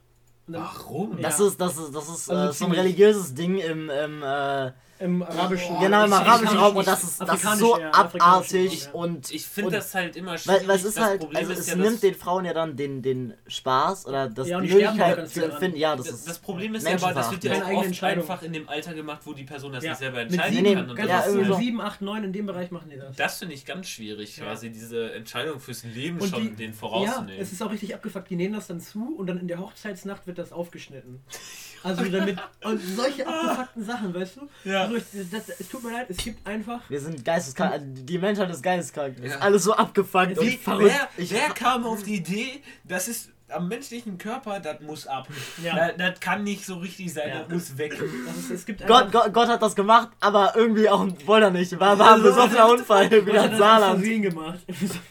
Warum? 0.47 1.17
Ja. 1.17 1.23
Das 1.23 1.39
ist, 1.39 1.61
das 1.61 1.77
ist, 1.77 1.93
das 1.93 2.09
ist 2.09 2.29
Also 2.29 2.49
äh, 2.49 2.53
so 2.53 2.65
ein 2.65 2.71
religiöses 2.71 3.33
Ding 3.35 3.57
im, 3.59 3.89
im 3.89 4.23
äh, 4.23 4.71
Im 4.99 5.23
arabischen. 5.23 5.75
Oh, 5.77 5.79
genau 5.79 6.03
im 6.05 6.11
arabischen 6.11 6.57
Raum 6.57 6.75
und 6.75 6.81
ich- 6.81 6.85
das 6.87 7.03
ist, 7.03 7.21
das 7.21 7.41
ist 7.43 7.57
so 7.57 7.77
eher, 7.77 7.95
afrikanisch, 7.97 8.21
abartig 8.53 8.83
ja. 8.85 8.91
und 8.91 9.31
Ich 9.31 9.45
finde 9.45 9.71
das 9.71 9.95
halt 9.95 10.17
immer 10.17 10.37
schwierig. 10.37 10.61
Weil, 10.61 10.67
weil 10.67 10.75
es 10.75 10.83
ist 10.83 10.97
das 10.97 11.05
halt, 11.05 11.19
Problem 11.21 11.37
also 11.39 11.51
ist 11.53 11.59
es 11.59 11.67
ja, 11.67 11.75
nimmt 11.77 12.03
den 12.03 12.15
Frauen 12.15 12.43
ja 12.45 12.53
dann 12.53 12.75
den, 12.75 13.01
den 13.01 13.33
Spaß 13.47 14.05
oder 14.07 14.27
das 14.29 14.49
Ja, 14.49 14.59
die 14.59 14.67
Möglichkeit 14.67 15.15
ganz 15.15 15.33
zu 15.33 15.39
viel 15.39 15.49
dran. 15.49 15.59
finden. 15.59 15.77
Ja, 15.77 15.95
das 15.95 16.07
Das, 16.07 16.25
das 16.25 16.39
Problem 16.39 16.75
ist 16.75 16.85
ja 16.85 16.95
aber, 16.95 17.13
das 17.13 17.31
wird 17.31 17.43
ja 17.45 17.53
auch 17.63 17.71
oft 17.71 18.03
einfach 18.03 18.41
in 18.41 18.51
dem 18.53 18.67
Alter 18.67 18.93
gemacht, 18.93 19.21
wo 19.23 19.33
die 19.33 19.45
Person 19.45 19.71
das 19.71 19.83
Ja. 19.85 19.91
nicht 19.91 19.99
selber 19.99 20.19
entscheiden 20.19 20.53
sieben, 20.65 20.73
kann. 20.75 20.89
Und 20.89 20.99
ja, 20.99 21.05
das, 21.05 21.19
ist 21.27 21.31
irgendwie 21.33 21.47
so 21.47 21.53
halt, 21.55 21.63
7, 21.63 21.81
8, 21.81 22.01
9, 22.01 22.23
in 22.25 22.33
dem 22.33 22.45
Bereich 22.45 22.71
machen 22.71 22.89
die 22.89 22.97
das. 22.97 23.15
das 23.15 23.39
finde 23.39 23.53
ich 23.55 23.65
ganz 23.65 23.87
schwierig, 23.87 24.35
Ja. 24.35 24.43
quasi 24.45 24.69
diese 24.69 25.13
Entscheidung 25.13 25.59
fürs 25.61 25.83
Leben 25.85 26.19
Und 26.19 26.29
schon 26.29 26.41
die- 26.43 26.55
den 26.55 26.71
Ja, 26.71 26.77
vorauszunehmen. 26.77 27.39
es 27.41 27.53
ist 27.53 27.61
auch 27.63 27.71
richtig 27.71 27.95
abgefuckt. 27.95 28.29
Die 28.29 28.35
nehmen 28.35 28.53
das 28.53 28.67
dann 28.67 28.81
zu 28.81 29.15
und 29.17 29.27
dann 29.27 29.39
in 29.39 29.47
der 29.47 29.59
Hochzeitsnacht 29.59 30.27
wird 30.27 30.37
das 30.37 30.51
aufgeschnitten. 30.51 31.21
Also 31.83 32.03
damit. 32.05 32.37
Und 32.63 32.79
solche 32.79 33.25
abgefuckten 33.27 33.83
Sachen, 33.85 34.13
weißt 34.13 34.35
du? 34.37 34.69
Ja. 34.69 34.81
Also 34.83 34.95
ich, 34.97 35.03
das, 35.31 35.49
es 35.59 35.69
tut 35.69 35.83
mir 35.83 35.91
leid, 35.91 36.07
es 36.09 36.17
gibt 36.17 36.45
einfach. 36.47 36.81
wir 36.89 36.99
sind 36.99 37.23
geisteskrank, 37.23 37.71
also 37.73 37.85
die 37.89 38.17
Menschheit 38.17 38.49
ist 38.49 38.61
geisteskrank. 38.63 39.17
Ja. 39.19 39.25
ist 39.25 39.41
alles 39.41 39.63
so 39.63 39.73
abgefuckt 39.73 40.37
und 40.37 40.45
Wie, 40.45 40.57
verrückt. 40.57 40.93
wer, 41.15 41.23
Ich- 41.23 41.31
wer 41.31 41.49
kam 41.49 41.85
auf 41.85 42.03
die 42.03 42.15
Idee, 42.15 42.61
das 42.83 43.07
ist 43.07 43.29
am 43.51 43.67
menschlichen 43.67 44.17
Körper, 44.17 44.59
das 44.59 44.79
muss 44.81 45.07
ab. 45.07 45.27
Ja. 45.63 45.91
Das, 45.97 46.19
kann 46.19 46.43
nicht 46.43 46.65
so 46.65 46.75
richtig 46.77 47.13
sein, 47.13 47.29
Ja. 47.29 47.39
das 47.39 47.49
muss 47.49 47.77
weg. 47.77 47.97
Das 48.27 48.37
ist, 48.37 48.51
es 48.51 48.65
gibt 48.65 48.85
Gott. 48.87 49.11
Gott, 49.11 49.33
Gott 49.33 49.47
hat 49.47 49.61
das 49.61 49.75
gemacht, 49.75 50.09
aber 50.19 50.53
irgendwie 50.55 50.89
auch 50.89 51.05
wollte 51.25 51.47
er 51.47 51.51
nicht. 51.51 51.79
War, 51.79 51.97
war 51.99 52.07
ein 52.07 52.13
Also, 52.13 52.23
besoffener 52.29 52.69
Unfall, 52.69 53.09
Gott 53.09 53.25
wieder 53.25 53.39
hat 53.39 53.45
in 53.45 53.51
das 53.51 53.59
Saarland. 53.59 54.03
Gemacht. 54.03 54.59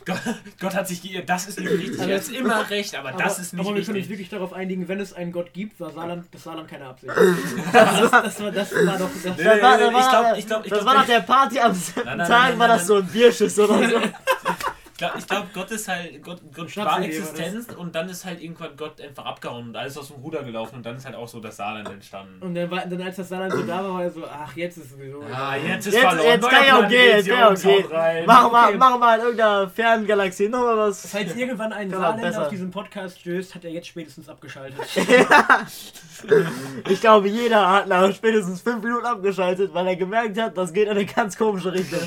Gott, 0.05 0.21
Gott 0.61 0.75
hat 0.75 0.89
sich 0.89 1.03
geirrt, 1.03 1.29
das 1.29 1.47
ist 1.49 1.59
nicht 1.61 1.71
richtig. 1.71 2.01
Aber- 2.01 2.11
Er 2.11 2.19
hat 2.21 2.29
immer 2.29 2.71
recht, 2.71 2.95
aber, 2.95 3.09
Aber, 3.11 3.23
das 3.23 3.39
ist 3.39 3.53
nicht 3.55 3.61
aber 3.67 3.75
wir 3.77 3.83
können 3.83 3.89
uns 3.89 3.97
richtig. 3.97 4.09
wirklich 4.11 4.29
darauf 4.31 4.53
einigen, 4.53 4.89
wenn 4.89 5.01
es 5.01 5.13
einen 5.13 5.33
Gott 5.33 5.53
gibt, 5.53 5.79
war 5.81 5.91
Saarland, 5.91 6.27
das 6.33 6.43
Saarland 6.45 6.69
keine 6.69 6.87
Absicht. 6.87 7.13
das, 7.73 8.11
das, 8.11 8.41
war, 8.41 8.51
das 8.53 8.73
war 8.75 8.99
doch. 8.99 9.11
Das, 9.23 9.37
Nee, 9.37 9.45
Das 9.45 9.63
war, 9.63 9.79
das 9.79 9.89
ich 9.89 9.95
war, 9.95 10.11
glaub- 10.11 10.39
ich 10.39 10.47
glaub- 10.47 10.65
ich 10.65 10.71
das 10.71 10.79
glaub, 10.81 10.87
war 10.87 10.95
nach 11.01 11.07
der- 11.07 11.21
Party 11.21 11.59
am 11.61 11.73
nein, 11.73 12.19
Tag, 12.19 12.29
nein, 12.29 12.59
war 12.59 12.69
nein, 12.69 12.79
das 12.79 12.87
so 12.87 12.97
ein 12.97 13.07
Bierschiss 13.07 13.59
oder 13.59 13.89
so. 13.89 13.97
Ich 15.01 15.07
glaube, 15.07 15.19
ich 15.21 15.27
glaub, 15.29 15.53
Gott 15.55 15.71
ist 15.71 15.87
halt, 15.87 16.21
Gott, 16.25 16.41
Gott 16.53 16.77
war 16.79 16.99
hier, 16.99 17.07
Existenz 17.07 17.69
und 17.73 17.95
dann 17.95 18.09
ist 18.09 18.25
halt 18.25 18.43
irgendwann 18.43 18.77
Gott 18.77 19.01
einfach 19.01 19.27
abgehauen 19.27 19.69
und 19.69 19.77
alles 19.77 19.97
aus 19.97 20.09
dem 20.09 20.17
Ruder 20.17 20.43
gelaufen 20.43 20.75
und 20.75 20.85
dann 20.85 20.97
ist 20.97 21.07
halt 21.07 21.15
auch 21.15 21.29
so 21.29 21.39
das 21.39 21.57
Saarland 21.57 21.89
entstanden. 21.89 22.43
und 22.43 22.53
dann, 22.53 22.69
war, 22.69 22.85
dann, 22.85 23.01
als 23.03 23.15
das 23.15 23.29
Saarland 23.29 23.53
so 23.53 23.63
da 23.63 23.77
war, 23.85 23.95
war 23.95 24.03
er 24.03 24.11
so, 24.11 24.25
ach, 24.27 24.57
jetzt 24.57 24.77
ist 24.77 24.87
es 24.87 24.91
sowieso. 24.91 25.23
Ah, 25.33 25.55
jetzt 25.55 25.87
ist 25.87 25.95
Jetzt, 25.95 26.03
verloren. 26.03 26.27
jetzt 26.27 26.49
kann 26.51 26.67
ja 26.67 26.79
okay, 26.85 27.11
jetzt 27.11 27.29
kann 27.29 27.39
ja 27.39 27.51
okay. 27.53 27.85
rein. 27.89 28.27
Machen 28.27 28.51
wir 28.51 28.69
Okay. 28.71 28.77
machen 28.77 29.01
wir 29.01 29.15
in 29.15 29.21
irgendeiner 29.21 29.71
fernen 29.71 30.07
Galaxie 30.09 30.49
nochmal 30.49 30.77
was. 30.79 31.07
Falls 31.09 31.37
irgendwann 31.37 31.73
ein 31.73 31.91
Saarländer 31.91 32.43
auf 32.43 32.49
diesen 32.49 32.73
Podcast 32.73 33.21
stößt, 33.21 33.55
hat 33.55 33.65
er 33.65 33.71
jetzt 33.71 33.87
spätestens 33.87 34.29
abgeschaltet. 34.29 34.81
Ich 36.89 37.01
glaube, 37.01 37.29
jeder 37.29 37.71
hat 37.71 37.87
nach 37.87 38.13
spätestens 38.13 38.61
fünf 38.63 38.83
Minuten 38.83 39.07
abgeschaltet, 39.07 39.73
weil 39.73 39.87
er 39.87 39.95
gemerkt 39.95 40.37
hat, 40.41 40.59
das 40.59 40.73
geht 40.73 40.87
in 40.89 40.91
eine 40.97 41.07
ganz 41.07 41.39
komische 41.39 41.73
Richtung. 41.73 42.01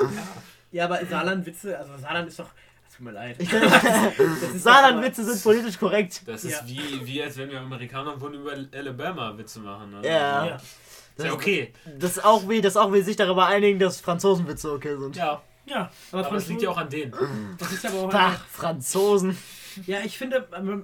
ja, 0.00 0.06
aber 0.76 1.04
Saarland-Witze, 1.04 1.78
also 1.78 1.96
Saarland 1.98 2.28
ist 2.28 2.38
doch. 2.38 2.48
Tut 2.96 3.04
mir 3.04 3.12
leid. 3.12 3.36
Das 4.52 4.62
Saarland-Witze 4.62 5.24
sind 5.24 5.42
politisch 5.42 5.78
korrekt. 5.78 6.22
Das 6.26 6.44
ist 6.44 6.52
Ja. 6.62 6.66
wie, 6.66 7.06
wie 7.06 7.22
als 7.22 7.36
wenn 7.36 7.50
wir 7.50 7.60
Amerikaner 7.60 8.20
wollen 8.20 8.34
über 8.34 8.52
Alabama 8.74 9.36
Witze 9.38 9.60
machen. 9.60 9.90
Ne? 9.92 10.00
Ja. 10.08 10.46
Ja. 10.46 10.56
Ist 11.16 11.24
ja 11.24 11.32
okay. 11.32 11.72
Das 11.98 12.12
ist 12.16 12.24
auch 12.24 12.48
wie, 12.48 12.60
das 12.60 12.76
auch 12.76 12.92
wie 12.92 13.00
sich 13.02 13.16
darüber 13.16 13.46
einigen, 13.46 13.78
dass 13.78 14.00
Franzosenwitze 14.00 14.72
okay 14.72 14.96
sind. 14.96 15.16
Ja, 15.16 15.42
Ja, 15.66 15.90
aber, 16.12 16.26
aber 16.26 16.36
es 16.36 16.48
liegt 16.48 16.62
ja 16.62 16.70
auch 16.70 16.78
an 16.78 16.88
denen. 16.88 17.12
Das 17.58 17.72
ist 17.72 17.84
aber 17.86 17.98
auch 18.02 18.10
Ach, 18.12 18.44
Franzosen. 18.46 19.36
Ja, 19.86 19.98
ich 20.04 20.16
finde, 20.18 20.46
aber 20.50 20.82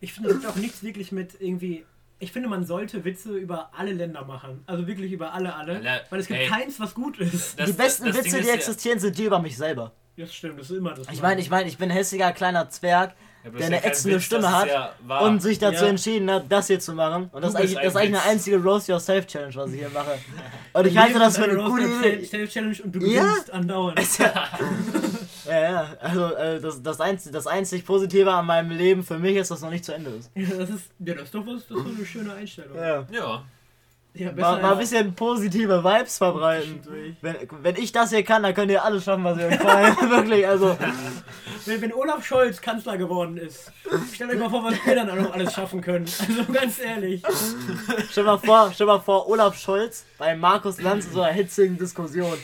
ich 0.00 0.12
finde, 0.12 0.34
das 0.34 0.44
hat 0.44 0.50
auch 0.52 0.56
nichts 0.56 0.82
wirklich 0.82 1.12
mit 1.12 1.40
irgendwie. 1.40 1.84
Ich 2.22 2.30
finde, 2.30 2.48
man 2.48 2.64
sollte 2.64 3.04
Witze 3.04 3.36
über 3.36 3.70
alle 3.76 3.92
Länder 3.92 4.24
machen. 4.24 4.62
Also 4.66 4.86
wirklich 4.86 5.10
über 5.10 5.34
alle, 5.34 5.56
alle. 5.56 5.74
Alle- 5.78 6.00
Weil 6.08 6.20
es 6.20 6.28
gibt 6.28 6.38
Hey. 6.38 6.46
keins, 6.48 6.78
was 6.78 6.94
gut 6.94 7.18
ist. 7.18 7.58
Das- 7.58 7.66
die 7.66 7.72
besten 7.72 8.04
das- 8.06 8.14
das 8.16 8.24
Witze, 8.24 8.30
Ding 8.30 8.32
die 8.34 8.38
ist 8.42 8.46
ja- 8.46 8.54
existieren, 8.54 8.98
sind 9.00 9.18
die 9.18 9.24
über 9.24 9.40
mich 9.40 9.56
selber. 9.56 9.90
Das 10.16 10.32
stimmt, 10.32 10.60
das 10.60 10.70
ist 10.70 10.76
immer 10.76 10.92
das. 10.94 11.08
Ich 11.10 11.20
meine, 11.20 11.40
ich 11.40 11.50
meine, 11.50 11.68
ich 11.68 11.78
bin 11.78 11.90
ein 11.90 11.96
hässlicher 11.96 12.30
kleiner 12.32 12.68
Zwerg, 12.70 13.14
Ja, 13.42 13.50
der 13.50 13.66
eine 13.66 13.76
ja 13.76 13.84
ätzende 13.86 14.16
Witz, 14.18 14.24
Stimme 14.24 14.52
hat 14.56 14.68
ja 14.68 14.92
und 15.20 15.42
sich 15.42 15.58
dazu 15.58 15.82
Ja. 15.84 15.90
entschieden 15.90 16.30
hat, 16.30 16.44
das 16.48 16.68
hier 16.68 16.78
zu 16.78 16.92
machen. 16.92 17.28
Und 17.32 17.42
das, 17.42 17.56
eigentlich, 17.56 17.74
das 17.74 17.86
ist 17.86 17.96
eigentlich 17.96 18.20
eine 18.20 18.30
einzige 18.30 18.58
Roast 18.62 18.86
Yourself 18.88 19.26
Challenge, 19.26 19.54
was 19.56 19.72
ich 19.72 19.80
hier 19.80 19.88
mache. 19.88 20.16
Und 20.74 20.86
ich 20.86 20.96
halte 20.96 21.18
das 21.18 21.36
für 21.36 21.44
eine 21.44 21.56
gute 21.56 21.82
Idee. 21.86 22.24
Self-Challenge 22.24 22.76
und 22.84 22.92
du 22.94 23.00
Ja. 23.00 23.22
gewinnst 23.24 23.50
andauernd. 23.52 23.98
Ja, 25.46 25.60
ja, 25.60 25.86
also 26.00 26.34
äh, 26.34 26.60
das, 26.60 26.82
das, 26.82 27.00
einzig, 27.00 27.32
das 27.32 27.46
einzig 27.46 27.84
Positive 27.84 28.30
an 28.32 28.46
meinem 28.46 28.70
Leben 28.70 29.02
für 29.02 29.18
mich 29.18 29.36
ist, 29.36 29.50
dass 29.50 29.60
noch 29.60 29.70
nicht 29.70 29.84
zu 29.84 29.92
Ende 29.92 30.10
ist. 30.10 30.30
Ja, 30.34 30.48
das 30.56 30.70
ist, 30.70 30.90
ja, 31.00 31.14
das 31.14 31.24
ist 31.24 31.34
doch 31.34 31.46
was, 31.46 31.66
das 31.66 31.76
ist 31.78 31.86
doch 31.86 31.96
eine 31.96 32.06
schöne 32.06 32.32
Einstellung. 32.34 32.76
Ja. 32.76 33.06
Ja. 33.10 33.42
Ja, 34.14 34.30
Mal, 34.32 34.60
mal 34.60 34.72
ein 34.72 34.78
bisschen 34.78 35.14
positive 35.14 35.82
Vibes 35.82 36.18
verbreiten. 36.18 36.82
Wenn, 37.22 37.34
wenn 37.62 37.76
ich 37.76 37.92
das 37.92 38.10
hier 38.10 38.22
kann, 38.22 38.42
dann 38.42 38.52
könnt 38.52 38.70
ihr 38.70 38.84
alles 38.84 39.04
schaffen, 39.04 39.24
was 39.24 39.38
ihr 39.38 39.46
euch 39.46 39.58
wollt. 39.64 40.10
Wirklich, 40.10 40.46
also. 40.46 40.76
Wenn, 41.64 41.80
wenn 41.80 41.94
Olaf 41.94 42.22
Scholz 42.22 42.60
Kanzler 42.60 42.98
geworden 42.98 43.38
ist, 43.38 43.72
stellt 44.12 44.32
euch 44.32 44.38
mal 44.38 44.50
vor, 44.50 44.64
was 44.64 44.74
wir 44.84 44.94
dann 44.96 45.08
auch 45.08 45.16
noch 45.16 45.32
alles 45.32 45.54
schaffen 45.54 45.80
können. 45.80 46.04
Also 46.04 46.52
ganz 46.52 46.78
ehrlich. 46.78 47.22
Stell 48.10 48.24
mal 48.24 48.36
vor, 48.36 48.70
stell 48.74 48.86
mal 48.86 49.00
vor, 49.00 49.26
Olaf 49.30 49.56
Scholz 49.56 50.04
bei 50.18 50.36
Markus 50.36 50.78
Lanz 50.82 51.06
in 51.06 51.12
so 51.12 51.22
einer 51.22 51.32
hitzigen 51.32 51.78
Diskussion. 51.78 52.36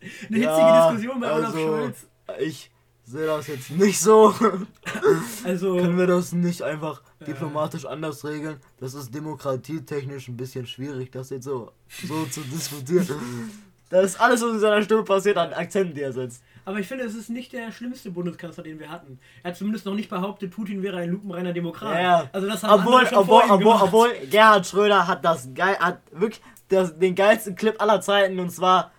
Eine 0.00 0.08
hitzige 0.28 0.40
Ja, 0.42 0.90
Diskussion 0.90 1.20
bei 1.20 1.32
Olaf 1.32 1.46
also- 1.46 1.58
Scholz. 1.58 2.06
Ich 2.40 2.70
sehe 3.04 3.26
das 3.26 3.46
jetzt 3.46 3.70
nicht 3.70 4.00
so. 4.00 4.34
Also, 5.44 5.76
Können 5.76 5.98
wir 5.98 6.06
das 6.06 6.32
nicht 6.32 6.62
einfach 6.62 7.02
diplomatisch 7.26 7.84
anders 7.84 8.24
regeln? 8.24 8.58
Das 8.78 8.94
ist 8.94 9.12
demokratietechnisch 9.14 10.28
ein 10.28 10.36
bisschen 10.36 10.66
schwierig, 10.66 11.10
das 11.10 11.30
jetzt 11.30 11.44
so, 11.44 11.72
so 12.06 12.24
zu 12.26 12.40
diskutieren. 12.42 13.50
Das 13.90 14.04
ist 14.06 14.20
alles, 14.20 14.40
was 14.42 14.52
in 14.52 14.60
seiner 14.60 14.82
Stimme 14.82 15.02
passiert, 15.02 15.36
an 15.36 15.52
Akzenten, 15.52 15.94
die 15.94 16.00
er 16.00 16.12
setzt. 16.12 16.42
aber 16.64 16.78
ich 16.78 16.86
finde, 16.86 17.04
es 17.04 17.14
ist 17.14 17.28
nicht 17.28 17.52
der 17.52 17.70
schlimmste 17.72 18.10
Bundeskanzler, 18.10 18.62
den 18.64 18.78
wir 18.80 18.88
hatten. 18.88 19.18
Er 19.42 19.50
hat 19.50 19.56
zumindest 19.58 19.84
noch 19.84 19.94
nicht 19.94 20.08
behauptet, 20.08 20.50
Putin 20.50 20.82
wäre 20.82 20.98
ein 20.98 21.10
lupenreiner 21.10 21.52
Demokrat. 21.52 22.00
Ja. 22.00 22.28
Also 22.32 22.46
das 22.48 22.62
haben 22.62 22.80
Obwohl, 22.80 23.06
schon 23.06 23.18
obwohl, 23.18 23.42
obwohl, 23.50 23.76
obwohl, 23.80 24.08
Gerhard 24.30 24.66
Schröder 24.66 25.06
hat 25.06 25.24
das 25.24 25.48
geil, 25.54 25.76
hat 25.78 26.00
wirklich 26.12 26.40
das, 26.68 26.98
den 26.98 27.14
geilsten 27.14 27.54
Clip 27.54 27.80
aller 27.82 28.00
Zeiten 28.00 28.38
und 28.38 28.50
zwar, 28.50 28.92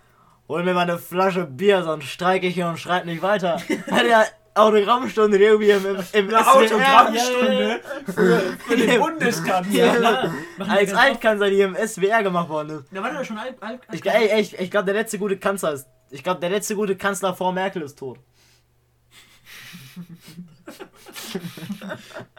hol 0.48 0.62
mir 0.62 0.74
mal 0.74 0.82
eine 0.82 0.98
Flasche 0.98 1.44
Bier, 1.46 1.82
sonst 1.82 2.04
streike 2.06 2.46
ich 2.46 2.54
hier 2.54 2.68
und 2.68 2.78
schreib 2.78 3.04
nicht 3.04 3.22
weiter. 3.22 3.60
hat 3.90 4.06
er 4.06 4.26
Autogrammstunde 4.54 5.36
die 5.36 5.44
irgendwie 5.44 5.70
im, 5.70 5.84
im, 5.84 5.96
im 6.12 6.24
Eine 6.34 6.44
SWR 6.44 6.54
Autogrammstunde 6.54 7.80
für, 8.06 8.40
für 8.66 8.76
den 8.76 8.88
Ja. 8.88 8.98
Bundeskanzler. 8.98 9.74
Ja. 9.74 10.32
Ganz 10.58 10.92
Altkanzler, 10.92 11.50
die 11.50 11.60
im 11.60 11.74
SWR 11.74 12.22
gemacht 12.22 12.48
worden 12.48 12.78
ist. 12.78 12.84
Da 12.92 13.02
war 13.02 13.10
der 13.12 13.24
schon 13.24 13.38
alt. 13.38 13.56
alt, 13.60 13.80
alt 13.88 13.94
Ich, 13.94 14.06
ey, 14.06 14.28
ey, 14.28 14.40
ich, 14.40 14.56
ich 14.58 14.70
glaube, 14.70 14.84
der 14.86 14.94
letzte 14.94 15.18
gute 15.18 15.36
Kanzler 15.38 15.72
ist. 15.72 15.88
Ich 16.10 16.22
glaube, 16.22 16.40
der 16.40 16.50
letzte 16.50 16.76
gute 16.76 16.96
Kanzler 16.96 17.34
vor 17.34 17.52
Merkel 17.52 17.82
ist 17.82 17.98
tot. 17.98 18.18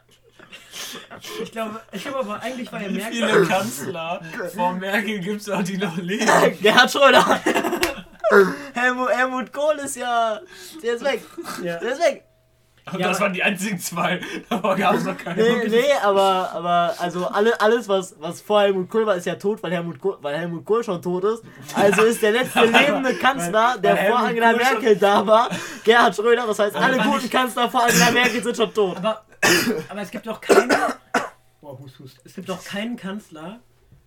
ich 1.44 1.52
glaube, 1.52 1.80
ich 1.92 2.04
glaube 2.04 2.20
aber 2.20 2.42
eigentlich 2.42 2.72
war 2.72 2.82
er 2.82 2.90
Wie 2.90 2.98
Merkel. 2.98 3.14
viele 3.28 3.44
Kanzler 3.46 4.22
vor 4.56 4.74
Merkel 4.74 5.20
gibt 5.20 5.42
es 5.42 5.50
auch, 5.50 5.64
die 5.64 5.78
noch 5.78 5.98
leben? 5.98 6.26
Gerhard 6.62 6.92
Schröder. 6.92 7.40
Helmut, 8.74 9.10
Helmut 9.12 9.54
Kohl 9.54 9.76
ist 9.84 9.96
ja. 9.98 10.40
Der 10.84 10.96
ist 10.96 11.04
weg. 11.04 11.22
Ja. 11.64 11.78
Der 11.78 11.92
ist 11.94 12.02
weg. 12.02 12.24
Und 12.92 13.00
Ja, 13.00 13.08
das 13.08 13.20
waren 13.20 13.34
die 13.34 13.42
einzigen 13.42 13.80
zwei. 13.80 14.20
Aber 14.50 14.76
gab 14.76 14.96
es 14.96 15.04
noch 15.04 15.18
keine. 15.18 15.42
Nee, 15.42 15.68
nee, 15.70 15.84
aber, 16.04 16.52
aber 16.54 16.94
also 17.00 17.26
alle, 17.28 17.60
alles, 17.60 17.90
was, 17.90 18.16
was 18.20 18.42
vor 18.42 18.62
Helmut 18.62 18.90
Kohl 18.90 19.08
war, 19.08 19.16
ist 19.16 19.26
ja 19.26 19.36
tot, 19.36 19.62
weil 19.64 19.72
Helmut, 19.72 20.00
Kohl, 20.00 20.18
weil 20.22 20.38
Helmut 20.38 20.64
Kohl 20.66 20.84
schon 20.84 21.02
tot 21.02 21.24
ist. 21.24 21.42
Also 21.74 22.04
ist 22.04 22.22
der 22.22 22.32
letzte 22.34 22.64
lebende 22.66 23.16
Kanzler, 23.16 23.78
der 23.80 23.96
weil 23.98 24.08
vor 24.12 24.28
Helmut 24.28 24.30
Angela 24.30 24.52
Kohl 24.54 24.62
schon- 24.66 24.74
Merkel 24.82 24.96
da 24.98 25.26
war, 25.26 25.50
Gerhard 25.84 26.16
Schröder. 26.16 26.46
Das 26.46 26.60
heißt, 26.60 26.76
alle 26.76 26.98
guten 27.00 27.30
Kanzler 27.30 27.70
vor 27.72 27.84
Angela 27.86 28.12
Merkel 28.12 28.44
sind 28.44 28.56
schon 28.58 28.72
tot. 28.74 28.98
Aber, 28.98 29.24
aber 29.90 30.02
es 30.02 30.12
gibt 30.12 30.28
doch 30.28 30.42
keinen. 30.42 30.70
Boah, 31.62 31.80
hust, 31.80 32.00
hust. 32.00 32.20
Es 32.24 32.36
gibt 32.36 32.50
doch 32.50 32.64
keinen 32.64 32.96
Kanzler, 32.98 33.60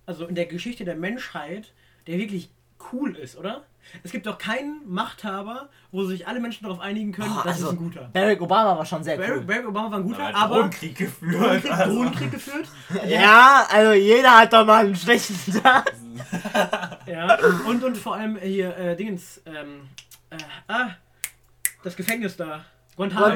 also 0.05 0.25
in 0.27 0.35
der 0.35 0.45
Geschichte 0.45 0.85
der 0.85 0.95
Menschheit, 0.95 1.73
der 2.07 2.17
wirklich 2.17 2.51
cool 2.93 3.15
ist, 3.15 3.35
oder? 3.37 3.63
Es 4.03 4.11
gibt 4.11 4.25
doch 4.27 4.37
keinen 4.37 4.81
Machthaber, 4.87 5.69
wo 5.91 6.05
sich 6.05 6.27
alle 6.27 6.39
Menschen 6.39 6.63
darauf 6.63 6.79
einigen 6.79 7.11
können, 7.11 7.29
Boah, 7.33 7.43
das 7.43 7.55
also- 7.55 7.67
ist 7.67 7.73
ein 7.73 7.77
guter. 7.77 8.09
Barack 8.13 8.41
Obama 8.41 8.77
war 8.77 8.85
schon 8.85 9.03
sehr 9.03 9.17
Barack, 9.17 9.37
cool. 9.37 9.41
Barack 9.41 9.67
Obama 9.67 9.91
war 9.91 9.97
ein 9.99 10.03
guter, 10.03 10.27
Aber 10.27 10.37
aber 10.37 10.55
Drogenkrieg 10.55 10.95
geführt. 10.97 11.33
Drogenkrieg, 11.33 11.71
Also. 11.71 11.95
Drogenkrieg 11.95 12.31
geführt. 12.31 12.67
Ja, 13.07 13.67
also 13.69 13.93
jeder 13.93 14.37
hat 14.39 14.53
doch 14.53 14.65
mal 14.65 14.85
einen 14.85 14.95
schlechten 14.95 15.61
Tag. 15.61 15.93
Ja. 17.07 17.39
Und, 17.65 17.83
und 17.83 17.97
vor 17.97 18.15
allem 18.15 18.37
hier, 18.37 18.77
äh, 18.77 18.95
Dingens, 18.95 19.41
ähm, 19.47 19.89
äh, 20.29 20.37
ah, 20.67 20.89
das 21.83 21.95
Gefängnis 21.95 22.37
da. 22.37 22.63
Guantanamo. 22.99 23.35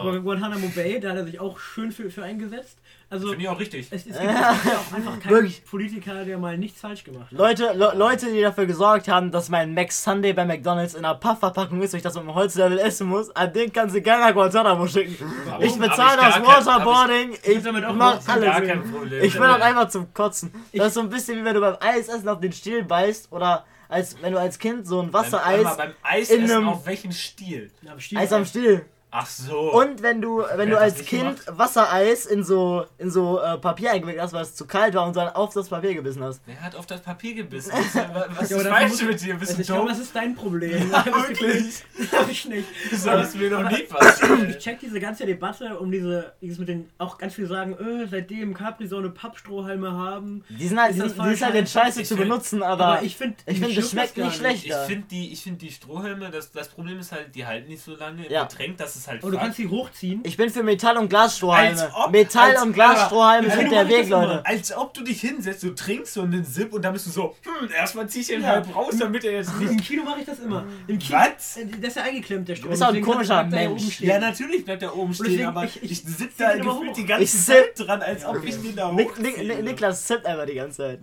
Guantanamo. 0.00 0.22
Guantanamo 0.22 0.68
Bay, 0.74 0.98
da 0.98 1.10
hat 1.10 1.16
er 1.18 1.24
sich 1.26 1.38
auch 1.38 1.58
schön 1.58 1.92
für, 1.92 2.08
für 2.10 2.22
eingesetzt. 2.22 2.78
Also, 3.10 3.28
Finde 3.28 3.42
ich 3.44 3.48
auch 3.50 3.60
richtig. 3.60 3.86
es, 3.90 3.98
es, 4.00 4.04
gibt, 4.04 4.16
ja 4.18 4.50
auch 4.52 4.96
einfach 4.96 5.20
keinen 5.20 5.30
Wirklich. 5.30 5.62
Politiker, 5.66 6.24
der 6.24 6.38
mal 6.38 6.56
nichts 6.56 6.80
falsch 6.80 7.04
gemacht 7.04 7.26
hat. 7.30 7.38
Leute, 7.38 7.72
Le 7.74 7.92
Leute, 7.94 8.32
die 8.32 8.40
dafür 8.40 8.64
gesorgt 8.64 9.06
haben, 9.08 9.30
dass 9.30 9.50
mein 9.50 9.74
Mac 9.74 9.92
Sunday 9.92 10.32
bei 10.32 10.46
McDonalds 10.46 10.94
in 10.94 11.04
einer 11.04 11.14
Puffverpackung 11.14 11.82
ist, 11.82 11.92
wo 11.92 11.98
ich 11.98 12.02
das 12.02 12.14
mit 12.14 12.24
dem 12.24 12.34
Holzlevel 12.34 12.78
essen 12.78 13.06
muss, 13.06 13.30
an 13.36 13.52
den 13.52 13.70
kannst 13.72 13.94
du 13.94 14.00
gerne 14.00 14.24
nach 14.24 14.32
Guantanamo 14.32 14.86
schicken. 14.86 15.16
Warum? 15.46 15.62
Ich 15.62 15.78
bezahle 15.78 16.20
ich 16.28 16.34
das 16.36 16.42
Waterboarding, 16.66 17.34
ich 17.42 17.62
damit 17.62 17.84
auch 17.84 17.92
mach 17.94 18.16
noch- 18.16 18.26
Gar 18.26 18.54
alles. 18.54 18.68
kein 18.68 18.90
Problem. 18.90 19.22
Ich 19.22 19.32
bin 19.34 19.42
halt 19.46 19.62
einfach 19.62 19.88
zum 19.90 20.12
Kotzen. 20.14 20.50
Das 20.72 20.88
ist 20.88 20.94
so 20.94 21.00
ein 21.00 21.10
bisschen 21.10 21.38
wie 21.38 21.44
wenn 21.44 21.54
du 21.54 21.60
beim 21.60 21.76
Eisessen 21.80 22.26
auf 22.28 22.40
den 22.40 22.52
Stiel 22.52 22.82
beißt 22.84 23.30
oder 23.30 23.66
als 23.88 24.16
wenn 24.22 24.32
du 24.32 24.40
als 24.40 24.58
Kind 24.58 24.86
so 24.88 25.00
ein 25.02 25.12
Wassereis, 25.12 25.62
beim, 25.62 25.76
beim 25.76 25.92
Eis 26.02 26.30
in 26.30 26.44
essen 26.44 26.56
einem- 26.56 26.68
auf 26.70 26.86
welchen 26.86 27.12
Stil? 27.12 27.70
Ja, 27.82 27.92
am 27.92 28.00
Stiel- 28.00 28.18
Eis 28.18 28.32
am 28.32 28.44
Stiel. 28.46 28.86
Ach 29.16 29.26
so. 29.26 29.72
Und 29.72 30.02
wenn 30.02 30.20
du, 30.20 30.42
wenn 30.56 30.68
du 30.70 30.74
das 30.74 30.82
als 30.82 31.04
Kind 31.04 31.22
gemacht? 31.46 31.58
Wassereis 31.58 32.26
in 32.26 32.42
so, 32.42 32.84
in 32.98 33.12
so 33.12 33.40
äh, 33.40 33.56
Papier 33.58 33.92
eingewickelt 33.92 34.20
hast, 34.24 34.32
weil 34.32 34.42
es 34.42 34.56
zu 34.56 34.66
kalt 34.66 34.94
war 34.94 35.06
und 35.06 35.14
dann 35.14 35.28
auf 35.28 35.54
das 35.54 35.68
Papier 35.68 35.94
gebissen 35.94 36.24
hast. 36.24 36.40
Wer 36.46 36.60
hat 36.60 36.74
auf 36.74 36.86
das 36.86 37.00
Papier 37.00 37.34
gebissen? 37.34 37.70
Was, 37.72 37.94
Ja, 38.50 38.56
ist 38.56 38.66
falsch 38.66 39.02
mit 39.02 39.20
dir? 39.22 39.34
Bist 39.36 39.52
Also 39.52 39.54
du 39.56 39.60
ich 39.62 39.66
glaube, 39.68 39.88
das 39.90 39.98
ist 40.00 40.16
dein 40.16 40.34
Problem. 40.34 40.90
Wirklich? 41.28 41.84
Hab 42.12 42.28
ich 42.28 42.44
nicht. 42.48 42.66
Das 42.90 43.28
ist 43.28 43.36
mir 43.36 43.50
noch 43.50 43.70
nie 43.70 43.82
Ich 43.82 43.88
passiert. 43.88 44.58
check 44.58 44.80
diese 44.80 44.98
ganze 44.98 45.26
Debatte 45.26 45.78
um 45.78 45.92
diese, 45.92 46.32
dieses 46.40 46.58
mit 46.58 46.68
den, 46.68 46.90
auch 46.98 47.16
ganz 47.16 47.34
viele 47.34 47.46
sagen, 47.46 47.76
öh, 47.78 48.06
seitdem 48.10 48.52
Capri 48.52 48.88
so 48.88 48.98
eine 48.98 49.10
Pappstrohhalme 49.10 49.92
haben. 49.92 50.44
Die 50.48 50.66
sind 50.66 50.80
halt, 50.80 50.90
Ist 50.90 50.96
die, 50.96 51.16
das 51.16 51.26
die 51.28 51.32
ist 51.34 51.42
halt 51.44 51.54
in 51.54 51.66
Scheiße 51.68 52.02
Ich 52.02 52.08
zu 52.08 52.16
find- 52.16 52.28
benutzen, 52.28 52.62
aber, 52.64 52.84
Aber 52.84 53.02
ich 53.04 53.16
finde, 53.16 53.36
ich 53.46 53.60
finde, 53.60 53.74
das 53.76 53.90
schmeckt 53.90 54.16
nicht 54.16 54.34
schlecht. 54.36 54.64
Ich 54.64 54.70
Ja. 54.70 54.82
finde 54.84 55.06
die, 55.08 55.32
ich 55.32 55.40
find 55.42 55.62
die 55.62 55.70
Strohhalme, 55.70 56.30
das, 56.32 56.50
das 56.50 56.68
Problem 56.68 56.98
ist 56.98 57.12
halt, 57.12 57.32
die 57.34 57.46
halten 57.46 57.68
nicht 57.68 57.82
so 57.84 57.94
lange 57.94 58.28
Ja. 58.28 58.42
Getränk, 58.44 58.76
das 58.78 58.96
ist 58.96 59.03
halt 59.08 59.22
Aber 59.22 59.32
du 59.32 59.38
kannst 59.38 59.56
sie 59.56 59.68
hochziehen. 59.68 60.20
Ich 60.24 60.36
bin 60.36 60.50
für 60.50 60.62
Metall- 60.62 60.96
und 60.98 61.08
Glasstrohhalme. 61.08 61.70
Als 61.82 61.94
ob- 61.94 62.10
Metall- 62.12 62.50
als- 62.52 62.62
und 62.62 62.72
Glasstrohhalme 62.72 63.50
sind 63.50 63.70
der 63.72 63.88
Weg. 63.88 64.08
Leute. 64.08 64.44
Als 64.46 64.76
ob 64.76 64.92
du 64.94 65.02
dich 65.02 65.20
hinsetzt, 65.20 65.62
du 65.62 65.74
trinkst 65.74 66.14
so 66.14 66.22
einen 66.22 66.44
Sip 66.44 66.72
und 66.72 66.82
dann 66.84 66.92
bist 66.92 67.06
du 67.06 67.10
so, 67.10 67.36
hm, 67.42 67.68
erstmal 67.76 68.08
zieh 68.08 68.20
ich 68.20 68.26
den 68.28 68.42
Ja. 68.42 68.48
halb 68.48 68.74
raus, 68.74 68.94
damit 68.98 69.24
er 69.24 69.32
jetzt 69.32 69.50
Im 69.60 69.66
nicht. 69.76 69.86
Kino 69.86 70.02
mache 70.04 70.20
ich 70.20 70.26
das 70.26 70.38
immer. 70.40 70.64
Im 70.86 70.98
Kino, 70.98 71.18
Was? 71.18 71.56
äh, 71.56 71.66
Der 71.66 71.88
ist 71.88 71.96
ja 71.96 72.02
eingeklemmt, 72.02 72.48
der 72.48 72.56
Stuhl. 72.56 72.70
bist 72.70 72.82
auch 72.82 72.92
ein 72.92 73.00
komischer 73.02 73.34
er 73.34 73.44
Mensch. 73.44 73.82
oben 73.82 73.90
stehen. 73.90 74.08
Ja, 74.08 74.18
natürlich 74.18 74.64
bleibt 74.64 74.82
er 74.82 74.96
oben 74.96 75.14
stehen, 75.14 75.26
deswegen, 75.26 75.48
aber 75.48 75.64
ich- 75.64 75.82
ich, 75.82 75.90
ich 75.92 76.02
sitze 76.02 76.34
da 76.38 76.56
gefühlt 76.56 76.96
die 76.96 77.06
ganze 77.06 77.24
Ich 77.24 77.44
Zeit 77.44 77.72
dran, 77.78 78.02
als 78.02 78.24
ob 78.24 78.44
ich 78.44 78.60
den 78.60 78.76
da 78.76 78.90
hochziehe. 78.92 79.44
Nik 79.44 79.64
Niklas 79.64 80.04
zippt 80.06 80.26
einfach 80.26 80.46
die 80.46 80.54
ganze 80.54 80.76
Zeit. 80.78 80.98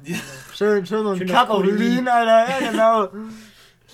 Schön, 0.55 0.85
schön 0.85 1.03
so 1.03 1.09
ein 1.11 1.25
Cup 1.25 1.49
of. 1.49 1.63
Lean, 1.65 2.07
Alter. 2.07 2.49
Ja, 2.61 2.71
genau. 2.71 3.07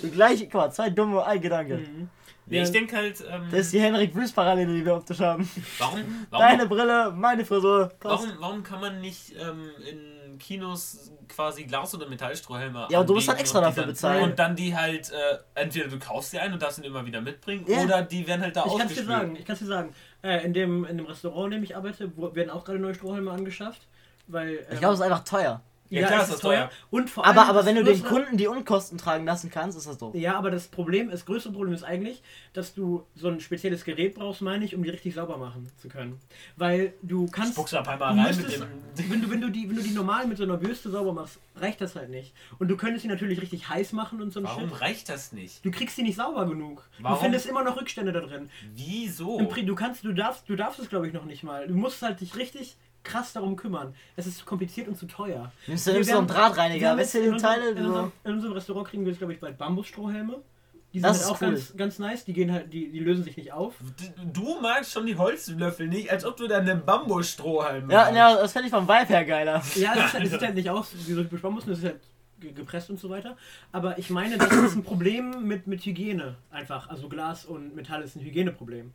Die 0.04 0.12
gleiche, 0.12 0.44
guck 0.46 0.54
mal, 0.56 0.72
zwei 0.72 0.90
dumme, 0.90 1.26
ein 1.26 1.42
Gedanke. 1.42 1.76
Mhm. 1.78 2.10
Nee, 2.50 2.62
ich 2.64 2.72
denke 2.72 2.96
halt, 2.96 3.24
ähm, 3.30 3.48
Das 3.52 3.60
ist 3.62 3.74
die 3.74 3.80
Henrik 3.82 4.16
Wüst 4.16 4.34
Parallele, 4.36 4.74
die 4.74 4.86
wir 4.86 4.96
auf 4.96 5.06
Tisch 5.06 5.20
haben. 5.20 5.50
warum, 5.80 6.00
warum, 6.30 6.46
Deine 6.46 6.66
Brille, 6.68 7.12
meine 7.16 7.46
Frisur. 7.46 7.90
Passt. 8.00 8.24
warum, 8.26 8.38
warum 8.40 8.64
kann 8.64 8.80
man 8.82 9.02
nicht 9.02 9.34
ähm, 9.38 9.70
in 9.90 10.38
Kinos 10.40 11.12
quasi 11.28 11.64
Glas- 11.66 11.94
oder 11.96 12.08
Metallstrohhelme 12.08 12.88
Ja, 12.90 13.00
und 13.02 13.10
du 13.10 13.14
musst 13.16 13.28
dann 13.28 13.34
anbieten 13.34 13.42
extra 13.44 13.62
dafür 13.62 13.84
dann, 13.84 13.90
bezahlen. 13.92 14.24
Und 14.24 14.40
dann 14.40 14.56
die 14.56 14.76
halt, 14.76 15.12
äh, 15.12 15.38
entweder 15.56 15.88
du 15.90 16.00
kaufst 16.00 16.32
dir 16.32 16.42
einen 16.42 16.54
und 16.54 16.62
darfst 16.62 16.78
ihn 16.78 16.84
immer 16.86 17.06
wieder 17.06 17.20
mitbringen, 17.22 17.66
Ja. 17.68 17.82
oder 17.84 18.02
die 18.04 18.26
werden 18.28 18.42
halt 18.42 18.56
da 18.56 18.64
Ich 18.66 18.78
kann 18.78 18.88
es 18.88 18.94
dir 18.96 19.04
sagen, 19.04 19.36
ich 19.36 19.46
kann 19.46 19.58
dir 19.58 19.66
sagen. 19.66 19.94
Äh, 20.24 20.46
in, 20.46 20.54
dem, 20.54 20.86
in 20.86 20.98
dem 20.98 21.06
Restaurant, 21.06 21.46
in 21.54 21.60
dem 21.60 21.64
ich 21.64 21.76
arbeite, 21.76 22.12
wo, 22.16 22.34
werden 22.34 22.50
auch 22.50 22.64
gerade 22.64 22.80
neue 22.80 22.96
Strohhalme 22.96 23.30
angeschafft. 23.32 23.82
Weil, 24.28 24.56
ähm, 24.56 24.66
Ich 24.72 24.80
glaube, 24.80 24.94
es 24.94 25.00
ist 25.00 25.06
einfach 25.06 25.24
teuer. 25.24 25.62
Ja, 25.90 26.08
klar 26.08 26.20
es 26.20 26.26
ist 26.28 26.34
das 26.36 26.42
teuer. 26.42 26.70
Und 26.92 27.10
vor 27.10 27.26
allem 27.26 27.38
Aber, 27.38 27.48
aber 27.50 27.60
das 27.60 27.66
wenn 27.68 27.76
du 27.76 27.84
den 27.84 28.04
Kunden 28.04 28.38
die 28.38 28.48
Unkosten 28.48 28.98
tragen 28.98 29.26
lassen 29.26 29.50
kannst, 29.50 29.78
ist 29.78 29.88
das 29.88 29.98
doof. 29.98 30.14
Ja, 30.16 30.36
aber 30.38 30.52
das 30.52 30.68
Problem, 30.68 31.10
das 31.10 31.26
größte 31.26 31.52
Problem 31.52 31.74
ist 31.74 31.84
eigentlich, 31.84 32.22
dass 32.54 32.74
du 32.74 33.06
so 33.16 33.28
ein 33.30 33.40
spezielles 33.40 33.84
Gerät 33.86 34.16
brauchst, 34.16 34.42
meine 34.42 34.66
ich, 34.66 34.76
um 34.76 34.84
die 34.84 34.90
richtig 34.90 35.14
sauber 35.16 35.38
machen 35.38 35.70
zu 35.78 35.88
können. 35.90 36.20
Weil 36.56 36.94
du 37.02 37.28
kannst. 37.28 37.54
Spuckst 37.54 37.74
du 37.74 37.78
ab 37.78 37.88
einmal 37.88 38.10
rein 38.18 38.36
mit 38.36 38.46
müsstest- 38.48 38.62
dem. 38.62 38.68
wenn, 39.12 39.22
du, 39.22 39.30
wenn, 39.30 39.42
du 39.42 39.50
die, 39.50 39.70
wenn 39.70 39.76
du 39.76 39.82
die 39.84 39.92
normal 39.92 40.28
mit 40.28 40.38
so 40.38 40.44
einer 40.44 40.58
Bürste 40.58 40.90
sauber 40.90 41.14
machst, 41.14 41.40
reicht 41.56 41.82
das 41.82 41.96
halt 41.96 42.10
nicht. 42.10 42.34
Und 42.60 42.68
du 42.68 42.78
könntest 42.78 43.04
sie 43.04 43.08
natürlich 43.08 43.42
richtig 43.42 43.70
heiß 43.70 43.94
machen 43.94 44.22
und 44.22 44.32
so 44.34 44.40
ein 44.40 44.44
Warum 44.46 44.70
Shit. 44.70 44.82
reicht 44.82 45.10
das 45.10 45.32
nicht? 45.32 45.64
Du 45.66 45.72
kriegst 45.72 45.96
sie 45.96 46.04
nicht 46.04 46.16
sauber 46.18 46.46
genug. 46.48 46.88
Warum? 47.00 47.18
Du 47.18 47.24
findest 47.24 47.46
immer 47.46 47.64
noch 47.64 47.78
Rückstände 47.80 48.12
da 48.12 48.20
drin. 48.22 48.50
Wieso? 48.76 49.40
Du 49.40 49.76
kannst, 49.76 50.04
du 50.04 50.14
darfst, 50.14 50.48
du 50.50 50.56
darfst 50.56 50.80
es 50.80 50.90
glaube 50.90 51.08
ich 51.08 51.14
noch 51.14 51.26
nicht 51.26 51.44
mal. 51.44 51.68
Du 51.68 51.76
musst 51.76 52.02
halt 52.02 52.22
dich 52.22 52.36
richtig 52.36 52.76
krass 53.08 53.34
darum 53.34 53.56
kümmern. 53.56 53.94
Es 54.16 54.28
ist 54.28 54.38
zu 54.40 54.46
kompliziert 54.46 54.88
und 54.88 54.98
zu 54.98 55.06
teuer. 55.08 55.52
Nimmst 55.68 55.86
du, 55.88 55.92
Wir 55.92 55.96
nimmst 55.96 56.10
du 56.10 56.14
so 56.14 56.20
einen 56.20 56.28
Drahtreiniger, 56.28 56.98
weißt 56.98 57.14
du 57.16 57.20
in 57.20 57.34
die 57.34 57.40
Teile? 57.42 57.70
unserem, 57.70 57.78
in, 57.78 57.84
So. 57.84 57.90
unserem, 57.90 58.12
in 58.26 58.32
unserem 58.34 58.54
Restaurant 58.54 58.88
kriegen 58.88 59.04
wir 59.06 59.12
jetzt 59.12 59.18
glaube 59.20 59.34
ich 59.34 59.40
bald 59.40 59.58
Bambusstrohhelme. 59.58 60.42
Die 60.94 61.00
sind 61.00 61.10
Das 61.10 61.18
halt 61.18 61.26
ist 61.26 61.32
auch 61.32 61.42
cool. 61.42 61.50
ganz, 61.52 61.76
ganz 61.76 62.00
nice. 62.00 62.24
Die 62.26 62.34
gehen 62.34 62.52
halt, 62.52 62.72
die, 62.72 62.90
die 62.92 63.00
lösen 63.00 63.24
sich 63.24 63.36
nicht 63.36 63.52
auf. 63.52 63.74
Du 64.34 64.60
magst 64.62 64.94
schon 64.94 65.06
die 65.06 65.18
Holzlöffel 65.18 65.88
nicht, 65.88 66.10
als 66.12 66.24
ob 66.24 66.38
du 66.38 66.48
dann 66.48 66.68
einen 66.68 66.86
Bambusstrohhalm 66.86 67.90
Ja, 67.90 67.98
magst. 68.04 68.16
ja, 68.16 68.36
das 68.38 68.52
fände 68.54 68.68
ich 68.68 68.74
vom 68.74 68.88
Vibe 68.88 69.06
her 69.08 69.26
geiler. 69.26 69.62
Ja, 69.76 69.94
es, 69.96 70.06
ist 70.06 70.14
halt, 70.14 70.42
halt 70.42 70.56
nicht 70.56 70.70
aus 70.70 70.94
wie 70.94 71.14
so 71.14 71.24
Bambus, 71.24 71.66
das 71.66 71.80
ist 71.80 71.84
halt 71.86 72.00
gepresst 72.40 72.90
und 72.90 73.00
so 73.00 73.10
weiter. 73.10 73.36
Aber 73.72 73.98
ich 73.98 74.10
meine, 74.10 74.38
das 74.38 74.52
ist 74.52 74.76
ein 74.76 74.84
Problem 74.84 75.48
mit, 75.48 75.68
mit 75.68 75.86
Hygiene 75.86 76.36
einfach. 76.52 76.90
Also 76.90 77.10
Glas 77.10 77.46
und 77.46 77.76
Metall 77.76 78.02
ist 78.04 78.16
ein 78.16 78.22
Hygieneproblem. 78.22 78.94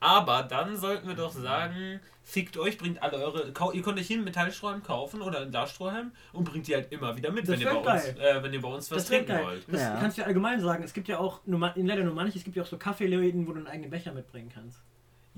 Aber 0.00 0.42
dann 0.42 0.76
sollten 0.76 1.08
wir 1.08 1.14
doch 1.14 1.32
sagen, 1.32 2.00
fickt 2.22 2.58
euch, 2.58 2.76
bringt 2.76 3.02
alle 3.02 3.16
eure. 3.18 3.52
Ihr 3.72 3.82
könnt 3.82 3.98
euch 3.98 4.06
hier 4.06 4.16
einen 4.16 4.24
Metallstrohhalm 4.24 4.82
kaufen 4.82 5.22
oder 5.22 5.40
einen 5.40 5.50
Glasstrohhalm 5.50 6.12
und 6.32 6.44
bringt 6.44 6.66
die 6.66 6.74
halt 6.74 6.92
immer 6.92 7.16
wieder 7.16 7.30
mit, 7.30 7.44
Das 7.48 7.52
wenn 7.54 7.60
ihr, 7.60 7.66
bei 7.74 7.94
uns, 7.94 8.04
äh, 8.04 8.42
wenn 8.42 8.52
ihr 8.52 8.60
bei 8.60 8.68
uns 8.68 8.90
was 8.90 8.98
Das 8.98 9.06
trinken 9.06 9.28
geil. 9.28 9.44
wollt. 9.44 9.64
Das 9.72 9.80
Ja. 9.80 9.96
kannst 9.98 10.18
du 10.18 10.22
ja 10.22 10.26
allgemein 10.26 10.60
sagen. 10.60 10.82
Es 10.84 10.92
gibt 10.92 11.08
ja 11.08 11.18
auch, 11.18 11.40
nur, 11.46 11.72
leider 11.74 12.04
nur 12.04 12.14
manche, 12.14 12.36
es 12.38 12.44
gibt 12.44 12.56
ja 12.56 12.62
auch 12.62 12.66
so 12.66 12.76
Kaffeeläden, 12.76 13.46
wo 13.46 13.52
du 13.52 13.58
einen 13.58 13.68
eigenen 13.68 13.90
Becher 13.90 14.12
mitbringen 14.12 14.50
kannst. 14.52 14.80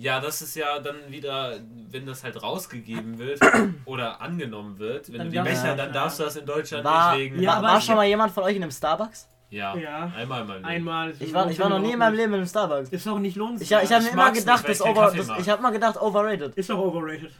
Ja, 0.01 0.20
das 0.20 0.40
ist 0.42 0.55
ja 0.55 0.78
dann 0.78 0.94
wieder, 1.09 1.59
wenn 1.90 2.07
das 2.07 2.22
halt 2.22 2.40
rausgegeben 2.40 3.18
wird 3.18 3.40
oder 3.84 4.20
angenommen 4.20 4.78
wird, 4.78 5.11
wenn 5.11 5.18
Dann 5.18 5.26
du 5.26 5.30
die 5.32 5.36
darfst 5.38 5.62
Becher, 5.62 5.72
du- 5.74 5.82
dann 5.82 5.92
darfst 5.92 6.20
du 6.20 6.22
das 6.24 6.36
in 6.36 6.46
Deutschland 6.46 6.84
War, 6.84 7.16
nicht 7.16 7.20
wegen. 7.24 7.42
Ja, 7.42 7.57
war, 7.57 7.62
war 7.64 7.80
schon 7.80 7.96
mal 7.96 8.07
jemand 8.07 8.32
von 8.32 8.44
euch 8.44 8.55
in 8.57 8.62
einem 8.62 8.70
Starbucks? 8.70 9.28
Ja, 9.51 9.74
Ja. 9.76 10.12
einmal 10.16 10.44
mal. 10.44 10.64
Einmal. 10.64 11.14
Ich 11.18 11.32
war, 11.34 11.51
ich 11.51 11.59
war 11.59 11.68
noch 11.68 11.78
nie 11.80 11.92
in 11.92 11.99
meinem 11.99 12.14
Leben 12.14 12.32
in 12.34 12.40
einem 12.40 12.46
Starbucks. 12.46 12.90
Ist 12.90 13.07
doch 13.07 13.18
nicht 13.18 13.34
lohnenswert. 13.36 13.82
Ich, 13.82 13.88
ich 13.90 13.94
habe 13.94 14.05
mir 14.05 14.11
immer 14.12 14.30
gedacht, 14.30 14.68
das 14.68 14.80
over, 14.82 15.12
das, 15.16 15.30
ich 15.40 15.49
habe 15.49 15.62
mal 15.62 15.70
gedacht, 15.70 16.01
overrated. 16.01 16.55
Ist 16.55 16.70
doch 16.70 16.78
overrated. 16.78 17.32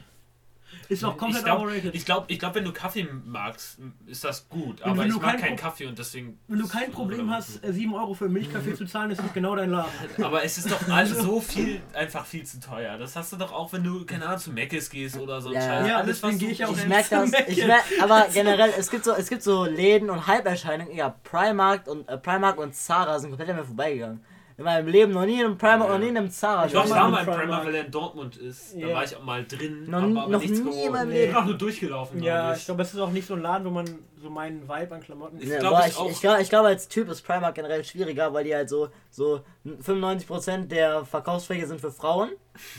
Ist 0.89 1.03
doch 1.03 1.15
komplett 1.17 1.41
ich 1.41 1.45
glaube, 1.45 1.61
overrated. 1.61 1.93
ich 1.95 2.03
glaub, 2.05 2.25
ich 2.29 2.39
glaub, 2.39 2.55
wenn 2.55 2.63
du 2.65 2.73
Kaffee 2.73 3.07
magst, 3.25 3.77
ist 4.07 4.23
das 4.23 4.49
gut. 4.49 4.79
Wenn 4.81 4.89
aber 4.91 5.03
du 5.03 5.09
ich 5.09 5.21
mag 5.21 5.31
kein 5.33 5.39
keinen 5.41 5.55
Pro- 5.55 5.63
Kaffee 5.65 5.85
und 5.85 5.99
deswegen. 5.99 6.39
Wenn 6.47 6.57
du 6.59 6.67
kein 6.67 6.91
Problem 6.91 7.29
hast, 7.29 7.63
äh, 7.63 7.71
7 7.71 7.93
Euro 7.93 8.13
für 8.15 8.25
einen 8.25 8.33
Milchkaffee 8.33 8.73
zu 8.73 8.85
zahlen, 8.85 9.11
ist 9.11 9.21
das 9.21 9.31
genau 9.31 9.55
dein 9.55 9.69
Laden. 9.69 9.91
Aber 10.23 10.43
es 10.43 10.57
ist 10.57 10.71
doch 10.71 10.87
alles 10.89 11.17
so 11.19 11.39
viel, 11.41 11.79
einfach 11.93 12.25
viel 12.25 12.43
zu 12.43 12.59
teuer. 12.59 12.97
Das 12.97 13.15
hast 13.15 13.31
du 13.31 13.37
doch 13.37 13.51
auch, 13.53 13.71
wenn 13.71 13.83
du, 13.83 14.03
keine 14.05 14.25
Ahnung, 14.25 14.39
zu 14.39 14.51
Meckes 14.51 14.89
gehst 14.89 15.17
oder 15.19 15.39
so. 15.41 15.49
ein 15.49 15.55
Ja. 15.55 15.61
Scheiß. 15.61 15.87
Ja, 15.87 15.97
alles, 15.97 16.23
was 16.23 16.37
gehe 16.39 16.49
ich 16.49 16.65
auch 16.65 16.71
Ich 16.75 16.87
merke 16.87 17.09
das, 17.11 17.31
ich 17.47 17.67
merk, 17.67 17.83
aber 18.01 18.25
generell, 18.33 18.73
es 18.77 18.89
gibt 18.89 19.05
so, 19.05 19.13
es 19.13 19.29
gibt 19.29 19.43
so 19.43 19.65
Läden 19.65 20.09
und 20.09 20.25
Halberscheinungen, 20.25 20.95
ja, 20.95 21.09
Primark 21.23 21.87
und, 21.87 22.09
äh, 22.09 22.17
Primark 22.17 22.57
und 22.57 22.73
Zara 22.75 23.19
sind 23.19 23.29
komplett 23.29 23.49
an 23.51 23.57
mir 23.57 23.63
vorbeigegangen. 23.63 24.23
In 24.59 24.65
meinem 24.65 24.87
Leben 24.87 25.13
noch 25.13 25.25
nie 25.25 25.39
in 25.39 25.45
einem 25.45 25.57
Primark, 25.57 25.87
Ja. 25.87 25.93
noch 25.93 25.99
nie 25.99 26.09
in 26.09 26.17
einem 26.17 26.29
Zara. 26.29 26.65
Ich 26.67 26.73
war, 26.75 26.83
ich 26.83 26.89
mal 26.91 26.97
war 26.99 27.05
in 27.07 27.11
mal 27.11 27.19
im 27.33 27.39
Primark. 27.39 27.65
Weil 27.65 27.75
er 27.75 27.85
in 27.85 27.91
Dortmund 27.91 28.35
ist. 28.37 28.75
Da 28.79 28.87
war 28.93 29.03
ich 29.05 29.15
auch 29.15 29.23
mal 29.23 29.45
drin. 29.45 29.85
Noch- 29.89 29.97
aber, 29.99 30.09
noch 30.27 30.39
nichts 30.41 30.59
nie 30.59 30.65
geholt. 30.65 30.85
in 30.85 30.91
meinem 30.91 31.09
Ich 31.11 31.15
Leben. 31.17 31.31
bin 31.33 31.41
auch 31.41 31.45
nur 31.45 31.57
durchgelaufen. 31.57 32.21
Ja, 32.21 32.53
ich 32.53 32.65
glaube, 32.65 32.81
es 32.83 32.93
ist 32.93 32.99
auch 32.99 33.11
nicht 33.11 33.25
so 33.25 33.33
ein 33.35 33.41
Laden, 33.41 33.65
wo 33.65 33.69
man 33.69 33.85
so 34.21 34.29
meinen 34.29 34.63
Vibe 34.67 34.95
an 34.95 35.01
Klamotten. 35.01 35.41
Ich 35.41 35.47
Ja, 35.49 35.59
glaub, 35.59 35.71
boah, 35.77 35.85
ich 35.87 35.97
ich, 35.99 36.11
ich, 36.11 36.21
glaube, 36.21 36.41
ich 36.41 36.49
glaube, 36.49 36.67
als 36.67 36.87
Typ 36.87 37.09
ist 37.09 37.21
Primark 37.21 37.55
generell 37.55 37.83
schwieriger, 37.83 38.33
weil 38.33 38.43
die 38.43 38.53
halt 38.55 38.69
so, 38.69 38.89
so 39.09 39.41
95% 39.65 40.67
der 40.67 41.05
Verkaufsfläche 41.05 41.67
sind 41.67 41.79
für 41.81 41.91
Frauen. 41.91 42.29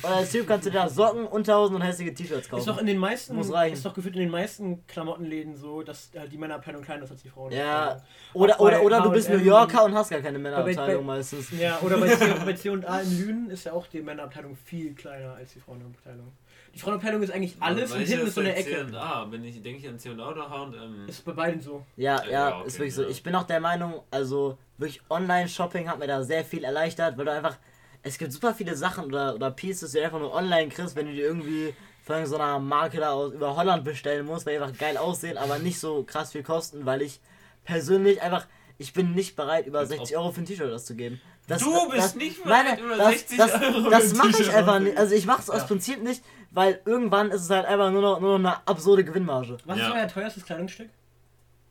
Und 0.02 0.10
als 0.10 0.30
Typ 0.30 0.46
kannst 0.46 0.66
du 0.66 0.70
da 0.70 0.88
Socken, 0.88 1.26
Unterhosen 1.26 1.76
und 1.76 1.82
hässliche 1.82 2.12
T-Shirts 2.12 2.46
Ist 2.46 2.52
doch 2.52 2.66
kaufen. 2.66 2.80
in 2.80 2.86
den 2.86 2.98
meisten, 2.98 3.34
Muss 3.34 3.52
reichen. 3.52 3.74
ist 3.74 3.84
doch 3.86 3.94
gefühlt 3.94 4.14
in 4.14 4.20
den 4.20 4.30
meisten 4.30 4.86
Klamottenläden 4.86 5.56
so, 5.56 5.82
dass 5.82 6.10
äh, 6.14 6.28
die 6.28 6.36
Männerabteilung 6.36 6.82
kleiner 6.82 7.04
ist 7.04 7.10
als 7.12 7.22
die 7.22 7.30
Frauen. 7.30 7.52
Ja, 7.52 8.02
Oder, 8.34 8.54
bei 8.58 8.60
oder, 8.60 8.82
oder 8.82 9.00
du 9.02 9.10
bist 9.10 9.30
New 9.30 9.38
Yorker 9.38 9.84
und 9.84 9.94
hast 9.94 10.10
gar 10.10 10.20
keine 10.20 10.38
bei- 10.38 10.42
Männerabteilung 10.42 11.06
bei- 11.06 11.14
meistens. 11.16 11.50
Ja, 11.58 11.78
oder 11.80 11.96
bei 11.98 12.08
C- 12.16 12.34
bei 12.44 12.52
C&A 12.52 13.00
in 13.00 13.18
Lünen 13.18 13.50
ist 13.50 13.64
ja 13.64 13.72
auch 13.72 13.86
die 13.86 14.02
Männerabteilung 14.02 14.54
viel 14.56 14.94
kleiner 14.94 15.34
als 15.34 15.52
die 15.54 15.60
Frauenabteilung. 15.60 16.32
Die 16.74 16.78
Frauenabteilung 16.78 17.22
ist 17.22 17.32
eigentlich 17.32 17.56
alles 17.60 17.90
und 17.92 18.00
hinten 18.00 18.26
ist 18.28 18.34
so 18.34 18.40
eine 18.40 18.54
Ecke. 18.54 18.86
C&A? 18.90 19.24
Bin 19.24 19.44
ich, 19.44 19.60
denke 19.62 19.80
ich 19.80 19.88
an 19.88 19.98
C&A 19.98 20.12
oder 20.12 20.48
H&M? 20.48 21.08
Ist 21.08 21.24
bei 21.24 21.32
beiden 21.32 21.60
so. 21.60 21.84
Ja, 21.96 22.22
Ja, 22.24 22.30
ja, 22.30 22.58
okay, 22.58 22.66
ist 22.68 22.78
wirklich 22.78 22.94
so. 22.94 23.02
ja. 23.02 23.08
Ich 23.08 23.22
bin 23.22 23.34
auch 23.34 23.42
der 23.44 23.60
Meinung, 23.60 24.02
also 24.10 24.56
wirklich 24.78 25.02
Online-Shopping 25.10 25.88
hat 25.88 25.98
mir 25.98 26.06
da 26.06 26.22
sehr 26.22 26.44
viel 26.44 26.64
erleichtert, 26.64 27.18
weil 27.18 27.24
du 27.24 27.32
einfach, 27.32 27.56
es 28.02 28.16
gibt 28.18 28.32
super 28.32 28.54
viele 28.54 28.76
Sachen 28.76 29.06
oder, 29.06 29.34
oder 29.34 29.50
Pieces, 29.50 29.90
die 29.92 29.98
du 29.98 30.04
einfach 30.04 30.20
nur 30.20 30.32
online 30.32 30.68
kriegst, 30.68 30.94
wenn 30.96 31.06
du 31.06 31.12
die 31.12 31.20
irgendwie 31.20 31.74
von 32.04 32.24
so 32.26 32.36
einer 32.36 32.58
Marke 32.58 32.98
da 32.98 33.10
aus 33.10 33.32
über 33.32 33.56
Holland 33.56 33.84
bestellen 33.84 34.24
musst, 34.26 34.46
weil 34.46 34.56
die 34.56 34.62
einfach 34.64 34.78
geil 34.78 34.96
aussehen, 34.96 35.36
aber 35.38 35.58
nicht 35.58 35.78
so 35.78 36.02
krass 36.04 36.32
viel 36.32 36.42
kosten, 36.42 36.86
weil 36.86 37.02
ich 37.02 37.20
persönlich 37.64 38.22
einfach, 38.22 38.46
ich 38.78 38.92
bin 38.92 39.12
nicht 39.14 39.36
bereit, 39.36 39.66
über 39.66 39.80
Als 39.80 39.90
ob- 39.90 39.98
60 39.98 40.16
Euro 40.16 40.30
für 40.32 40.40
ein 40.40 40.46
T-Shirt 40.46 40.72
auszugeben. 40.72 41.20
Das, 41.46 41.62
Du 41.62 41.88
bist 41.90 41.98
das, 42.04 42.14
nicht 42.14 42.42
bereit, 42.44 42.64
meine, 42.64 42.80
über 42.80 42.96
das, 42.96 43.08
60 43.10 43.38
das, 43.38 43.52
Euro 43.54 43.84
für 43.84 43.90
das 43.90 44.12
ein 44.12 44.16
mache 44.18 44.42
ich 44.42 44.54
einfach 44.54 44.78
nicht. 44.78 44.96
Also 44.96 45.14
ich 45.16 45.26
mache 45.26 45.42
es 45.42 45.50
aus 45.50 45.58
Ja. 45.62 45.64
Prinzip 45.66 46.02
nicht, 46.02 46.22
weil 46.50 46.80
irgendwann 46.84 47.30
ist 47.30 47.42
es 47.42 47.50
halt 47.50 47.66
einfach 47.66 47.90
nur 47.90 48.02
noch, 48.02 48.20
nur 48.20 48.38
noch 48.38 48.50
eine 48.50 48.66
absurde 48.66 49.04
Gewinnmarge. 49.04 49.56
Was 49.64 49.78
Ja. 49.78 49.88
ist 49.88 49.94
euer 49.94 50.08
teuerstes 50.08 50.44
Kleidungsstück? 50.44 50.90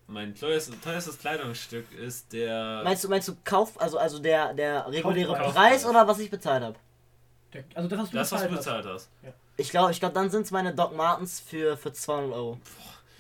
Mein 0.08 0.34
teuerstes, 0.34 0.80
teuerstes 0.82 1.20
Kleidungsstück 1.20 1.86
ist 2.00 2.34
der... 2.34 2.82
Meinst 2.84 3.04
du, 3.04 3.10
meinst 3.10 3.28
du 3.28 3.36
Kauf, 3.44 3.80
also 3.80 3.98
also 4.00 4.18
der, 4.20 4.54
der 4.54 4.88
reguläre 4.92 5.34
Kaufpreis. 5.36 5.54
Preis 5.54 5.86
oder 5.86 6.08
was 6.08 6.20
ich 6.20 6.32
bezahlt 6.32 6.64
habe? 6.64 6.76
Also 7.76 7.88
das, 7.90 8.00
was 8.00 8.10
du 8.10 8.18
das, 8.18 8.32
was 8.32 8.42
du 8.44 8.48
bezahlt 8.50 8.84
bezahlt 8.84 8.86
hast. 8.96 9.10
hast. 9.24 9.34
Ich 9.58 9.70
glaube, 9.70 9.92
ich 9.92 10.00
glaube, 10.00 10.14
dann 10.16 10.30
sind 10.30 10.44
es 10.44 10.52
meine 10.52 10.74
Doc 10.74 10.96
Martens 10.96 11.40
für, 11.40 11.78
für 11.78 11.92
200 11.92 12.34
Euro. 12.34 12.58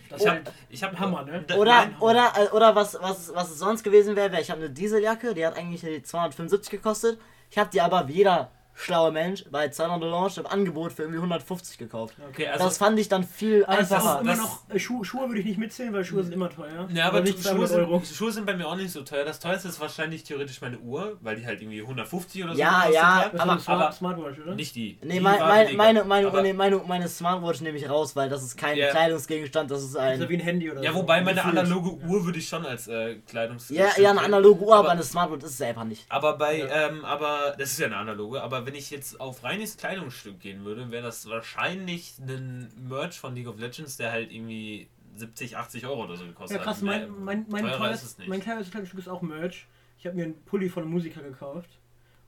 Das 0.10 0.22
Ich 0.22 0.26
ist 0.26 0.30
hab, 0.32 0.36
halt 0.46 0.54
ich 0.70 0.84
hab, 0.84 1.00
Hammer, 1.00 1.24
ne? 1.24 1.46
Oder, 1.58 1.66
nein, 1.72 1.96
oder, 2.00 2.32
äh, 2.38 2.48
oder 2.56 2.74
was, 2.76 2.96
was, 3.00 3.34
was 3.36 3.52
es 3.52 3.60
sonst 3.60 3.84
gewesen 3.84 4.16
wäre, 4.16 4.32
wäre, 4.32 4.42
ich 4.42 4.50
habe 4.50 4.62
eine 4.62 4.70
Dieseljacke, 4.72 5.36
die 5.36 5.46
hat 5.46 5.56
eigentlich 5.56 5.82
die 5.82 6.02
275 6.02 6.72
gekostet. 6.72 7.20
Ich 7.52 7.58
habe 7.60 7.70
die 7.72 7.82
aber 7.82 8.08
wie 8.08 8.14
jeder 8.14 8.50
schlaue 8.82 9.12
Mensch 9.12 9.44
bei 9.52 9.68
Zalando 9.68 10.08
Launch 10.10 10.38
im 10.38 10.48
Angebot 10.48 10.94
für 10.94 11.02
irgendwie 11.04 11.18
150 11.20 11.78
gekauft. 11.78 12.16
Okay, 12.30 12.48
also... 12.48 12.64
das 12.64 12.78
fand 12.78 12.98
ich 12.98 13.10
dann 13.10 13.26
viel 13.26 13.66
Aber 13.66 13.80
es 13.80 13.88
ist 13.88 13.92
einfacher. 13.92 14.22
immer 14.22 14.32
das- 14.32 14.40
noch, 14.40 14.60
äh, 14.70 14.80
Schuhe, 14.80 15.04
Schuhe 15.04 15.28
würde 15.28 15.40
ich 15.42 15.46
nicht 15.46 15.58
mitzählen, 15.58 15.92
weil 15.94 16.06
Schuhe 16.06 16.24
sind 16.24 16.32
immer 16.34 16.50
teuer. 16.50 16.88
Ja, 16.94 17.08
aber 17.08 17.20
nicht 17.20 17.34
Schuhe 17.44 17.66
200 17.66 17.72
Euro. 17.80 18.00
sind, 18.00 18.16
Schuhe 18.16 18.32
sind 18.32 18.46
bei 18.46 18.56
mir 18.56 18.66
auch 18.68 18.76
nicht 18.78 18.92
so 18.92 19.02
teuer. 19.02 19.26
Das 19.26 19.40
teuerste 19.42 19.68
ist 19.68 19.82
wahrscheinlich 19.82 20.24
theoretisch 20.24 20.62
meine 20.62 20.78
Uhr, 20.80 21.18
weil 21.22 21.36
die 21.36 21.46
halt 21.46 21.62
irgendwie 21.62 21.82
150 21.82 22.44
oder 22.46 22.54
so 22.54 22.60
Ja, 22.60 22.86
ja. 22.90 23.30
Das 23.32 23.42
aber- 23.42 23.60
Smart, 23.60 23.82
aber- 23.82 23.92
Smartwatch, 23.92 24.40
oder? 24.40 24.56
Nicht 24.56 24.76
die. 24.76 24.98
Nee, 25.04 25.16
die 25.16 25.20
mein, 25.20 25.40
meine, 25.40 25.74
meine, 25.74 26.02
Aber- 26.28 26.38
meine, 26.42 26.54
meine, 26.54 26.78
meine 26.88 27.08
Smartwatch 27.10 27.62
nehme 27.62 27.78
ich 27.78 27.90
raus, 27.90 28.16
weil 28.16 28.30
das 28.30 28.44
ist 28.44 28.56
kein 28.58 28.78
Ja. 28.78 28.92
Kleidungsgegenstand, 28.92 29.70
das 29.72 29.84
ist 29.84 29.96
Das 29.96 30.04
ist 30.14 30.20
ja 30.20 30.24
ein. 30.26 30.30
wie 30.30 30.34
ein 30.36 30.40
Handy 30.40 30.72
oder 30.72 30.82
Ja, 30.82 30.94
so. 30.94 31.00
wobei 31.00 31.22
meine 31.22 31.44
analoge 31.44 31.90
Uhr 32.06 32.26
würde 32.26 32.40
ich 32.40 32.48
schon 32.48 32.66
als 32.66 32.88
äh, 32.88 33.16
Kleidungs... 33.28 33.70
Ja, 33.70 33.88
ja, 33.98 34.12
eine 34.12 34.22
analoge 34.22 34.62
Uhr, 34.64 34.72
aber 34.74 34.80
Aber- 34.80 34.92
eine 34.92 35.04
Smartwatch 35.04 35.44
ist 35.44 35.56
es 35.56 35.62
einfach 35.62 35.84
nicht. 35.84 36.06
Aber 36.08 36.38
bei, 36.38 36.60
Ja. 36.60 36.88
ähm, 36.88 37.04
aber 37.04 37.56
das 37.58 37.72
ist 37.72 37.80
ja 37.80 37.88
eine 37.88 37.98
analoge, 37.98 38.42
aber 38.42 38.66
wenn 38.70 38.76
ich 38.76 38.92
jetzt 38.92 39.20
auf 39.20 39.44
reines 39.44 39.78
Kleidungsstück 39.78 40.40
gehen 40.40 40.64
würde, 40.64 40.92
wäre 40.92 41.02
das 41.02 41.28
wahrscheinlich 41.28 42.14
ein 42.20 42.72
Merch 42.88 43.20
von 43.20 43.34
League 43.34 43.48
of 43.48 43.58
Legends, 43.60 43.98
der 43.98 44.12
halt 44.12 44.32
irgendwie 44.32 44.88
70, 45.16 45.58
80 45.58 45.88
Euro 45.88 46.04
oder 46.04 46.16
so 46.16 46.26
gekostet 46.26 46.60
Ja, 46.60 46.64
krass, 46.64 46.78
hat. 46.78 46.84
mein, 46.84 47.10
mein, 47.24 47.46
mein, 47.50 47.64
mein 47.64 47.74
teuerstes 47.74 48.16
Kleidungsstück 48.16 49.00
ist 49.00 49.08
auch 49.10 49.24
Merch. 49.24 49.66
Ich 49.98 50.06
habe 50.06 50.16
mir 50.16 50.26
einen 50.26 50.40
Pulli 50.44 50.70
von 50.70 50.84
einem 50.84 50.92
Musiker 50.92 51.24
gekauft 51.24 51.72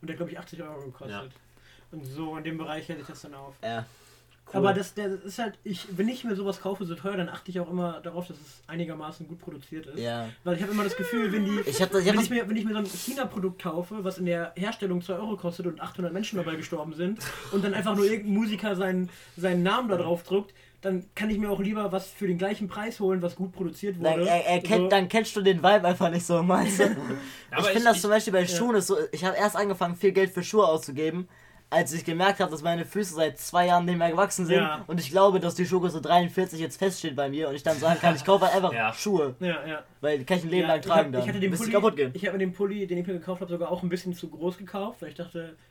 und 0.01 0.07
der 0.07 0.15
glaube 0.15 0.31
ich 0.31 0.39
80 0.39 0.63
Euro 0.63 0.81
gekostet. 0.81 1.11
Ja. 1.11 1.27
Und 1.91 2.05
so 2.05 2.35
in 2.35 2.43
dem 2.43 2.57
Bereich 2.57 2.89
hätte 2.89 3.01
ich 3.01 3.07
das 3.07 3.21
dann 3.21 3.35
auf. 3.35 3.53
Ja. 3.61 3.85
Aber 4.53 4.73
das, 4.73 4.93
der, 4.93 5.09
das 5.09 5.23
ist 5.23 5.39
halt, 5.39 5.53
ich, 5.63 5.87
wenn 5.95 6.07
ich 6.07 6.23
mir 6.23 6.35
sowas 6.35 6.61
kaufe, 6.61 6.85
so 6.85 6.95
teuer, 6.95 7.17
dann 7.17 7.29
achte 7.29 7.51
ich 7.51 7.59
auch 7.59 7.69
immer 7.69 7.99
darauf, 8.01 8.27
dass 8.27 8.37
es 8.37 8.61
einigermaßen 8.67 9.27
gut 9.27 9.39
produziert 9.39 9.85
ist. 9.87 9.99
Ja. 9.99 10.27
Weil 10.43 10.55
ich 10.57 10.61
habe 10.61 10.71
immer 10.71 10.83
das 10.83 10.95
Gefühl, 10.95 11.31
wenn 11.31 11.45
die. 11.45 11.59
Ich 11.65 11.81
hab 11.81 11.93
ich 11.93 12.07
hab 12.07 12.15
wenn, 12.15 12.21
ich 12.23 12.29
mir, 12.29 12.47
wenn 12.49 12.55
ich 12.57 12.65
mir 12.65 12.73
so 12.73 12.79
ein 12.79 12.85
China-Produkt 12.85 13.61
kaufe, 13.61 14.03
was 14.03 14.17
in 14.17 14.25
der 14.25 14.53
Herstellung 14.55 15.01
2 15.01 15.13
Euro 15.13 15.37
kostet 15.37 15.67
und 15.67 15.79
800 15.81 16.13
Menschen 16.13 16.37
dabei 16.37 16.55
gestorben 16.55 16.93
sind 16.93 17.19
und 17.51 17.63
dann 17.63 17.73
einfach 17.73 17.95
nur 17.95 18.05
irgendein 18.05 18.33
Musiker 18.33 18.75
seinen, 18.75 19.09
seinen 19.37 19.63
Namen 19.63 19.89
da 19.89 19.97
drauf 19.97 20.23
druckt, 20.23 20.53
dann 20.81 21.05
kann 21.13 21.29
ich 21.29 21.37
mir 21.37 21.49
auch 21.51 21.59
lieber 21.59 21.91
was 21.91 22.07
für 22.09 22.25
den 22.25 22.39
gleichen 22.39 22.67
Preis 22.67 22.99
holen, 22.99 23.21
was 23.21 23.35
gut 23.35 23.51
produziert 23.51 23.97
Dann, 24.01 24.13
wurde. 24.21 24.27
er, 24.29 24.45
er 24.47 24.59
kennt, 24.61 24.81
So- 24.83 24.87
dann 24.89 25.07
kennst 25.09 25.35
du 25.35 25.41
den 25.41 25.57
Vibe 25.59 25.87
einfach 25.87 26.09
nicht 26.09 26.25
so, 26.25 26.41
meinst 26.41 26.79
du? 26.79 26.83
ich 26.85 27.65
finde 27.67 27.83
das 27.83 27.97
ich- 27.97 28.01
zum 28.01 28.09
Beispiel 28.09 28.33
bei 28.33 28.47
Schuhen 28.47 28.75
ist 28.75 28.87
so, 28.87 28.97
ich 29.11 29.23
habe 29.23 29.37
erst 29.37 29.55
angefangen, 29.55 29.95
viel 29.95 30.11
Geld 30.11 30.31
für 30.31 30.43
Schuhe 30.43 30.65
auszugeben, 30.65 31.27
als 31.71 31.93
ich 31.93 32.03
gemerkt 32.05 32.39
habe, 32.41 32.51
dass 32.51 32.61
meine 32.61 32.85
Füße 32.85 33.15
seit 33.15 33.39
zwei 33.39 33.65
Jahren 33.67 33.85
nicht 33.85 33.97
mehr 33.97 34.11
gewachsen 34.11 34.45
sind 34.45 34.57
Ja. 34.57 34.83
und 34.87 34.99
ich 34.99 35.09
glaube, 35.09 35.39
dass 35.39 35.55
die 35.55 35.65
Schuhgröße 35.65 36.01
43 36.01 36.59
jetzt 36.59 36.77
feststeht 36.77 37.15
bei 37.15 37.29
mir 37.29 37.47
und 37.49 37.55
ich 37.55 37.63
dann 37.63 37.77
sagen 37.79 37.99
kann, 37.99 38.13
ich 38.15 38.23
kaufe 38.25 38.45
einfach 38.45 38.73
Ja. 38.73 38.93
Schuhe, 38.93 39.35
Ja, 39.39 39.65
ja. 39.65 39.83
weil 40.01 40.19
die 40.19 40.25
kann 40.25 40.37
ich 40.37 40.43
ein 40.43 40.49
Leben 40.49 40.67
ja, 40.67 40.73
lang 40.75 40.81
tragen 40.81 41.09
ich, 41.13 41.19
hab, 41.19 41.25
ich 41.25 41.25
dann, 41.25 41.27
hatte 41.35 41.39
den 41.39 41.53
Pulli, 41.57 41.71
kaputt 41.71 41.95
gehen. 41.95 42.11
Ich 42.13 42.25
habe 42.27 42.37
mir 42.37 42.45
den 42.45 42.53
Pulli, 42.53 42.85
den 42.85 42.97
ich 42.99 43.07
mir 43.07 43.13
gekauft 43.13 43.41
habe, 43.41 43.49
sogar 43.49 43.71
auch 43.71 43.81
ein 43.83 43.89
bisschen 43.89 44.13
zu 44.13 44.29
groß 44.29 44.57
gekauft, 44.57 45.01
weil 45.01 45.09
ich 45.09 45.15
dachte, 45.15 45.55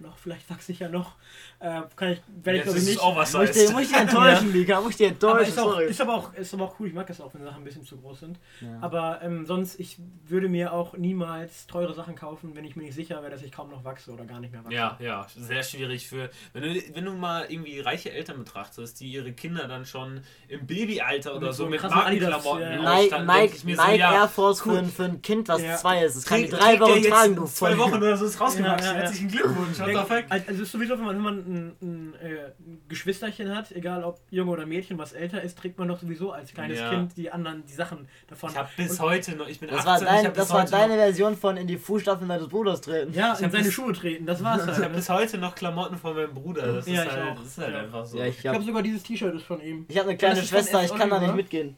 ja 0.00 0.06
noch, 0.06 0.16
vielleicht 0.16 0.48
wachse 0.48 0.72
ich 0.72 0.78
ja 0.78 0.88
noch. 0.88 1.12
Äh, 1.60 1.82
kann 1.94 2.12
ich, 2.12 2.22
werde 2.42 2.58
ich 2.58 2.64
glaube 2.64 2.78
ich 2.78 2.84
es 2.84 2.90
nicht. 2.90 3.02
Muss 3.02 3.50
ich 3.50 3.50
dir, 3.50 3.70
muss 3.72 3.82
ich 3.82 3.88
dir 3.88 3.98
enttäuschen, 3.98 4.52
Mika, 4.58 4.80
muss 4.80 4.90
ich 4.92 4.96
dir 4.96 5.08
Aber 5.08 5.40
enttäuschen, 5.40 5.48
ist, 5.50 5.58
auch, 5.58 5.78
ist, 5.80 6.00
aber 6.00 6.14
auch, 6.14 6.34
ist 6.34 6.54
aber 6.54 6.64
auch 6.64 6.80
cool, 6.80 6.88
ich 6.88 6.94
mag 6.94 7.06
das 7.06 7.20
auch, 7.20 7.34
wenn 7.34 7.44
Sachen 7.44 7.58
ein 7.58 7.64
bisschen 7.64 7.84
zu 7.84 7.98
groß 7.98 8.20
sind. 8.20 8.38
Ja. 8.62 8.78
Aber 8.80 9.20
ähm, 9.22 9.44
sonst, 9.44 9.78
ich 9.78 9.98
würde 10.26 10.48
mir 10.48 10.72
auch 10.72 10.96
niemals 10.96 11.66
teure 11.66 11.92
Sachen 11.94 12.14
kaufen, 12.14 12.54
wenn 12.54 12.64
ich 12.64 12.76
mir 12.76 12.84
nicht 12.84 12.94
sicher 12.94 13.20
wäre, 13.20 13.30
dass 13.30 13.42
ich 13.42 13.52
kaum 13.52 13.68
noch 13.68 13.84
wachse 13.84 14.10
oder 14.10 14.24
gar 14.24 14.40
nicht 14.40 14.52
mehr 14.52 14.64
wachse. 14.64 14.74
Ja, 14.74 14.96
ja, 15.00 15.26
sehr 15.36 15.62
schwierig 15.62 16.08
für. 16.08 16.30
Wenn 16.54 16.62
du, 16.62 16.80
wenn 16.94 17.04
du 17.04 17.12
mal 17.12 17.44
irgendwie 17.48 17.80
reiche 17.80 18.10
Eltern 18.10 18.38
betrachtest, 18.38 19.00
die 19.00 19.12
ihre 19.12 19.32
Kinder 19.32 19.68
dann 19.68 19.84
schon 19.84 20.22
im 20.48 20.66
Babyalter 20.66 21.36
oder 21.36 21.52
so 21.52 21.58
so 21.58 21.66
mit 21.68 21.82
Markenklamotten 21.82 22.62
ja. 22.62 22.82
Nike, 22.82 23.18
Nike, 23.24 23.64
Nike 23.64 23.76
so, 23.76 23.92
ja, 23.92 24.12
Air 24.12 24.28
Force 24.28 24.64
cool. 24.64 24.72
für, 24.74 24.78
ein, 24.78 24.90
für 24.90 25.04
ein 25.04 25.22
Kind, 25.22 25.48
was 25.48 25.60
Ja. 25.60 25.76
zwei 25.76 26.04
ist. 26.04 26.16
Das 26.16 26.24
kann 26.24 26.42
die 26.42 26.48
drei 26.48 26.80
Wochen 26.80 27.02
tragen, 27.02 27.36
du 27.36 27.44
Zwei. 27.44 27.76
Wochen 27.76 27.94
oder 27.94 28.16
so 28.16 28.24
ist 28.24 28.40
rausgewachsen. 28.40 28.94
Herzlichen 28.94 29.28
Glückwunsch. 29.28 29.78
Fuck? 29.96 30.24
Also 30.28 30.44
es 30.52 30.60
ist 30.60 30.72
sowieso, 30.72 30.98
wenn 30.98 31.04
man, 31.04 31.16
wenn 31.16 31.22
man 31.22 31.38
ein, 31.38 31.76
ein, 31.82 32.14
äh, 32.14 32.52
ein 32.58 32.82
Geschwisterchen 32.88 33.54
hat, 33.54 33.72
egal 33.72 34.04
ob 34.04 34.20
Junge 34.30 34.50
oder 34.50 34.66
Mädchen, 34.66 34.98
was 34.98 35.12
älter 35.12 35.42
ist, 35.42 35.58
trägt 35.58 35.78
man 35.78 35.88
doch 35.88 35.98
sowieso 36.00 36.32
als 36.32 36.52
kleines 36.52 36.78
Ja. 36.78 36.90
Kind 36.90 37.16
die 37.16 37.30
anderen, 37.30 37.64
die 37.66 37.72
Sachen 37.72 38.08
davon. 38.26 38.50
Ich 38.50 38.56
habe 38.56 38.68
bis 38.76 38.92
Und- 38.92 39.00
heute 39.00 39.36
noch, 39.36 39.48
ich 39.48 39.60
bin 39.60 39.68
Das 39.70 39.86
18, 39.86 40.06
war, 40.06 40.14
dein, 40.14 40.26
hab 40.26 40.34
das 40.34 40.50
war 40.50 40.64
deine 40.64 40.94
noch, 40.94 41.02
Version 41.02 41.36
von 41.36 41.56
in 41.56 41.66
die 41.66 41.76
Fußstapfen 41.78 42.28
deines 42.28 42.48
Bruders 42.48 42.80
treten. 42.80 43.12
Ja, 43.12 43.32
Ich 43.34 43.38
in 43.40 43.44
hab 43.46 43.52
seine 43.52 43.64
bis- 43.64 43.72
Schuhe 43.72 43.92
treten, 43.92 44.26
das 44.26 44.42
war's 44.44 44.62
ich 44.64 44.68
habe 44.72 44.82
halt. 44.84 44.92
bis 44.96 45.08
heute 45.08 45.38
noch 45.38 45.54
Klamotten 45.54 45.96
von 45.96 46.14
meinem 46.14 46.34
Bruder. 46.34 46.72
Das 46.74 46.86
Ja, 46.86 47.02
ist 47.02 47.12
halt, 47.12 47.38
das 47.38 47.46
ist 47.46 47.58
halt 47.58 47.72
Ja. 47.74 47.80
einfach 47.80 48.04
so. 48.06 48.18
Ja, 48.18 48.26
ich 48.26 48.46
habe 48.46 48.62
sogar 48.62 48.82
dieses 48.82 49.02
T-Shirt 49.02 49.34
ist 49.34 49.44
von 49.44 49.60
ihm. 49.60 49.86
ich 49.88 49.96
hab 49.98 50.06
eine 50.06 50.16
kleine 50.16 50.42
Schwester, 50.42 50.82
ich 50.84 50.94
kann 50.94 51.10
da 51.10 51.18
nicht 51.20 51.34
mitgehen. 51.34 51.76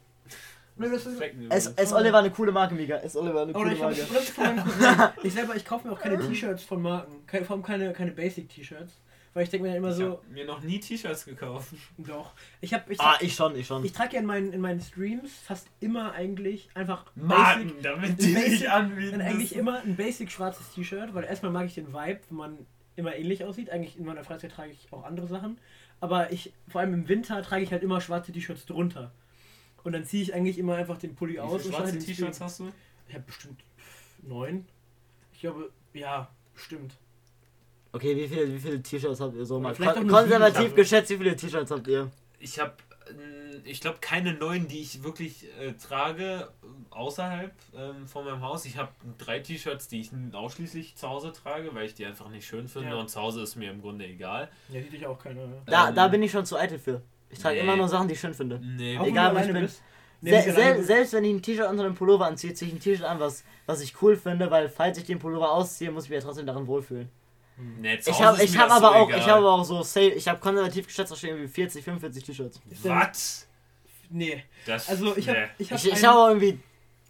S, 0.87 1.05
übrigens. 1.05 1.67
S. 1.75 1.93
Oliver 1.93 2.19
eine 2.19 2.31
coole 2.31 2.51
Marke, 2.51 2.73
Mika. 2.75 2.95
S. 2.97 3.15
Oliver 3.15 3.41
eine 3.43 3.53
coole 3.53 3.73
ich, 3.73 3.81
hab, 3.81 3.91
Marke. 4.37 5.13
Ich 5.23 5.33
selber, 5.33 5.55
ich 5.55 5.65
kaufe 5.65 5.87
mir 5.87 5.93
auch 5.93 5.99
keine 5.99 6.19
T-Shirts 6.19 6.63
von 6.63 6.81
Marken. 6.81 7.25
Keine, 7.27 7.45
vor 7.45 7.55
allem 7.55 7.63
keine, 7.63 7.93
keine 7.93 8.11
Basic-T-Shirts. 8.11 8.93
Weil 9.33 9.43
ich 9.45 9.49
denke 9.49 9.63
mir 9.63 9.69
dann 9.69 9.77
immer 9.77 9.91
Ich 9.91 9.95
so, 9.95 10.03
habe 10.11 10.21
mir 10.29 10.45
noch 10.45 10.61
nie 10.61 10.79
T-Shirts 10.79 11.23
gekauft. 11.25 11.69
doch. 11.97 12.33
Ich 12.59 12.73
habe 12.73 12.91
ich, 12.91 12.99
Ah, 12.99 13.15
ich 13.21 13.33
schon, 13.33 13.55
ich 13.55 13.65
schon. 13.65 13.85
ich 13.85 13.93
trage 13.93 14.15
ja 14.15 14.19
in 14.19 14.25
meinen, 14.25 14.51
in 14.51 14.59
meinen 14.59 14.81
Streams 14.81 15.31
fast 15.45 15.67
immer 15.79 16.11
eigentlich 16.11 16.69
einfach 16.73 17.05
Marken, 17.15 17.71
damit 17.81 18.21
die 18.21 18.33
Basic- 18.33 18.49
sich 18.59 18.69
anbieten. 18.69 19.11
Dann 19.19 19.21
eigentlich 19.21 19.55
immer 19.55 19.81
ein 19.83 19.95
basic 19.95 20.29
schwarzes 20.31 20.71
T-Shirt, 20.73 21.13
weil 21.13 21.23
erstmal 21.23 21.51
mag 21.53 21.65
ich 21.65 21.75
den 21.75 21.93
Vibe, 21.93 22.19
wenn 22.29 22.37
man 22.37 22.57
immer 22.97 23.15
ähnlich 23.15 23.45
aussieht. 23.45 23.69
Eigentlich 23.69 23.97
in 23.97 24.03
meiner 24.05 24.25
Freizeit 24.25 24.51
trage 24.51 24.71
ich 24.71 24.91
auch 24.91 25.05
andere 25.05 25.27
Sachen. 25.27 25.57
Aber 26.01 26.33
ich, 26.33 26.51
vor 26.67 26.81
allem 26.81 26.93
im 26.93 27.07
Winter, 27.07 27.41
trage 27.41 27.63
ich 27.63 27.71
halt 27.71 27.83
immer 27.83 28.01
schwarze 28.01 28.33
T-Shirts 28.33 28.65
drunter. 28.65 29.13
Und 29.83 29.93
dann 29.93 30.05
ziehe 30.05 30.23
ich 30.23 30.33
eigentlich 30.33 30.57
immer 30.57 30.75
einfach 30.75 30.97
den 30.97 31.15
Pulli 31.15 31.33
Wie 31.33 31.39
aus 31.39 31.63
viele 31.63 31.75
und 31.77 31.81
schwarze 31.83 31.99
T-Shirts 31.99 32.41
hast 32.41 32.59
du? 32.59 32.71
Ich 33.07 33.13
habe 33.15 33.23
bestimmt 33.25 33.59
neun. 34.23 34.65
Ich 35.33 35.39
glaube, 35.41 35.71
ja, 35.93 36.29
bestimmt. 36.53 36.93
Okay, 37.93 38.15
wie 38.15 38.27
viele, 38.27 38.53
wie 38.53 38.59
viele 38.59 38.81
T-Shirts 38.81 39.19
habt 39.19 39.35
ihr 39.35 39.45
so 39.45 39.59
mal? 39.59 39.75
Kon 39.75 40.07
konservativ 40.07 40.61
sieben. 40.61 40.75
geschätzt, 40.75 41.09
wie 41.09 41.17
viele 41.17 41.35
T-Shirts 41.35 41.71
habt 41.71 41.87
ihr? 41.87 42.09
Ich 42.39 42.57
habe, 42.59 42.73
ich 43.65 43.81
glaube, 43.81 43.97
keine 43.99 44.33
neuen, 44.33 44.67
die 44.67 44.79
ich 44.81 45.03
wirklich 45.03 45.45
äh, 45.59 45.73
trage 45.73 46.47
äh, 46.63 46.67
außerhalb 46.91 47.51
ähm, 47.75 48.07
von 48.07 48.23
meinem 48.23 48.41
Haus. 48.41 48.65
Ich 48.65 48.77
habe 48.77 48.91
drei 49.17 49.39
T-Shirts, 49.39 49.87
die 49.89 50.01
ich 50.01 50.11
ausschließlich 50.31 50.95
zu 50.95 51.09
Hause 51.09 51.33
trage, 51.33 51.73
weil 51.75 51.85
ich 51.87 51.95
die 51.95 52.05
einfach 52.05 52.29
nicht 52.29 52.47
schön 52.47 52.67
finde 52.69 52.89
Ja. 52.91 52.95
und 52.95 53.09
zu 53.09 53.19
Hause 53.19 53.41
ist 53.41 53.55
mir 53.57 53.71
im 53.71 53.81
Grunde 53.81 54.05
egal. 54.05 54.49
Ja, 54.69 54.81
sieht 54.81 54.93
dich 54.93 55.05
auch 55.05 55.19
keiner. 55.19 55.41
Da, 55.65 55.89
Ähm, 55.89 55.95
da 55.95 56.07
bin 56.07 56.23
ich 56.23 56.31
schon 56.31 56.45
zu 56.45 56.57
eitel 56.57 56.79
für. 56.79 57.01
Ich 57.31 57.39
trage 57.39 57.55
nee. 57.55 57.61
immer 57.61 57.75
nur 57.77 57.87
Sachen, 57.87 58.07
die 58.07 58.13
ich 58.13 58.19
schön 58.19 58.33
finde. 58.33 58.59
Nee, 58.63 58.97
Auch 58.97 59.05
Egal, 59.05 59.33
wenn 59.35 59.43
ich 59.47 59.53
bin. 59.53 59.61
bist. 59.63 59.81
Ich 60.23 60.31
Se 60.45 60.51
sel 60.53 60.83
selbst 60.83 61.13
wenn 61.13 61.23
ich 61.23 61.31
ein 61.33 61.41
T-Shirt 61.41 61.67
unter 61.67 61.83
einem 61.83 61.95
Pullover 61.95 62.27
anziehe, 62.27 62.53
ziehe 62.53 62.69
ich 62.69 62.75
ein 62.75 62.79
T-Shirt 62.79 63.05
an, 63.05 63.19
was, 63.19 63.43
was 63.65 63.81
ich 63.81 63.99
cool 64.03 64.15
finde, 64.15 64.51
weil 64.51 64.69
falls 64.69 64.97
ich 64.99 65.05
den 65.05 65.17
Pullover 65.17 65.51
ausziehe, 65.51 65.91
muss 65.91 66.03
ich 66.03 66.09
mich 66.11 66.19
ja 66.19 66.23
trotzdem 66.25 66.45
darin 66.45 66.67
wohlfühlen. 66.67 67.09
Nee, 67.79 67.99
Ich 68.05 68.21
habe 68.21 68.43
ich 68.43 68.57
hab 68.57 68.69
aber 68.71 68.79
so 68.89 68.93
auch, 68.93 69.09
egal. 69.09 69.19
ich 69.19 69.27
habe 69.27 69.47
auch 69.49 69.63
so 69.63 69.81
safe, 69.83 70.09
ich 70.09 70.27
habe 70.27 70.39
konservativ 70.39 70.85
geschätzt, 70.87 71.15
stehen 71.17 71.31
irgendwie 71.31 71.47
40, 71.47 71.83
45 71.83 72.23
T-Shirts. 72.23 72.61
Was? 72.83 73.47
Nee. 74.09 74.43
Das, 74.65 74.89
Also 74.89 75.15
ich 75.17 75.27
habe 75.27 75.39
nee. 75.39 75.45
ich 75.59 75.71
hab 75.71 75.77
Ich, 75.79 75.91
ich 75.91 76.05
habe 76.05 76.19
auch 76.19 76.27
irgendwie 76.29 76.59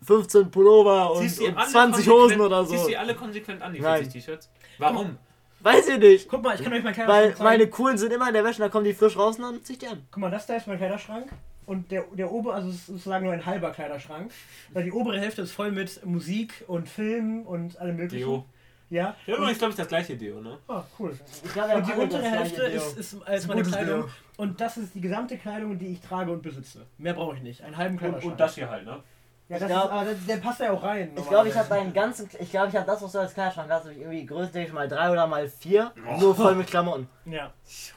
15 0.03 0.49
Pullover 0.51 1.11
und, 1.13 1.39
und 1.39 1.57
alle 1.57 1.67
20 1.69 2.05
konsequent- 2.05 2.09
Hosen 2.13 2.41
oder 2.41 2.63
so. 2.65 2.71
Ziehst 2.71 2.83
du 2.85 2.89
die 2.89 2.97
alle 2.97 3.15
konsequent 3.15 3.61
an, 3.61 3.73
die 3.73 3.79
Nein. 3.81 4.03
40 4.03 4.13
T-Shirts? 4.23 4.49
Warum? 4.77 5.17
Weiß 5.63 5.87
ich 5.89 5.97
nicht. 5.99 6.27
Guck 6.29 6.43
mal, 6.43 6.55
ich 6.55 6.63
kann 6.63 6.73
euch 6.73 6.83
meinen 6.83 6.95
Weil 6.97 7.03
Kleiderschrank 7.05 7.37
zeigen. 7.37 7.43
meine 7.43 7.67
coolen 7.67 7.97
sind 7.97 8.11
immer 8.13 8.27
in 8.27 8.33
der 8.33 8.43
Wäsche, 8.43 8.59
da 8.59 8.69
kommen 8.69 8.85
die 8.85 8.93
frisch 8.93 9.15
raus 9.17 9.37
und 9.37 9.43
dann 9.43 9.63
zieh 9.63 9.73
ich 9.73 9.79
die 9.79 9.87
an. 9.87 10.05
Guck 10.11 10.21
mal, 10.21 10.31
das 10.31 10.45
da 10.47 10.55
ist 10.55 10.67
mein 10.67 10.77
Kleiderschrank. 10.77 11.27
Und 11.67 11.91
der, 11.91 12.03
der 12.13 12.31
obere, 12.31 12.55
also 12.55 12.69
es 12.69 12.75
ist 12.75 12.87
sozusagen 12.87 13.23
nur 13.25 13.33
ein 13.33 13.45
halber 13.45 13.71
Kleiderschrank. 13.71 14.31
Weil 14.73 14.83
die 14.83 14.91
obere 14.91 15.19
Hälfte 15.19 15.43
ist 15.43 15.51
voll 15.51 15.71
mit 15.71 16.03
Musik 16.05 16.63
und 16.67 16.89
Film 16.89 17.43
und 17.43 17.79
allem 17.79 17.95
möglichen. 17.97 18.25
Deo. 18.27 18.45
Ja. 18.89 19.15
Ja, 19.25 19.37
übrigens 19.37 19.59
glaube 19.59 19.71
ich 19.71 19.77
das 19.77 19.87
gleiche 19.87 20.17
Deo, 20.17 20.41
ne? 20.41 20.57
Oh, 20.67 20.81
cool. 20.99 21.17
Ich 21.45 21.53
glaube, 21.53 21.75
Und 21.75 21.87
die 21.87 21.93
untere 21.93 22.23
Hälfte 22.23 22.63
ist, 22.63 22.97
ist, 22.97 23.13
ist 23.13 23.23
ein 23.25 23.47
meine 23.47 23.61
gutes 23.61 23.71
Kleidung. 23.71 24.01
Deo. 24.01 24.09
Und 24.37 24.59
das 24.59 24.75
ist 24.77 24.95
die 24.95 24.99
gesamte 25.01 25.37
Kleidung, 25.37 25.77
die 25.79 25.87
ich 25.93 26.01
trage 26.01 26.31
und 26.31 26.41
besitze. 26.41 26.85
Mehr 26.97 27.13
brauche 27.13 27.37
ich 27.37 27.41
nicht. 27.41 27.61
Einen 27.63 27.77
halben 27.77 27.93
Und, 27.93 27.99
Kleiderschrank. 27.99 28.31
und 28.33 28.39
das 28.39 28.55
hier 28.55 28.69
halt, 28.69 28.83
ne? 28.85 29.01
Ja, 29.51 29.59
das 29.59 29.67
glaub- 29.67 29.85
ist, 29.85 29.91
aber 29.91 30.05
der, 30.05 30.13
der 30.15 30.37
passt 30.37 30.59
ja 30.61 30.71
auch 30.71 30.81
rein. 30.83 31.11
Ich 31.15 31.27
glaube, 31.27 31.49
ich 31.49 31.55
habe 31.55 31.69
meinen 31.69 31.93
ganzen, 31.93 32.29
ich 32.39 32.49
glaube, 32.49 32.69
ich 32.69 32.75
habe 32.75 32.85
das, 32.85 33.01
was 33.01 33.11
du 33.11 33.19
als 33.19 33.33
Kleiderschrank 33.33 33.69
hast, 33.69 33.85
ich 33.87 33.97
irgendwie 33.99 34.25
größtenteils 34.25 34.71
mal 34.73 34.87
drei 34.87 35.11
oder 35.11 35.27
mal 35.27 35.47
vier, 35.47 35.91
Oh. 36.07 36.19
nur 36.19 36.35
voll 36.35 36.55
mit 36.55 36.67
Klamotten. 36.67 37.07
Ja. 37.25 37.53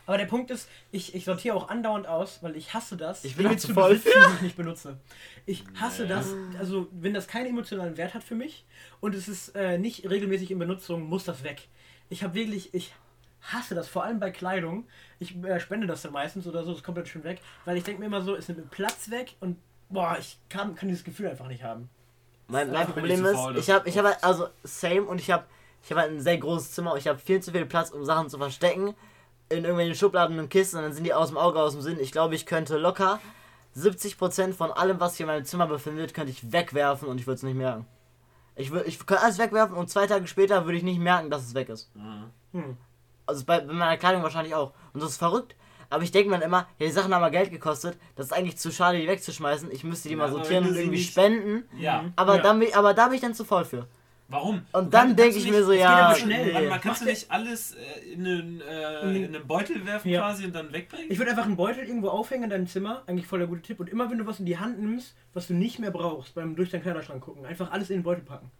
Aber 0.06 0.18
der 0.18 0.26
Punkt 0.26 0.50
ist, 0.50 0.68
ich, 0.90 1.14
ich 1.14 1.24
sortiere 1.24 1.56
auch 1.56 1.68
andauernd 1.68 2.06
aus, 2.06 2.38
weil 2.42 2.56
ich 2.56 2.74
hasse 2.74 2.96
das, 2.96 3.24
Ich 3.24 3.36
bin 3.36 3.46
auch 3.46 3.56
zu 3.56 3.72
voll. 3.72 3.94
besitzen, 3.94 4.10
die 4.30 4.34
ich 4.36 4.42
nicht 4.42 4.56
benutze. 4.56 4.98
Ich 5.46 5.64
hasse 5.80 6.02
Nee. 6.02 6.08
das, 6.08 6.34
also 6.58 6.88
wenn 6.92 7.14
das 7.14 7.26
keinen 7.26 7.46
emotionalen 7.46 7.96
Wert 7.96 8.14
hat 8.14 8.22
für 8.24 8.34
mich 8.34 8.64
und 9.00 9.14
es 9.14 9.28
ist 9.28 9.54
äh, 9.56 9.78
nicht 9.78 10.08
regelmäßig 10.10 10.50
in 10.50 10.58
Benutzung, 10.58 11.02
muss 11.04 11.24
das 11.24 11.44
weg. 11.44 11.68
Ich 12.10 12.22
habe 12.22 12.34
wirklich, 12.34 12.74
ich 12.74 12.94
hasse 13.52 13.74
das, 13.74 13.88
vor 13.88 14.04
allem 14.04 14.20
bei 14.20 14.30
Kleidung. 14.30 14.86
Ich 15.18 15.36
äh, 15.44 15.60
spende 15.60 15.86
das 15.86 16.02
dann 16.02 16.12
meistens 16.12 16.46
oder 16.46 16.64
so, 16.64 16.72
ist 16.72 16.82
komplett 16.82 17.08
schön 17.08 17.24
weg, 17.24 17.40
weil 17.64 17.76
ich 17.76 17.84
denke 17.84 18.00
mir 18.00 18.06
immer 18.06 18.22
so, 18.22 18.34
es 18.34 18.48
nimmt 18.48 18.60
mir 18.60 18.66
Platz 18.70 19.10
weg 19.10 19.34
und 19.40 19.56
boah, 19.88 20.16
ich 20.18 20.38
kann, 20.48 20.74
kann 20.74 20.88
dieses 20.88 21.04
Gefühl 21.04 21.28
einfach 21.28 21.46
nicht 21.48 21.62
haben. 21.62 21.88
Mein, 22.48 22.70
mein 22.70 22.86
Problem 22.86 23.24
ist, 23.24 23.32
faul, 23.34 23.56
ich 23.56 23.70
habe, 23.70 23.88
ich 23.88 23.98
auch- 23.98 24.04
habe 24.04 24.22
also 24.22 24.48
same 24.62 25.02
und 25.02 25.20
ich 25.20 25.30
habe, 25.30 25.44
ich 25.82 25.90
habe 25.90 26.02
halt 26.02 26.12
ein 26.12 26.20
sehr 26.20 26.38
großes 26.38 26.72
Zimmer 26.72 26.92
und 26.92 26.98
ich 26.98 27.08
habe 27.08 27.18
viel 27.18 27.40
zu 27.40 27.52
viel 27.52 27.64
Platz, 27.66 27.90
um 27.90 28.04
Sachen 28.04 28.28
zu 28.28 28.38
verstecken 28.38 28.94
in 29.48 29.58
irgendwelchen 29.58 29.94
Schubladen 29.94 30.38
und 30.38 30.48
Kisten 30.50 30.78
und 30.78 30.82
dann 30.84 30.92
sind 30.92 31.04
die 31.04 31.14
aus 31.14 31.28
dem 31.28 31.38
Auge, 31.38 31.60
aus 31.60 31.72
dem 31.72 31.80
Sinn. 31.82 31.98
Ich 32.00 32.12
glaube, 32.12 32.34
ich 32.34 32.46
könnte 32.46 32.76
locker 32.78 33.20
70% 33.76 34.52
von 34.52 34.70
allem, 34.72 35.00
was 35.00 35.12
sich 35.12 35.20
in 35.22 35.26
meinem 35.26 35.44
Zimmer 35.44 35.66
befindet, 35.66 36.14
könnte 36.14 36.30
ich 36.30 36.52
wegwerfen 36.52 37.08
und 37.08 37.18
ich 37.18 37.26
würde 37.26 37.36
es 37.36 37.42
nicht 37.42 37.56
merken. 37.56 37.86
Ich 38.56 38.70
würde, 38.70 38.86
ich 38.86 38.98
könnte 39.04 39.22
alles 39.22 39.38
wegwerfen 39.38 39.76
und 39.76 39.90
zwei 39.90 40.06
Tage 40.06 40.26
später 40.26 40.64
würde 40.64 40.78
ich 40.78 40.84
nicht 40.84 41.00
merken, 41.00 41.30
dass 41.30 41.42
es 41.42 41.54
weg 41.54 41.68
ist. 41.68 41.94
Mhm. 41.96 42.30
Hm. 42.52 42.76
Also 43.26 43.44
bei, 43.44 43.60
bei 43.60 43.72
meiner 43.72 43.96
Kleidung 43.96 44.22
wahrscheinlich 44.22 44.54
auch. 44.54 44.72
Und 44.92 45.02
das 45.02 45.10
ist 45.10 45.16
verrückt. 45.16 45.56
Aber 45.90 46.02
ich 46.02 46.10
denke 46.12 46.30
mir 46.30 46.36
dann 46.38 46.46
immer, 46.48 46.66
ja, 46.78 46.86
die 46.86 46.92
Sachen 46.92 47.12
haben 47.14 47.20
mal 47.20 47.30
Geld 47.30 47.50
gekostet. 47.50 47.96
Das 48.16 48.26
ist 48.26 48.32
eigentlich 48.32 48.56
zu 48.58 48.70
schade, 48.72 48.98
die 49.00 49.06
wegzuschmeißen. 49.08 49.70
Ich 49.72 49.84
müsste 49.84 50.08
die 50.08 50.14
Ja, 50.14 50.18
mal 50.18 50.24
aber 50.28 50.34
sortieren 50.38 50.66
und 50.68 50.76
irgendwie 50.76 51.02
spenden. 51.02 51.64
Ja. 51.78 52.04
Aber, 52.16 52.36
Ja. 52.36 52.42
dann, 52.42 52.58
bin- 52.60 52.74
aber 52.74 52.94
da 52.94 53.06
bin 53.06 53.16
ich 53.16 53.20
dann 53.20 53.34
zu 53.34 53.44
voll 53.44 53.64
für. 53.64 53.86
Warum? 54.28 54.62
Und 54.72 54.94
dann 54.94 55.14
denke 55.16 55.36
ich 55.36 55.44
nicht- 55.44 55.52
mir 55.52 55.62
so, 55.64 55.72
geht 55.72 55.80
ja. 55.80 56.06
aber 56.06 56.14
schnell. 56.16 56.52
Nee. 56.54 56.68
mal, 56.68 56.78
kannst 56.78 57.02
du 57.02 57.04
nicht 57.04 57.30
alles 57.30 57.74
äh, 57.74 58.12
in, 58.14 58.26
einen, 58.26 58.60
äh, 58.62 59.04
Mhm. 59.06 59.16
in 59.16 59.34
einen 59.36 59.46
Beutel 59.46 59.84
werfen 59.84 60.08
Ja. 60.10 60.20
quasi 60.22 60.46
und 60.46 60.54
dann 60.54 60.72
wegbringen? 60.72 61.10
Ich 61.10 61.18
würde 61.18 61.32
einfach 61.32 61.44
einen 61.44 61.56
Beutel 61.56 61.84
irgendwo 61.84 62.08
aufhängen 62.08 62.44
in 62.44 62.50
deinem 62.50 62.66
Zimmer, 62.66 63.02
eigentlich 63.06 63.26
voll 63.26 63.40
der 63.40 63.48
gute 63.48 63.60
Tipp. 63.60 63.80
Und 63.80 63.90
immer 63.90 64.10
wenn 64.10 64.16
du 64.16 64.26
was 64.26 64.40
in 64.40 64.46
die 64.46 64.56
Hand 64.58 64.80
nimmst, 64.80 65.14
was 65.34 65.46
du 65.48 65.54
nicht 65.54 65.78
mehr 65.78 65.90
brauchst, 65.90 66.34
beim 66.34 66.56
durch 66.56 66.70
deinen 66.70 66.80
Kleiderschrank 66.82 67.22
gucken, 67.22 67.44
einfach 67.44 67.70
alles 67.70 67.90
in 67.90 67.98
den 67.98 68.02
Beutel 68.02 68.24
packen. 68.24 68.50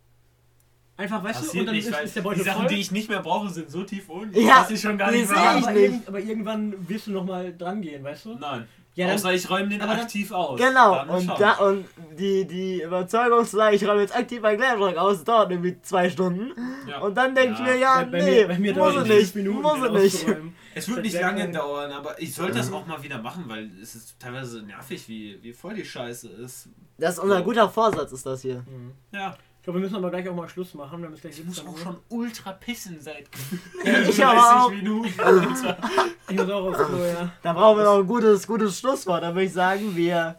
Einfach, 0.97 1.25
weißt 1.25 1.41
du, 1.41 1.45
Passiert 1.47 1.61
und 1.63 1.67
dann 1.67 1.75
nicht, 1.75 1.89
ist, 1.89 2.01
ist 2.01 2.15
der 2.17 2.23
die 2.23 2.29
Beutel 2.29 2.45
Sachen, 2.45 2.59
voll. 2.61 2.67
die 2.69 2.81
ich 2.81 2.91
nicht 2.93 3.09
mehr 3.09 3.21
brauche, 3.21 3.51
sind 3.51 3.69
so 3.71 3.83
tief 3.83 4.09
unten, 4.09 4.39
Ja, 4.41 4.61
dass 4.61 4.71
ich 4.71 4.81
schon 4.81 4.97
gar 4.97 5.11
die 5.11 5.19
nicht 5.19 5.31
mehr 5.31 5.57
ich 5.59 5.67
aber, 5.67 5.75
irgend, 5.77 6.09
aber 6.09 6.21
irgendwann 6.21 6.89
wirst 6.89 7.09
du 7.09 7.11
nochmal 7.13 7.53
dran 7.57 7.83
gehen, 7.83 8.05
weißt 8.05 8.27
du? 8.27 8.35
Nein. 8.39 8.69
Ja, 8.95 9.09
dann- 9.09 9.17
Außer 9.17 9.33
ich 9.35 9.51
räume 9.51 9.71
den 9.71 9.81
aber 9.81 9.95
dann- 9.95 10.03
aktiv 10.05 10.31
aus. 10.31 10.61
Genau, 10.61 10.95
Dann 10.95 11.09
und 11.09 11.27
da 11.41 11.53
und 11.55 11.85
die, 12.17 12.47
die 12.47 12.83
Überzeugung 12.83 13.45
zu 13.45 13.57
sagen, 13.57 13.75
ich 13.75 13.85
räume 13.85 14.03
jetzt 14.03 14.15
aktiv 14.17 14.41
meinen 14.41 14.57
Kleiderschrank 14.57 14.97
aus, 14.97 15.25
dauert 15.25 15.51
irgendwie 15.51 15.77
zwei 15.83 16.09
Stunden. 16.09 16.53
Ja. 16.89 17.01
Und 17.01 17.17
dann 17.17 17.35
denke 17.35 17.55
ich 17.55 17.59
Ja. 17.59 17.65
mir, 17.65 17.77
ja, 17.77 17.97
bei, 18.05 18.11
bei 18.11 18.19
nee, 18.23 18.31
mir, 18.43 18.49
bei 18.49 18.59
mir 18.61 18.75
muss 18.77 18.95
es 18.95 19.09
nicht, 19.09 19.35
Minuten, 19.35 19.63
muss 19.63 19.79
es 19.83 20.25
nicht. 20.25 20.37
Es 20.77 20.89
wird 20.89 21.03
nicht 21.03 21.21
lange 21.21 21.51
dauern, 21.51 21.91
aber 21.91 22.21
ich 22.23 22.33
sollte 22.33 22.59
das 22.59 22.73
auch 22.73 22.87
mal 22.87 23.03
wieder 23.03 23.19
machen, 23.21 23.45
weil 23.49 23.69
es 23.83 23.97
ist 23.97 24.15
teilweise 24.21 24.63
nervig, 24.63 25.09
wie, 25.09 25.43
wie 25.43 25.53
voll 25.53 25.75
die 25.75 25.85
Scheiße 25.85 26.29
ist. 26.29 26.69
Das 26.97 27.15
ist 27.15 27.19
unser 27.19 27.43
guter 27.43 27.69
Vorsatz, 27.69 28.13
ist 28.13 28.25
das 28.27 28.43
hier. 28.43 28.63
Ja. 29.11 29.37
Ich 29.65 29.67
glaube, 29.67 29.79
wir 29.79 29.85
müssen 29.85 29.97
aber 29.97 30.11
gleich 30.11 30.29
auch 30.29 30.35
mal 30.35 30.47
Schluss 30.47 30.75
machen, 30.75 31.01
damit 31.01 31.17
es 31.17 31.23
gleich 31.23 31.39
Ich 31.39 31.45
muss 31.47 31.57
17 31.57 31.71
auch 31.73 31.79
Uhr. 31.79 31.83
schon 31.83 31.97
ultra 32.11 32.53
pissen 32.53 33.01
seit 33.01 33.31
Ich 34.11 34.23
aber 34.23 34.65
auch. 34.67 34.71
Minuten. 34.71 35.19
Alter. 35.19 35.79
Ich 36.29 36.37
muss 36.37 36.51
auch 36.51 36.67
aufs 36.67 36.87
Klo, 36.87 36.99
ja. 37.03 37.33
Da 37.43 37.53
brauchen 37.55 37.79
wir 37.79 37.85
noch 37.85 37.99
ein 38.01 38.07
gutes, 38.07 38.47
gutes 38.47 38.79
Schlusswort. 38.79 39.23
Da 39.23 39.29
würde 39.29 39.45
ich 39.45 39.55
sagen, 39.55 39.97
wir, 39.97 40.37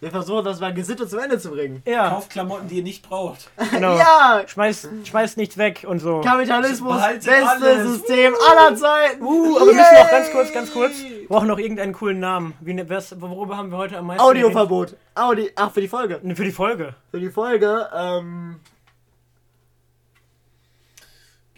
wir 0.00 0.10
versuchen 0.10 0.44
das 0.44 0.60
mal 0.60 0.72
gesittet 0.72 1.10
zum 1.10 1.18
Ende 1.18 1.38
zu 1.38 1.50
bringen. 1.50 1.82
Ja, 1.86 2.08
Kauft 2.08 2.30
Klamotten, 2.30 2.68
die 2.68 2.78
ihr 2.78 2.82
nicht 2.82 3.06
braucht. 3.06 3.50
genau. 3.70 3.96
Ja! 3.98 4.42
Schmeiß, 4.46 4.88
schmeiß 5.04 5.36
nichts 5.36 5.58
weg 5.58 5.84
und 5.86 5.98
so. 5.98 6.22
Kapitalismus, 6.22 7.00
bestes 7.02 7.28
alles. 7.28 7.88
System 7.88 8.34
aller 8.48 8.74
Zeiten. 8.76 9.22
Uh, 9.22 9.56
aber 9.56 9.66
wir 9.66 9.74
müssen 9.74 9.94
noch 9.94 10.10
ganz 10.10 10.30
kurz, 10.32 10.52
ganz 10.52 10.72
kurz. 10.72 11.02
Wir 11.02 11.28
brauchen 11.28 11.48
noch 11.48 11.58
irgendeinen 11.58 11.92
coolen 11.92 12.18
Namen. 12.18 12.54
Wie, 12.60 12.72
ne- 12.74 12.88
was, 12.88 13.20
worüber 13.20 13.56
haben 13.56 13.70
wir 13.70 13.76
heute 13.78 13.98
am 13.98 14.06
meisten 14.06 14.22
Audioverbot. 14.22 14.96
Audi 15.14 15.50
Ach, 15.54 15.70
für 15.70 15.82
die 15.82 15.88
Folge. 15.88 16.18
geredet? 16.18 16.36
Für 16.36 16.44
die 16.44 16.52
Folge. 16.52 16.94
Für 17.10 17.20
die 17.20 17.30
Folge, 17.30 17.88
ähm. 17.94 18.60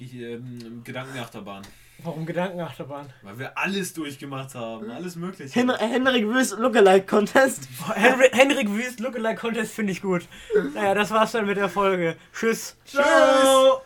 Ähm, 0.00 0.82
Gedankenachterbahn. 0.82 1.62
Warum 2.04 2.26
Gedankenachterbahn? 2.26 3.06
Weil 3.22 3.38
wir 3.38 3.58
alles 3.58 3.92
durchgemacht 3.94 4.54
haben. 4.54 4.90
Alles 4.90 5.16
mögliche. 5.16 5.54
Hen 5.54 5.70
Henrik 5.76 6.26
Wüst 6.26 6.58
Lookalike 6.58 7.06
Contest. 7.06 7.68
Henrik 7.94 8.70
Wüst 8.70 9.00
Lookalike 9.00 9.40
Contest 9.40 9.74
finde 9.74 9.92
ich 9.92 10.02
gut. 10.02 10.22
Naja, 10.74 10.94
das 10.94 11.10
war's 11.10 11.32
dann 11.32 11.46
mit 11.46 11.56
der 11.56 11.68
Folge. 11.68 12.16
Tschüss. 12.32 12.76
Ciao. 12.84 13.82